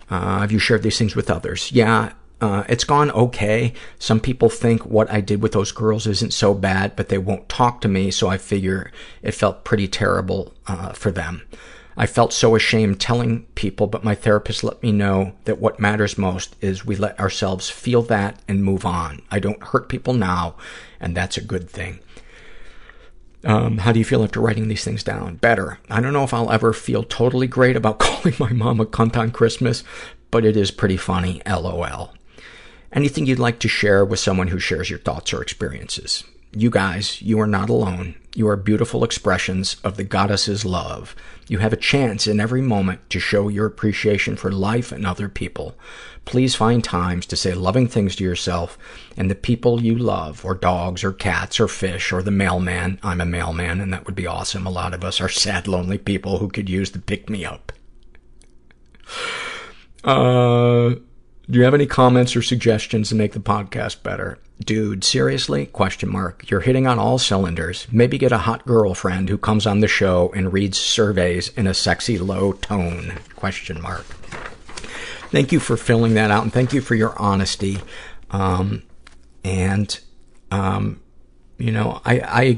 Uh, 0.09 0.39
have 0.39 0.51
you 0.51 0.59
shared 0.59 0.83
these 0.83 0.97
things 0.97 1.15
with 1.15 1.31
others? 1.31 1.71
Yeah, 1.71 2.13
uh, 2.41 2.63
it's 2.69 2.83
gone 2.83 3.09
okay. 3.11 3.73
Some 3.97 4.19
people 4.19 4.49
think 4.49 4.85
what 4.85 5.11
I 5.11 5.21
did 5.21 5.41
with 5.41 5.53
those 5.53 5.71
girls 5.71 6.05
isn't 6.05 6.33
so 6.33 6.53
bad, 6.53 6.95
but 6.95 7.09
they 7.09 7.17
won't 7.17 7.49
talk 7.49 7.81
to 7.81 7.87
me, 7.87 8.11
so 8.11 8.27
I 8.27 8.37
figure 8.37 8.91
it 9.23 9.31
felt 9.31 9.63
pretty 9.63 9.87
terrible 9.87 10.53
uh, 10.67 10.93
for 10.93 11.11
them. 11.11 11.41
I 11.97 12.05
felt 12.07 12.33
so 12.33 12.55
ashamed 12.55 12.99
telling 12.99 13.43
people, 13.55 13.87
but 13.87 14.03
my 14.03 14.15
therapist 14.15 14.63
let 14.63 14.83
me 14.83 14.91
know 14.91 15.33
that 15.45 15.59
what 15.59 15.79
matters 15.79 16.17
most 16.17 16.55
is 16.59 16.85
we 16.85 16.95
let 16.95 17.19
ourselves 17.19 17.69
feel 17.69 18.01
that 18.03 18.41
and 18.47 18.63
move 18.63 18.85
on. 18.85 19.21
I 19.31 19.39
don't 19.39 19.63
hurt 19.63 19.87
people 19.87 20.13
now, 20.13 20.55
and 20.99 21.15
that's 21.15 21.37
a 21.37 21.43
good 21.43 21.69
thing. 21.69 21.99
Um, 23.45 23.77
how 23.77 23.91
do 23.91 23.99
you 23.99 24.05
feel 24.05 24.23
after 24.23 24.41
writing 24.41 24.67
these 24.67 24.83
things 24.83 25.03
down? 25.03 25.35
Better. 25.35 25.79
I 25.89 26.01
don't 26.01 26.13
know 26.13 26.23
if 26.23 26.33
I'll 26.33 26.51
ever 26.51 26.73
feel 26.73 27.03
totally 27.03 27.47
great 27.47 27.75
about 27.75 27.99
calling 27.99 28.35
my 28.39 28.51
mom 28.51 28.79
a 28.81 28.85
cunt 28.85 29.15
on 29.15 29.31
Christmas, 29.31 29.83
but 30.31 30.43
it 30.43 30.57
is 30.57 30.71
pretty 30.71 30.97
funny, 30.97 31.41
LOL. 31.47 32.13
Anything 32.91 33.25
you'd 33.25 33.39
like 33.39 33.59
to 33.59 33.67
share 33.67 34.03
with 34.03 34.19
someone 34.19 34.47
who 34.47 34.59
shares 34.59 34.89
your 34.89 34.99
thoughts 34.99 35.33
or 35.33 35.41
experiences? 35.41 36.23
You 36.51 36.69
guys, 36.69 37.21
you 37.21 37.39
are 37.39 37.47
not 37.47 37.69
alone. 37.69 38.15
You 38.35 38.49
are 38.49 38.57
beautiful 38.57 39.05
expressions 39.05 39.77
of 39.81 39.95
the 39.95 40.03
goddess's 40.03 40.65
love. 40.65 41.15
You 41.47 41.59
have 41.59 41.71
a 41.71 41.77
chance 41.77 42.27
in 42.27 42.41
every 42.41 42.61
moment 42.61 43.09
to 43.11 43.19
show 43.19 43.47
your 43.47 43.65
appreciation 43.65 44.35
for 44.35 44.51
life 44.51 44.91
and 44.91 45.07
other 45.07 45.29
people. 45.29 45.77
Please 46.25 46.53
find 46.53 46.83
times 46.83 47.25
to 47.27 47.37
say 47.37 47.53
loving 47.53 47.87
things 47.87 48.13
to 48.17 48.25
yourself 48.25 48.77
and 49.15 49.31
the 49.31 49.35
people 49.35 49.81
you 49.81 49.97
love, 49.97 50.43
or 50.43 50.53
dogs, 50.53 51.01
or 51.01 51.13
cats, 51.13 51.61
or 51.61 51.69
fish, 51.69 52.11
or 52.11 52.21
the 52.21 52.29
mailman. 52.29 52.99
I'm 53.01 53.21
a 53.21 53.25
mailman, 53.25 53.79
and 53.79 53.93
that 53.93 54.05
would 54.05 54.15
be 54.15 54.27
awesome. 54.27 54.67
A 54.67 54.71
lot 54.71 54.93
of 54.93 55.05
us 55.05 55.21
are 55.21 55.29
sad, 55.29 55.65
lonely 55.65 55.97
people 55.97 56.39
who 56.39 56.49
could 56.49 56.69
use 56.69 56.91
the 56.91 56.99
pick-me-up. 56.99 57.71
Uh, 60.03 60.95
do 61.49 61.59
you 61.59 61.65
have 61.65 61.73
any 61.73 61.85
comments 61.85 62.35
or 62.35 62.41
suggestions 62.41 63.09
to 63.09 63.15
make 63.15 63.33
the 63.33 63.39
podcast 63.39 64.01
better? 64.03 64.39
Dude, 64.63 65.03
seriously? 65.03 65.65
Question 65.67 66.09
mark. 66.09 66.49
You're 66.49 66.61
hitting 66.61 66.87
on 66.87 66.97
all 66.97 67.17
cylinders. 67.17 67.87
Maybe 67.91 68.17
get 68.17 68.31
a 68.31 68.39
hot 68.39 68.65
girlfriend 68.65 69.29
who 69.29 69.37
comes 69.37 69.67
on 69.67 69.81
the 69.81 69.87
show 69.87 70.31
and 70.33 70.53
reads 70.53 70.79
surveys 70.79 71.49
in 71.49 71.67
a 71.67 71.73
sexy 71.73 72.17
low 72.17 72.53
tone. 72.53 73.19
Question 73.35 73.81
mark. 73.81 74.05
Thank 75.29 75.51
you 75.51 75.59
for 75.59 75.75
filling 75.75 76.13
that 76.13 76.31
out 76.31 76.43
and 76.43 76.53
thank 76.53 76.71
you 76.71 76.81
for 76.81 76.95
your 76.95 77.19
honesty. 77.19 77.79
Um, 78.31 78.83
and, 79.43 79.99
um, 80.51 81.01
you 81.57 81.71
know, 81.71 82.01
I, 82.05 82.19
I 82.21 82.57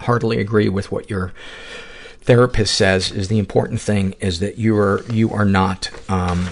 heartily 0.00 0.38
agree 0.38 0.68
with 0.68 0.90
what 0.90 1.08
your 1.08 1.32
therapist 2.20 2.74
says 2.74 3.12
is 3.12 3.28
the 3.28 3.38
important 3.38 3.80
thing 3.80 4.16
is 4.20 4.40
that 4.40 4.58
you 4.58 4.76
are, 4.76 5.02
you 5.10 5.30
are 5.30 5.44
not, 5.44 5.90
um, 6.10 6.48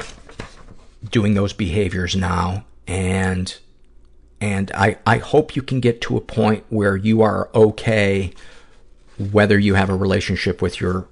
doing 1.11 1.35
those 1.35 1.53
behaviors 1.53 2.17
now 2.17 2.65
and 2.87 3.59
and 4.41 4.71
I, 4.73 4.99
I 5.07 5.19
hope 5.19 5.57
you 5.57 5.63
can 5.63 5.81
get 5.81 6.03
to 6.03 6.17
a 6.17 6.21
point 6.21 6.65
where 6.69 6.97
you 6.97 7.23
are 7.23 7.49
okay 7.55 8.33
whether 9.19 9.59
you 9.59 9.75
have 9.75 9.91
a 9.91 9.97
relationship 9.97 10.61
with 10.61 10.81
your 10.81 11.07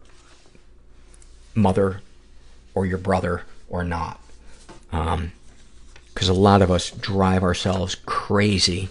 mother 1.54 2.00
or 2.74 2.86
your 2.86 2.98
brother 2.98 3.42
or 3.68 3.84
not. 3.84 4.20
Um, 4.90 5.32
because 6.12 6.28
a 6.28 6.34
lot 6.34 6.60
of 6.60 6.70
us 6.70 6.90
drive 6.90 7.42
ourselves 7.42 7.94
crazy 8.04 8.88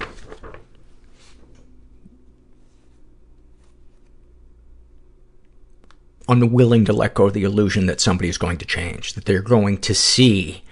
unwilling 6.28 6.86
to 6.86 6.94
let 6.94 7.14
go 7.14 7.28
of 7.28 7.34
the 7.34 7.44
illusion 7.44 7.86
that 7.86 8.00
somebody 8.00 8.30
is 8.30 8.38
going 8.38 8.58
to 8.58 8.66
change, 8.66 9.14
that 9.14 9.26
they're 9.26 9.42
going 9.42 9.78
to 9.78 9.94
see 9.94 10.64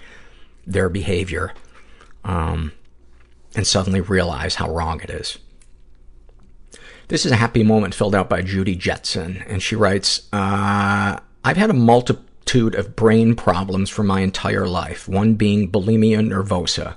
their 0.72 0.88
behavior 0.88 1.52
um, 2.24 2.72
and 3.54 3.66
suddenly 3.66 4.00
realize 4.00 4.54
how 4.54 4.70
wrong 4.70 5.00
it 5.00 5.10
is. 5.10 5.38
This 7.08 7.26
is 7.26 7.32
a 7.32 7.36
happy 7.36 7.64
moment 7.64 7.94
filled 7.94 8.14
out 8.14 8.28
by 8.28 8.42
Judy 8.42 8.76
Jetson, 8.76 9.42
and 9.48 9.60
she 9.60 9.74
writes, 9.74 10.28
uh, 10.32 11.18
I've 11.42 11.56
had 11.56 11.70
a 11.70 11.74
multitude 11.74 12.76
of 12.76 12.94
brain 12.94 13.34
problems 13.34 13.90
for 13.90 14.04
my 14.04 14.20
entire 14.20 14.68
life, 14.68 15.08
one 15.08 15.34
being 15.34 15.72
bulimia 15.72 16.20
nervosa. 16.20 16.96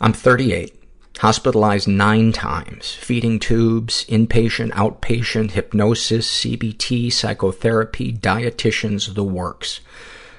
I'm 0.00 0.14
38, 0.14 0.74
hospitalized 1.18 1.88
nine 1.88 2.32
times, 2.32 2.94
feeding 2.94 3.38
tubes, 3.38 4.06
inpatient, 4.06 4.70
outpatient, 4.72 5.50
hypnosis, 5.50 6.26
CBT, 6.40 7.12
psychotherapy, 7.12 8.14
dietitians, 8.14 9.14
the 9.14 9.24
works. 9.24 9.80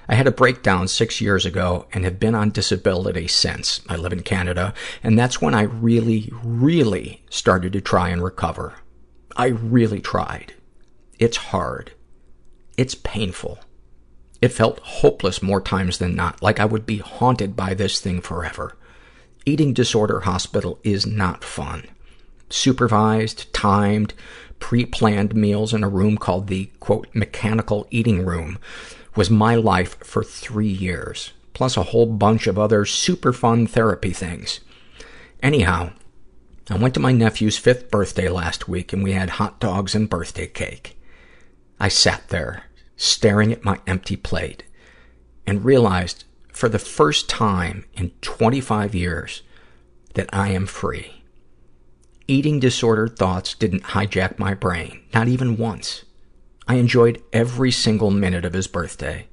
I 0.08 0.16
had 0.16 0.28
a 0.28 0.32
breakdown 0.32 0.88
six 0.88 1.20
years 1.20 1.46
ago 1.46 1.88
and 1.94 2.04
have 2.04 2.20
been 2.20 2.36
on 2.36 2.52
disability 2.52 3.28
since. 3.28 3.82
I 3.90 3.96
live 3.96 4.14
in 4.14 4.22
Canada, 4.22 4.74
and 5.04 5.18
that's 5.18 5.42
when 5.42 5.56
I 5.56 5.64
really, 5.64 6.32
really 6.44 7.24
started 7.30 7.74
to 7.74 7.82
try 7.82 8.10
and 8.10 8.24
recover. 8.24 8.76
I 9.36 9.48
really 9.48 10.02
tried. 10.02 10.54
It's 11.18 11.38
hard. 11.38 11.94
It's 12.78 12.96
painful. 12.96 13.60
It 14.42 14.50
felt 14.50 14.80
hopeless 14.80 15.42
more 15.42 15.62
times 15.62 15.98
than 15.98 16.16
not, 16.16 16.42
like 16.42 16.60
I 16.60 16.66
would 16.66 16.86
be 16.86 16.98
haunted 16.98 17.56
by 17.56 17.74
this 17.74 18.00
thing 18.00 18.22
forever. 18.22 18.78
Eating 19.46 19.74
disorder 19.74 20.22
hospital 20.22 20.80
is 20.84 21.06
not 21.06 21.44
fun. 21.44 21.88
Supervised, 22.50 23.52
timed, 23.54 24.14
pre-planned 24.60 25.36
meals 25.36 25.74
in 25.74 25.84
a 25.84 25.90
room 25.90 26.18
called 26.18 26.48
the, 26.48 26.66
quote, 26.80 27.08
mechanical 27.14 27.88
eating 27.90 28.26
room 28.26 28.60
was 29.16 29.30
my 29.30 29.56
life 29.56 29.98
for 30.04 30.24
three 30.24 30.68
years, 30.68 31.32
plus 31.54 31.78
a 31.78 31.84
whole 31.84 32.06
bunch 32.06 32.48
of 32.48 32.60
other 32.60 32.86
super 32.86 33.32
fun 33.32 33.66
therapy 33.66 34.12
things. 34.12 34.60
Anyhow, 35.42 35.92
I 36.70 36.78
went 36.78 36.94
to 36.96 37.00
my 37.00 37.12
nephew's 37.12 37.58
fifth 37.58 37.92
birthday 37.92 38.28
last 38.28 38.68
week 38.68 38.92
and 38.92 39.04
we 39.04 39.14
had 39.14 39.32
hot 39.32 39.60
dogs 39.60 39.94
and 39.94 40.10
birthday 40.10 40.48
cake. 40.48 40.98
I 41.80 41.90
sat 41.90 42.30
there, 42.30 42.64
staring 42.96 43.52
at 43.52 43.64
my 43.64 43.80
empty 43.86 44.16
plate, 44.16 44.64
and 45.46 45.66
realized 45.66 46.24
for 46.52 46.70
the 46.70 46.80
first 46.80 47.30
time 47.30 47.86
in 47.94 48.12
25 48.22 48.96
years 48.96 49.44
that 50.16 50.30
I 50.34 50.50
am 50.50 50.66
free. 50.66 51.22
Eating 52.28 52.60
disordered 52.60 53.18
thoughts 53.20 53.54
didn't 53.54 53.84
hijack 53.84 54.40
my 54.40 54.56
brain, 54.56 55.02
not 55.14 55.28
even 55.28 55.58
once. 55.58 56.05
I 56.68 56.76
enjoyed 56.76 57.22
every 57.32 57.72
single 57.72 58.12
minute 58.12 58.46
of 58.46 58.54
his 58.54 58.68
birthday. 58.68 59.28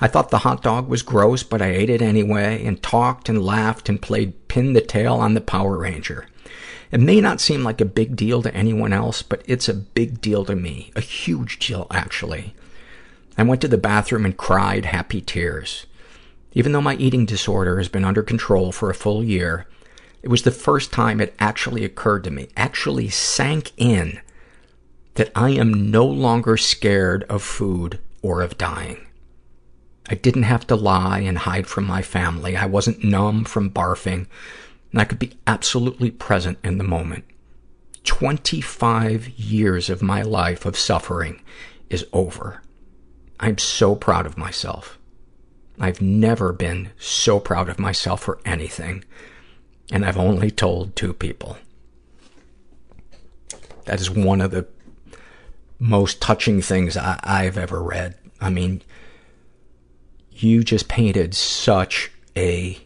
I 0.00 0.08
thought 0.08 0.30
the 0.30 0.38
hot 0.38 0.62
dog 0.62 0.88
was 0.88 1.02
gross, 1.02 1.42
but 1.42 1.62
I 1.62 1.68
ate 1.68 1.90
it 1.90 2.02
anyway 2.02 2.64
and 2.64 2.82
talked 2.82 3.28
and 3.28 3.44
laughed 3.44 3.88
and 3.88 4.02
played 4.02 4.48
pin 4.48 4.72
the 4.72 4.80
tail 4.80 5.14
on 5.14 5.34
the 5.34 5.40
Power 5.40 5.78
Ranger. 5.78 6.26
It 6.90 7.00
may 7.00 7.20
not 7.20 7.40
seem 7.40 7.62
like 7.64 7.80
a 7.80 7.86
big 7.86 8.16
deal 8.16 8.42
to 8.42 8.54
anyone 8.54 8.92
else, 8.92 9.22
but 9.22 9.42
it's 9.46 9.68
a 9.68 9.74
big 9.74 10.20
deal 10.20 10.44
to 10.44 10.54
me. 10.54 10.90
A 10.96 11.00
huge 11.00 11.58
deal, 11.58 11.86
actually. 11.90 12.54
I 13.38 13.42
went 13.42 13.60
to 13.62 13.68
the 13.68 13.78
bathroom 13.78 14.24
and 14.24 14.36
cried 14.36 14.84
happy 14.84 15.20
tears. 15.20 15.86
Even 16.52 16.72
though 16.72 16.80
my 16.80 16.94
eating 16.96 17.26
disorder 17.26 17.78
has 17.78 17.88
been 17.88 18.04
under 18.04 18.22
control 18.22 18.70
for 18.70 18.90
a 18.90 18.94
full 18.94 19.24
year, 19.24 19.66
it 20.22 20.28
was 20.28 20.42
the 20.42 20.50
first 20.50 20.92
time 20.92 21.20
it 21.20 21.34
actually 21.38 21.84
occurred 21.84 22.24
to 22.24 22.30
me, 22.30 22.48
actually 22.56 23.08
sank 23.08 23.72
in, 23.76 24.20
that 25.14 25.30
I 25.34 25.50
am 25.50 25.90
no 25.90 26.04
longer 26.04 26.56
scared 26.56 27.24
of 27.24 27.42
food 27.42 28.00
or 28.22 28.42
of 28.42 28.58
dying. 28.58 29.06
I 30.08 30.14
didn't 30.14 30.42
have 30.42 30.66
to 30.66 30.76
lie 30.76 31.20
and 31.20 31.38
hide 31.38 31.66
from 31.66 31.86
my 31.86 32.02
family. 32.02 32.56
I 32.56 32.66
wasn't 32.66 33.04
numb 33.04 33.44
from 33.44 33.70
barfing, 33.70 34.26
and 34.92 35.00
I 35.00 35.04
could 35.04 35.18
be 35.18 35.38
absolutely 35.46 36.10
present 36.10 36.58
in 36.62 36.78
the 36.78 36.84
moment. 36.84 37.24
25 38.04 39.28
years 39.30 39.88
of 39.88 40.02
my 40.02 40.20
life 40.22 40.66
of 40.66 40.76
suffering 40.76 41.40
is 41.88 42.06
over. 42.12 42.62
I'm 43.40 43.58
so 43.58 43.94
proud 43.96 44.26
of 44.26 44.36
myself. 44.36 44.98
I've 45.80 46.00
never 46.02 46.52
been 46.52 46.90
so 46.98 47.40
proud 47.40 47.68
of 47.68 47.78
myself 47.78 48.22
for 48.22 48.38
anything. 48.44 49.04
and 49.90 50.04
I've 50.04 50.16
only 50.16 50.50
told 50.50 50.96
two 50.96 51.12
people. 51.12 51.58
That 53.84 54.00
is 54.00 54.10
one 54.10 54.40
of 54.40 54.50
the 54.50 54.66
most 55.84 56.18
touching 56.22 56.62
things 56.62 56.96
I, 56.96 57.20
I've 57.22 57.58
ever 57.58 57.82
read. 57.82 58.16
I 58.40 58.48
mean, 58.48 58.80
you 60.30 60.64
just 60.64 60.88
painted 60.88 61.34
such 61.34 62.10
a 62.34 62.78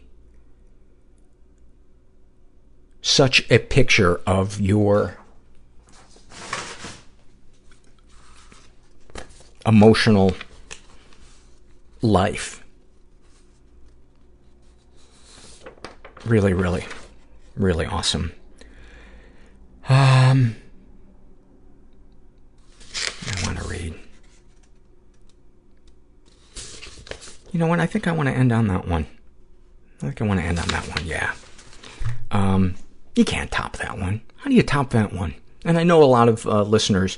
such 3.01 3.49
a 3.49 3.57
picture 3.57 4.19
of 4.27 4.59
your 4.59 5.17
emotional 9.65 10.35
life. 12.01 12.61
Really, 16.25 16.53
really, 16.53 16.85
really 17.55 17.85
awesome. 17.85 18.33
Um, 19.87 20.57
I 23.27 23.45
want 23.45 23.59
to 23.59 23.67
read. 23.67 23.93
You 27.51 27.59
know 27.59 27.67
what? 27.67 27.79
I 27.79 27.85
think 27.85 28.07
I 28.07 28.11
want 28.11 28.29
to 28.29 28.35
end 28.35 28.51
on 28.51 28.67
that 28.67 28.87
one. 28.87 29.07
I 30.01 30.05
think 30.05 30.21
I 30.21 30.25
want 30.25 30.39
to 30.39 30.45
end 30.45 30.59
on 30.59 30.67
that 30.69 30.87
one, 30.87 31.05
yeah. 31.05 31.33
Um, 32.31 32.75
you 33.15 33.25
can't 33.25 33.51
top 33.51 33.77
that 33.77 33.97
one. 33.97 34.21
How 34.37 34.49
do 34.49 34.55
you 34.55 34.63
top 34.63 34.91
that 34.91 35.11
one? 35.11 35.33
And 35.65 35.77
I 35.77 35.83
know 35.83 36.01
a 36.01 36.05
lot 36.05 36.29
of 36.29 36.45
uh, 36.45 36.63
listeners 36.63 37.17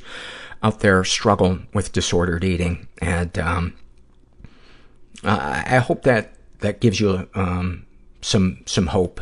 out 0.64 0.80
there 0.80 1.04
struggle 1.04 1.60
with 1.74 1.92
disordered 1.92 2.44
eating, 2.44 2.88
and 3.02 3.38
um, 3.38 3.74
I 5.24 5.78
hope 5.78 6.04
that 6.04 6.34
that 6.60 6.80
gives 6.80 7.00
you 7.00 7.28
um, 7.36 7.86
some 8.22 8.64
some 8.66 8.88
hope 8.88 9.22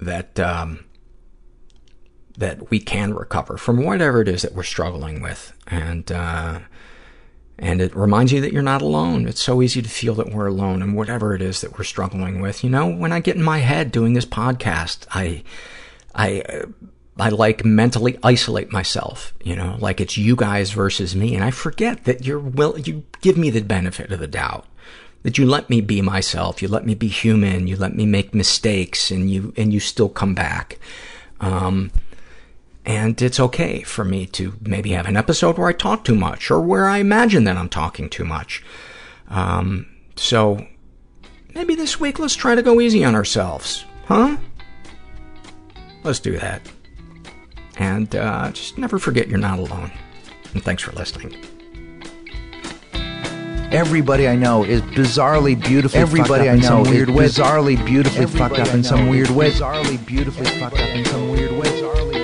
that 0.00 0.38
um, 0.40 0.84
that 2.40 2.70
we 2.70 2.80
can 2.80 3.14
recover 3.14 3.56
from 3.56 3.84
whatever 3.84 4.20
it 4.20 4.28
is 4.28 4.42
that 4.42 4.54
we're 4.54 4.62
struggling 4.62 5.22
with, 5.22 5.52
and 5.66 6.10
uh, 6.10 6.58
and 7.58 7.80
it 7.80 7.94
reminds 7.94 8.32
you 8.32 8.40
that 8.40 8.52
you're 8.52 8.62
not 8.62 8.82
alone. 8.82 9.26
It's 9.26 9.42
so 9.42 9.62
easy 9.62 9.80
to 9.80 9.88
feel 9.88 10.14
that 10.16 10.32
we're 10.32 10.46
alone, 10.46 10.82
and 10.82 10.94
whatever 10.94 11.34
it 11.34 11.42
is 11.42 11.60
that 11.60 11.78
we're 11.78 11.84
struggling 11.84 12.40
with. 12.40 12.64
You 12.64 12.70
know, 12.70 12.86
when 12.88 13.12
I 13.12 13.20
get 13.20 13.36
in 13.36 13.42
my 13.42 13.58
head 13.58 13.92
doing 13.92 14.14
this 14.14 14.26
podcast, 14.26 15.06
I 15.12 15.44
I 16.14 16.64
I 17.20 17.28
like 17.28 17.64
mentally 17.64 18.18
isolate 18.22 18.72
myself, 18.72 19.34
you 19.44 19.54
know, 19.54 19.76
like 19.78 20.00
it's 20.00 20.16
you 20.16 20.34
guys 20.34 20.70
versus 20.70 21.14
me. 21.14 21.34
And 21.34 21.44
I 21.44 21.50
forget 21.50 22.04
that 22.04 22.24
you're 22.24 22.38
will, 22.38 22.78
you 22.78 23.04
give 23.20 23.36
me 23.36 23.50
the 23.50 23.60
benefit 23.60 24.10
of 24.10 24.20
the 24.20 24.26
doubt, 24.26 24.66
that 25.22 25.36
you 25.36 25.44
let 25.46 25.68
me 25.68 25.82
be 25.82 26.00
myself, 26.00 26.62
you 26.62 26.68
let 26.68 26.86
me 26.86 26.94
be 26.94 27.08
human, 27.08 27.66
you 27.66 27.76
let 27.76 27.94
me 27.94 28.06
make 28.06 28.34
mistakes 28.34 29.10
and 29.10 29.30
you, 29.30 29.52
and 29.56 29.72
you 29.72 29.80
still 29.80 30.08
come 30.08 30.34
back. 30.34 30.78
Um, 31.40 31.90
and 32.84 33.20
it's 33.20 33.38
okay 33.38 33.82
for 33.82 34.04
me 34.04 34.26
to 34.26 34.54
maybe 34.60 34.90
have 34.90 35.06
an 35.06 35.16
episode 35.16 35.58
where 35.58 35.68
I 35.68 35.72
talk 35.72 36.04
too 36.04 36.14
much 36.14 36.50
or 36.50 36.60
where 36.60 36.88
I 36.88 36.98
imagine 36.98 37.44
that 37.44 37.56
I'm 37.56 37.68
talking 37.68 38.08
too 38.08 38.24
much. 38.24 38.62
Um, 39.28 39.86
so 40.16 40.66
maybe 41.54 41.74
this 41.74 42.00
week 42.00 42.18
let's 42.18 42.34
try 42.34 42.54
to 42.54 42.62
go 42.62 42.80
easy 42.80 43.04
on 43.04 43.14
ourselves, 43.14 43.84
huh? 44.06 44.36
Let's 46.02 46.20
do 46.20 46.38
that. 46.38 46.62
And 47.76 48.14
uh, 48.16 48.50
just 48.52 48.78
never 48.78 48.98
forget 48.98 49.28
you're 49.28 49.38
not 49.38 49.58
alone. 49.58 49.92
And 50.54 50.62
thanks 50.62 50.82
for 50.82 50.92
listening. 50.92 51.36
Everybody 53.72 54.26
I 54.26 54.34
know 54.34 54.64
is 54.64 54.82
bizarrely 54.82 55.60
beautifully 55.60 56.00
Everybody 56.00 56.48
I 56.48 56.56
know 56.56 56.84
is 56.84 57.08
bizarrely 57.08 57.84
beautifully 57.86 58.26
fucked 58.26 58.58
up 58.58 58.74
in 58.74 58.82
some 58.82 59.08
weird 59.08 59.30
way. 59.30 59.50
Bizarrely 59.52 60.04
beautifully 60.04 60.46
fucked 60.58 60.80
up 60.80 60.88
in 60.88 61.04
some 61.04 61.28
weird 61.30 61.52
way. 61.52 62.19